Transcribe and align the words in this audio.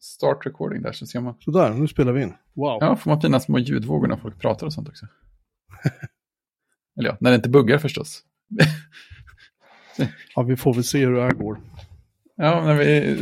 start 0.00 0.46
recording 0.46 0.82
där 0.82 0.92
så 0.92 1.06
ser 1.06 1.20
man. 1.20 1.34
Sådär, 1.40 1.74
nu 1.74 1.88
spelar 1.88 2.12
vi 2.12 2.22
in. 2.22 2.34
Wow. 2.54 2.78
Ja, 2.80 2.96
får 2.96 3.10
man 3.10 3.20
fina 3.20 3.40
små 3.40 3.58
ljudvågor 3.58 4.08
när 4.08 4.16
folk 4.16 4.40
pratar 4.40 4.66
och 4.66 4.72
sånt 4.72 4.88
också. 4.88 5.06
Eller 6.98 7.08
ja, 7.08 7.16
när 7.20 7.30
det 7.30 7.36
inte 7.36 7.48
buggar 7.48 7.78
förstås. 7.78 8.22
ja, 10.34 10.42
vi 10.42 10.56
får 10.56 10.74
väl 10.74 10.84
se 10.84 11.06
hur 11.06 11.12
det 11.12 11.22
här 11.22 11.30
går. 11.30 11.60
Ja, 12.36 12.64
när 12.64 12.74
vi... 12.74 13.16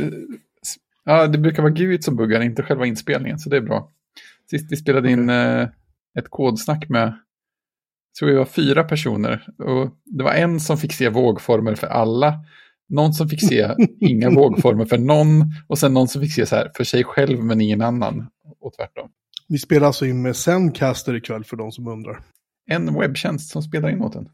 ja, 1.03 1.27
det 1.27 1.37
brukar 1.37 1.63
vara 1.63 1.73
Gud 1.73 2.03
som 2.03 2.15
buggar, 2.15 2.41
inte 2.41 2.63
själva 2.63 2.85
inspelningen, 2.85 3.39
så 3.39 3.49
det 3.49 3.57
är 3.57 3.61
bra. 3.61 3.91
Sist 4.49 4.71
vi 4.71 4.75
spelade 4.75 5.11
in 5.11 5.29
eh, 5.29 5.67
ett 6.17 6.29
kodsnack 6.29 6.89
med, 6.89 7.19
så 8.19 8.25
vi 8.25 8.33
var 8.33 8.45
fyra 8.45 8.83
personer. 8.83 9.47
Och 9.57 9.97
det 10.05 10.23
var 10.23 10.33
en 10.33 10.59
som 10.59 10.77
fick 10.77 10.93
se 10.93 11.09
vågformer 11.09 11.75
för 11.75 11.87
alla, 11.87 12.45
någon 12.89 13.13
som 13.13 13.29
fick 13.29 13.47
se 13.47 13.75
inga 13.99 14.29
vågformer 14.29 14.85
för 14.85 14.97
någon 14.97 15.43
och 15.67 15.77
sen 15.77 15.93
någon 15.93 16.07
som 16.07 16.21
fick 16.21 16.33
se 16.33 16.45
så 16.45 16.55
här 16.55 16.71
för 16.75 16.83
sig 16.83 17.03
själv 17.03 17.43
men 17.43 17.61
ingen 17.61 17.81
annan 17.81 18.27
och 18.59 18.73
tvärtom. 18.73 19.09
Vi 19.47 19.57
spelar 19.57 19.87
alltså 19.87 20.05
in 20.05 20.21
med 20.21 20.35
Zencaster 20.35 21.15
ikväll 21.15 21.43
för 21.43 21.57
de 21.57 21.71
som 21.71 21.87
undrar. 21.87 22.23
En 22.65 22.99
webbtjänst 22.99 23.51
som 23.51 23.63
spelar 23.63 23.89
in 23.89 24.01
åt 24.01 24.15
en. 24.15 24.29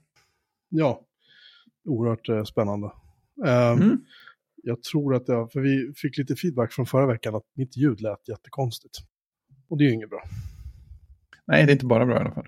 Ja, 0.69 1.01
oerhört 1.85 2.29
eh, 2.29 2.43
spännande. 2.43 2.91
Um, 3.45 3.81
mm. 3.81 4.05
Jag 4.63 4.83
tror 4.83 5.15
att 5.15 5.25
det, 5.25 5.47
för 5.53 5.59
vi 5.59 5.93
fick 5.95 6.17
lite 6.17 6.35
feedback 6.35 6.73
från 6.73 6.85
förra 6.85 7.07
veckan 7.07 7.35
att 7.35 7.43
mitt 7.55 7.77
ljud 7.77 8.01
lät 8.01 8.27
jättekonstigt. 8.27 8.97
Och 9.69 9.77
det 9.77 9.83
är 9.83 9.87
ju 9.87 9.93
inget 9.93 10.09
bra. 10.09 10.23
Nej, 11.45 11.65
det 11.65 11.71
är 11.71 11.73
inte 11.73 11.85
bara 11.85 12.05
bra 12.05 12.15
i 12.15 12.19
alla 12.19 12.31
fall. 12.31 12.47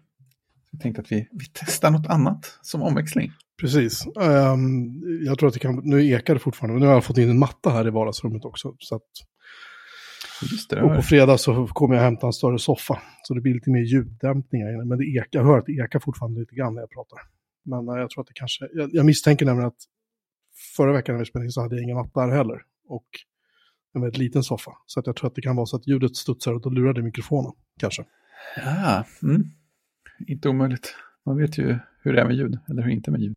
Jag 0.72 0.82
tänkte 0.82 1.02
att 1.02 1.12
vi, 1.12 1.28
vi 1.32 1.46
testar 1.54 1.92
något 1.92 2.08
annat 2.08 2.60
som 2.62 2.82
omväxling. 2.82 3.32
Precis. 3.62 4.08
Um, 4.16 5.04
jag 5.26 5.40
tror 5.40 5.48
att 5.48 5.54
det 5.54 5.60
kan, 5.60 5.82
nu 5.84 6.06
ekar 6.06 6.34
det 6.34 6.40
fortfarande, 6.40 6.74
men 6.74 6.82
nu 6.82 6.88
har 6.88 6.94
jag 6.94 7.04
fått 7.04 7.18
in 7.18 7.30
en 7.30 7.40
matta 7.40 7.70
här 7.70 7.88
i 7.88 7.90
vardagsrummet 7.90 8.46
också. 8.46 8.76
Så 8.80 8.96
att, 8.96 9.02
det, 10.70 10.82
och 10.82 10.96
på 10.96 11.02
fredag 11.02 11.38
så 11.38 11.68
kommer 11.68 11.96
jag 11.96 12.04
hämta 12.04 12.28
en 12.28 12.34
större 12.34 12.60
soffa. 12.60 13.02
Så 13.24 13.34
det 13.34 13.42
blir 13.42 13.54
lite 13.54 13.70
mer 13.70 13.82
ljuddämpningar 13.82 14.74
inne. 14.74 14.86
Men 14.86 14.98
det 14.98 15.06
ekar, 15.06 15.40
jag 15.40 15.44
hör 15.44 15.58
att 15.58 15.66
det 15.66 15.72
ekar 15.72 16.00
fortfarande 16.00 16.40
lite 16.40 16.56
grann 16.56 16.74
när 16.74 16.82
jag 16.82 16.92
pratar. 16.92 17.20
Men 17.66 17.90
uh, 17.90 18.00
jag 18.00 18.10
tror 18.10 18.22
att 18.22 18.28
det 18.28 18.34
kanske, 18.34 18.68
jag, 18.74 18.90
jag, 18.94 19.06
misstänker 19.06 19.46
nämligen 19.46 19.68
att 19.68 19.84
förra 20.78 20.94
veckan 20.94 21.16
när 21.16 21.20
vi 21.20 21.26
spelade 21.26 21.46
in 21.46 21.52
så 21.52 21.62
hade 21.62 21.76
jag 21.76 21.84
ingen 21.84 21.98
matta 21.98 22.20
här 22.20 22.30
heller. 22.30 22.62
Och 22.88 23.08
en 23.94 24.02
väldigt 24.02 24.18
liten 24.18 24.44
soffa. 24.44 24.72
Så 24.86 25.00
att 25.00 25.08
jag 25.08 25.16
tror 25.16 25.28
att 25.28 25.36
det 25.36 25.42
kan 25.42 25.56
vara 25.56 25.66
så 25.66 25.76
att 25.76 25.88
ljudet 25.88 26.16
studsar 26.16 26.54
och 26.54 26.62
då 26.62 26.70
lurade 26.70 27.02
mikrofonen 27.02 27.52
kanske. 27.80 28.06
Ja, 28.56 29.06
mm. 29.24 29.44
inte 30.28 30.50
omöjligt. 30.50 30.96
Man 31.26 31.38
vet 31.38 31.58
ju 31.58 31.78
hur 32.02 32.14
det 32.14 32.22
är 32.22 32.26
med 32.26 32.36
ljud, 32.36 32.60
eller 32.70 32.84
hur 32.84 32.92
inte 32.92 33.12
med 33.12 33.22
ljud. 33.22 33.36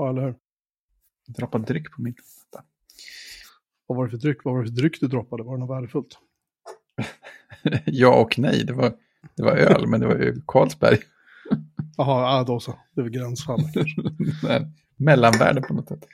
Ja, 0.00 0.10
eller 0.10 0.22
hur? 0.22 0.34
Jag 1.26 1.36
droppade 1.36 1.64
dryck 1.64 1.92
på 1.92 2.02
min. 2.02 2.14
Vad 3.86 3.98
var 3.98 4.04
det 4.04 4.10
för 4.10 4.18
dryck? 4.18 4.44
Vad 4.44 4.54
var 4.54 4.62
det 4.62 4.68
för 4.68 4.76
dryck 4.76 5.00
du 5.00 5.06
droppade? 5.06 5.42
Var 5.42 5.54
det 5.54 5.60
något 5.60 5.70
värdefullt? 5.70 6.18
ja 7.84 8.20
och 8.20 8.38
nej, 8.38 8.64
det 8.64 8.72
var, 8.72 8.92
det 9.36 9.42
var 9.42 9.52
öl, 9.52 9.86
men 9.86 10.00
det 10.00 10.06
var 10.06 10.14
ju 10.14 10.42
Carlsberg. 10.46 10.98
Jaha, 11.96 12.38
ja, 12.38 12.44
då 12.44 12.60
så. 12.60 12.78
Det 12.94 13.02
väl 13.02 13.10
gränsfall 13.10 13.60
Mellanvärde 14.96 15.62
på 15.62 15.74
något 15.74 15.88
sätt. 15.88 16.04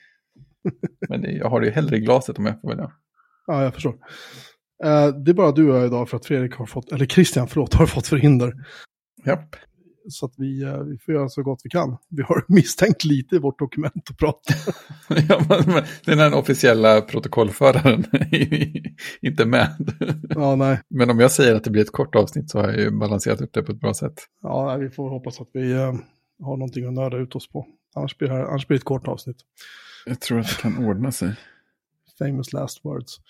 Men 1.08 1.22
det, 1.22 1.32
jag 1.32 1.50
har 1.50 1.60
det 1.60 1.66
ju 1.66 1.72
hellre 1.72 1.96
i 1.96 2.00
glaset 2.00 2.38
om 2.38 2.46
jag 2.46 2.60
får 2.60 2.68
välja. 2.68 2.92
Ja, 3.46 3.62
jag 3.62 3.74
förstår. 3.74 3.92
Uh, 3.92 5.08
det 5.08 5.30
är 5.30 5.34
bara 5.34 5.52
du 5.52 5.70
och 5.70 5.76
jag 5.76 5.86
idag 5.86 6.08
för 6.08 6.16
att 6.16 6.26
Fredrik 6.26 6.54
har 6.54 6.66
fått, 6.66 6.92
eller 6.92 7.06
Christian, 7.06 7.48
förlåt, 7.48 7.74
har 7.74 7.86
fått 7.86 8.06
förhinder. 8.06 8.66
Japp. 9.24 9.56
Så 10.08 10.26
att 10.26 10.32
vi, 10.36 10.64
uh, 10.64 10.78
vi 10.78 10.98
får 10.98 11.14
göra 11.14 11.28
så 11.28 11.42
gott 11.42 11.60
vi 11.64 11.70
kan. 11.70 11.96
Vi 12.08 12.22
har 12.22 12.44
misstänkt 12.48 13.04
lite 13.04 13.36
i 13.36 13.38
vårt 13.38 13.58
dokument 13.58 14.10
att 14.10 14.16
prata. 14.16 14.54
ja, 15.28 15.64
men, 15.66 15.84
den 16.04 16.18
här 16.18 16.34
officiella 16.34 17.00
protokollföraren 17.00 18.04
inte 19.20 19.44
med. 19.44 19.68
ja, 20.28 20.56
nej. 20.56 20.80
Men 20.88 21.10
om 21.10 21.20
jag 21.20 21.32
säger 21.32 21.54
att 21.54 21.64
det 21.64 21.70
blir 21.70 21.82
ett 21.82 21.92
kort 21.92 22.14
avsnitt 22.14 22.50
så 22.50 22.58
har 22.58 22.68
jag 22.68 22.78
ju 22.78 22.90
balanserat 22.90 23.40
upp 23.40 23.52
det 23.52 23.62
på 23.62 23.72
ett 23.72 23.80
bra 23.80 23.94
sätt. 23.94 24.22
Ja, 24.42 24.66
nej, 24.66 24.88
vi 24.88 24.94
får 24.94 25.10
hoppas 25.10 25.40
att 25.40 25.48
vi 25.52 25.74
uh, 25.74 25.94
har 26.42 26.56
någonting 26.56 26.86
att 26.86 26.92
nörda 26.92 27.16
ut 27.16 27.34
oss 27.34 27.48
på. 27.48 27.66
Annars 27.94 28.18
blir, 28.18 28.28
det 28.28 28.34
här, 28.34 28.44
annars 28.44 28.66
blir 28.66 28.78
det 28.78 28.80
ett 28.80 28.84
kort 28.84 29.08
avsnitt. 29.08 29.36
Jag 30.06 30.20
tror 30.20 30.40
att 30.40 30.48
det 30.48 30.62
kan 30.62 30.86
ordna 30.86 31.12
sig. 31.12 31.34
Famous 32.18 32.52
last 32.52 32.84
words. 32.84 33.20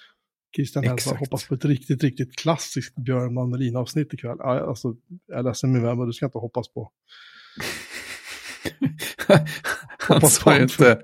Christian 0.55 0.85
Hellberg 0.85 1.19
hoppas 1.19 1.49
på 1.49 1.55
ett 1.55 1.65
riktigt, 1.65 2.03
riktigt 2.03 2.37
klassiskt 2.37 2.97
Björn 2.97 3.35
Mandelin-avsnitt 3.35 4.15
ikväll. 4.15 4.41
Alltså, 4.41 4.95
jag 5.27 5.39
är 5.39 5.43
ledsen 5.43 5.73
min 5.73 5.83
vän, 5.83 5.99
men 5.99 6.07
du 6.07 6.13
ska 6.13 6.27
inte 6.27 6.39
hoppas 6.39 6.69
på. 6.69 6.93
han, 9.99 10.21
sa 10.21 10.57
ju 10.57 10.63
inte, 10.63 11.03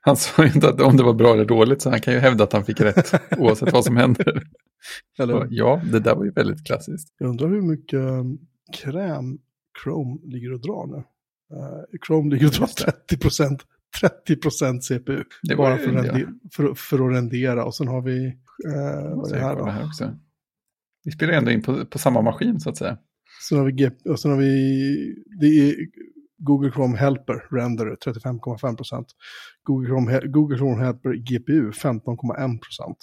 han 0.00 0.16
sa 0.16 0.44
ju 0.44 0.52
inte 0.52 0.68
att 0.68 0.80
om 0.80 0.96
det 0.96 1.02
var 1.02 1.14
bra 1.14 1.32
eller 1.32 1.44
dåligt, 1.44 1.82
så 1.82 1.90
han 1.90 2.00
kan 2.00 2.14
ju 2.14 2.20
hävda 2.20 2.44
att 2.44 2.52
han 2.52 2.64
fick 2.64 2.80
rätt 2.80 3.12
oavsett 3.38 3.72
vad 3.72 3.84
som 3.84 3.96
händer. 3.96 4.42
Eller? 5.18 5.46
ja, 5.50 5.82
det 5.92 6.00
där 6.00 6.14
var 6.14 6.24
ju 6.24 6.30
väldigt 6.30 6.66
klassiskt. 6.66 7.14
Jag 7.18 7.28
undrar 7.28 7.48
hur 7.48 7.62
mycket 7.62 7.98
um, 7.98 8.38
kräm 8.72 9.38
Chrome 9.82 10.20
ligger 10.24 10.52
och 10.52 10.60
drar 10.60 10.86
nu. 10.86 10.96
Uh, 11.56 11.98
Chrome 12.06 12.30
ligger 12.30 12.46
och 12.46 12.52
drar 12.52 12.66
30 12.66 13.18
procent 13.18 13.62
30% 14.00 14.80
CPU. 14.80 15.24
Det 15.42 15.56
bara 15.56 15.78
för, 15.78 15.92
ja. 15.92 16.26
för, 16.52 16.74
för, 16.74 17.06
att 17.06 17.14
rendera. 17.14 17.64
Och 17.64 17.74
sen 17.74 17.88
har 17.88 18.02
vi... 18.02 18.38
Eh, 18.66 19.16
vad 19.16 19.30
det 19.30 19.38
här 19.38 19.56
då? 19.56 19.64
Här 19.64 19.84
också. 19.84 20.18
Vi 21.04 21.10
spelar 21.10 21.32
ändå 21.32 21.50
in 21.50 21.62
på, 21.62 21.86
på 21.86 21.98
samma 21.98 22.22
maskin 22.22 22.60
så 22.60 22.70
att 22.70 22.76
säga. 22.76 22.98
Sen 23.48 23.58
har 23.58 23.64
vi, 23.64 23.90
och 24.10 24.20
sen 24.20 24.30
har 24.30 24.38
vi 24.38 25.14
det 25.40 25.46
är 25.46 25.74
Google 26.38 26.72
Chrome 26.72 26.98
Helper 26.98 27.44
Render 27.50 27.96
35,5 28.06 28.76
procent. 28.76 29.06
Google 29.62 29.88
Chrome, 29.88 30.20
Google 30.20 30.58
Chrome 30.58 30.84
Helper 30.84 31.12
GPU 31.12 31.70
15,1 31.70 32.58
procent. 32.60 32.96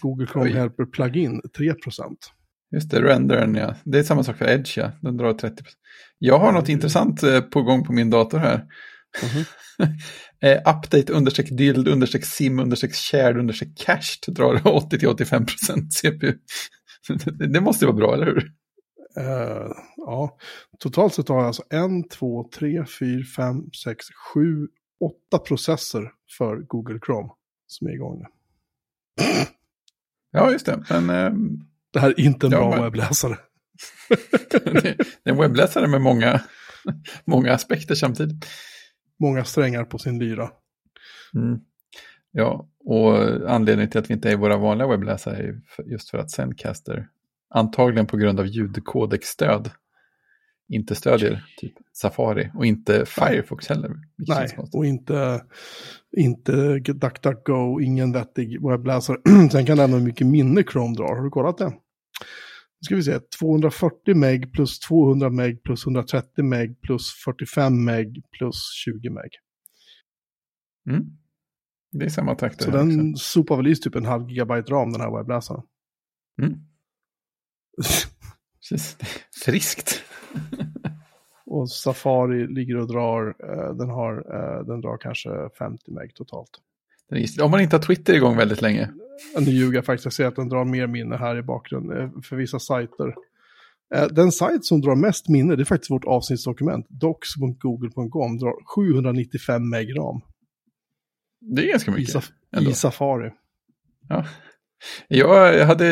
Google 0.00 0.26
Chrome 0.26 0.46
Oj. 0.46 0.52
Helper 0.52 0.84
Plugin 0.84 1.40
3 1.56 1.74
procent. 1.74 2.32
Just 2.70 2.90
det, 2.90 3.02
rendern 3.02 3.54
ja. 3.54 3.74
Det 3.84 3.98
är 3.98 4.02
samma 4.02 4.24
sak 4.24 4.36
för 4.36 4.48
Edge 4.48 4.78
ja. 4.78 4.92
Den 5.02 5.16
drar 5.16 5.32
30 5.32 5.64
Jag 6.18 6.38
har 6.38 6.52
något 6.52 6.68
mm. 6.68 6.76
intressant 6.76 7.22
eh, 7.22 7.40
på 7.40 7.62
gång 7.62 7.84
på 7.84 7.92
min 7.92 8.10
dator 8.10 8.38
här. 8.38 8.64
Mm 9.22 9.44
-hmm. 9.78 9.94
eh, 10.40 10.58
update 10.58 11.12
understreck 11.12 11.48
dild 11.50 11.88
understreck 11.88 12.24
sim 12.24 12.58
understreck 12.58 12.94
shared 12.94 13.36
understreck 13.36 13.78
cached 13.78 14.34
drar 14.34 14.54
80-85% 14.54 15.90
CPU. 16.02 16.32
det 17.52 17.60
måste 17.60 17.84
ju 17.84 17.92
vara 17.92 17.96
bra, 17.96 18.14
eller 18.14 18.26
hur? 18.26 18.52
Uh, 19.18 19.72
ja, 19.96 20.38
totalt 20.78 21.14
sett 21.14 21.28
har 21.28 21.36
jag 21.36 21.46
alltså 21.46 21.62
en, 21.70 22.08
två, 22.08 22.48
tre, 22.54 22.84
fyra, 23.00 23.24
fem, 23.36 23.56
sex, 23.84 24.06
sju, 24.34 24.66
åtta 25.00 25.38
processer 25.38 26.10
för 26.38 26.56
Google 26.56 26.98
Chrome 27.06 27.28
som 27.66 27.86
är 27.86 27.92
igång 27.92 28.18
nu. 28.18 28.26
Ja, 30.30 30.52
just 30.52 30.66
det. 30.66 30.84
Men, 30.90 31.10
uh, 31.10 31.58
det 31.92 32.00
här 32.00 32.08
är 32.10 32.20
inte 32.20 32.46
en 32.46 32.52
ja, 32.52 32.58
bra 32.58 32.70
men... 32.70 32.82
webbläsare. 32.82 33.38
det 34.62 34.86
är 34.86 35.30
en 35.30 35.36
webbläsare 35.36 35.86
med 35.86 36.00
många, 36.00 36.40
många 37.24 37.52
aspekter 37.52 37.94
samtidigt 37.94 38.46
många 39.18 39.44
strängar 39.44 39.84
på 39.84 39.98
sin 39.98 40.18
lyra. 40.18 40.50
Mm. 41.34 41.60
Ja, 42.30 42.68
och 42.84 43.16
anledningen 43.50 43.90
till 43.90 44.00
att 44.00 44.10
vi 44.10 44.14
inte 44.14 44.30
är 44.30 44.36
våra 44.36 44.56
vanliga 44.56 44.88
webbläsare 44.88 45.36
är 45.36 45.60
just 45.86 46.10
för 46.10 46.18
att 46.18 46.30
Zencaster, 46.30 47.08
antagligen 47.50 48.06
på 48.06 48.16
grund 48.16 48.40
av 48.40 48.46
ljudkodexstöd, 48.46 49.70
inte 50.68 50.94
stödjer 50.94 51.44
typ 51.56 51.72
Safari 51.92 52.50
och 52.54 52.66
inte 52.66 53.06
Firefox 53.06 53.68
heller. 53.68 53.90
Nej, 54.16 54.58
och 54.72 54.86
inte, 54.86 55.44
inte 56.16 56.78
DuckDuckGo, 56.78 57.80
ingen 57.80 58.12
vettig 58.12 58.68
webbläsare. 58.68 59.16
Sen 59.52 59.66
kan 59.66 59.76
det 59.76 59.84
ändå 59.84 59.96
hur 59.96 60.04
mycket 60.04 60.26
minne 60.26 60.62
Chrome 60.62 60.96
drar. 60.96 61.16
Har 61.16 61.24
du 61.24 61.30
kollat 61.30 61.58
det? 61.58 61.72
Nu 62.80 62.84
ska 62.84 62.96
vi 62.96 63.02
se, 63.02 63.20
240 63.20 64.14
meg 64.14 64.52
plus 64.52 64.78
200 64.78 65.30
meg 65.30 65.62
plus 65.62 65.86
130 65.86 66.44
meg 66.44 66.80
plus 66.80 67.10
45 67.24 67.84
meg 67.84 68.22
plus 68.38 68.62
20 68.84 69.10
meg. 69.10 69.30
Mm. 70.90 71.06
Det 71.92 72.04
är 72.04 72.08
samma 72.08 72.34
takt. 72.34 72.62
Så 72.62 72.70
den 72.70 73.10
också. 73.10 73.24
sopar 73.24 73.56
väl 73.56 73.66
i 73.66 73.76
typ 73.76 73.94
en 73.94 74.04
halv 74.04 74.28
gigabyte 74.30 74.72
ram 74.72 74.92
den 74.92 75.00
här 75.00 75.16
webbläsaren. 75.16 75.62
Mm. 76.42 76.54
Friskt. 79.44 80.02
och 81.46 81.70
Safari 81.70 82.46
ligger 82.46 82.76
och 82.76 82.88
drar, 82.88 83.28
uh, 83.28 83.76
den, 83.76 83.90
har, 83.90 84.34
uh, 84.34 84.66
den 84.66 84.80
drar 84.80 84.98
kanske 84.98 85.30
50 85.58 85.90
meg 85.90 86.14
totalt. 86.14 86.50
Om 87.42 87.50
man 87.50 87.60
inte 87.60 87.76
har 87.76 87.82
Twitter 87.82 88.14
igång 88.14 88.36
väldigt 88.36 88.62
länge. 88.62 88.90
Nu 89.38 89.50
ljuger 89.50 89.74
jag 89.78 89.84
faktiskt, 89.84 90.04
jag 90.04 90.12
ser 90.12 90.26
att 90.26 90.36
den 90.36 90.48
drar 90.48 90.64
mer 90.64 90.86
minne 90.86 91.16
här 91.16 91.38
i 91.38 91.42
bakgrunden 91.42 92.00
eh, 92.00 92.10
för 92.22 92.36
vissa 92.36 92.58
sajter. 92.58 93.14
Eh, 93.94 94.06
den 94.06 94.32
sajt 94.32 94.64
som 94.64 94.80
drar 94.80 94.94
mest 94.94 95.28
minne, 95.28 95.56
det 95.56 95.62
är 95.62 95.64
faktiskt 95.64 95.90
vårt 95.90 96.04
avsnittsdokument. 96.04 96.86
docs.google.com 96.88 98.38
drar 98.38 98.54
795 98.74 99.70
meg 99.70 99.98
ram. 99.98 100.20
Det 101.40 101.64
är 101.64 101.70
ganska 101.70 101.90
mycket. 101.90 102.08
I, 102.08 102.12
saf 102.12 102.30
i 102.60 102.72
Safari. 102.72 103.30
Ja. 104.08 104.24
Jag 105.08 105.66
hade 105.66 105.86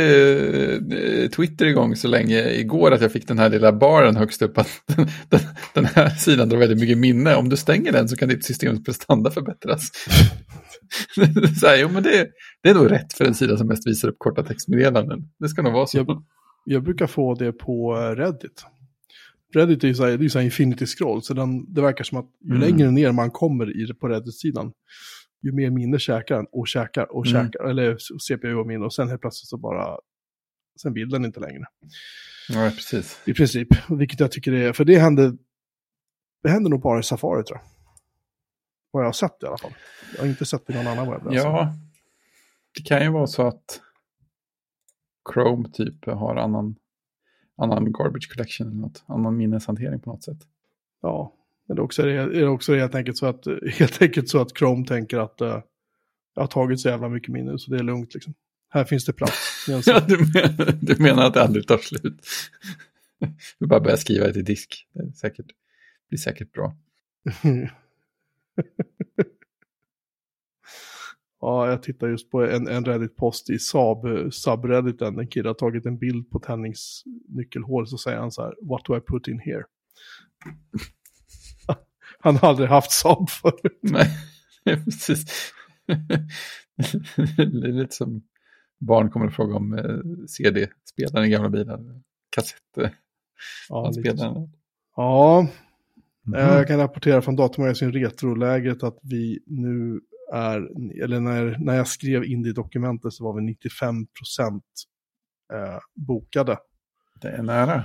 eh, 1.22 1.28
Twitter 1.28 1.66
igång 1.66 1.96
så 1.96 2.08
länge 2.08 2.50
igår 2.50 2.92
att 2.92 3.00
jag 3.00 3.12
fick 3.12 3.28
den 3.28 3.38
här 3.38 3.50
lilla 3.50 3.72
baren 3.72 4.16
högst 4.16 4.42
upp 4.42 4.58
att 4.58 4.68
den, 4.86 5.06
den, 5.28 5.40
den 5.74 5.84
här 5.84 6.10
sidan 6.10 6.48
drar 6.48 6.58
väldigt 6.58 6.78
mycket 6.78 6.98
minne. 6.98 7.36
Om 7.36 7.48
du 7.48 7.56
stänger 7.56 7.92
den 7.92 8.08
så 8.08 8.16
kan 8.16 8.28
ditt 8.28 8.44
systems 8.44 8.84
prestanda 8.84 9.30
förbättras. 9.30 9.90
så 11.60 11.66
här, 11.66 11.76
jo, 11.80 11.88
men 11.88 12.02
det, 12.02 12.28
det 12.62 12.68
är 12.70 12.74
nog 12.74 12.90
rätt 12.90 13.12
för 13.12 13.24
en 13.24 13.34
sida 13.34 13.56
som 13.56 13.66
mest 13.66 13.86
visar 13.86 14.08
upp 14.08 14.18
korta 14.18 14.42
textmeddelanden. 14.42 15.28
Det 15.38 15.48
ska 15.48 15.62
nog 15.62 15.72
vara 15.72 15.86
så. 15.86 15.98
Jag, 15.98 16.24
jag 16.64 16.82
brukar 16.82 17.06
få 17.06 17.34
det 17.34 17.52
på 17.52 17.94
Reddit. 17.96 18.64
Reddit 19.54 19.84
är 19.84 19.88
ju 19.88 19.94
så 19.94 20.04
här, 20.04 20.16
det 20.16 20.24
är 20.24 20.28
så 20.28 20.38
här 20.38 20.44
infinity 20.44 20.86
scroll, 20.86 21.22
så 21.22 21.34
den, 21.34 21.74
det 21.74 21.82
verkar 21.82 22.04
som 22.04 22.18
att 22.18 22.26
ju 22.44 22.50
Mm. 22.56 22.60
längre 22.60 22.90
ner 22.90 23.12
man 23.12 23.30
kommer 23.30 23.76
i, 23.90 23.94
på 23.94 24.08
Reddit-sidan, 24.08 24.72
ju 25.42 25.52
mer 25.52 25.70
minne 25.70 25.98
käkar 25.98 26.36
den 26.36 26.46
och 26.52 26.68
käkar 26.68 27.12
och 27.16 27.26
Mm. 27.26 27.44
käkar, 27.44 27.64
eller 27.70 27.96
CPU 28.28 28.54
och 28.54 28.66
minne, 28.66 28.84
och 28.84 28.94
sen 28.94 29.08
helt 29.08 29.20
plötsligt 29.20 29.48
så 29.48 29.56
bara, 29.56 29.98
sen 30.82 30.92
vill 30.92 31.08
den 31.08 31.24
inte 31.24 31.40
längre. 31.40 31.64
Ja, 32.48 32.70
precis. 32.74 33.20
I 33.24 33.34
princip, 33.34 33.68
vilket 33.88 34.20
jag 34.20 34.32
tycker 34.32 34.52
är, 34.52 34.72
för 34.72 34.84
det 34.84 34.98
händer, 34.98 35.32
det 36.42 36.50
händer 36.50 36.70
nog 36.70 36.82
bara 36.82 37.00
i 37.00 37.02
Safari 37.02 37.44
tror 37.44 37.58
jag. 37.58 37.75
Vad 38.96 39.04
jag 39.04 39.08
har 39.08 39.12
sett 39.12 39.42
i 39.42 39.46
alla 39.46 39.58
fall. 39.58 39.74
Jag 40.14 40.22
har 40.22 40.28
inte 40.28 40.46
sett 40.46 40.66
det 40.66 40.72
i 40.72 40.76
någon 40.76 40.86
annan 40.86 41.10
webb. 41.10 41.28
Ja, 41.30 41.74
det 42.74 42.82
kan 42.82 43.02
ju 43.02 43.10
vara 43.10 43.26
så 43.26 43.46
att 43.46 43.80
Chrome 45.32 45.68
typ 45.72 46.06
har 46.06 46.36
annan, 46.36 46.76
annan 47.56 47.92
garbage 47.92 48.32
collection 48.32 48.68
eller 48.68 48.80
något, 48.80 49.04
annan 49.06 49.36
minneshantering 49.36 50.00
på 50.00 50.10
något 50.10 50.24
sätt. 50.24 50.38
Ja, 51.02 51.32
men 51.66 51.76
det 51.76 51.80
är 51.80 51.84
också, 51.84 52.02
är 52.02 52.26
det 52.26 52.48
också 52.48 52.74
helt, 52.74 52.94
enkelt 52.94 53.18
så 53.18 53.26
att, 53.26 53.44
helt 53.78 54.02
enkelt 54.02 54.28
så 54.28 54.40
att 54.40 54.58
Chrome 54.58 54.86
tänker 54.86 55.18
att 55.18 55.42
uh, 55.42 55.62
jag 56.34 56.42
har 56.42 56.46
tagit 56.46 56.80
så 56.80 56.88
jävla 56.88 57.08
mycket 57.08 57.28
minne 57.28 57.58
så 57.58 57.70
det 57.70 57.76
är 57.76 57.82
lugnt 57.82 58.14
liksom. 58.14 58.34
Här 58.68 58.84
finns 58.84 59.04
det 59.04 59.12
plats. 59.12 59.66
Ja, 59.86 60.00
du, 60.08 60.16
menar, 60.16 60.78
du 60.80 61.02
menar 61.02 61.26
att 61.26 61.34
det 61.34 61.42
aldrig 61.42 61.66
tar 61.66 61.78
slut? 61.78 62.26
Du 63.58 63.66
bara 63.66 63.80
börjar 63.80 63.96
skriva 63.96 64.26
det 64.26 64.38
i 64.38 64.42
disk. 64.42 64.88
Det 64.92 65.00
är 65.00 65.12
säkert, 65.12 65.46
blir 66.08 66.18
säkert 66.18 66.52
bra. 66.52 66.76
ja, 71.40 71.70
jag 71.70 71.82
tittar 71.82 72.08
just 72.08 72.30
på 72.30 72.44
en, 72.46 72.68
en 72.68 72.84
Reddit-post 72.84 73.50
i 73.50 73.58
Saab, 73.58 74.32
subredditen. 74.32 75.18
En 75.18 75.28
kille 75.28 75.48
har 75.48 75.54
tagit 75.54 75.86
en 75.86 75.98
bild 75.98 76.30
på 76.30 76.38
tändningsnyckelhål 76.38 77.86
så 77.86 77.98
säger 77.98 78.18
han 78.18 78.32
så 78.32 78.42
här, 78.42 78.54
what 78.62 78.84
do 78.84 78.96
I 78.96 79.00
put 79.00 79.28
in 79.28 79.38
here? 79.38 79.64
han 82.18 82.36
har 82.36 82.48
aldrig 82.48 82.68
haft 82.68 82.90
Saab 82.90 83.30
förut. 83.42 83.78
Nej, 83.82 84.10
precis. 84.64 85.52
det 87.36 87.68
är 87.68 87.72
lite 87.72 87.94
som 87.94 88.22
barn 88.78 89.10
kommer 89.10 89.26
att 89.26 89.36
fråga 89.36 89.56
om 89.56 89.74
eh, 89.78 90.00
CD-spelaren 90.26 91.26
i 91.26 91.30
gamla 91.30 91.50
bilar. 91.50 91.80
Kassett. 92.30 92.92
Ja, 93.68 93.92
så. 93.92 94.00
spelaren. 94.00 94.52
ja 94.96 95.48
Eh, 96.34 96.56
Jag 96.56 96.66
kan 96.66 96.78
rapportera 96.78 97.22
från 97.22 97.36
Datamagasin 97.36 97.92
Retroläget 97.92 98.82
att 98.82 98.98
vi 99.02 99.42
nu 99.46 100.00
är, 100.32 100.56
eller 101.02 101.20
när, 101.20 101.56
när 101.58 101.74
jag 101.74 101.88
skrev 101.88 102.24
in 102.24 102.42
det 102.42 102.48
i 102.48 102.52
dokumentet 102.52 103.12
så 103.12 103.24
var 103.24 103.34
vi 103.34 103.42
95 103.42 104.06
procent 104.06 104.64
eh, 105.52 105.78
bokade. 105.94 106.58
Det 107.20 107.28
är 107.28 107.42
nära. 107.42 107.84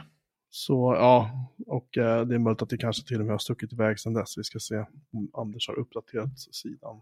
Så 0.50 0.96
ja, 1.00 1.32
och 1.68 1.98
eh, 1.98 2.26
det 2.26 2.36
är 2.36 2.40
möjligt 2.40 2.62
att 2.62 2.70
det 2.70 2.78
kanske 2.78 3.08
till 3.08 3.20
och 3.20 3.26
med 3.26 3.34
har 3.34 3.40
stuckit 3.40 3.74
iväg 3.74 4.00
sedan 4.00 4.14
dess. 4.14 4.38
Vi 4.38 4.44
ska 4.44 4.60
se 4.60 4.86
om 5.14 5.32
Anders 5.34 5.68
har 5.68 5.80
uppdaterat 5.80 6.40
sidan. 6.40 7.02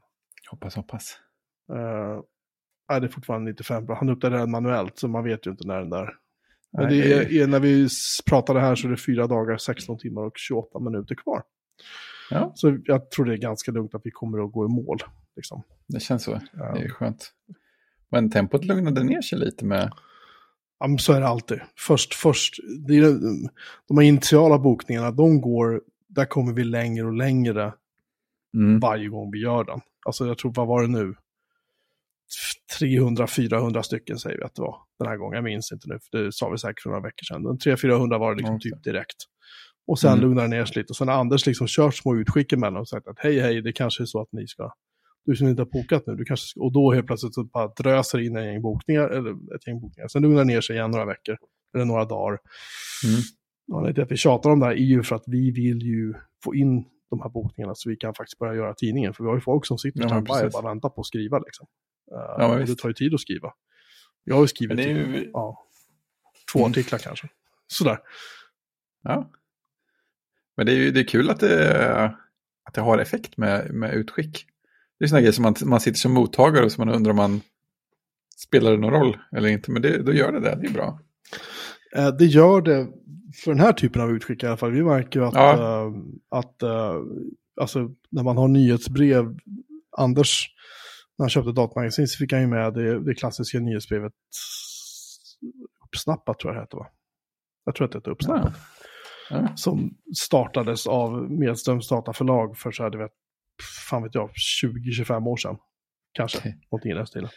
Hoppas, 0.52 0.76
hoppas. 0.76 1.18
Eh, 1.74 2.22
nej, 2.90 3.02
det 3.02 3.08
är 3.08 3.12
fortfarande 3.12 3.52
95 3.52 3.88
Han 3.88 4.10
uppdaterar 4.10 4.40
den 4.40 4.52
manuellt 4.52 5.00
så 5.00 5.08
man 5.08 5.24
vet 5.24 5.48
ju 5.48 5.52
inte 5.52 5.68
när 5.68 5.80
den 5.80 5.90
där. 5.90 6.10
Men 6.78 6.90
det 6.90 7.14
är, 7.14 7.34
är, 7.42 7.48
när 7.48 7.60
vi 7.60 7.86
s- 7.86 8.18
pratade 8.26 8.60
här 8.60 8.76
så 8.76 8.88
är 8.88 8.92
det 8.92 8.98
fyra 8.98 9.28
dagar, 9.28 9.58
16 9.58 9.98
timmar 9.98 10.22
och 10.22 10.38
28 10.38 10.80
minuter 10.80 11.16
kvar. 11.16 11.44
Ja, 12.32 12.52
Så 12.56 12.78
jag 12.86 13.12
tror 13.12 13.26
det 13.26 13.34
är 13.34 13.38
ganska 13.38 13.72
lugnt 13.72 13.96
att 13.96 14.02
vi 14.06 14.12
kommer 14.12 14.46
att 14.46 14.52
gå 14.52 14.66
i 14.66 14.68
mål. 14.70 14.98
Liksom. 15.36 15.64
det 15.88 16.00
känns 16.00 16.24
så. 16.24 16.42
Ja. 16.54 16.74
Det 16.74 16.82
är 16.84 16.90
skönt. 16.90 17.32
Men 18.12 18.32
tempot 18.32 18.66
lugnade 18.66 19.04
ner 19.04 19.22
sig 19.22 19.40
lite 19.40 19.66
med... 19.66 19.92
Ja, 20.80 20.88
men 20.88 20.98
så 21.00 21.14
är 21.14 21.20
det 21.20 21.28
alltid. 21.28 21.60
Först, 21.78 22.14
först, 22.14 22.56
det 22.88 22.98
är, 22.98 23.02
de 23.88 23.98
här 23.98 24.02
initiala 24.02 24.60
bokningarna, 24.60 25.12
de 25.12 25.42
går, 25.42 25.82
där 26.08 26.26
kommer 26.26 26.54
vi 26.54 26.64
längre 26.64 27.06
och 27.06 27.14
längre 27.14 27.74
Mm. 28.54 28.80
varje 28.80 29.08
gång 29.10 29.32
vi 29.32 29.40
gör 29.42 29.64
den. 29.64 29.80
Alltså 30.06 30.28
jag 30.28 30.38
tror, 30.38 30.54
vad 30.56 30.68
var 30.68 30.82
det 30.82 30.88
nu? 30.88 31.16
300-400 32.82 33.82
stycken 33.82 34.18
säger 34.20 34.38
vi 34.38 34.44
att 34.44 34.56
det 34.56 34.62
var 34.62 34.76
den 35.00 35.08
här 35.08 35.18
gången. 35.18 35.36
Jag 35.36 35.44
minns 35.44 35.72
inte 35.72 35.88
nu, 35.90 36.00
för 36.12 36.18
det 36.18 36.32
sa 36.32 36.50
vi 36.50 36.58
säkert 36.58 36.82
för 36.82 36.90
några 36.90 37.02
veckor 37.04 37.24
sedan. 37.26 37.44
Men 37.44 37.58
300-400 37.58 38.20
var 38.20 38.32
det 38.36 38.38
liksom 38.38 38.60
typ 38.60 38.84
direkt. 38.84 39.16
Och 39.88 40.00
sen 40.00 40.12
Mm. 40.14 40.22
lugnar 40.22 40.42
det 40.44 40.48
ner 40.50 40.66
sig 40.66 40.78
lite. 40.78 40.92
Och 40.92 40.96
sen 40.98 41.08
har 41.08 41.16
Anders 41.16 41.46
liksom 41.46 41.68
kört 41.68 41.96
små 41.96 42.16
utskick 42.16 42.54
emellan 42.54 42.78
och 42.78 42.88
sagt 42.90 43.08
att 43.08 43.20
hej, 43.20 43.40
hej, 43.40 43.62
det 43.62 43.72
kanske 43.72 44.04
är 44.04 44.06
så 44.06 44.22
att 44.22 44.28
ni 44.32 44.48
ska, 44.48 44.72
du 45.26 45.36
som 45.36 45.48
inte 45.48 45.62
har 45.62 45.70
bokat 45.70 46.04
nu, 46.08 46.16
du 46.16 46.26
kanske 46.26 46.48
ska, 46.48 46.62
och 46.62 46.74
då 46.74 46.94
helt 46.94 47.08
plötsligt 47.08 47.34
så 47.34 47.44
bara 47.44 47.68
dröser 47.68 48.20
in 48.20 48.38
en 48.38 48.46
gäng 48.46 48.62
bokningar, 48.62 49.10
eller 49.10 49.32
ett 49.56 49.68
gäng 49.68 49.80
bokningar. 49.82 50.08
Sen 50.08 50.22
lugnar 50.22 50.38
det 50.40 50.46
ner 50.46 50.62
sig 50.62 50.76
igen 50.76 50.92
några 50.92 51.06
veckor, 51.06 51.38
eller 51.76 51.86
några 51.86 52.06
dagar. 52.06 52.40
Mm. 53.08 53.20
Anledningen 53.74 53.94
till 53.96 54.04
att 54.04 54.12
vi 54.12 54.18
tjatar 54.18 54.50
om 54.50 54.60
det 54.60 54.66
här 54.66 54.74
är 54.74 54.78
ju 54.78 55.04
för 55.04 55.16
att 55.16 55.24
vi 55.28 55.52
vill 55.52 55.82
ju 55.82 56.14
få 56.44 56.56
in 56.56 56.86
de 57.10 57.22
här 57.22 57.30
bokningarna 57.30 57.76
så 57.76 57.90
vi 57.90 57.96
kan 57.96 58.14
faktiskt 58.14 58.40
börja 58.40 58.56
göra 58.56 58.74
tidningen. 58.74 59.14
För 59.14 59.24
vi 59.24 59.28
har 59.28 59.36
ju 59.36 59.42
folk 59.42 59.66
som 59.66 59.78
sitter 59.78 60.02
Ja, 60.02 60.18
och 60.18 60.24
bara 60.24 60.70
väntar 60.74 60.90
på 60.90 61.02
att 61.02 61.08
skriva 61.08 61.40
liksom. 61.40 61.68
Men 62.38 62.52
och 62.52 62.60
det 62.66 62.76
tar 62.76 62.90
ju 62.90 62.94
tid 62.94 63.14
att 63.14 63.20
skriva. 63.22 63.54
Jag 64.24 64.36
har 64.36 64.42
ju 64.42 64.48
skrivit 64.48 64.80
är 64.80 64.84
typ, 64.84 64.98
ju... 64.98 65.30
ja, 65.34 65.66
två 66.54 66.60
Mm. 66.60 66.72
artiklar 66.72 67.00
kanske. 67.00 67.28
Sådär. 67.68 68.00
Ja. 69.04 69.30
Men 70.58 70.66
det 70.66 70.72
är 70.72 70.76
ju 70.76 70.92
det 70.92 71.00
är 71.00 71.04
kul 71.08 71.30
att 71.30 71.40
det, 71.40 72.06
att 72.64 72.74
det 72.74 72.82
har 72.82 72.98
effekt 72.98 73.38
med, 73.38 73.74
med 73.74 73.94
utskick. 73.94 74.46
Det 75.00 75.06
är 75.06 75.08
sådana 75.08 75.22
grejer 75.22 75.32
som 75.34 75.44
man, 75.44 75.56
man 75.66 75.80
sitter 75.80 75.98
som 76.00 76.14
mottagare 76.14 76.66
och 76.66 76.72
så 76.72 76.82
man 76.86 76.96
undrar 76.96 77.12
om 77.12 77.18
man 77.18 77.42
spelar 78.38 78.72
det 78.72 78.78
någon 78.78 78.92
roll 78.94 79.18
eller 79.36 79.50
inte. 79.50 79.72
Men 79.72 79.82
det, 79.82 80.04
då 80.04 80.14
gör 80.14 80.32
det 80.32 80.40
det, 80.40 80.58
det 80.62 80.68
är 80.68 80.72
bra. 80.74 81.00
Eh, 81.96 82.08
det 82.08 82.26
gör 82.26 82.62
det 82.62 82.88
för 83.44 83.52
den 83.52 83.60
här 83.60 83.74
typen 83.74 84.02
av 84.02 84.12
utskick 84.12 84.44
i 84.44 84.48
alla 84.48 84.58
fall. 84.58 84.72
Vi 84.72 84.84
märker 84.84 85.20
ju 85.20 85.26
att, 85.26 85.34
Ja. 85.34 85.54
eh, 85.54 85.94
att 86.30 86.64
eh, 86.64 86.96
alltså, 87.62 87.90
när 88.10 88.24
man 88.24 88.38
har 88.38 88.48
nyhetsbrev, 88.48 89.40
Anders, 89.98 90.46
när 91.20 91.24
han 91.24 91.30
köpte 91.30 91.52
datamagasin 91.52 92.08
så 92.08 92.18
fick 92.18 92.32
han 92.32 92.42
ju 92.42 92.48
med 92.48 92.74
det, 92.74 93.00
det 93.00 93.16
klassiska 93.16 93.60
nyhetsbrevet 93.60 94.14
Uppsnappat 95.86 96.40
tror 96.40 96.54
jag 96.54 96.58
det 96.58 96.64
hette 96.64 96.76
va? 96.76 96.88
Jag 97.66 97.76
tror 97.76 97.86
att 97.86 97.92
det 97.92 97.98
hette 97.98 98.10
Uppsnappat. 98.10 98.54
Ja. 99.30 99.56
Som 99.56 99.98
startades 100.18 100.88
av 100.88 101.32
Medströms 101.32 101.88
dataförlag 101.88 102.58
för 102.58 102.72
så 102.72 102.84
här, 102.84 102.90
du 102.90 102.98
vet, 102.98 103.12
fan 103.90 104.04
vet 104.04 104.16
jag, 104.16 104.30
20-25 104.64 105.28
år 105.28 105.38
sedan. 105.38 105.58
Kanske, 106.14 106.38
Okej. 106.38 106.60
någonting 106.72 106.92
i 106.92 106.96
den 106.96 107.08
stilen. 107.08 107.30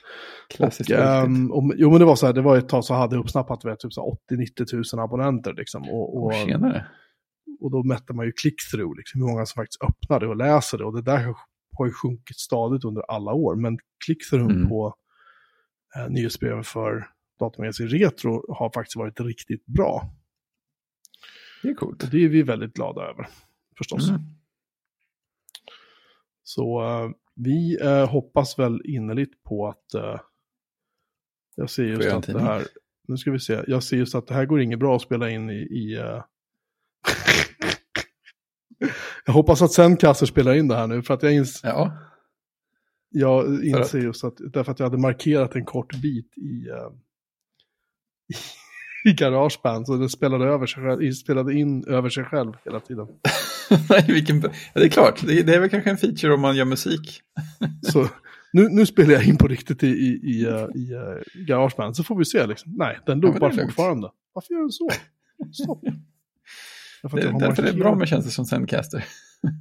Klassiskt. 0.49 0.91
Och, 0.91 0.97
väldigt. 0.97 1.27
ehm, 1.27 1.53
och, 1.53 1.73
jo 1.77 1.91
men 1.91 1.99
det 1.99 2.05
var 2.05 2.17
så 2.17 2.27
här, 2.27 2.33
det 2.33 2.43
var 2.43 2.57
ett 2.57 2.69
tag 2.69 2.85
så 2.85 2.95
hade 2.95 3.17
Uppsnappat 3.17 3.65
vet, 3.65 3.81
typ 3.81 3.93
så 3.93 4.17
här 4.31 4.37
80-90 4.37 4.97
000 4.97 5.05
abonnenter 5.05 5.53
liksom. 5.53 5.83
Och, 5.91 6.25
och, 6.25 6.35
tjenare. 6.35 6.87
och 7.61 7.71
då 7.71 7.83
mätte 7.83 8.13
man 8.13 8.27
ju 8.27 8.33
click-through, 8.33 8.97
liksom, 8.97 9.21
hur 9.21 9.29
många 9.29 9.47
som 9.47 9.61
faktiskt 9.61 9.83
öppnade 9.83 10.29
och 10.29 10.37
läser 10.37 10.79
det. 10.79 10.85
Och 10.85 10.95
det 10.95 11.03
där 11.03 11.19
har 11.73 11.87
ju 11.87 11.93
sjunkit 11.93 12.39
stadigt 12.39 12.85
under 12.85 13.03
alla 13.03 13.33
år. 13.33 13.57
Men 13.57 13.79
click-through 14.07 14.51
Mm. 14.51 14.69
på 14.69 14.95
eh, 15.97 16.09
nyhetsbreven 16.11 16.65
för 16.65 17.07
datamagasin 17.41 17.89
Retro 17.89 18.55
har 18.55 18.71
faktiskt 18.75 18.97
varit 18.97 19.21
riktigt 19.21 19.67
bra. 19.67 20.11
Det 21.63 21.69
är 21.69 21.75
coolt. 21.75 22.03
Och 22.03 22.09
det 22.11 22.25
är 22.25 22.29
vi 22.29 22.43
väldigt 22.43 22.75
glada 22.75 23.03
över, 23.03 23.29
förstås. 23.79 24.09
Mm. 24.09 24.21
Så 26.43 26.83
eh, 26.83 27.11
vi 27.35 27.79
eh, 27.83 28.09
hoppas 28.11 28.59
väl 28.59 28.81
innerligt 28.85 29.43
på 29.43 29.69
att 29.69 29.95
eh, 29.95 30.21
jag 31.57 31.71
ser 31.71 31.85
just 31.85 32.09
att 32.13 32.27
det 32.27 32.41
här, 32.41 32.67
nu 33.09 33.17
ska 33.17 33.31
vi 33.31 33.39
se, 33.41 33.65
jag 33.67 33.83
ser 33.83 33.97
just 33.97 34.15
att 34.15 34.27
det 34.27 34.35
här 34.35 34.47
går 34.47 34.61
inget 34.61 34.79
bra 34.79 34.97
att 34.97 35.03
spela 35.03 35.31
in 35.31 35.51
i, 35.51 35.55
i 35.55 35.97
eh, 35.99 36.23
jag 39.27 39.33
hoppas 39.33 39.63
att 39.63 39.73
Zencaster 39.73 40.27
spelar 40.27 40.55
in 40.55 40.69
det 40.69 40.77
här 40.77 40.87
nu, 40.87 41.03
för 41.03 41.15
att 41.15 41.23
jag, 41.23 41.33
ins 41.35 41.61
Ja, 41.63 41.93
jag 43.11 43.65
inser 43.65 43.99
att- 43.99 44.05
just 44.05 44.25
att, 44.25 44.37
därför 44.53 44.73
att 44.73 44.79
jag 44.79 44.87
hade 44.87 44.99
markerat 44.99 45.55
en 45.55 45.65
kort 45.65 45.95
bit 46.03 46.39
i, 46.39 46.69
eh, 46.69 46.93
i, 48.29 48.35
i 49.11 49.13
Garageband, 49.13 49.87
så 49.87 49.97
det 49.97 50.09
spelade, 50.09 50.45
över 50.45 50.67
sig 50.67 50.83
själv, 50.83 51.13
spelade 51.13 51.55
in 51.55 51.85
över 51.85 52.09
sig 52.09 52.25
själv 52.25 52.53
hela 52.65 52.81
tiden. 52.81 53.07
Nej, 53.91 54.05
vilken... 54.09 54.41
ja, 54.41 54.51
det 54.75 54.85
är 54.85 54.89
klart. 54.89 55.27
Det 55.27 55.39
är, 55.39 55.45
det 55.45 55.55
är 55.55 55.61
väl 55.61 55.71
kanske 55.71 55.91
en 55.91 55.97
feature 55.97 56.35
om 56.35 56.41
man 56.41 56.57
gör 56.57 56.65
musik. 56.65 57.21
Så 57.83 58.09
nu, 58.53 58.69
nu 58.69 58.87
spelar 58.87 59.13
jag 59.13 59.25
in 59.25 59.37
på 59.37 59.49
riktigt 59.49 59.83
i, 59.83 59.87
i, 59.89 60.21
i, 60.23 60.45
eh, 60.45 60.67
i 60.75 60.95
uh, 60.95 61.45
Garageband, 61.47 61.97
så 61.97 62.05
får 62.05 62.17
vi 62.17 62.25
se. 62.25 62.47
Liksom. 62.47 62.73
Nej, 62.77 62.99
den 63.07 63.21
loopar 63.21 63.41
lugnt. 63.41 63.63
fortfarande. 63.63 64.11
Varför 64.33 64.55
gör 64.55 64.61
den 64.61 64.71
så? 64.71 64.89
Stopp. 65.63 65.83
Därför 67.03 67.17
Det, 67.17 67.39
därför 67.39 67.63
är 67.63 67.67
det 67.67 67.79
bra 67.79 67.85
markerat- 67.91 67.99
med 67.99 68.09
tjänster 68.09 68.31
som 68.33 68.45
Zencaster. 68.47 69.05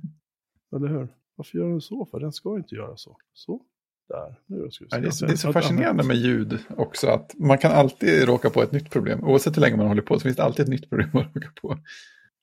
Eller 0.75 0.88
hur? 0.88 1.07
Varför 1.36 1.57
gör 1.57 1.69
den 1.69 1.81
så? 1.81 2.05
För 2.05 2.19
den 2.19 2.33
ska 2.33 2.55
inte 2.57 2.75
göra 2.75 2.98
så. 2.98 3.17
Så. 3.33 3.62
Där. 4.10 4.36
Nu 4.48 4.71
ska. 4.71 4.86
Ja, 4.89 4.98
det, 4.98 5.07
är, 5.07 5.12
så- 5.12 5.25
det 5.25 5.31
är 5.31 5.36
så 5.38 5.53
fascinerande 5.53 6.03
med 6.03 6.15
ljud 6.17 6.57
också 6.77 7.07
att 7.07 7.31
man 7.39 7.57
kan 7.57 7.71
alltid 7.71 8.24
råka 8.27 8.50
på 8.50 8.62
ett 8.63 8.71
nytt 8.71 8.89
problem. 8.89 9.24
Oavsett 9.24 9.57
hur 9.57 9.62
länge 9.62 9.77
man 9.77 9.88
håller 9.88 10.01
på 10.01 10.15
så 10.19 10.24
finns 10.24 10.36
det 10.38 10.43
alltid 10.43 10.63
ett 10.63 10.69
nytt 10.69 10.89
problem 10.89 11.10
att 11.13 11.36
råka 11.36 11.51
på. 11.62 11.77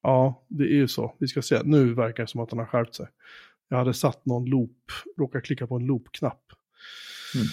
Ja, 0.03 0.45
det 0.49 0.65
är 0.65 0.75
ju 0.77 0.89
så. 0.89 1.15
Vi 1.19 1.29
ska 1.29 1.43
se. 1.43 1.61
Nu 1.65 1.95
verkar 1.95 2.23
det 2.23 2.27
som 2.27 2.41
att 2.41 2.51
den 2.51 2.59
har 2.59 2.67
skärpt 2.67 2.95
sig. 2.95 3.07
Jag 3.69 3.79
hade 3.79 3.95
satt 3.95 4.27
någon 4.27 4.45
loop, 4.45 4.77
råkat 5.19 5.45
klicka 5.45 5.67
på 5.67 5.77
en 5.77 5.87
loop-knapp. 5.87 6.43
Mm. 7.35 7.47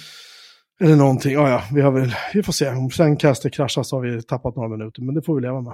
Eller 0.80 0.96
någonting, 1.04 1.34
ja 1.34 1.50
ja, 1.50 1.64
vi, 1.74 1.82
har 1.82 1.92
väl, 1.92 2.12
vi 2.34 2.44
får 2.44 2.54
se. 2.54 2.70
Om 2.70 2.92
sen 2.92 3.18
Caster 3.18 3.50
kraschar 3.50 3.84
så 3.84 3.96
har 3.96 4.02
vi 4.04 4.22
tappat 4.24 4.56
några 4.56 4.70
minuter, 4.70 5.02
men 5.02 5.16
det 5.16 5.22
får 5.22 5.36
vi 5.36 5.42
leva 5.42 5.62
med. 5.62 5.74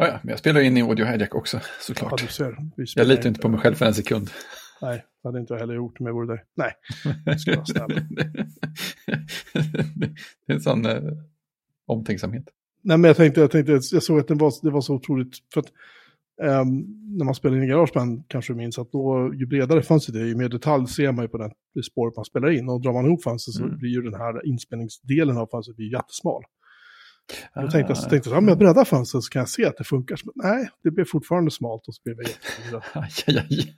Ja, 0.00 0.06
ja, 0.06 0.18
men 0.22 0.30
jag 0.30 0.38
spelar 0.38 0.60
in 0.60 0.76
i 0.76 0.82
Audio 0.82 1.04
Hijack 1.06 1.34
också, 1.34 1.56
Ja, 1.56 1.62
såklart. 1.80 2.20
du 2.20 2.26
ser. 2.26 2.56
Jag 2.96 3.06
litar 3.08 3.28
inte 3.28 3.40
på 3.40 3.48
mig 3.48 3.60
själv 3.60 3.74
för 3.74 3.86
en 3.86 3.94
sekund. 3.94 4.30
Nej, 4.82 5.04
det 5.22 5.28
hade 5.28 5.40
inte 5.40 5.54
jag 5.54 5.60
heller 5.60 5.74
gjort 5.74 6.00
om 6.00 6.06
jag 6.06 6.12
vore 6.12 6.26
dig. 6.26 6.44
Nej, 6.56 6.72
jag 7.24 7.40
ska 7.40 7.54
vara 7.56 7.64
snäll. 7.64 7.88
det 10.46 10.52
är 10.52 10.54
en 10.54 10.60
sån 10.60 10.86
eh, 10.86 11.02
omtänksamhet. 11.86 12.44
Nej, 12.82 12.98
men 12.98 13.08
jag 13.08 13.16
tänkte, 13.16 13.40
jag 13.40 13.50
tänkte, 13.50 13.72
jag 13.92 14.02
såg 14.02 14.18
att 14.20 14.28
det 14.28 14.34
var, 14.34 14.52
det 14.62 14.70
var 14.70 14.80
så 14.80 14.94
otroligt, 14.94 15.36
för 15.54 15.60
att 15.60 15.66
ehm, 16.42 16.84
när 17.18 17.24
man 17.24 17.34
spelar 17.34 17.56
in 17.56 17.62
i 17.62 17.66
Garageband 17.66 18.24
kanske 18.28 18.52
du 18.52 18.56
minns 18.56 18.78
att 18.78 18.92
då, 18.92 19.34
ju 19.34 19.46
bredare 19.46 19.82
fönstret 19.82 20.16
är, 20.16 20.24
ju 20.24 20.34
mer 20.36 20.48
detalj 20.48 20.86
ser 20.86 21.12
man 21.12 21.24
ju 21.24 21.28
på 21.28 21.38
den 21.38 21.50
det 21.74 21.82
spåret 21.82 22.16
man 22.16 22.24
spelar 22.24 22.50
in. 22.50 22.68
Och 22.68 22.80
drar 22.80 22.92
man 22.92 23.06
ihop 23.06 23.22
fönstret 23.22 23.54
så 23.54 23.64
Mm. 23.64 23.78
blir 23.78 23.90
ju 23.90 24.02
den 24.02 24.14
här 24.14 24.46
inspelningsdelen 24.46 25.36
av 25.36 25.46
fönstret 25.52 25.76
blir 25.76 25.92
jättesmal. 25.92 26.42
Ah, 27.52 27.60
tänkte 27.60 27.90
jag, 27.90 27.96
så 27.96 28.08
tänkte 28.10 28.28
jag, 28.30 28.36
ja, 28.36 28.40
men 28.40 28.48
jag 28.48 28.58
breddar 28.58 28.84
fönstret 28.84 29.24
så 29.24 29.30
kan 29.30 29.40
jag 29.40 29.48
se 29.48 29.64
att 29.66 29.76
det 29.76 29.84
funkar. 29.84 30.16
Så, 30.16 30.32
nej, 30.34 30.68
det 30.84 30.90
blev 30.90 31.04
fortfarande 31.04 31.50
smalt 31.50 31.88
och 31.88 31.94
så 31.94 32.02
blev 32.04 32.16
det 32.16 32.24
aj. 32.92 33.74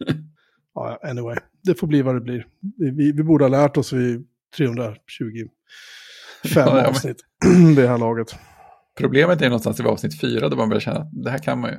Ja, 0.74 0.98
anyway, 1.02 1.36
det 1.62 1.74
får 1.74 1.86
bli 1.86 2.02
vad 2.02 2.14
det 2.14 2.20
blir. 2.20 2.46
Vi, 2.78 3.12
vi, 3.12 3.22
borde 3.22 3.44
ha 3.44 3.48
lärt 3.48 3.76
oss 3.76 3.92
vid 3.92 4.26
325 4.56 5.48
Ja, 6.54 6.74
men- 6.74 6.86
avsnitt 6.86 7.16
vid 7.44 7.76
det 7.76 7.88
här 7.88 7.98
laget. 7.98 8.34
Problemet 8.98 9.42
är 9.42 9.46
någonstans 9.46 9.80
i 9.80 9.82
avsnitt 9.82 10.20
fyra 10.20 10.48
då 10.48 10.56
man 10.56 10.68
börjar 10.68 10.80
känna 10.80 11.00
att 11.00 11.24
det 11.24 11.30
här 11.30 11.38
kan 11.38 11.60
man 11.60 11.70
ju. 11.70 11.76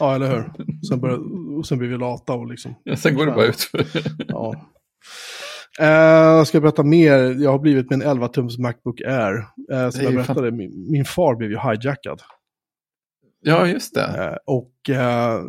Ja, 0.00 0.14
eller 0.14 0.30
hur? 0.30 0.52
Sen, 0.88 1.00
börjar, 1.00 1.18
och 1.58 1.66
sen 1.66 1.78
blir 1.78 1.88
vi 1.88 1.98
lata 1.98 2.32
och 2.32 2.46
liksom, 2.46 2.74
Ja, 2.84 2.96
Sen 2.96 3.14
går 3.14 3.26
det 3.26 3.32
bara 3.32 3.46
ut. 3.46 3.70
ja. 4.28 4.54
Eh, 5.80 5.86
jag 6.36 6.46
ska 6.46 6.60
berätta 6.60 6.82
mer. 6.82 7.42
Jag 7.42 7.50
har 7.50 7.58
blivit 7.58 7.90
med 7.90 8.02
en 8.02 8.18
11-tums 8.18 8.58
Macbook 8.58 9.00
Air. 9.00 9.46
Det 9.56 9.92
som 9.92 10.04
jag 10.04 10.14
berättade, 10.14 10.50
min, 10.52 10.90
min 10.90 11.04
far 11.04 11.34
blev 11.36 11.50
ju 11.50 11.58
hijackad. 11.58 12.20
ja, 13.40 13.66
just 13.66 13.94
det. 13.94 14.24
Eh, 14.24 14.36
och 14.54 14.90
eh, 14.90 15.40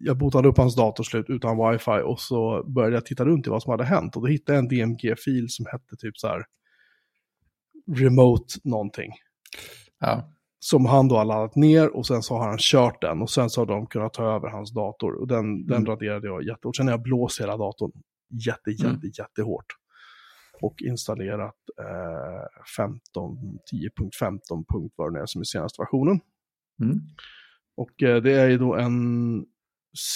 jag 0.00 0.16
botade 0.18 0.48
upp 0.48 0.56
hans 0.56 0.76
dator 0.76 1.04
slut 1.04 1.26
utan 1.30 1.70
wifi 1.72 2.00
och 2.04 2.20
så 2.20 2.64
började 2.66 2.96
jag 2.96 3.06
titta 3.06 3.24
runt 3.24 3.46
i 3.46 3.50
vad 3.50 3.62
som 3.62 3.70
hade 3.70 3.84
hänt. 3.84 4.16
Och 4.16 4.22
då 4.22 4.28
hittade 4.28 4.58
jag 4.58 4.62
en 4.62 4.68
DMG-fil 4.68 5.46
som 5.48 5.66
hette 5.72 5.96
typ 5.98 6.16
så 6.18 6.26
här 6.28 6.44
remote 7.96 8.54
någonting. 8.64 9.12
Ja. 10.00 10.32
Som 10.60 10.86
han 10.86 11.08
då 11.08 11.16
har 11.16 11.24
laddat 11.24 11.56
ner 11.56 11.96
och 11.96 12.06
sen 12.06 12.22
så 12.22 12.34
har 12.36 12.48
han 12.48 12.58
kört 12.60 13.02
den 13.02 13.22
och 13.22 13.30
sen 13.30 13.50
så 13.50 13.60
har 13.60 13.66
de 13.66 13.86
kunnat 13.86 14.12
ta 14.14 14.36
över 14.36 14.48
hans 14.48 14.72
dator. 14.74 15.20
Och 15.20 15.28
den, 15.28 15.66
den 15.66 15.76
Mm. 15.76 15.86
raderade 15.86 16.26
jag 16.26 16.42
jättehårt. 16.42 16.76
Sen 16.76 16.86
har 16.86 16.92
jag 16.92 17.02
blåst 17.02 17.40
hela 17.40 17.56
datorn 17.56 17.92
jätte, 18.30 18.70
jätte, 18.70 18.86
Mm. 18.86 19.00
jättehårt. 19.18 19.66
Och 20.62 20.82
installerat 20.82 21.56
eh, 21.80 22.46
15, 22.76 23.38
10.15. 23.72 24.64
vad 24.96 25.14
det 25.14 25.20
är 25.20 25.26
som 25.26 25.40
är 25.40 25.44
senaste 25.44 25.82
versionen. 25.82 26.20
Mm. 26.82 27.00
Och 27.76 28.02
eh, 28.02 28.22
det 28.22 28.32
är 28.32 28.48
ju 28.48 28.58
då 28.58 28.74
en 28.76 29.44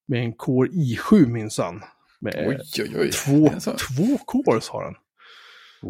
Med 0.07 0.25
en 0.25 0.33
Core 0.33 0.69
i7 0.71 1.27
minsann. 1.27 1.83
Med 2.21 2.35
Oj, 2.49 2.59
oj, 2.79 2.97
oj. 2.99 3.11
två, 3.11 3.49
två 3.61 4.19
cores 4.19 4.69
har 4.69 4.85
den. 4.85 4.95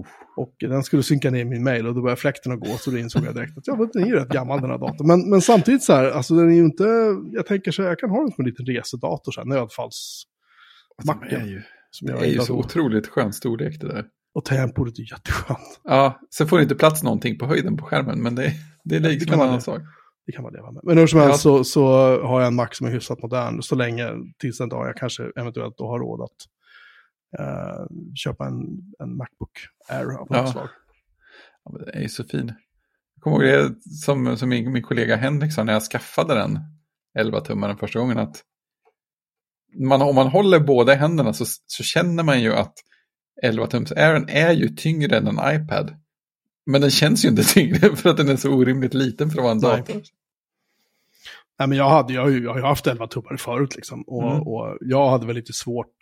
Uff. 0.01 0.07
Och 0.37 0.55
den 0.61 0.83
skulle 0.83 1.03
synka 1.03 1.31
ner 1.31 1.45
min 1.45 1.63
mail 1.65 1.87
och 1.87 1.95
då 1.95 2.03
började 2.03 2.21
fläkten 2.21 2.53
att 2.53 2.61
gå 2.61 2.67
så 2.67 2.91
då 2.91 2.99
insåg 2.99 3.25
jag 3.25 3.35
direkt 3.35 3.59
att 3.59 3.67
ja, 3.67 3.89
den 3.93 4.03
är 4.03 4.07
ju 4.07 4.15
rätt 4.15 4.29
gammal 4.29 4.61
den 4.61 4.71
här 4.71 4.79
datorn. 4.79 5.07
Men, 5.07 5.31
men 5.31 5.41
samtidigt 5.41 5.83
så 5.83 5.93
här, 5.93 6.11
alltså 6.11 6.35
den 6.35 6.51
är 6.51 6.55
ju 6.55 6.65
inte, 6.65 6.85
jag 7.33 7.47
tänker 7.47 7.71
så 7.71 7.83
här, 7.83 7.89
jag 7.89 7.99
kan 7.99 8.11
ha 8.11 8.21
den 8.21 8.31
som 8.33 8.45
en 8.45 8.51
liten 8.51 8.67
resedator, 8.67 9.33
så 9.33 9.41
här, 9.41 9.49
nödfalls... 9.49 10.23
Macken. 11.05 11.29
Det 11.31 11.37
är 11.37 11.47
ju, 11.47 11.63
Som 11.91 12.07
det 12.07 12.13
jag 12.13 12.23
är 12.23 12.27
ju 12.33 12.39
så 12.39 12.55
otroligt 12.55 13.07
skön 13.07 13.33
storlek 13.33 13.81
det 13.81 13.89
där. 13.89 14.05
Och 14.35 14.45
tangentbordet 14.45 14.99
är 14.99 15.03
jätteskönt. 15.13 15.81
Ja, 15.85 16.21
sen 16.35 16.47
får 16.49 16.57
det 16.57 16.63
inte 16.63 16.75
plats 16.75 17.03
någonting 17.03 17.39
på 17.39 17.47
höjden 17.47 17.77
på 17.77 17.85
skärmen, 17.85 18.23
men 18.23 18.35
det, 18.35 18.53
det 18.85 18.97
är 18.97 19.01
det 19.01 19.09
liksom 19.09 19.27
kan 19.27 19.35
en 19.35 19.39
man 19.39 19.49
annan 19.49 19.59
det. 19.59 19.65
sak. 19.65 19.81
Det 20.27 20.33
kan 20.33 20.43
man 20.43 20.53
leva 20.53 20.71
med. 20.73 20.81
Men 20.85 20.99
hur 20.99 21.07
som 21.07 21.21
helst 21.21 21.45
Ja. 21.45 21.51
så, 21.59 21.65
så 21.65 21.85
har 22.23 22.41
jag 22.41 22.47
en 22.47 22.55
Mac 22.55 22.69
som 22.73 22.87
är 22.87 22.91
hyfsat 22.91 23.23
modern 23.23 23.63
så 23.63 23.75
länge, 23.75 24.11
tills 24.39 24.59
den 24.59 24.69
dag 24.69 24.89
jag 24.89 24.97
kanske 24.97 25.23
eventuellt 25.37 25.75
då 25.79 25.87
har 25.87 25.99
råd 25.99 26.21
att 26.21 26.31
eh, 27.39 27.87
köpa 28.15 28.47
en, 28.47 28.65
en 28.99 29.17
Macbook 29.17 29.51
Air 29.89 30.05
av 30.05 30.11
något 30.11 30.29
Ja. 30.31 30.47
slag. 30.53 30.69
Ja, 31.65 31.79
den 31.79 31.89
är 31.95 32.01
ju 32.03 32.09
så 32.09 32.25
fin. 32.25 32.53
Jag 33.15 33.23
kommer 33.23 33.45
ihåg 33.45 33.71
det 33.75 33.91
som, 33.91 34.37
som 34.37 34.49
min, 34.49 34.73
min 34.73 34.83
kollega 34.83 35.17
Henrik 35.17 35.53
sa 35.53 35.65
när 35.65 35.73
jag 35.73 35.83
skaffade 35.83 36.35
den 36.35 36.59
11-tummaren 37.19 37.77
första 37.77 37.99
gången. 37.99 38.19
att 38.19 38.43
man, 39.79 40.03
Om 40.03 40.15
man 40.15 40.27
håller 40.29 40.61
båda 40.61 40.95
händerna 40.95 41.33
så, 41.33 41.45
så 41.67 41.83
känner 41.83 42.23
man 42.23 42.43
ju 42.43 42.53
att 42.55 42.75
11-tums 43.45 43.93
Airen 43.97 44.29
är 44.29 44.53
ju 44.53 44.69
tyngre 44.69 45.17
än 45.17 45.27
en 45.27 45.39
iPad. 45.63 45.97
Men 46.67 46.81
den 46.81 46.91
känns 46.91 47.25
ju 47.25 47.29
inte 47.29 47.43
tyngre 47.55 47.97
för 47.97 48.11
att 48.11 48.17
den 48.17 48.29
är 48.29 48.37
så 48.37 48.51
orimligt 48.55 48.95
liten 48.95 49.31
för 49.31 49.39
att 49.39 49.43
vara 49.43 49.53
en 49.53 49.61
dator. 49.61 50.03
Nej, 51.59 51.69
men 51.69 51.79
jag, 51.79 51.89
hade, 51.91 52.13
jag, 52.13 52.31
jag 52.39 52.51
har 52.51 52.59
ju 52.59 52.65
haft 52.65 52.87
11 52.87 53.07
tummar 53.07 53.37
förut 53.37 53.77
liksom. 53.77 54.03
Och, 54.03 54.23
Mm. 54.33 54.43
och 54.43 54.79
jag 54.81 55.11
hade 55.11 55.27
väl 55.27 55.37
lite 55.37 55.53
svårt, 55.53 55.97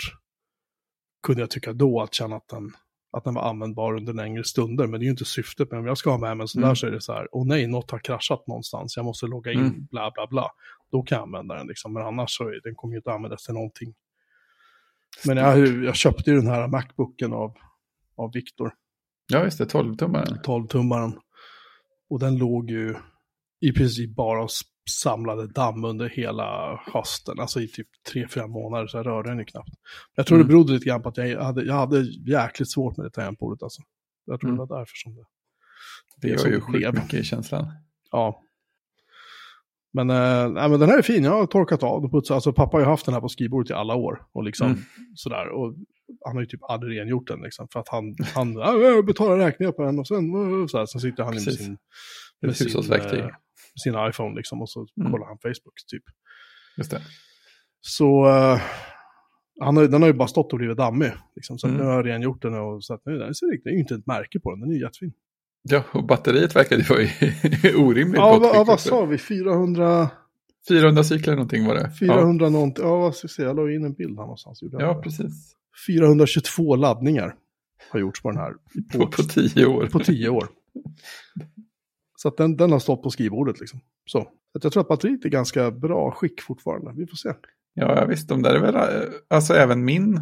kunde 1.23 1.41
jag 1.43 1.51
tycka 1.51 1.73
då, 1.73 2.01
att 2.03 2.15
känna 2.15 2.37
att 2.37 2.49
den, 2.49 2.73
att 3.13 3.25
den 3.25 3.35
var 3.35 3.43
användbar 3.43 3.97
under 3.97 4.13
längre 4.13 4.45
stunder. 4.45 4.87
Men 4.87 5.01
det 5.01 5.05
är 5.05 5.07
ju 5.07 5.11
inte 5.11 5.25
syftet. 5.25 5.71
Men 5.71 5.81
om 5.81 5.87
jag 5.87 5.99
ska 5.99 6.11
ha 6.11 6.19
med 6.19 6.37
mig 6.37 6.45
en 6.45 6.49
sån 6.49 6.63
Mm. 6.63 6.69
där 6.69 6.75
så 6.75 6.87
är 6.87 6.91
det 6.91 7.01
så 7.01 7.13
här, 7.13 7.29
åh 7.33 7.47
nej, 7.47 7.67
något 7.67 7.91
har 7.91 7.99
kraschat 7.99 8.47
någonstans, 8.47 8.97
jag 8.97 9.05
måste 9.05 9.27
logga 9.27 9.53
in, 9.53 9.59
Mm. 9.61 9.87
bla 9.91 10.11
bla 10.15 10.27
bla. 10.27 10.51
Då 10.93 11.03
kan 11.03 11.17
jag 11.17 11.23
använda 11.23 11.55
den 11.55 11.67
liksom. 11.67 11.93
Men 11.93 12.03
annars 12.07 12.31
så 12.37 12.49
är, 12.49 12.61
den 12.65 12.75
kommer 12.75 12.95
ju 12.95 12.99
inte 12.99 13.13
användas 13.13 13.45
till 13.45 13.55
någonting. 13.55 13.95
Men 15.27 15.37
jag, 15.37 15.85
jag 15.85 15.97
köpte 15.97 16.31
ju 16.31 16.37
den 16.37 16.47
här 16.47 16.69
Macbooken 16.69 17.33
av, 17.33 17.57
av 18.17 18.33
Viktor. 18.33 18.73
Ja, 19.33 19.45
just 19.45 19.59
det, 19.59 19.65
12-tummaren. 19.65 20.43
12-tummaren. 20.45 21.13
Och 22.11 22.19
den 22.19 22.39
låg 22.39 22.71
ju 22.71 22.95
i 23.61 23.73
princip 23.73 24.15
bara 24.17 24.43
och 24.45 24.51
samlade 24.91 25.47
damm 25.47 25.85
under 25.85 26.09
hela 26.09 26.77
hösten. 26.93 27.41
Alltså 27.41 27.61
i 27.61 27.69
typ 27.69 27.89
3-4 28.15 28.47
månader 28.49 28.87
så 28.87 28.97
jag 28.97 29.07
rörde 29.07 29.29
den 29.31 29.39
ju 29.39 29.45
knappt. 29.45 29.71
Jag 30.15 30.27
tror 30.27 30.37
Mm. 30.39 30.47
det 30.49 30.53
berodde 30.53 30.73
lite 30.73 30.85
grann 30.85 31.03
på 31.03 31.09
att 31.09 31.17
jag 31.17 31.43
hade, 31.43 31.63
jag 31.65 31.75
hade 31.75 32.01
jäkligt 32.31 32.71
svårt 32.73 32.97
med 32.97 33.07
det 33.07 33.11
tangentbordet 33.11 33.63
alltså. 33.63 33.83
Jag 34.25 34.41
tror 34.41 34.51
Mm. 34.51 34.59
det 34.59 34.67
var 34.67 34.79
därför 34.79 34.93
som 34.95 35.15
det... 35.15 35.25
Det 36.17 36.29
är 36.29 36.31
gör 36.39 36.47
ju 36.55 36.61
sjukt 36.61 36.95
mycket 36.95 37.15
i 37.15 37.25
känslan. 37.25 37.67
Ja. 38.11 38.43
Men, 39.93 40.11
eh, 40.11 40.49
nej, 40.51 40.69
men 40.71 40.81
den 40.81 40.89
här 40.89 40.99
är 40.99 41.03
fin, 41.03 41.25
jag 41.25 41.31
har 41.33 41.47
torkat 41.47 41.83
av 41.83 42.05
och 42.05 42.11
putsat. 42.13 42.35
Alltså 42.35 42.53
pappa 42.53 42.77
har 42.77 42.81
ju 42.81 42.87
haft 42.87 43.05
den 43.07 43.15
här 43.15 43.21
på 43.21 43.29
skrivbordet 43.29 43.71
i 43.71 43.75
alla 43.75 43.95
år. 43.95 44.23
Och 44.33 44.45
liksom 44.45 44.67
Mm. 44.67 44.81
sådär. 45.15 45.49
Och 45.49 45.75
han 46.25 46.35
har 46.37 46.41
ju 46.41 46.47
typ 46.47 46.61
aldrig 46.63 47.01
rengjort 47.01 47.29
den 47.29 47.41
liksom. 47.41 47.69
För 47.73 47.81
att 47.81 47.89
han, 47.89 48.15
han 48.35 48.53
"Ja, 48.53 48.75
jag 48.79 49.07
betalar 49.07 49.37
räkningar 49.39 49.73
på 49.73 49.83
den 49.83 49.99
och 49.99 50.07
sen, 50.07 50.61
eh, 50.61 50.67
så 50.67 50.79
här, 50.79 50.87
sen 50.87 51.01
sitter 51.01 51.23
han 51.25 51.33
ju 51.33 51.39
med 51.39 51.45
Precis. 51.45 51.65
sin, 51.67 51.75
Det 52.41 52.47
med 52.47 52.51
ett 52.51 52.57
sin, 52.57 52.67
eh, 53.21 53.27
sin 53.81 53.95
iPhone 54.09 54.37
liksom. 54.37 54.63
Och 54.63 54.71
så 54.71 54.87
Mm. 55.01 55.13
kollar 55.13 55.27
han 55.27 55.39
Facebook 55.39 55.75
typ. 55.91 56.03
Just 56.77 56.91
det. 56.91 57.03
Så 57.81 58.29
eh, 58.29 58.61
han 59.61 59.77
har, 59.77 59.85
den 59.89 60.03
har 60.03 60.09
ju 60.09 60.15
bara 60.15 60.29
stått 60.29 60.53
och 60.53 60.59
blivit 60.59 60.77
dammig. 60.77 61.13
Liksom, 61.37 61.59
så 61.59 61.67
Mm. 61.67 61.79
nu 61.81 61.85
har 61.87 61.93
jag 61.95 62.07
rengjort 62.07 62.43
den 62.43 62.55
och 62.55 62.85
så 62.85 62.95
att 62.95 63.03
nu, 63.07 63.19
den 63.19 63.35
ser 63.35 63.47
riktigt, 63.47 63.65
det 63.65 63.71
är 63.71 63.75
ju 63.75 63.81
inte 63.81 63.95
ett 63.95 64.07
märke 64.07 64.41
på 64.41 64.51
den, 64.51 64.61
den 64.61 64.71
är 64.71 64.75
ju 64.75 64.81
jättefin. 64.81 65.13
Ja, 65.63 65.83
och 65.93 66.05
batteriet 66.07 66.57
verkade 66.57 66.83
ju 66.83 66.89
vara 66.89 67.01
orimligt 67.87 68.17
Ja, 68.17 68.33
gott 68.33 68.43
vad, 68.43 68.57
ja, 68.57 68.65
vad 68.65 68.81
sa 68.81 69.05
vi? 69.05 69.19
400, 69.19 70.11
400 70.69 71.05
cykler 71.05 71.33
någonting 71.35 71.67
var 71.67 71.75
det. 71.75 71.91
400 72.01 72.49
någonting, 72.49 72.85
ja 72.85 72.97
vad 72.97 73.15
ska 73.17 73.25
jag 73.25 73.31
säga, 73.31 73.49
jag 73.49 73.57
la 73.57 73.73
in 73.73 73.85
en 73.85 73.95
bild 73.95 74.11
här 74.19 74.23
någonstans. 74.25 74.59
Ja, 74.63 74.69
ja 74.81 74.95
det? 74.95 75.03
precis. 75.03 75.55
422 75.87 76.77
laddningar 76.77 77.35
har 77.93 78.01
gjorts 78.01 78.23
på 78.23 78.31
den 78.31 78.39
här 78.39 78.53
På, 78.93 78.99
på, 78.99 79.07
på 79.07 79.23
tio 79.23 79.67
år. 79.67 79.87
på 79.87 79.99
10 79.99 80.29
år. 80.29 80.49
Så 82.23 82.29
att 82.29 82.37
den, 82.37 82.57
den 82.57 82.73
har 82.73 82.79
stått 82.79 83.03
på 83.03 83.11
skrivbordet 83.11 83.61
liksom. 83.61 83.81
Så. 84.07 84.19
Att 84.55 84.65
jag 84.65 84.73
tror 84.73 84.81
att 84.81 84.89
batteriet 84.89 85.25
är 85.25 85.29
ganska 85.29 85.71
bra 85.71 86.11
skick 86.11 86.41
fortfarande. 86.41 86.93
Vi 86.97 87.07
får 87.07 87.17
se. 87.17 87.33
Ja, 87.75 88.05
visst, 88.09 88.29
de 88.29 88.43
där 88.43 88.55
är 88.55 88.61
väl, 88.61 88.75
eh, 88.75 89.09
alltså 89.29 89.55
även 89.55 89.85
min 89.85 90.21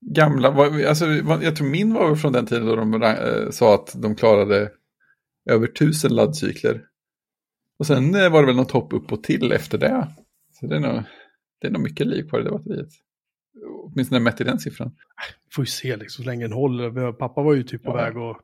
gamla, 0.00 0.48
alltså 0.88 1.06
jag 1.42 1.56
tror 1.56 1.68
min 1.68 1.94
var 1.94 2.16
från 2.16 2.32
den 2.32 2.46
tiden 2.46 2.66
då 2.66 2.76
de 2.76 3.02
eh, 3.02 3.50
sa 3.50 3.74
att 3.74 4.02
de 4.02 4.14
klarade 4.14 4.72
över 5.50 5.66
tusen 5.66 6.14
laddcykler. 6.14 6.84
Och 7.78 7.86
sen 7.86 8.14
eh, 8.14 8.30
var 8.32 8.40
det 8.40 8.46
väl 8.46 8.56
något 8.56 8.70
hopp 8.70 8.92
upp 8.92 9.12
och 9.12 9.22
till 9.22 9.52
efter 9.52 9.78
det. 9.78 10.08
Så 10.52 10.66
det 10.66 10.76
är 10.76 10.80
nog, 10.80 11.02
det 11.60 11.66
är 11.66 11.70
nog 11.70 11.82
mycket 11.82 12.06
liv 12.06 12.28
kvar 12.28 12.40
i 12.40 12.44
det 12.44 12.50
batteriet. 12.50 12.88
Åtminstone 13.84 14.20
mätt 14.20 14.40
i 14.40 14.44
den 14.44 14.58
siffran. 14.58 14.88
Vi 15.44 15.50
får 15.54 15.62
ju 15.62 15.66
se 15.66 15.96
liksom, 15.96 16.24
så 16.24 16.30
länge 16.30 16.44
den 16.44 16.52
håller. 16.52 17.12
Pappa 17.12 17.42
var 17.42 17.54
ju 17.54 17.62
typ 17.62 17.82
på 17.82 17.90
Ja. 17.90 17.94
väg 17.94 18.16
att 18.16 18.36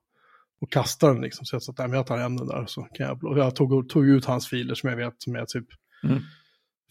och 0.61 0.73
kasta 0.73 1.09
den 1.13 1.21
liksom. 1.21 1.45
Så 1.47 1.55
jag 1.55 1.63
sa 1.63 1.73
att 1.73 1.79
"Nej, 1.79 1.89
men 1.89 1.97
jag 1.97 2.07
tar 2.07 2.19
hem 2.19 2.37
den 2.37 2.47
där. 2.47 2.65
Så 2.67 2.83
kan 2.83 3.07
jag, 3.07 3.39
jag 3.39 3.57
tog, 3.57 3.89
tog 3.89 4.07
ut 4.09 4.25
hans 4.25 4.49
filer 4.49 4.75
som 4.75 4.91
jag 4.91 4.97
vet 4.97 5.15
som 5.19 5.35
är 5.37 5.45
typ 5.45 5.67
Mm. 6.05 6.19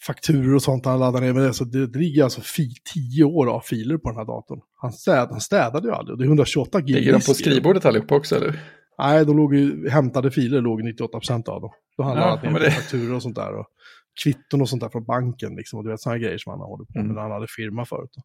fakturor 0.06 0.56
och 0.56 0.62
sånt 0.64 0.86
han 0.86 1.00
laddar 1.00 1.22
ner 1.22 1.34
med 1.34 1.44
det. 1.44 1.54
Så 1.54 1.64
det, 1.66 1.88
det 1.88 2.00
ligger 2.00 2.24
alltså 2.24 2.42
fi, 2.42 2.70
tio 2.94 3.24
år 3.24 3.48
av 3.50 3.62
filer 3.62 3.98
på 3.98 4.10
den 4.10 4.18
här 4.18 4.26
datorn. 4.26 4.60
Han, 4.82 4.92
städ, 4.92 5.28
han 5.32 5.42
städade 5.42 5.88
ju 5.88 5.94
aldrig 5.94 6.14
och 6.14 6.18
det 6.18 6.24
är 6.24 6.28
128 6.28 6.82
gig 6.82 6.96
Ligger 6.96 7.14
de 7.14 7.20
på 7.20 7.34
skrivbordet 7.34 7.86
allihopa 7.86 8.16
också 8.16 8.36
eller? 8.36 8.60
Nej, 9.00 9.26
de 9.26 9.38
låg 9.38 9.56
ju, 9.56 9.90
hämtade 9.90 10.32
filer 10.32 10.62
låg 10.62 10.82
98% 10.82 11.50
av 11.50 11.62
dem. 11.62 11.72
Då 11.98 12.04
Ja, 12.04 12.04
han 12.04 12.40
men 12.44 12.54
ner 12.54 12.60
det- 12.60 12.72
fakturor 12.72 13.16
och 13.16 13.22
sånt 13.22 13.36
där. 13.36 13.54
Och 13.60 13.66
kvitton 14.24 14.62
och 14.62 14.70
sånt 14.70 14.82
där 14.82 14.90
från 14.90 15.06
banken 15.06 15.56
liksom. 15.56 15.80
Och 15.80 15.86
du 15.86 15.92
vet 15.92 16.02
sådana 16.02 16.20
grejer 16.20 16.38
som 16.38 16.50
han 16.52 16.60
har 16.60 16.68
hållit 16.68 16.88
på 16.88 16.94
med 16.98 17.04
Mm. 17.04 17.16
när 17.16 17.22
han 17.22 17.32
hade 17.32 17.48
firma 17.50 17.86
förut. 17.86 18.10
Då. 18.16 18.22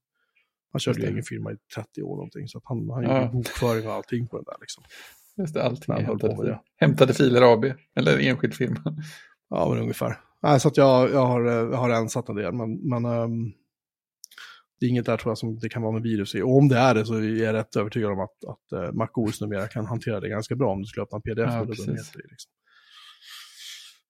Han 0.72 0.80
körde 0.80 1.02
egen 1.06 1.22
firma 1.22 1.52
i 1.52 1.56
30 1.74 2.02
år 2.02 2.16
någonting. 2.16 2.48
Så 2.48 2.60
han, 2.64 2.90
han 2.90 3.02
Ja. 3.02 3.18
gjorde 3.22 3.32
bokföring 3.32 3.86
och 3.88 3.92
allting 3.92 4.28
på 4.28 4.36
den 4.36 4.44
där 4.44 4.56
liksom. 4.60 4.84
Just 5.38 5.54
det, 5.54 5.62
allting 5.62 5.94
är 5.94 5.98
på 5.98 6.02
hämtade, 6.04 6.32
med 6.34 6.42
filer. 6.42 6.60
hämtade 6.76 7.14
filer 7.14 7.52
AB, 7.52 7.64
eller 7.96 8.18
enskild 8.18 8.54
firma. 8.54 8.80
Ja, 9.54 9.68
men 9.70 9.78
ungefär. 9.82 10.16
Nej, 10.42 10.60
så 10.60 10.68
att 10.68 10.76
jag, 10.76 11.10
jag, 11.10 11.26
har, 11.26 11.46
eh, 11.46 11.52
jag 11.52 11.76
har 11.76 11.88
rensat 11.88 12.28
en 12.28 12.36
del, 12.36 12.52
men, 12.54 12.88
men 12.88 13.04
ehm, 13.04 13.52
det 14.80 14.86
är 14.86 14.90
inget 14.90 15.06
där 15.06 15.16
tror 15.16 15.30
jag 15.30 15.38
som 15.38 15.58
det 15.58 15.68
kan 15.68 15.82
vara 15.82 15.92
med 15.92 16.02
virus 16.02 16.34
i. 16.34 16.42
Och 16.42 16.56
om 16.56 16.68
det 16.68 16.76
är 16.78 16.94
det 16.94 17.06
så 17.06 17.14
är 17.14 17.44
jag 17.44 17.52
rätt 17.54 17.76
övertygad 17.76 18.12
om 18.12 18.20
att, 18.20 18.44
att 18.48 18.82
uh, 18.88 18.92
MacOS 18.92 19.40
numera 19.40 19.68
kan 19.68 19.86
hantera 19.86 20.20
det 20.20 20.28
ganska 20.28 20.54
bra 20.56 20.72
om 20.72 20.80
du 20.82 20.86
skulle 20.86 21.02
öppna 21.04 21.16
en 21.16 21.22
pdf. 21.22 21.52
Ja, 21.52 21.66
precis. 21.66 21.86
det, 22.12 22.18
liksom. 22.30 22.50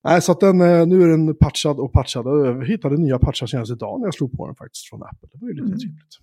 Nej, 0.04 0.22
så 0.22 0.32
att 0.32 0.40
den, 0.40 0.60
eh, 0.60 0.86
nu 0.86 1.02
är 1.02 1.08
den 1.08 1.36
patchad 1.36 1.80
och 1.80 1.92
patchad. 1.92 2.26
Jag 2.26 2.66
hittade 2.66 2.96
nya 2.96 3.18
patchar 3.18 3.46
senast 3.46 3.72
idag 3.72 4.00
när 4.00 4.06
jag 4.06 4.14
slog 4.14 4.36
på 4.36 4.46
den 4.46 4.56
faktiskt 4.56 4.88
från 4.88 5.02
Apple. 5.02 5.28
Det 5.32 5.38
var 5.40 5.48
ju 5.48 5.54
lite 5.54 5.66
Mm. 5.66 5.78
trevligt. 5.78 6.14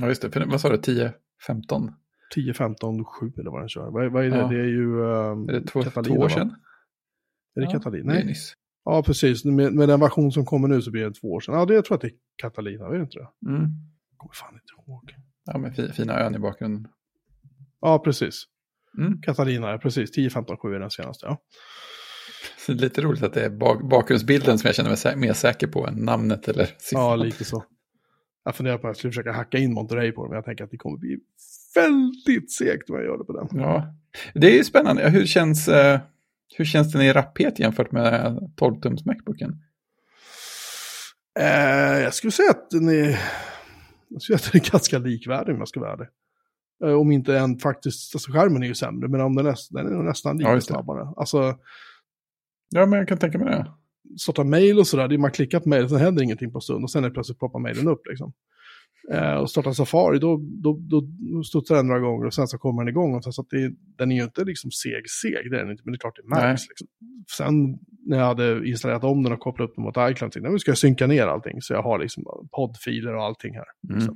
Ja, 0.00 0.06
just 0.08 0.22
det. 0.22 0.30
För, 0.30 0.46
vad 0.46 0.60
sa 0.60 0.68
du, 0.68 0.76
10, 0.76 1.12
15? 1.46 1.90
10, 2.34 2.54
15, 2.54 3.04
7 3.04 3.32
eller 3.38 3.50
vad 3.50 3.60
den 3.62 3.68
kör. 3.68 3.90
Vad, 3.90 4.12
vad 4.12 4.24
är 4.24 4.30
det? 4.30 4.36
Ja. 4.36 4.48
Det 4.48 4.60
är 4.60 4.64
ju 4.64 5.00
um, 5.00 5.48
Är 5.48 5.52
det 5.52 5.66
två, 5.66 5.82
Catalina, 5.82 6.14
två 6.14 6.20
år 6.20 6.28
va? 6.28 6.34
sedan? 6.34 6.54
Är 7.54 7.60
det 7.60 7.66
Ja, 7.66 7.70
Catalina? 7.72 8.12
det 8.12 8.18
Nej. 8.18 8.26
nyss. 8.26 8.54
Ja, 8.84 9.02
precis. 9.02 9.44
Med, 9.44 9.72
med 9.74 9.88
den 9.88 10.00
version 10.00 10.32
som 10.32 10.44
kommer 10.44 10.68
nu 10.68 10.82
så 10.82 10.90
blir 10.90 11.04
det 11.04 11.14
två 11.14 11.32
år 11.32 11.40
sedan. 11.40 11.54
Ja, 11.54 11.64
det 11.66 11.74
jag 11.74 11.84
tror 11.84 11.94
att 11.94 12.00
det 12.00 12.06
är 12.08 12.12
Catalina, 12.36 12.86
är 12.86 12.92
det 12.92 13.00
inte 13.00 13.18
det? 13.18 13.48
Mm. 13.50 13.60
Jag 14.10 14.18
kommer 14.18 14.34
fan 14.34 14.54
inte 14.54 14.90
ihåg. 14.90 15.14
Ja, 15.44 15.58
med 15.58 15.76
fi, 15.76 15.88
fina 15.92 16.20
ön 16.20 16.34
i 16.34 16.38
bakgrunden. 16.38 16.88
Ja, 17.80 17.98
precis. 17.98 18.44
Mm. 18.98 19.20
Katarina, 19.22 19.78
precis. 19.78 20.10
10, 20.10 20.30
15, 20.30 20.56
7 20.56 20.74
är 20.74 20.80
den 20.80 20.90
senaste. 20.90 21.26
Ja. 21.26 21.42
Så 22.58 22.72
det 22.72 22.78
är 22.78 22.82
lite 22.82 23.00
roligt 23.00 23.22
att 23.22 23.34
det 23.34 23.44
är 23.44 23.50
bak, 23.50 23.90
bakgrundsbilden 23.90 24.58
som 24.58 24.68
jag 24.68 24.74
känner 24.74 24.90
mig 24.90 24.96
sä 24.96 25.16
mer 25.16 25.32
säker 25.32 25.66
på 25.66 25.86
än 25.86 25.94
namnet 25.94 26.48
eller 26.48 26.64
siffran. 26.64 27.02
ja, 27.04 27.16
lite 27.16 27.44
så. 27.44 27.64
Jag 28.44 28.56
funderar 28.56 28.78
på 28.78 28.86
att 28.86 28.90
jag 28.90 28.96
skulle 28.96 29.10
försöka 29.10 29.32
hacka 29.32 29.58
in 29.58 29.74
Monterey 29.74 30.12
på 30.12 30.22
den, 30.22 30.30
men 30.30 30.36
jag 30.36 30.44
tänker 30.44 30.64
att 30.64 30.70
det 30.70 30.76
kommer 30.76 30.98
bli 30.98 31.18
väldigt 31.74 32.52
segt 32.52 32.90
om 32.90 32.96
jag 32.96 33.04
gör 33.04 33.18
det 33.18 33.24
på 33.24 33.32
den. 33.32 33.60
Ja, 33.60 33.94
det 34.34 34.46
är 34.52 34.56
ju 34.56 34.64
spännande. 34.64 35.10
Hur 35.10 35.26
känns, 35.26 35.68
eh, 35.68 36.00
hur 36.56 36.64
känns 36.64 36.92
den 36.92 37.02
i 37.02 37.12
rapphet 37.12 37.58
jämfört 37.58 37.92
med 37.92 38.38
12-tums 38.56 39.04
Macbooken? 39.06 39.62
Eh, 41.38 41.98
jag 42.02 42.14
skulle 42.14 42.30
säga 42.30 42.50
att 42.50 42.70
den 42.70 42.88
är, 42.88 43.18
jag 44.08 44.22
skulle 44.22 44.38
säga 44.38 44.46
att 44.46 44.52
den 44.52 44.62
är 44.62 44.70
ganska 44.70 44.98
likvärdig 44.98 45.54
om 45.54 45.58
jag 45.58 45.68
ska 45.68 45.80
vara 45.80 45.92
ärlig. 45.92 46.06
Eh, 46.84 46.92
om 47.00 47.12
inte 47.12 47.38
en 47.38 47.58
faktiskt, 47.58 48.14
alltså 48.14 48.32
skärmen 48.32 48.62
är 48.62 48.66
ju 48.66 48.74
sämre, 48.74 49.08
men 49.08 49.20
om 49.20 49.34
den, 49.36 49.46
är, 49.46 49.56
den 49.70 49.86
är 50.00 50.02
nästan 50.02 50.38
lika 50.38 50.50
Ja, 50.50 50.60
snabbare. 50.60 51.08
Alltså, 51.16 51.58
Ja, 52.74 52.86
men 52.86 52.98
jag 52.98 53.08
kan 53.08 53.18
tänka 53.18 53.38
mig 53.38 53.46
det. 53.48 53.66
sorta 54.16 54.44
mail 54.44 54.78
och 54.78 54.86
sådär, 54.86 55.08
det 55.08 55.14
är 55.14 55.18
man 55.18 55.30
klickar 55.30 55.60
på 55.60 55.68
mail, 55.68 55.88
sen 55.88 55.98
händer 55.98 56.22
ingenting 56.22 56.52
på 56.52 56.60
stund 56.60 56.84
och 56.84 56.90
sen 56.90 57.04
är 57.04 57.10
plötsligt 57.10 57.38
poppar 57.38 57.58
mailen 57.60 57.88
upp 57.88 58.06
liksom. 58.06 58.32
Eh, 59.10 59.34
och 59.34 59.50
starta 59.50 59.74
Safari, 59.74 60.18
då, 60.18 60.40
då, 60.62 60.80
då 60.90 61.02
studsar 61.42 61.76
den 61.76 61.86
några 61.86 62.00
gånger 62.00 62.26
och 62.26 62.34
sen 62.34 62.48
så 62.48 62.58
kommer 62.58 62.82
den 62.82 62.88
igång. 62.88 63.14
Och 63.14 63.34
så 63.34 63.40
att 63.42 63.50
det, 63.50 63.72
den 63.98 64.12
är 64.12 64.16
ju 64.16 64.22
inte 64.22 64.44
liksom 64.44 64.70
seg-seg, 64.70 65.50
det 65.50 65.56
är 65.56 65.60
den 65.60 65.70
inte, 65.70 65.82
men 65.84 65.92
det 65.92 65.96
är 65.96 65.98
klart 65.98 66.16
det 66.16 66.28
märks. 66.28 66.68
Liksom. 66.68 66.86
Sen 67.36 67.78
när 68.06 68.18
jag 68.18 68.26
hade 68.26 68.68
installerat 68.68 69.04
om 69.04 69.22
den 69.22 69.32
och 69.32 69.40
kopplat 69.40 69.68
upp 69.68 69.76
den 69.76 69.84
mot 69.84 69.96
iCloud, 69.96 70.32
tänkte 70.32 70.40
jag, 70.40 70.60
ska 70.60 70.70
jag 70.70 70.78
synka 70.78 71.06
ner 71.06 71.26
allting. 71.26 71.62
Så 71.62 71.72
jag 71.72 71.82
har 71.82 71.98
liksom 71.98 72.24
poddfiler 72.52 73.14
och 73.14 73.24
allting 73.24 73.54
här. 73.54 73.66
Mm. 73.90 74.14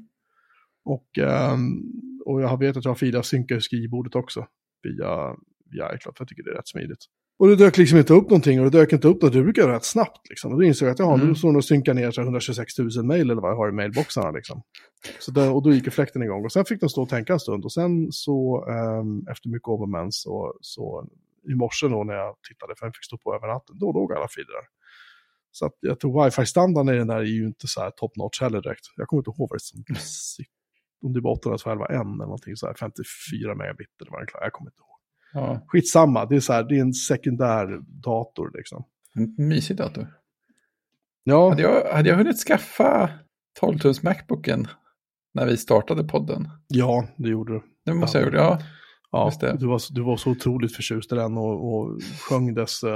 Och, 0.85 1.19
ehm, 1.19 1.83
och 2.25 2.43
jag 2.43 2.59
vet 2.59 2.77
att 2.77 2.85
jag 2.85 2.91
har 2.91 2.97
filer 2.97 3.19
att 3.19 3.27
synka 3.27 3.57
i 3.57 3.61
skrivbordet 3.61 4.15
också 4.15 4.47
via, 4.83 5.37
via 5.71 5.95
iCloud, 5.95 6.17
för 6.17 6.23
jag 6.23 6.29
tycker 6.29 6.43
det 6.43 6.51
är 6.51 6.55
rätt 6.55 6.69
smidigt. 6.69 7.05
Och 7.39 7.49
det 7.49 7.57
dök 7.57 7.77
liksom 7.77 7.99
inte 7.99 8.13
upp 8.13 8.23
någonting 8.23 8.61
och 8.61 8.71
det 8.71 8.79
dök 8.79 8.93
inte 8.93 9.09
upp 9.09 9.23
något, 9.23 9.33
det 9.33 9.43
brukar 9.43 9.69
rätt 9.69 9.85
snabbt 9.85 10.29
liksom. 10.29 10.53
Och 10.53 10.59
då 10.59 10.65
insåg 10.65 10.87
jag 10.89 10.93
att 10.93 10.99
jag 10.99 11.07
har, 11.07 11.15
Mm. 11.15 11.29
nu 11.29 11.35
står 11.35 11.49
den 11.49 11.57
och 11.57 11.65
synkar 11.65 11.95
ner 11.95 12.11
så 12.11 12.21
här 12.21 12.27
126 12.27 12.79
000 12.79 13.05
mail 13.05 13.31
eller 13.31 13.43
vad 13.43 13.51
jag 13.51 13.57
har 13.57 13.69
i 13.69 13.73
mailboxarna 13.73 14.31
liksom. 14.31 14.63
Så 15.19 15.31
där, 15.31 15.53
och 15.55 15.63
då 15.63 15.73
gick 15.73 15.93
fläkten 15.93 16.23
igång 16.23 16.45
och 16.45 16.53
sen 16.53 16.65
fick 16.65 16.81
den 16.81 16.89
stå 16.89 17.03
och 17.03 17.09
tänka 17.09 17.33
en 17.33 17.41
stund 17.41 17.65
och 17.65 17.73
sen 17.73 18.13
så 18.13 18.67
ehm, 18.71 19.27
efter 19.31 19.49
mycket 19.49 19.69
om 19.69 19.81
och 19.83 19.89
men 19.89 20.13
så, 20.13 20.55
så 20.61 21.07
i 21.51 21.55
morse 21.55 21.89
då 21.89 22.05
när 22.05 22.15
jag 22.15 22.35
tittade, 22.49 22.75
för 22.79 22.87
den 22.87 22.93
fick 22.93 23.05
stå 23.05 23.19
på 23.19 23.35
över 23.35 23.47
natten, 23.55 23.79
då 23.79 23.93
låg 23.93 24.13
alla 24.13 24.29
filer 24.29 24.53
där. 24.61 24.67
Så 25.51 25.67
att 25.67 25.73
jag 25.81 26.01
tror 26.01 26.25
wifi-standarden 26.25 26.95
i 26.95 26.99
den 26.99 27.07
där 27.07 27.17
är 27.17 27.23
ju 27.41 27.47
inte 27.47 27.67
så 27.67 27.81
här 27.81 27.91
top 27.91 28.17
notch 28.17 28.41
heller 28.41 28.61
direkt. 28.63 28.85
Jag 28.97 29.09
kommer 29.09 29.21
inte 29.21 29.31
ihåg 29.31 29.49
vad 29.51 29.57
det 29.59 29.61
som 29.63 29.85
om 31.05 31.13
det 31.13 31.21
var 31.21 31.33
811 31.33 31.87
n 31.87 32.01
eller 32.01 32.25
någonting 32.25 32.57
så 32.57 32.67
här, 32.67 32.75
54 32.75 33.55
megabit 33.55 33.89
eller 34.01 34.11
vad 34.11 34.21
det 34.21 34.39
är, 34.39 34.43
jag 34.43 34.53
kommer 34.53 34.71
inte 34.71 34.81
ihåg. 34.81 34.96
Ja, 35.37 35.65
Skitsamma, 35.67 36.27
det 36.27 36.37
är 36.37 36.41
så 36.41 36.53
här, 36.53 36.65
det 36.65 36.77
är 36.77 36.81
en 36.81 36.93
sekundär 36.93 37.81
dator 38.03 38.51
liksom. 38.55 38.85
en 39.15 39.49
mysig 39.49 39.77
dator. 39.77 40.09
Ja, 41.25 41.49
Hade 41.49 41.63
jag, 41.63 41.93
hade 41.93 42.09
jag 42.09 42.17
hunnit 42.17 42.39
skaffa 42.39 43.11
12-tums 43.61 44.05
Macbooken 44.05 44.69
när 45.35 45.47
vi 45.47 45.57
startade 45.57 46.05
podden? 46.05 46.49
ja 46.69 47.09
det 47.17 47.29
gjorde 47.29 47.53
du. 47.53 47.63
Det 47.85 47.95
måste 47.95 48.19
jag 48.19 48.25
ha 48.25 48.31
gjort, 48.31 48.41
ja. 48.41 48.59
Ja, 49.13 49.33
det. 49.41 49.57
Du, 49.59 49.67
var, 49.67 49.95
du 49.95 50.03
var 50.03 50.17
så 50.17 50.31
otroligt 50.31 50.77
förtjust 50.77 51.13
i 51.13 51.15
den 51.15 51.37
och, 51.37 51.75
och 51.75 52.01
sjöng 52.21 52.55
dess 52.55 52.85
uh, 52.85 52.91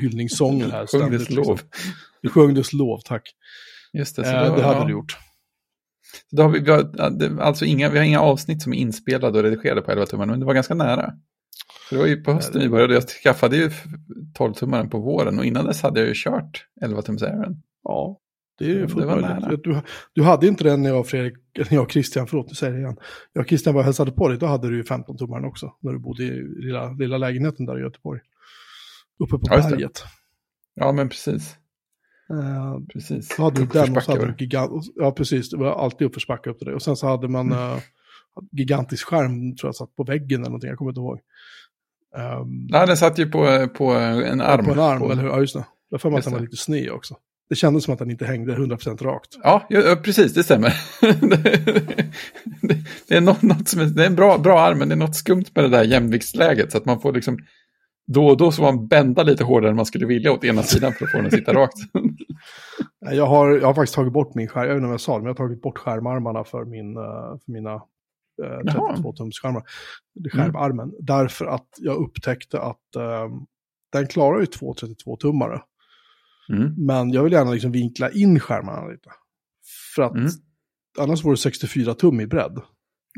hyllningssånger 0.00 0.70
här. 0.70 0.86
Sjöng 0.86 1.10
dess 1.10 1.30
liksom. 1.30 1.44
lov. 1.44 1.60
Du 2.22 2.28
sjöng 2.28 2.54
dess 2.54 2.72
lov, 2.72 3.00
tack. 3.04 3.22
Just 3.92 4.16
det, 4.16 4.24
så 4.24 4.30
Eh, 4.30 4.48
då, 4.48 4.56
det 4.56 4.62
hade 4.62 4.78
ja. 4.78 4.84
du 4.84 4.92
gjort. 4.92 5.18
Så 6.30 6.36
Då 6.36 6.42
har 6.42 6.50
vi, 6.50 6.60
vi 6.60 6.70
har, 6.70 7.40
alltså 7.40 7.64
inga, 7.64 7.90
vi 7.90 7.98
har 7.98 8.04
inga 8.04 8.20
avsnitt 8.20 8.62
som 8.62 8.72
är 8.72 8.76
inspelade 8.76 9.38
och 9.38 9.44
redigerade 9.44 9.82
på 9.82 9.90
11 9.90 10.06
tummar, 10.06 10.26
men 10.26 10.40
det 10.40 10.46
var 10.46 10.54
ganska 10.54 10.74
nära. 10.74 11.12
För 11.88 11.96
det 11.96 12.00
var 12.02 12.08
ju 12.08 12.16
på 12.22 12.32
hösten 12.32 12.60
vi 12.62 12.68
började, 12.68 12.94
jag 12.94 13.08
skaffade 13.08 13.56
ju 13.56 13.70
12-tummaren 14.38 14.88
på 14.90 14.98
våren 14.98 15.38
och 15.38 15.44
innan 15.44 15.64
dess 15.66 15.82
hade 15.82 16.00
jag 16.00 16.08
ju 16.08 16.14
kört 16.16 16.66
11-tums 16.84 17.22
Airen. 17.24 17.62
Ja, 17.84 18.18
det 18.58 18.70
är 18.72 18.74
Det 18.80 18.88
fullt 18.88 19.06
var 19.06 19.20
möjligt. 19.20 19.40
nära. 19.40 19.56
Du, 19.56 19.80
du 20.12 20.22
hade 20.22 20.46
inte 20.46 20.64
den 20.64 20.82
när 20.82 20.90
jag 20.90 21.00
och 21.00 21.06
Fredrik, 21.06 21.34
eller 21.58 21.74
jag 21.74 21.82
och 21.82 21.92
Christian, 21.92 22.26
förlåt, 22.26 22.48
nu 22.48 22.54
säger 22.54 22.72
jag 22.72 22.80
igen. 22.80 22.96
Jag 23.32 23.42
och 23.42 23.48
Christian 23.48 23.74
var 23.74 23.82
hälsade 23.82 24.12
på 24.12 24.28
dig, 24.28 24.38
då 24.38 24.46
hade 24.46 24.68
du 24.68 24.76
ju 24.76 24.82
15-tummaren 24.82 25.44
också, 25.48 25.72
när 25.80 25.92
du 25.92 25.98
bodde 25.98 26.22
i 26.22 26.30
lilla, 26.56 26.90
lilla 26.92 27.18
lägenheten 27.18 27.66
där 27.66 27.78
i 27.78 27.82
Göteborg. 27.82 28.20
Uppe 29.24 29.30
på 29.38 29.40
Ja, 29.42 29.68
berget. 29.70 30.04
Ja, 30.74 30.92
men 30.92 31.08
precis. 31.08 31.56
Eh, 32.30 32.78
precis. 32.92 33.36
Då 33.36 33.42
hade 33.42 33.60
du 33.60 33.66
den 33.66 33.96
och 33.96 34.02
så 34.02 34.12
hade 34.12 34.26
du 34.26 34.34
gigant, 34.38 34.84
ja 34.94 35.12
precis, 35.12 35.50
det 35.50 35.56
var 35.56 35.72
alltid 35.84 36.06
uppförsbacke 36.06 36.50
upp 36.50 36.58
till 36.58 36.68
det. 36.68 36.74
Och 36.74 36.82
sen 36.82 36.96
så 36.96 37.06
hade 37.06 37.28
man 37.28 37.52
Mm. 37.52 37.72
eh, 37.72 37.78
gigantisk 38.52 39.06
skärm, 39.06 39.56
tror 39.56 39.68
jag, 39.68 39.74
satt 39.74 39.96
på 39.96 40.04
väggen 40.04 40.40
eller 40.40 40.48
någonting, 40.50 40.68
jag 40.68 40.78
kommer 40.78 40.90
inte 40.90 41.00
ihåg. 41.00 41.18
Um, 42.16 42.68
Ja, 42.70 42.86
den 42.86 42.96
satt 42.96 43.18
ju 43.18 43.30
på, 43.30 43.68
på 43.68 43.92
en 43.92 44.40
arm. 44.40 44.64
på 44.64 44.72
en 44.72 44.78
arm, 44.78 44.98
På- 45.00 45.12
eller 45.12 45.22
hur? 45.22 45.28
Ja, 45.28 45.40
just 45.40 45.54
det. 45.54 45.64
Jag 45.90 46.00
för 46.00 46.10
mig 46.10 46.18
att 46.18 46.24
den 46.24 46.32
var 46.32 46.40
lite 46.40 46.56
sned 46.56 46.90
också. 46.90 47.16
Det 47.48 47.54
kändes 47.56 47.84
som 47.84 47.92
att 47.92 47.98
den 47.98 48.10
inte 48.10 48.24
hängde 48.24 48.54
100% 48.56 49.02
rakt. 49.02 49.28
Ja, 49.42 49.66
ja, 49.68 49.96
precis, 50.04 50.34
det 50.34 50.42
stämmer. 50.44 50.72
det, 52.60 52.76
det 53.08 53.14
är 53.16 53.20
något, 53.20 53.42
något 53.42 53.68
som 53.68 53.80
är, 53.80 53.84
det 53.84 54.02
är 54.02 54.06
en 54.06 54.14
bra, 54.16 54.38
bra 54.38 54.60
arm, 54.60 54.78
men 54.78 54.88
det 54.88 54.94
är 54.94 54.96
något 54.96 55.16
skumt 55.16 55.44
med 55.54 55.64
det 55.64 55.68
där 55.68 55.84
jämviktsläget. 55.84 56.72
Så 56.72 56.78
att 56.78 56.84
man 56.84 57.00
får 57.00 57.12
liksom, 57.12 57.38
då 58.06 58.26
och 58.26 58.36
då 58.36 58.52
så 58.52 58.62
man 58.62 58.86
bända 58.88 59.22
lite 59.22 59.44
hårdare 59.44 59.70
än 59.70 59.76
man 59.76 59.86
skulle 59.86 60.06
vilja 60.06 60.32
åt 60.32 60.44
ena 60.44 60.62
sidan 60.62 60.92
för 60.92 61.04
att 61.04 61.10
få 61.10 61.16
den 61.16 61.26
att 61.26 61.32
sitta 61.32 61.54
rakt. 61.54 61.78
Jag 63.12 63.26
har, 63.26 63.50
jag 63.50 63.66
har 63.66 63.74
faktiskt 63.74 63.94
tagit 63.94 64.12
bort 64.12 64.34
min 64.34 64.48
skärm, 64.48 64.62
jag 64.62 64.68
vet 64.68 64.76
inte 64.76 64.86
om 64.86 64.90
jag 64.90 65.00
sa 65.00 65.12
det, 65.12 65.18
men 65.18 65.26
jag 65.26 65.30
har 65.38 65.46
tagit 65.46 65.62
bort 65.62 65.78
skärmarmarna 65.78 66.44
för, 66.44 66.64
min, 66.64 66.96
eh, 66.96 67.02
för 67.44 67.52
mina 67.52 67.74
eh, 67.74 68.60
Jaha. 68.64 68.94
32-tums-skärmar. 68.96 69.62
Skärmarmen. 70.32 70.92
Därför 71.00 71.46
att 71.46 71.68
jag 71.78 71.96
upptäckte 71.96 72.60
att 72.60 72.96
eh, 72.96 73.28
den 73.92 74.06
klarar 74.06 74.40
ju 74.40 74.46
två 74.46 74.74
32-tummare. 74.74 75.60
Mm. 76.52 76.74
Men 76.86 77.10
jag 77.10 77.22
vill 77.24 77.32
gärna 77.32 77.50
liksom 77.50 77.72
vinkla 77.72 78.10
in 78.10 78.40
skärmarna 78.40 78.88
lite. 78.88 79.10
För 79.94 80.02
att 80.02 80.12
Mm. 80.14 80.30
annars 80.98 81.22
får 81.22 81.30
du 81.30 81.36
64 81.36 81.94
tum 81.94 82.20
i 82.20 82.26
bredd. 82.26 82.60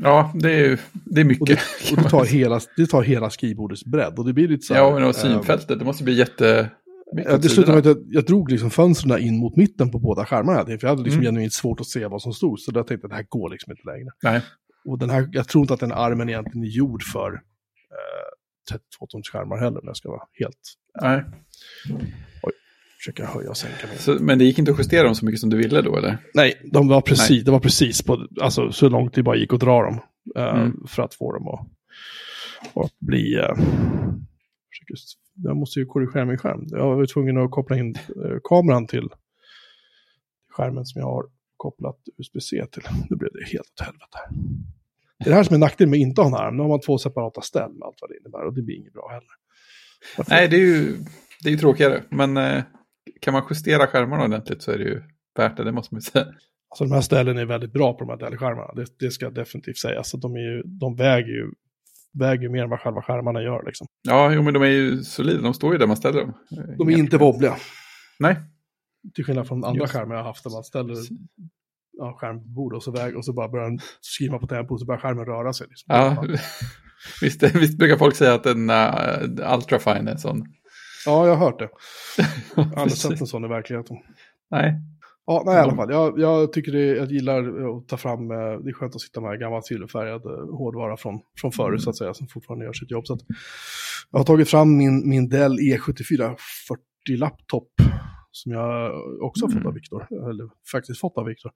Ja, 0.01 0.31
det 0.35 0.51
är, 0.51 0.79
det 0.93 1.21
är 1.21 1.25
Och 1.25 1.27
mycket. 1.27 1.47
det, 1.47 1.91
och 1.97 2.03
det, 2.03 2.09
tar 2.09 2.25
hela, 2.25 2.59
det 2.77 2.87
tar 2.87 3.01
hela 3.01 3.29
skrivbordets 3.29 3.85
bredd. 3.85 4.19
Och 4.19 4.25
det 4.25 4.33
blir 4.33 4.47
lite 4.47 4.65
så 4.65 4.73
här, 4.73 4.81
ja, 4.81 4.93
men 4.93 5.03
och 5.03 5.09
eh, 5.09 5.13
synfältet, 5.15 5.79
det 5.79 5.85
måste 5.85 6.03
bli 6.03 6.13
jätte... 6.13 6.69
Ja, 7.25 7.37
det 7.37 7.49
slutade 7.49 7.71
med 7.71 7.79
att 7.79 7.97
jag, 7.97 8.05
jag 8.09 8.25
drog 8.25 8.51
liksom 8.51 8.69
fönstren 8.69 9.19
in 9.21 9.39
mot 9.39 9.55
mitten 9.55 9.91
på 9.91 9.99
båda 9.99 10.25
skärmarna. 10.25 10.65
För 10.65 10.77
jag 10.81 10.89
hade 10.89 11.03
liksom 11.03 11.21
Mm. 11.21 11.33
genuint 11.33 11.53
svårt 11.53 11.79
att 11.79 11.87
se 11.87 12.05
vad 12.07 12.21
som 12.21 12.33
stod. 12.33 12.59
Så 12.59 12.71
då 12.71 12.83
tänkte 12.83 12.93
jag 12.93 13.05
att 13.05 13.09
det 13.09 13.15
här 13.15 13.25
går 13.29 13.49
liksom 13.49 13.71
inte 13.71 13.83
längre. 13.85 14.09
Nej. 14.23 14.41
Och 14.85 14.99
den 14.99 15.09
här, 15.09 15.29
jag 15.31 15.47
tror 15.47 15.61
inte 15.61 15.73
att 15.73 15.79
den 15.79 15.91
armen 15.91 16.29
egentligen 16.29 16.63
är 16.63 16.69
gjord 16.69 17.03
för 17.03 17.33
eh, 17.33 18.75
32-tums 18.75 19.23
skärmar 19.31 19.57
heller. 19.57 19.79
Om 19.79 19.87
jag 19.87 19.97
ska 19.97 20.09
vara 20.09 20.21
helt... 20.39 20.57
Nej. 21.01 21.23
Försöka 23.03 23.25
höja 23.25 23.49
och 23.49 23.57
sänka 23.57 23.87
mig. 23.87 23.97
Så, 23.97 24.17
men 24.19 24.39
det 24.39 24.45
gick 24.45 24.59
inte 24.59 24.71
att 24.71 24.79
justera 24.79 25.03
dem 25.03 25.15
så 25.15 25.25
mycket 25.25 25.39
som 25.41 25.49
du 25.49 25.57
ville 25.57 25.81
då, 25.81 25.97
eller? 25.97 26.17
Nej, 26.33 26.61
de 26.71 26.87
var 26.87 27.01
precis, 27.01 27.43
det 27.45 27.51
var 27.51 27.59
precis 27.59 28.01
på, 28.01 28.27
alltså, 28.41 28.71
så 28.71 28.89
långt 28.89 29.13
det 29.13 29.23
bara 29.23 29.35
gick 29.35 29.53
att 29.53 29.59
dra 29.59 29.83
dem. 29.83 29.99
eh, 30.35 30.55
Mm. 30.55 30.87
För 30.87 31.03
att 31.03 31.13
få 31.13 31.33
dem 31.33 31.47
att, 31.47 31.67
att 32.85 32.99
bli... 32.99 33.35
Uh, 33.35 33.55
försöker, 34.69 34.95
jag 35.35 35.57
måste 35.57 35.79
ju 35.79 35.85
korrigera 35.85 36.25
min 36.25 36.37
skärm. 36.37 36.65
Jag 36.69 36.95
var 36.95 37.05
tvungen 37.05 37.37
att 37.37 37.51
koppla 37.51 37.77
in 37.77 37.95
eh, 37.95 38.37
kameran 38.43 38.87
till 38.87 39.09
skärmen 40.49 40.85
som 40.85 40.99
jag 40.99 41.07
har 41.07 41.25
kopplat 41.57 41.97
USB-C 42.17 42.65
till. 42.71 42.83
Nu 43.09 43.15
blev 43.15 43.31
det 43.33 43.45
helt 43.45 43.73
åt 43.81 43.85
helvete. 43.85 44.17
Det 45.19 45.25
är 45.25 45.29
det 45.29 45.35
här 45.35 45.43
som 45.43 45.55
är 45.55 45.59
nackdelen 45.59 45.89
med 45.91 45.97
att 45.97 46.01
inte 46.07 46.21
ha 46.21 46.27
en 46.27 46.33
arm. 46.35 46.57
Nu 46.57 46.61
har 46.61 46.69
man 46.69 46.79
två 46.81 46.97
separata 46.97 47.41
ställ 47.41 47.71
med 47.73 47.85
allt 47.85 47.97
vad 48.01 48.09
det 48.09 48.17
innebär 48.17 48.45
och 48.45 48.53
det 48.53 48.61
blir 48.61 48.75
inget 48.75 48.93
bra 48.93 49.09
heller. 49.09 49.33
Varför? 50.17 50.31
Nej, 50.31 50.47
det 50.47 50.55
är 50.55 50.59
ju, 50.59 50.97
det 51.43 51.49
är 51.49 51.51
ju 51.51 51.57
tråkigare. 51.57 52.03
Men 52.09 52.37
eh, 52.37 52.63
kan 53.21 53.33
man 53.33 53.43
justera 53.49 53.87
skärmarna 53.87 54.23
ordentligt 54.23 54.61
så 54.61 54.71
är 54.71 54.77
det 54.77 54.83
ju 54.83 55.01
värt 55.37 55.57
det, 55.57 55.63
det 55.63 55.71
måste 55.71 55.93
man 55.93 55.99
ju 55.99 56.01
säga. 56.01 56.25
Alltså 56.69 56.83
de 56.83 56.91
här 56.91 57.01
ställen 57.01 57.37
är 57.37 57.45
väldigt 57.45 57.73
bra 57.73 57.93
på 57.93 57.99
de 57.99 58.09
här 58.09 58.17
Dell-skärmarna. 58.17 58.73
Det, 58.73 58.85
det 58.99 59.11
ska 59.11 59.29
definitivt 59.29 59.77
sägas. 59.77 60.09
Så 60.09 60.17
de, 60.17 60.35
är 60.35 60.39
ju, 60.39 60.63
de 60.65 60.95
väger 60.95 61.33
ju 61.33 61.51
väger 62.13 62.49
mer 62.49 62.63
än 62.63 62.69
vad 62.69 62.79
själva 62.79 63.01
skärmarna 63.01 63.41
gör. 63.41 63.63
Liksom. 63.65 63.87
Ja, 64.01 64.33
jo, 64.33 64.41
men 64.41 64.53
de 64.53 64.63
är 64.63 64.67
ju 64.67 65.03
solida. 65.03 65.41
De 65.41 65.53
står 65.53 65.71
ju 65.71 65.77
där 65.77 65.87
man 65.87 65.97
ställer 65.97 66.21
dem. 66.21 66.33
De 66.77 66.89
är 66.89 66.97
inte 66.97 67.17
wobbliga. 67.17 67.55
Nej. 68.19 68.35
Till 69.13 69.25
skillnad 69.25 69.47
från 69.47 69.63
andra 69.63 69.81
Just. 69.81 69.93
skärmar 69.93 70.15
jag 70.15 70.21
har 70.21 70.27
haft 70.27 70.43
där 70.43 70.51
man 70.51 70.63
ställer 70.63 70.95
ja, 71.97 72.17
skärm 72.19 72.39
på 72.43 72.49
bordet 72.49 72.77
och 72.77 72.83
så, 72.83 72.91
väg, 72.91 73.17
och 73.17 73.25
så 73.25 73.33
bara 73.33 73.49
börjar 73.49 73.69
den 73.69 73.79
skriva 74.01 74.39
på 74.39 74.47
tempo 74.47 74.73
och 74.73 74.79
så 74.79 74.85
börjar 74.85 74.99
skärmen 74.99 75.25
röra 75.25 75.53
sig. 75.53 75.67
Liksom. 75.69 75.95
Ja, 75.95 76.25
visst, 77.21 77.43
visst 77.43 77.77
brukar 77.77 77.97
folk 77.97 78.15
säga 78.15 78.33
att 78.33 78.45
en 78.45 78.69
uh, 78.69 79.53
Ultrafine 79.53 80.07
är 80.07 80.17
sån. 80.17 80.45
Ja, 81.05 81.27
jag 81.27 81.35
har 81.35 81.45
hört 81.45 81.59
det. 81.59 81.69
Jag 82.55 82.63
har 82.63 82.75
aldrig 82.81 82.97
sett 82.97 83.21
en 83.21 83.27
sån 83.27 83.45
i 83.45 83.47
verkligheten. 83.47 83.97
Nej, 84.51 84.75
Ja, 85.25 85.43
nej 85.45 85.55
i 85.55 85.59
alla 85.59 85.75
fall. 85.75 85.91
Jag, 85.91 86.19
jag 86.19 86.53
tycker 86.53 86.71
det, 86.71 86.85
jag 86.85 87.11
gillar 87.11 87.67
att 87.77 87.87
ta 87.87 87.97
fram, 87.97 88.31
eh, 88.31 88.37
det 88.37 88.69
är 88.69 88.73
skönt 88.73 88.95
att 88.95 89.01
sitta 89.01 89.21
med 89.21 89.39
gammal 89.39 89.63
silverfärgad 89.63 90.25
eh, 90.25 90.55
hårdvara 90.57 90.97
från, 90.97 91.19
från 91.41 91.51
förr 91.51 91.67
Mm. 91.67 91.79
så 91.79 91.89
att 91.89 91.97
säga, 91.97 92.13
som 92.13 92.27
fortfarande 92.27 92.65
gör 92.65 92.73
sitt 92.73 92.91
jobb. 92.91 93.07
Så 93.07 93.17
jag 94.11 94.19
har 94.19 94.25
tagit 94.25 94.49
fram 94.49 94.77
min, 94.77 95.09
min 95.09 95.29
Dell 95.29 95.59
E 95.59 95.77
E7440 95.77 96.37
laptop, 97.17 97.69
som 98.31 98.51
jag 98.51 98.91
också 99.23 99.45
har 99.45 99.49
fått 99.49 99.55
Mm. 99.55 99.67
av 99.67 99.73
Viktor, 99.73 100.07
eller 100.29 100.49
faktiskt 100.71 100.99
fått 100.99 101.17
av 101.17 101.25
Viktor. 101.25 101.51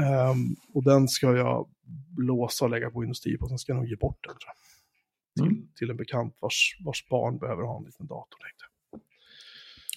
Ehm, 0.00 0.56
och 0.74 0.84
den 0.84 1.08
ska 1.08 1.36
jag 1.36 1.68
låsa 2.18 2.64
och 2.64 2.70
lägga 2.70 2.90
på 2.90 3.00
Windows 3.00 3.20
10 3.20 3.38
på, 3.38 3.46
sen 3.48 3.58
ska 3.58 3.72
jag 3.72 3.76
nog 3.76 3.88
ge 3.88 3.96
bort 3.96 4.18
den 4.26 4.34
tror 4.34 4.46
jag. 4.46 4.54
Till, 5.36 5.46
Mm. 5.46 5.68
till 5.78 5.90
en 5.90 5.96
bekant 5.96 6.36
vars, 6.40 6.76
vars 6.84 7.08
barn 7.08 7.38
behöver 7.38 7.62
ha 7.62 7.78
en 7.78 7.84
liten 7.84 8.06
dator. 8.06 8.38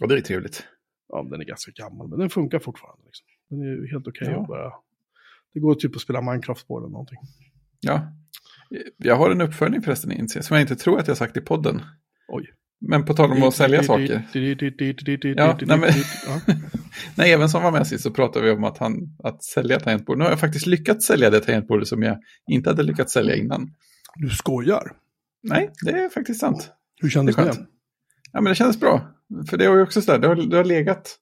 och 0.02 0.08
det 0.08 0.15
är 0.17 0.21
trevligt. 0.21 0.65
Ja, 1.10 1.28
den 1.32 1.41
är 1.41 1.45
ganska 1.45 1.71
gammal, 1.71 2.08
men 2.08 2.19
den 2.19 2.30
funkar 2.30 2.60
fortfarande. 2.60 3.04
Liksom. 3.06 3.26
Den 3.50 3.60
är 3.62 3.91
helt 3.91 4.08
okej 4.08 4.28
Ja. 4.32 4.41
att 4.41 4.48
börja... 4.48 4.71
Det 5.54 5.60
går 5.60 5.76
typ 5.76 5.95
att 5.95 6.02
spela 6.02 6.21
Minecraft 6.21 6.67
på 6.67 6.80
den 6.80 6.86
eller 6.86 6.91
någonting. 6.91 7.17
Ja. 7.80 8.12
Jag 8.98 9.15
har 9.15 9.32
en 9.32 9.41
uppföljning 9.41 9.82
förresten 9.82 10.12
i 10.12 10.15
Inse, 10.19 10.43
som 10.43 10.56
jag 10.56 10.62
inte 10.63 10.76
tror 10.76 11.00
att 11.00 11.08
jag 11.08 11.17
sagt 11.17 11.38
i 11.38 11.41
podden. 11.41 11.82
Oj. 12.28 12.54
Men 12.80 13.06
på 13.06 13.13
tal 13.13 13.32
om 13.32 13.43
att 13.43 13.56
sälja 13.56 13.84
saker. 13.84 14.24
Ja, 14.34 15.58
nej, 15.62 15.78
men- 15.80 15.89
Ja. 16.28 16.54
När 17.17 17.26
Evensson 17.26 17.63
var 17.63 17.71
med 17.71 17.88
sist 17.88 18.04
så 18.04 18.12
pratade 18.12 18.45
vi 18.45 18.52
om 18.52 18.63
att, 18.63 18.78
han, 18.78 19.17
att 19.24 19.43
sälja 19.43 19.80
tangentbord. 19.80 20.17
Nu 20.17 20.24
har 20.24 20.32
jag 20.32 20.39
faktiskt 20.39 20.65
lyckats 20.65 21.06
sälja 21.06 21.30
det 21.30 21.39
tangentbordet 21.39 21.88
som 21.88 22.04
jag 22.04 22.17
inte 22.48 22.69
hade 22.69 22.84
lyckats 22.84 23.13
sälja 23.13 23.36
innan. 23.36 23.74
Du 24.15 24.30
skojar. 24.30 24.91
Nej, 25.50 25.72
det 25.82 25.92
är 25.92 26.10
faktiskt 26.10 26.40
sant. 26.40 26.72
Hur 27.02 27.10
kändes 27.10 27.36
Det 27.36 27.44
det? 27.44 27.66
Ja, 28.32 28.42
men 28.42 28.44
det 28.52 28.56
kändes 28.56 28.80
bra. 28.80 29.12
För 29.50 29.58
det 29.58 29.70
var 29.70 29.76
ju 29.76 29.82
också 29.84 30.02
sådär, 30.02 30.20
det 30.20 30.28
har, 30.28 30.36
det 30.36 30.58
har 30.58 30.64
legat 30.64 31.16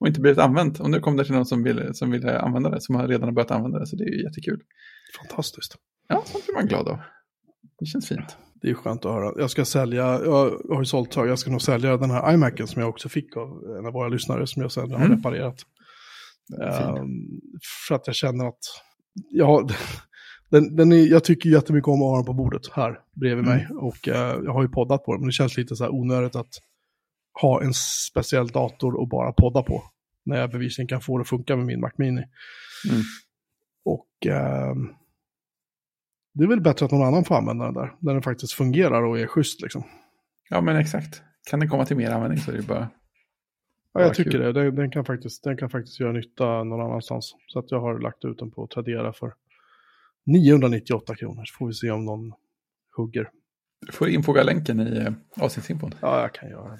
och 0.00 0.08
inte 0.08 0.20
blivit 0.20 0.38
använt. 0.38 0.80
Och 0.80 0.90
nu 0.90 1.00
kom 1.00 1.16
det 1.16 1.24
till 1.24 1.34
någon 1.34 1.46
som 1.46 1.62
ville, 1.62 1.94
som 1.94 2.10
ville 2.10 2.38
använda 2.40 2.70
det, 2.70 2.80
som 2.80 2.94
har 2.94 3.08
redan 3.08 3.34
börjat 3.34 3.50
använda 3.50 3.78
det. 3.78 3.86
Så 3.86 3.96
det 3.96 4.04
är 4.04 4.08
ju 4.08 4.22
jättekul. 4.22 4.60
Fantastiskt. 5.18 5.76
Ja, 6.08 6.22
sånt 6.26 6.44
blir 6.46 6.54
man 6.54 6.66
glad 6.66 6.88
av. 6.88 6.98
Det 7.78 7.86
känns 7.86 8.08
fint. 8.08 8.36
Det 8.54 8.70
är 8.70 8.74
skönt 8.74 9.04
att 9.04 9.12
höra. 9.12 9.32
Jag 9.40 9.50
ska 9.50 9.64
sälja, 9.64 10.04
jag 10.24 10.50
har 10.70 10.78
ju 10.78 10.84
sålt 10.84 11.16
jag 11.16 11.38
ska 11.38 11.50
nog 11.50 11.62
sälja 11.62 11.96
den 11.96 12.10
här 12.10 12.32
iMacen 12.34 12.66
som 12.66 12.80
jag 12.82 12.88
också 12.90 13.08
fick 13.08 13.36
av 13.36 13.48
en 13.78 13.86
av 13.86 13.92
våra 13.92 14.08
lyssnare 14.08 14.46
som 14.46 14.62
jag 14.62 14.72
sen 14.72 14.90
har 14.92 14.98
Mm. 15.04 15.16
reparerat. 15.16 15.56
Fin. 16.78 16.86
Ehm, 16.96 17.40
för 17.88 17.94
att 17.94 18.06
jag 18.06 18.16
känner 18.16 18.48
att, 18.48 18.58
ja, 19.30 19.68
den, 20.50 20.76
den 20.76 20.92
är, 20.92 21.06
jag 21.06 21.24
tycker 21.24 21.50
jättemycket 21.50 21.88
om 21.88 22.02
att 22.02 22.08
ha 22.08 22.16
den 22.16 22.24
på 22.24 22.32
bordet 22.32 22.62
här 22.72 23.00
bredvid 23.12 23.46
Mm. 23.46 23.56
mig. 23.56 23.68
Och 23.70 24.08
eh, 24.08 24.40
jag 24.44 24.52
har 24.52 24.62
ju 24.62 24.68
poddat 24.68 25.04
på 25.04 25.12
den, 25.12 25.20
men 25.20 25.26
det 25.28 25.32
känns 25.32 25.56
lite 25.56 25.76
så 25.76 25.84
här 25.84 25.94
onödigt 25.94 26.36
att 26.36 26.54
ha 27.40 27.62
en 27.62 27.74
speciell 28.10 28.48
dator 28.48 28.94
och 28.94 29.08
bara 29.08 29.32
podda 29.32 29.62
på. 29.62 29.82
När 30.24 30.40
jag 30.40 30.50
bevisligen 30.50 30.88
kan 30.88 31.00
få 31.00 31.18
det 31.18 31.22
att 31.22 31.28
funka 31.28 31.56
med 31.56 31.66
min 31.66 31.80
Mac 31.80 31.90
Mini. 31.96 32.24
Mm. 32.90 33.02
Och 33.84 34.26
ehm, 34.26 34.88
det 36.34 36.44
är 36.44 36.48
väl 36.48 36.60
bättre 36.60 36.86
att 36.86 36.92
någon 36.92 37.06
annan 37.06 37.24
får 37.24 37.34
använda 37.34 37.64
den 37.64 37.74
där, 37.74 37.94
när 38.00 38.12
den 38.12 38.22
faktiskt 38.22 38.52
fungerar 38.52 39.02
och 39.02 39.18
är 39.18 39.26
schysst 39.26 39.62
liksom. 39.62 39.82
Ja, 40.50 40.60
men 40.60 40.76
exakt. 40.76 41.22
Kan 41.50 41.60
det 41.60 41.66
komma 41.66 41.84
till 41.84 41.96
mer 41.96 42.10
användning 42.10 42.38
så 42.40 42.50
är 42.50 42.56
det 42.56 42.66
bara... 42.66 42.88
Ja, 43.92 44.00
jag 44.00 44.14
tycker 44.14 44.30
kul. 44.30 44.40
det. 44.40 44.52
Den, 44.52 44.74
den, 44.74 44.90
kan 44.90 45.04
faktiskt, 45.04 45.44
den 45.44 45.56
kan 45.56 45.70
faktiskt 45.70 46.00
göra 46.00 46.12
nytta 46.12 46.64
någon 46.64 46.80
annanstans. 46.80 47.34
Så 47.46 47.58
att 47.58 47.70
jag 47.70 47.80
har 47.80 47.98
lagt 47.98 48.24
ut 48.24 48.38
den 48.38 48.50
på 48.50 48.66
Tradera 48.66 49.12
för 49.12 49.32
998 50.26 51.14
kronor. 51.14 51.44
Så 51.44 51.56
får 51.58 51.66
vi 51.66 51.72
se 51.74 51.90
om 51.90 52.04
någon 52.04 52.32
hugger. 52.96 53.28
Du 53.86 53.92
får 53.92 54.08
infoga 54.08 54.42
länken 54.42 54.80
i 54.80 54.96
eh, 54.98 55.12
avsnittsinfon. 55.44 55.94
Ja, 56.00 56.20
jag 56.20 56.34
kan 56.34 56.48
göra 56.50 56.68
det. 56.70 56.78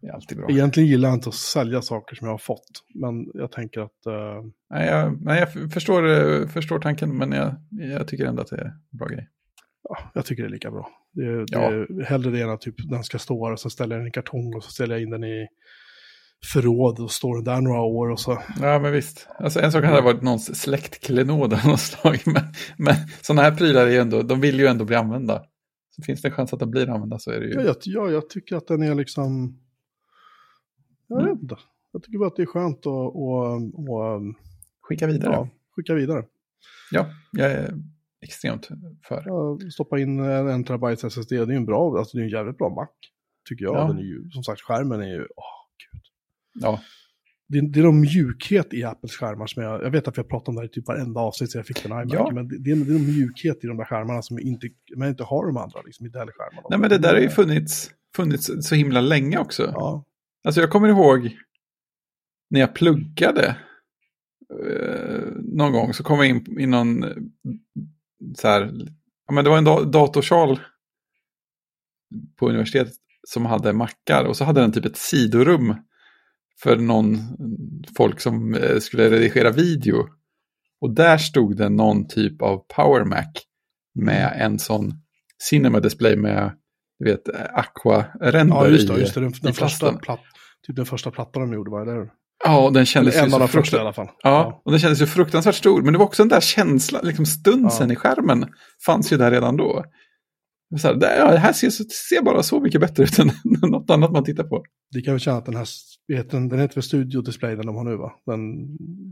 Det 0.00 0.06
är 0.06 0.12
alltid 0.12 0.38
bra. 0.38 0.50
Egentligen 0.50 0.88
gillar 0.88 1.08
jag 1.08 1.16
inte 1.16 1.28
att 1.28 1.34
sälja 1.34 1.82
saker 1.82 2.16
som 2.16 2.26
jag 2.26 2.32
har 2.32 2.38
fått. 2.38 2.70
Men 2.94 3.30
jag 3.34 3.52
tänker 3.52 3.80
att 3.80 4.06
eh, 4.06 4.44
Nej, 4.70 4.88
jag, 4.88 5.22
nej, 5.22 5.40
jag 5.40 5.72
förstår, 5.72 6.06
eh, 6.08 6.48
förstår 6.48 6.78
tanken, 6.78 7.16
men 7.16 7.32
jag, 7.32 7.54
jag 7.70 8.08
tycker 8.08 8.26
ändå 8.26 8.42
att 8.42 8.48
det 8.48 8.56
är 8.56 8.64
en 8.64 8.98
bra 8.98 9.06
grej. 9.08 9.28
ja, 9.88 9.98
jag 10.14 10.24
tycker 10.26 10.42
det 10.42 10.48
är 10.48 10.50
lika 10.52 10.70
bra. 10.70 10.88
Det, 11.12 11.36
det 11.38 11.46
Ja. 11.52 11.72
är 11.72 12.04
hellre 12.04 12.30
det 12.30 12.40
än 12.42 12.50
att 12.50 12.60
typ, 12.60 12.74
den 12.90 13.04
ska 13.04 13.18
stå 13.18 13.46
här 13.46 13.52
och 13.52 13.60
så 13.60 13.70
ställer 13.70 13.94
jag 13.96 14.00
den 14.02 14.08
i 14.08 14.12
kartong 14.12 14.54
och 14.54 14.64
så 14.64 14.70
ställer 14.70 14.94
jag 14.94 15.02
in 15.02 15.10
den 15.10 15.24
i 15.24 15.46
förråd 16.52 17.00
och 17.00 17.10
står 17.10 17.42
där 17.42 17.60
några 17.60 17.80
år 17.80 18.08
och 18.10 18.20
så. 18.20 18.42
Ja, 18.60 18.78
men 18.78 18.92
visst. 18.92 19.28
Alltså, 19.38 19.60
en 19.60 19.72
sak 19.72 19.84
hade 19.84 20.00
varit 20.02 20.22
någons 20.22 20.60
släktklenod 20.60 21.52
av 21.52 21.66
något 21.66 21.80
slag, 21.80 22.18
men, 22.26 22.42
men 22.78 22.94
sådana 23.22 23.42
här 23.42 23.56
prylar 23.56 23.86
är 23.86 23.90
ju 23.90 23.98
ändå, 23.98 24.22
de 24.22 24.40
vill 24.40 24.58
ju 24.60 24.66
ändå 24.66 24.84
bli 24.84 24.96
använda. 24.96 25.42
Så 25.96 26.02
finns 26.02 26.22
det 26.22 26.28
en 26.28 26.34
chans 26.34 26.52
att 26.52 26.60
de 26.60 26.70
blir 26.70 26.88
använda 26.90 27.18
så 27.18 27.30
är 27.30 27.40
det 27.40 27.46
ju... 27.46 27.52
Ja, 27.52 27.62
jag, 27.62 27.76
ja, 27.84 28.10
jag 28.10 28.28
tycker 28.30 28.56
att 28.56 28.66
den 28.66 28.82
är 28.82 28.94
liksom... 28.94 29.58
Jag 31.08 31.20
Mm. 31.20 31.32
vet 31.32 31.42
inte. 31.42 31.56
Jag 31.92 32.02
tycker 32.02 32.18
bara 32.18 32.28
att 32.28 32.36
det 32.36 32.42
är 32.42 32.46
skönt 32.46 32.78
att 32.78 32.86
och, 32.86 33.54
och, 33.54 34.20
Skicka 34.82 35.06
vidare. 35.06 35.32
ja, 35.32 35.48
skicka 35.76 35.94
vidare. 35.94 36.24
Ja, 36.90 37.06
jag 37.32 37.50
är 37.52 37.74
extremt 38.20 38.68
för. 39.08 39.22
Ja, 39.26 39.58
stoppa 39.72 39.98
in 39.98 40.18
en, 40.20 40.48
en 40.48 40.64
terabyte 40.64 41.06
SSD, 41.06 41.30
det 41.30 41.36
är 41.36 41.46
ju 41.46 41.56
en 41.56 41.66
bra, 41.66 41.98
alltså 41.98 42.16
det 42.16 42.22
är 42.22 42.24
en 42.24 42.30
jävligt 42.30 42.58
bra 42.58 42.68
Mac. 42.68 42.86
Tycker 43.48 43.64
jag. 43.64 43.74
Ja. 43.76 43.86
Den 43.88 43.98
är 43.98 44.02
ju, 44.02 44.30
som 44.30 44.42
sagt, 44.44 44.60
skärmen 44.60 45.00
är 45.00 45.06
ju, 45.06 45.20
åh. 45.36 45.44
Ja, 46.60 46.80
Det, 47.48 47.60
det 47.72 47.80
är 47.80 47.84
någon 47.84 48.00
mjukhet 48.00 48.74
i 48.74 48.84
Apples 48.84 49.12
skärmar 49.12 49.46
som 49.46 49.62
jag, 49.62 49.82
jag 49.82 49.90
vet 49.90 50.08
att 50.08 50.18
vi 50.18 50.22
har 50.22 50.28
pratat 50.28 50.48
om 50.48 50.54
det 50.54 50.60
här 50.60 50.66
i 50.68 50.70
typ 50.70 50.88
varenda 50.88 51.20
avsnitt 51.20 51.50
så 51.50 51.58
jag 51.58 51.66
fick 51.66 51.82
den 51.82 51.92
iMac. 51.92 52.12
Ja. 52.12 52.30
Men 52.34 52.48
det, 52.48 52.58
det, 52.58 52.70
är, 52.70 52.76
det 52.76 52.90
är 52.90 52.98
någon 52.98 53.06
mjukhet 53.06 53.64
i 53.64 53.66
de 53.66 53.76
där 53.76 53.84
skärmarna 53.84 54.22
som 54.22 54.38
inte, 54.38 54.68
man 54.96 55.08
inte 55.08 55.24
har 55.24 55.46
de 55.46 55.56
andra, 55.56 55.82
liksom 55.82 56.06
i 56.06 56.08
Dell-skärmarna. 56.08 56.66
nej 56.70 56.78
men 56.78 56.90
det 56.90 56.98
där 56.98 57.14
har 57.14 57.20
ju 57.20 57.28
funnits, 57.28 57.90
funnits 58.16 58.50
så 58.60 58.74
himla 58.74 59.00
länge 59.00 59.38
också. 59.38 59.62
Ja, 59.74 60.04
Alltså 60.44 60.60
jag 60.60 60.70
kommer 60.70 60.88
ihåg 60.88 61.36
när 62.50 62.60
jag 62.60 62.74
pluggade 62.74 63.56
eh, 64.64 65.26
någon 65.42 65.72
gång 65.72 65.94
så 65.94 66.02
kom 66.04 66.18
jag 66.18 66.28
in 66.28 66.60
i 66.60 66.66
någon 66.66 67.04
eh, 67.04 67.10
så 68.36 68.48
här, 68.48 68.72
ja 69.26 69.34
men 69.34 69.44
det 69.44 69.50
var 69.50 69.58
en 69.58 69.64
da 69.64 69.84
datorsal 69.84 70.60
på 72.36 72.48
universitetet 72.48 72.94
som 73.28 73.46
hade 73.46 73.72
mackar 73.72 74.24
och 74.24 74.36
så 74.36 74.44
hade 74.44 74.60
den 74.60 74.72
typ 74.72 74.84
ett 74.84 74.96
sidorum 74.96 75.74
för 76.62 76.76
någon 76.76 77.18
folk 77.96 78.20
som 78.20 78.54
eh, 78.54 78.78
skulle 78.78 79.10
redigera 79.10 79.50
video. 79.50 80.08
Och 80.80 80.94
där 80.94 81.18
stod 81.18 81.56
det 81.56 81.68
någon 81.68 82.08
typ 82.08 82.42
av 82.42 82.58
Power 82.76 83.04
Mac 83.04 83.32
med 83.94 84.32
en 84.40 84.58
sån 84.58 84.92
Cinema 85.42 85.80
Display 85.80 86.16
med 86.16 86.52
du 86.98 87.10
vet, 87.10 87.28
aqua-ränder 87.54 88.56
ja 88.56 88.68
just 88.68 88.88
det. 88.88 89.00
Just 89.00 89.14
det 89.14 89.20
den, 89.20 89.32
den, 89.42 89.52
första 89.52 89.92
platt, 89.92 90.20
typ 90.66 90.76
den 90.76 90.86
första 90.86 91.10
plattan 91.10 91.42
de 91.42 91.52
gjorde, 91.52 91.70
var 91.70 91.86
det 91.86 91.94
där? 91.94 92.10
Ja, 92.44 92.64
och 92.64 92.72
den 92.72 92.86
kändes 92.86 93.14
Eller 93.14 93.28
ju 93.28 93.34
en 93.34 93.40
så 93.40 93.48
första 93.48 93.58
i 93.58 93.62
fruktansvärt... 93.62 93.80
alla 93.80 93.92
fall. 93.92 94.08
Ja, 94.22 94.62
och 94.64 94.70
den 94.70 94.80
kändes 94.80 95.00
ju 95.00 95.06
fruktansvärt 95.06 95.54
stor. 95.54 95.82
Men 95.82 95.92
det 95.92 95.98
var 95.98 96.06
också 96.06 96.22
den 96.22 96.28
där 96.28 96.40
känslan, 96.40 97.06
liksom 97.06 97.26
stunsen 97.26 97.88
Ja. 97.88 97.92
i 97.92 97.96
skärmen 97.96 98.46
fanns 98.86 99.12
ju 99.12 99.16
där 99.16 99.30
redan 99.30 99.56
då. 99.56 99.84
Så 100.80 100.88
här, 100.88 100.94
det, 100.94 101.16
ja, 101.18 101.30
det 101.32 101.38
här 101.38 101.52
ser, 101.52 101.70
ser 101.70 102.22
bara 102.22 102.42
så 102.42 102.60
mycket 102.60 102.80
bättre 102.80 103.02
ut 103.02 103.18
än 103.18 103.30
något 103.70 103.90
annat 103.90 104.12
man 104.12 104.24
tittar 104.24 104.44
på. 104.44 104.64
Det 104.92 105.00
kan 105.00 105.14
vi 105.14 105.20
känna 105.20 105.36
att 105.38 105.46
den 105.46 105.56
här, 105.56 105.66
den, 106.30 106.48
den 106.48 106.58
heter 106.60 106.74
väl 106.74 106.82
Studio 106.82 107.20
Display 107.20 107.56
den 107.56 107.66
de 107.66 107.76
har 107.76 107.84
nu 107.84 107.96
va? 107.96 108.12
Den 108.26 108.40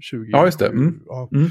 20. 0.00 0.24
Ja, 0.30 0.44
just 0.44 0.58
det. 0.58 0.66
Mm. 0.68 1.00
Ja. 1.06 1.28
Mm. 1.34 1.50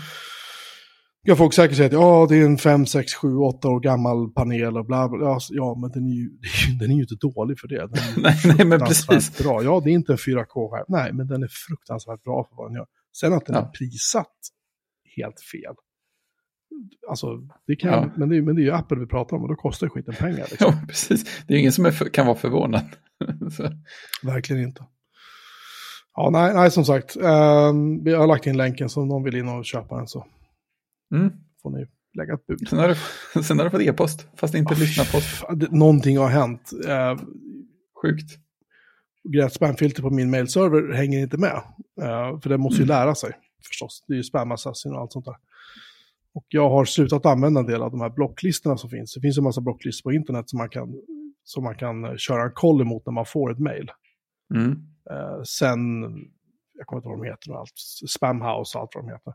Kan 1.27 1.37
folk 1.37 1.53
säkert 1.53 1.77
säga 1.77 1.87
att 1.87 1.93
ja, 1.93 2.25
det 2.29 2.35
är 2.37 2.45
en 2.45 2.57
5, 2.57 2.85
6, 2.85 3.13
7, 3.13 3.35
8 3.35 3.67
år 3.69 3.79
gammal 3.79 4.31
panel 4.33 4.77
och 4.77 4.85
bla 4.85 5.09
bla. 5.09 5.19
Ja, 5.25 5.37
s- 5.37 5.47
Ja, 5.49 5.75
men 5.81 5.91
den 5.91 6.05
är 6.11 6.15
ju, 6.15 6.29
den 6.79 6.91
är 6.91 6.95
ju 6.95 7.01
inte 7.01 7.15
dålig 7.15 7.59
för 7.59 7.67
det. 7.67 7.75
Den 7.77 7.93
är 7.93 8.21
Nej, 8.21 8.55
nej, 8.57 8.65
men 8.65 8.79
precis. 8.79 9.37
Bra. 9.43 9.63
Ja, 9.63 9.81
det 9.83 9.89
är 9.89 9.93
inte 9.93 10.11
en 10.11 10.17
4K-skärm. 10.17 10.85
Nej, 10.87 11.13
men 11.13 11.27
den 11.27 11.43
är 11.43 11.49
fruktansvärt 11.67 12.23
bra 12.23 12.47
för 12.49 12.55
vad 12.55 12.69
den 12.69 12.75
gör. 12.75 12.85
Sen 13.19 13.33
att 13.33 13.45
den 13.45 13.55
Ja. 13.55 13.61
är 13.61 13.65
prissatt 13.71 14.37
helt 15.17 15.41
fel. 15.51 15.75
Alltså, 17.09 17.27
det 17.67 17.75
kan, 17.75 17.91
Ja. 17.91 18.09
men, 18.15 18.29
det 18.29 18.37
är, 18.37 18.41
men 18.41 18.55
det 18.55 18.61
är 18.61 18.63
ju 18.63 18.71
Apple 18.71 18.99
vi 18.99 19.05
pratar 19.07 19.37
om 19.37 19.43
och 19.43 19.49
då 19.49 19.55
kostar 19.55 19.89
skiten 19.89 20.13
pengar. 20.15 20.47
Liksom. 20.51 20.55
Ja, 20.81 20.81
precis. 20.87 21.23
Det 21.47 21.53
är 21.53 21.55
ju 21.55 21.59
ingen 21.59 21.71
som 21.71 21.85
är 21.85 21.91
för, 21.91 22.05
kan 22.05 22.25
vara 22.25 22.37
förvånad. 22.37 22.85
Verkligen 24.23 24.63
inte. 24.63 24.85
Ja, 26.15 26.29
nej, 26.29 26.53
nej 26.53 26.71
som 26.71 26.85
sagt. 26.85 27.15
ehm, 27.15 28.03
vi 28.03 28.13
har 28.13 28.27
lagt 28.27 28.47
in 28.47 28.57
länken 28.57 28.89
så 28.89 29.01
om 29.01 29.07
någon 29.07 29.23
vill 29.23 29.35
in 29.35 29.47
och 29.49 29.65
köpa 29.65 29.97
den 29.97 30.07
så 30.07 30.25
Mm. 31.15 31.31
får 31.61 31.69
ni 31.69 31.85
lägga 32.17 32.33
ett 32.33 32.45
bud. 32.47 32.67
Sen 32.69 32.79
har 32.79 32.87
du, 32.87 32.95
sen 33.43 33.57
har 33.57 33.65
du 33.65 33.71
fått 33.71 33.81
e-post, 33.81 34.27
fast 34.35 34.55
inte 34.55 34.75
lyssna-post. 34.75 35.43
Någonting 35.71 36.17
har 36.17 36.27
hänt. 36.29 36.71
Eh, 36.87 37.17
Sjukt. 38.01 38.37
Grät 39.33 39.53
spamfilter 39.53 40.01
på 40.01 40.09
min 40.09 40.29
mailserver 40.31 40.93
hänger 40.93 41.19
inte 41.19 41.37
med. 41.37 41.61
Eh, 42.01 42.39
för 42.39 42.49
det 42.49 42.57
måste 42.57 42.81
ju 42.81 42.87
lära 42.87 43.15
sig 43.15 43.31
förstås. 43.67 44.03
Det 44.07 44.13
är 44.13 44.17
ju 44.17 44.23
spam 44.23 44.51
assassin 44.51 44.93
och 44.93 45.01
allt 45.01 45.11
sånt 45.11 45.25
där. 45.25 45.35
Och 46.35 46.45
jag 46.49 46.69
har 46.69 46.85
slutat 46.85 47.25
använda 47.25 47.59
en 47.59 47.65
del 47.67 47.81
av 47.81 47.91
de 47.91 48.01
här 48.01 48.09
blocklistorna 48.09 48.77
som 48.77 48.89
finns. 48.89 49.13
Det 49.13 49.21
finns 49.21 49.37
en 49.37 49.43
massa 49.43 49.61
blocklistor 49.61 50.09
på 50.09 50.13
internet 50.13 50.49
som 50.49 50.57
man 50.57 50.69
kan, 50.69 50.93
som 51.43 51.63
man 51.63 51.75
kan 51.75 52.05
eh, 52.05 52.15
köra 52.15 52.43
en 52.43 52.51
koll 52.53 52.81
emot 52.81 53.05
när 53.05 53.13
man 53.13 53.25
får 53.25 53.51
ett 53.51 53.59
mail. 53.59 53.91
Mm. 54.55 54.71
Eh, 55.11 55.41
sen, 55.59 55.79
jag 56.77 56.85
kommer 56.87 56.99
inte 56.99 57.07
ihåg 57.09 57.17
vad 57.17 57.25
de 57.27 57.29
heter, 57.31 57.51
och 57.51 57.59
allt, 57.59 57.77
Spamhouse 58.09 58.77
och 58.77 58.81
allt 58.81 58.91
vad 58.95 59.03
de 59.03 59.09
heter. 59.11 59.33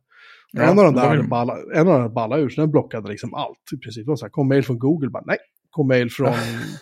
Ja, 0.53 0.63
en, 0.63 0.79
av 0.79 0.85
de 0.85 0.95
där 0.95 1.17
vill- 1.17 1.29
balla, 1.29 1.57
en 1.75 1.89
av 1.89 2.01
de 2.03 2.15
ballade 2.15 2.43
ur, 2.43 2.49
så 2.49 2.61
den 2.61 2.71
blockade 2.71 3.09
liksom 3.09 3.35
allt 3.35 3.59
i 3.75 3.77
princip. 3.79 4.05
Det 4.07 4.11
var 4.11 4.17
så 4.17 4.25
här, 4.25 4.31
kom 4.31 4.49
mail 4.49 4.63
från 4.65 4.79
Google, 4.79 5.11
bara 5.11 5.25
nej. 5.27 5.39
Kom 5.71 5.89
mail 5.89 6.11
från 6.11 6.33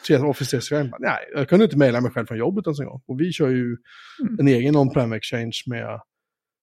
tre- 0.07 0.17
Office 0.19 0.51
365, 0.51 0.91
bara 0.91 0.99
nej. 1.01 1.19
Jag 1.35 1.49
kunde 1.49 1.65
inte 1.65 1.79
mejla 1.79 2.01
mig 2.01 2.11
själv 2.11 2.27
från 2.27 2.39
jobbet 2.39 2.67
ens 2.67 2.81
en 2.81 2.87
gång. 2.87 3.03
Och 3.07 3.21
vi 3.21 3.33
kör 3.33 3.49
ju 3.49 3.77
Mm. 4.23 4.37
en 4.41 4.49
egen 4.49 4.77
on-prem 4.77 5.13
exchange 5.13 5.63
med, 5.67 6.01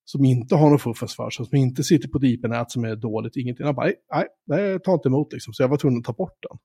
som 0.06 0.26
inte 0.26 0.56
har 0.56 0.70
någon 0.70 0.80
fuffens 0.80 1.16
för 1.16 1.30
sig, 1.30 1.46
som 1.46 1.58
inte 1.58 1.84
sitter 1.84 2.08
på 2.08 2.18
ett 2.18 2.24
IP-nät 2.24 2.72
som 2.72 2.84
är 2.86 2.96
dåligt, 2.96 3.36
ingenting. 3.36 3.66
Jag 3.66 3.76
bara, 3.76 3.92
nej, 4.14 4.28
nej, 4.46 4.80
tar 4.80 4.94
inte 4.94 5.08
emot 5.08 5.34
liksom. 5.34 5.54
Så 5.54 5.64
jag 5.64 5.68
var 5.68 5.78
tvungen 5.78 6.00
att 6.00 6.06
ta 6.06 6.14
bort 6.14 6.38
den. 6.50 6.58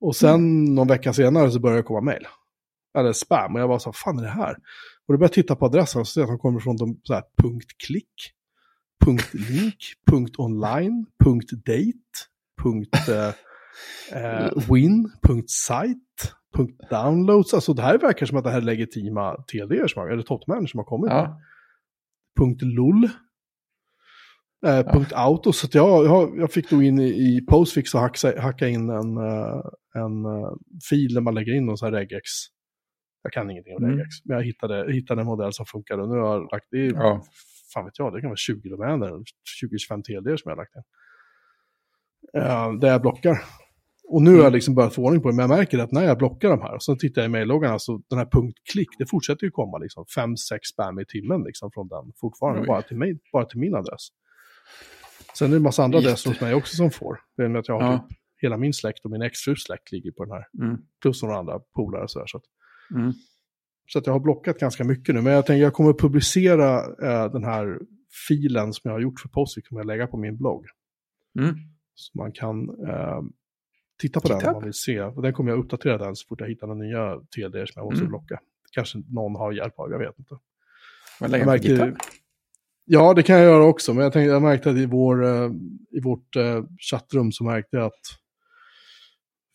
Och 0.00 0.16
sen 0.16 0.34
Mm. 0.34 0.74
någon 0.74 0.88
vecka 0.88 1.12
senare 1.12 1.50
så 1.50 1.60
började 1.60 1.78
det 1.82 1.86
komma 1.86 2.00
mail. 2.00 2.26
Eller 2.98 3.12
spam. 3.12 3.54
Och 3.54 3.60
jag 3.60 3.68
bara 3.68 3.78
så, 3.78 3.92
fan 3.92 4.18
är 4.18 4.22
det 4.22 4.28
här? 4.28 4.54
Och 5.06 5.12
då 5.14 5.18
började 5.18 5.24
jag 5.24 5.32
titta 5.32 5.56
på 5.56 5.66
adressen 5.66 6.00
och 6.00 6.08
se 6.08 6.22
att 6.22 6.28
de 6.28 6.38
kommer 6.38 6.60
från 6.60 6.76
de, 6.76 7.00
så 7.02 7.14
här, 7.14 7.22
punkt 7.42 7.70
.klick, 7.86 8.12
punkt 9.04 9.34
.link, 9.34 9.76
punkt 10.10 10.38
.online, 10.38 11.06
punkt 11.24 11.50
.date, 11.50 11.92
punkt 12.62 13.08
eh, 13.08 13.32
eh, 14.24 14.50
.win, 14.72 15.12
punkt 15.22 15.50
.site, 15.50 16.34
punkt 16.54 16.80
.downloads. 16.90 17.54
Alltså 17.54 17.74
det 17.74 17.82
här 17.82 17.98
verkar 17.98 18.26
som 18.26 18.38
att 18.38 18.44
det 18.44 18.50
här 18.50 18.58
är 18.58 18.62
legitima 18.62 19.20
har, 19.96 20.08
eller 20.12 20.22
topmän 20.22 20.66
som 20.66 20.78
har 20.78 20.84
kommit. 20.84 21.10
Ja, 21.10 21.22
Punkt 21.24 21.40
.lull. 22.60 23.10
Eh, 24.66 24.92
punkt 24.92 25.12
.auto. 25.14 25.52
Så 25.52 25.68
jag, 25.72 26.04
jag, 26.04 26.38
jag 26.38 26.52
fick 26.52 26.70
då 26.70 26.82
in 26.82 26.98
i, 26.98 27.08
i 27.08 27.46
Postfix 27.46 27.94
och 27.94 28.00
hacka, 28.00 28.40
hacka 28.40 28.68
in 28.68 28.90
en, 28.90 29.16
eh, 29.16 29.60
en 29.94 30.24
eh, 30.24 30.52
fil 30.90 31.14
där 31.14 31.20
man 31.20 31.34
lägger 31.34 31.54
in 31.54 31.66
någon 31.66 31.78
sån 31.78 31.86
här 31.94 32.00
regex. 32.00 32.22
Jag 33.22 33.32
kan 33.32 33.50
ingenting 33.50 33.76
om 33.76 33.84
Mm. 33.84 33.96
regex, 33.96 34.14
men 34.24 34.36
jag 34.36 34.44
hittade, 34.44 34.92
hittade 34.92 35.20
en 35.20 35.26
modell 35.26 35.52
som 35.52 35.66
funkar 35.66 35.98
och 35.98 36.08
nu 36.08 36.14
har 36.14 36.34
jag 36.34 36.48
lagt, 36.52 36.72
är, 36.72 36.92
ja. 36.94 37.22
fan 37.74 37.84
vet 37.84 37.98
jag, 37.98 38.12
det 38.12 38.20
kan 38.20 38.30
vara 38.30 38.36
20 38.36 38.68
domäner, 38.68 39.08
20-25 39.08 40.02
TLD 40.02 40.40
som 40.40 40.50
jag 40.50 40.50
har 40.50 40.56
lagt 40.56 40.76
in. 40.76 40.82
Uh, 42.40 42.80
där 42.80 42.88
jag 42.88 43.02
blockar. 43.02 43.38
Och 44.08 44.22
nu 44.22 44.36
har 44.36 44.42
jag 44.44 44.52
liksom 44.52 44.74
börjat 44.74 44.94
få 44.94 45.02
ordning 45.04 45.22
på 45.22 45.28
det, 45.28 45.34
men 45.36 45.50
jag 45.50 45.58
märker 45.58 45.78
att 45.78 45.92
när 45.92 46.04
jag 46.04 46.18
blockar 46.18 46.50
de 46.50 46.60
här, 46.60 46.74
och 46.74 46.82
så 46.82 46.96
tittar 46.96 47.22
jag 47.22 47.28
i 47.28 47.32
mejlloggarna, 47.32 47.78
så 47.78 48.02
den 48.10 48.18
här 48.18 48.26
punkt 48.32 48.58
klick, 48.72 48.88
det 48.98 49.06
fortsätter 49.06 49.44
ju 49.44 49.50
komma 49.50 49.78
liksom 49.78 50.04
5-6 50.18 50.36
spam 50.72 50.98
i 50.98 51.04
timmen 51.06 51.42
liksom 51.42 51.70
från 51.74 51.88
den 51.88 52.12
fortfarande, 52.20 52.60
Oj. 52.60 52.66
bara 52.66 52.82
till, 52.82 52.96
mig, 52.96 53.18
bara 53.32 53.44
till 53.44 53.58
min 53.60 53.74
adress. 53.74 54.08
Sen 55.38 55.46
är 55.46 55.50
det 55.50 55.56
en 55.56 55.62
massa 55.62 55.84
andra 55.84 55.98
Jätte- 55.98 56.08
adresser 56.08 56.30
hos 56.30 56.40
mig 56.40 56.54
också 56.54 56.76
som 56.76 56.90
får. 56.90 57.18
Det 57.36 57.42
är 57.42 57.48
med 57.48 57.58
att 57.58 57.68
jag 57.68 57.80
har 57.80 57.92
Ja. 57.92 57.98
typ 58.08 58.18
hela 58.42 58.56
min 58.56 58.72
släkt 58.72 59.04
och 59.04 59.10
min 59.10 59.22
exfrus 59.22 59.62
släkt 59.64 59.92
ligger 59.92 60.10
på 60.12 60.24
den 60.24 60.32
här. 60.32 60.66
Mm. 60.66 60.78
Plus 61.02 61.22
några 61.22 61.36
andra 61.38 61.60
polare 61.76 62.02
och 62.02 62.10
sådär. 62.10 62.26
Så 62.26 62.36
att 62.36 62.44
Mm. 62.94 63.12
så 63.92 63.98
att 63.98 64.06
jag 64.06 64.12
har 64.12 64.20
blockat 64.20 64.58
ganska 64.58 64.84
mycket 64.84 65.14
nu. 65.14 65.20
Men 65.22 65.32
jag 65.32 65.46
tänker 65.46 65.62
jag 65.62 65.72
kommer 65.72 65.90
att 65.90 65.98
publicera 66.00 66.78
eh, 66.78 67.32
den 67.32 67.44
här 67.44 67.78
filen 68.28 68.72
som 68.72 68.80
jag 68.84 68.92
har 68.92 69.00
gjort 69.00 69.20
för 69.20 69.28
Postfix, 69.28 69.68
kommer 69.68 69.80
jag 69.80 69.86
lägga 69.86 70.06
på 70.06 70.16
min 70.16 70.36
blogg. 70.36 70.64
Mm. 71.38 71.54
Så 71.94 72.18
man 72.18 72.32
kan 72.32 72.68
eh, 72.88 73.20
titta 73.98 74.20
på 74.20 74.28
den 74.28 74.34
om 74.36 74.40
GitHub? 74.40 74.54
man 74.54 74.64
vill 74.64 74.74
se. 74.74 75.00
Och 75.02 75.22
den 75.22 75.32
kommer 75.32 75.50
jag 75.50 75.58
uppdatera 75.58 75.98
den 75.98 76.16
så 76.16 76.26
fort 76.28 76.40
jag 76.40 76.48
hittar 76.48 76.66
några 76.66 76.80
nya 76.82 77.16
TLD 77.36 77.52
som 77.68 77.72
jag 77.74 77.84
måste 77.84 77.98
Mm. 78.00 78.08
blocka. 78.08 78.40
Kanske 78.72 78.98
någon 79.08 79.34
har 79.36 79.52
hjälp 79.52 79.78
av, 79.78 79.90
jag 79.90 79.98
vet 79.98 80.18
inte. 80.18 80.34
Jag 81.20 81.30
på 81.40 81.46
märker- 81.46 81.68
GitHub? 81.68 81.96
Ja, 82.84 83.14
det 83.14 83.22
kan 83.22 83.36
jag 83.36 83.44
göra 83.44 83.64
också. 83.64 83.94
Men 83.94 84.02
jag, 84.04 84.12
tänkte, 84.12 84.30
jag 84.30 84.42
märkte 84.42 84.70
att 84.70 84.76
i, 84.76 84.86
vår, 84.86 85.24
eh, 85.24 85.50
i 85.90 86.00
vårt 86.00 86.36
eh, 86.36 86.64
chattrum 86.90 87.32
så 87.32 87.44
märkte 87.44 87.76
jag 87.76 87.86
att 87.86 88.00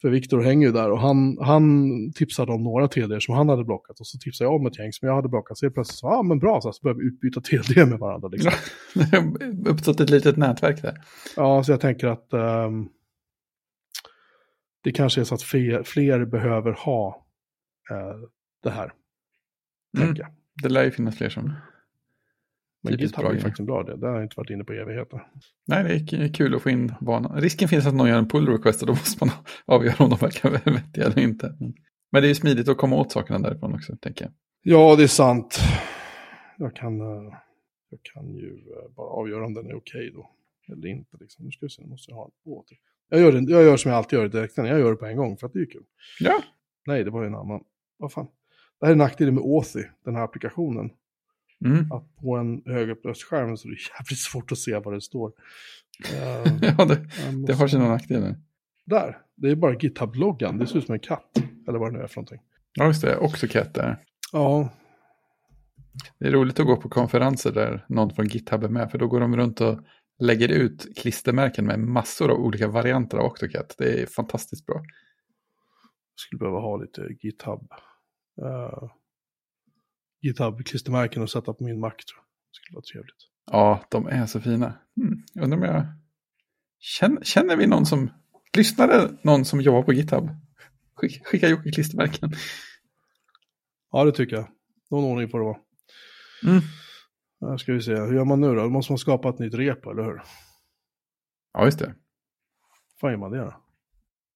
för 0.02 0.10
Viktor 0.10 0.42
hänger 0.42 0.68
ju 0.68 0.74
där 0.74 0.92
och 0.92 1.00
han, 1.00 1.38
han 1.42 1.90
tipsade 2.16 2.52
om 2.52 2.64
några 2.64 2.88
TLD 2.88 3.22
som 3.22 3.36
han 3.36 3.50
hade 3.50 3.64
blockat 3.64 4.00
och 4.00 4.08
så 4.08 4.18
tipsade 4.18 4.46
jag 4.50 4.56
om 4.56 4.66
ett 4.66 4.80
gäng 4.80 4.92
som 4.94 5.08
jag 5.08 5.16
hade 5.16 5.30
blockat. 5.30 5.58
Så 5.58 5.66
jag 5.66 5.74
plötsligt 5.74 5.98
sa, 5.98 6.08
ja 6.08 6.16
ah, 6.18 6.24
men 6.24 6.40
bra, 6.40 6.62
så, 6.62 6.68
här, 6.68 6.74
så 6.74 6.82
började 6.84 7.00
vi 7.00 7.06
utbyta 7.08 7.42
TLD 7.42 7.90
med 7.90 8.00
varandra. 8.00 8.28
Liksom. 8.28 8.52
Det 8.94 9.18
har 9.18 9.68
uppstått 9.70 10.00
ett 10.00 10.10
litet 10.10 10.38
nätverk 10.38 10.82
där. 10.82 10.98
Ja, 11.36 11.64
så 11.64 11.72
jag 11.72 11.82
tänker 11.82 12.08
att 12.08 12.34
ehm, 12.34 12.90
det 14.84 14.92
kanske 14.92 15.22
är 15.22 15.26
så 15.26 15.36
att 15.36 15.44
fler, 15.44 15.84
fler 15.84 16.26
behöver 16.26 16.72
ha 16.72 17.26
eh, 17.92 18.16
det 18.64 18.70
här. 18.70 18.94
Mm. 19.98 20.16
Det 20.64 20.70
lär 20.70 20.84
ju 20.84 20.92
finnas 20.92 21.18
fler 21.18 21.30
som... 21.30 21.54
Men 22.84 22.94
är 22.94 22.98
grej. 22.98 23.40
faktiskt 23.40 23.60
en 23.60 23.66
bra 23.66 23.84
det. 23.84 23.98
Det 23.98 24.08
har 24.08 24.14
jag 24.14 24.24
inte 24.24 24.34
varit 24.38 24.50
inne 24.50 24.64
på 24.64 24.74
i 24.74 24.78
evigheter. 24.78 25.28
Nej, 25.68 26.06
det 26.12 26.18
är 26.18 26.34
kul 26.34 26.56
att 26.56 26.62
få 26.62 26.70
in 26.70 26.94
vanan. 27.02 27.42
Risken 27.42 27.68
finns 27.68 27.86
att 27.86 27.94
någon 27.94 28.10
gör 28.10 28.18
en 28.18 28.28
pull 28.28 28.48
request 28.48 28.82
och 28.82 28.88
då 28.88 28.94
måste 29.02 29.26
man 29.26 29.36
avgöra 29.66 30.04
om 30.04 30.10
de 30.10 30.20
verkar 30.20 30.72
vettiga 30.72 31.06
eller 31.06 31.20
inte. 31.20 31.58
Men 32.12 32.22
det 32.22 32.28
är 32.28 32.30
ju 32.30 32.36
smidigt 32.36 32.70
att 32.70 32.78
komma 32.78 32.96
åt 32.96 33.12
sakerna 33.12 33.40
därifrån 33.40 33.74
också, 33.74 33.96
tänker 33.96 34.26
jag. 34.26 34.34
Ja, 34.62 34.96
det 34.96 35.04
är 35.04 35.08
sant. 35.08 35.60
Jag 36.58 36.76
kan, 36.76 37.02
eh, 37.02 37.34
jag 37.90 38.00
kan 38.04 38.34
ju 38.34 38.50
eh, 38.50 38.92
bara 38.96 39.08
avgöra 39.08 39.46
om 39.46 39.54
den 39.54 39.66
är 39.66 39.76
okej 39.76 40.12
då. 40.14 40.30
Eller 40.68 40.88
inte. 40.88 41.18
Liksom. 41.20 41.46
Nu 41.46 41.52
ska 41.52 41.66
vi 41.66 41.70
se, 41.70 41.82
nu 41.82 41.88
måste 41.88 42.12
jag 42.12 42.18
ha 42.18 42.26
en 42.26 42.52
åter. 42.52 42.78
Jag 43.14 43.20
gör, 43.20 43.32
det, 43.32 43.52
jag 43.52 43.64
gör 43.64 43.78
som 43.78 43.92
jag 43.92 43.98
alltid 43.98 44.20
gör 44.20 44.26
i 44.26 44.30
direkten. 44.30 44.66
Jag 44.66 44.80
gör 44.80 44.90
det 44.90 44.96
på 44.96 45.06
en 45.06 45.18
gång 45.18 45.38
för 45.38 45.48
att 45.48 45.54
det 45.54 45.60
är 45.60 45.66
kul. 45.72 45.84
Ja, 46.20 46.42
Nej, 46.88 47.04
det 47.04 47.10
var 47.10 47.22
ju 47.22 47.28
en 47.28 47.36
annan. 47.36 47.64
Vad 47.98 48.12
fan. 48.12 48.28
Det 48.80 48.86
här 48.86 48.94
är 48.94 48.98
nackdelen 48.98 49.36
med 49.36 49.44
Authy, 49.44 49.84
den 50.06 50.16
här 50.16 50.24
applikationen. 50.24 50.90
mm. 51.66 51.92
Att 51.92 52.16
på 52.16 52.36
en 52.38 52.62
högupplöst 52.66 53.24
skärm 53.24 53.58
så 53.58 53.68
är 53.68 53.72
det 53.72 53.78
jävligt 54.00 54.20
svårt 54.20 54.52
att 54.52 54.58
se 54.58 54.78
vad 54.80 54.94
det 54.94 55.02
står. 55.02 55.32
Eh, 56.14 56.54
ja 56.78 56.86
det, 56.86 56.94
jag 57.26 57.34
det 57.34 57.38
måste- 57.38 57.54
har 57.54 57.68
sina 57.68 57.88
nackdelar. 57.90 58.36
Där, 58.86 59.18
det 59.36 59.50
är 59.52 59.56
bara 59.56 59.74
GitHub-loggan. 59.74 60.58
Det 60.60 60.68
ser 60.68 60.78
ut 60.78 60.86
som 60.86 60.94
en 60.94 61.00
katt. 61.00 61.38
Eller 61.68 61.80
vad 61.80 61.94
det 61.94 61.98
nu 61.98 62.04
är 62.04 62.08
för 62.08 62.16
någonting. 62.16 62.40
Ja, 62.74 62.86
just 62.86 63.02
det. 63.02 63.18
Också 63.18 63.48
Cat 63.48 63.74
där. 63.74 64.04
Ja, 64.32 64.70
Det 66.20 66.28
är 66.28 66.32
roligt 66.32 66.60
att 66.60 66.66
gå 66.66 66.78
på 66.78 66.90
konferenser 66.90 67.52
där 67.52 67.86
någon 67.90 68.10
från 68.16 68.28
GitHub 68.28 68.64
är 68.64 68.70
med, 68.70 68.92
för 68.92 68.98
då 68.98 69.08
går 69.08 69.20
de 69.20 69.38
runt 69.38 69.62
och 69.62 69.80
lägger 70.22 70.50
ut 70.50 70.98
klistermärken 70.98 71.66
med 71.66 71.80
massor 71.80 72.32
av 72.32 72.38
olika 72.38 72.68
varianter 72.68 73.18
av 73.18 73.26
Octocat. 73.26 73.76
Det 73.78 74.02
är 74.02 74.06
fantastiskt 74.06 74.66
bra. 74.66 74.84
skulle 76.16 76.40
behöva 76.40 76.60
ha 76.60 76.78
lite 76.78 77.08
GitHub. 77.20 77.72
Uh, 78.42 78.92
GitHub-klistermärken 80.22 81.24
att 81.24 81.30
sätta 81.30 81.54
på 81.54 81.64
min 81.64 81.80
Mac 81.80 81.90
tror 81.90 82.18
jag. 82.18 82.24
Det 82.24 82.56
skulle 82.56 82.76
vara 82.76 82.84
trevligt. 82.84 83.28
Ja, 83.52 83.86
de 83.90 84.08
är 84.08 84.26
så 84.26 84.42
fina. 84.42 84.74
Jag 85.34 85.44
Undrar 85.44 85.58
om 85.58 85.64
jag... 85.64 85.86
Känner, 86.80 87.24
känner 87.24 87.56
vi 87.56 87.68
någon 87.68 87.86
som... 87.86 88.10
Lyssnade 88.58 89.18
någon 89.24 89.46
som 89.46 89.62
jobbar 89.62 89.84
på 89.84 89.94
GitHub? 89.94 90.30
Skick, 90.96 91.26
skicka 91.26 91.48
Jocke 91.48 91.72
klistermärken. 91.72 92.32
Ja, 93.92 94.06
det 94.06 94.12
tycker 94.12 94.36
jag. 94.36 94.48
Någon 94.92 95.04
ordning 95.04 95.30
får 95.30 95.40
det 95.40 95.46
vara. 95.46 95.58
Mm. 96.44 96.62
Uh, 97.44 97.56
ska 97.58 97.74
vi 97.74 97.82
se, 97.82 97.96
hur 97.96 98.14
gör 98.16 98.26
man 98.26 98.42
nu 98.42 98.48
då? 98.48 98.56
Då 98.64 98.70
måste 98.70 98.92
man 98.92 98.98
skapa 98.98 99.30
ett 99.30 99.40
nytt 99.40 99.54
repo, 99.54 99.92
eller 99.92 100.04
hur? 100.04 100.22
Ja, 101.54 101.66
just 101.66 101.80
det. 101.80 101.96
Vad 103.02 103.12
gör 103.12 103.18
man 103.20 103.32
det 103.32 103.38
då? 103.38 103.54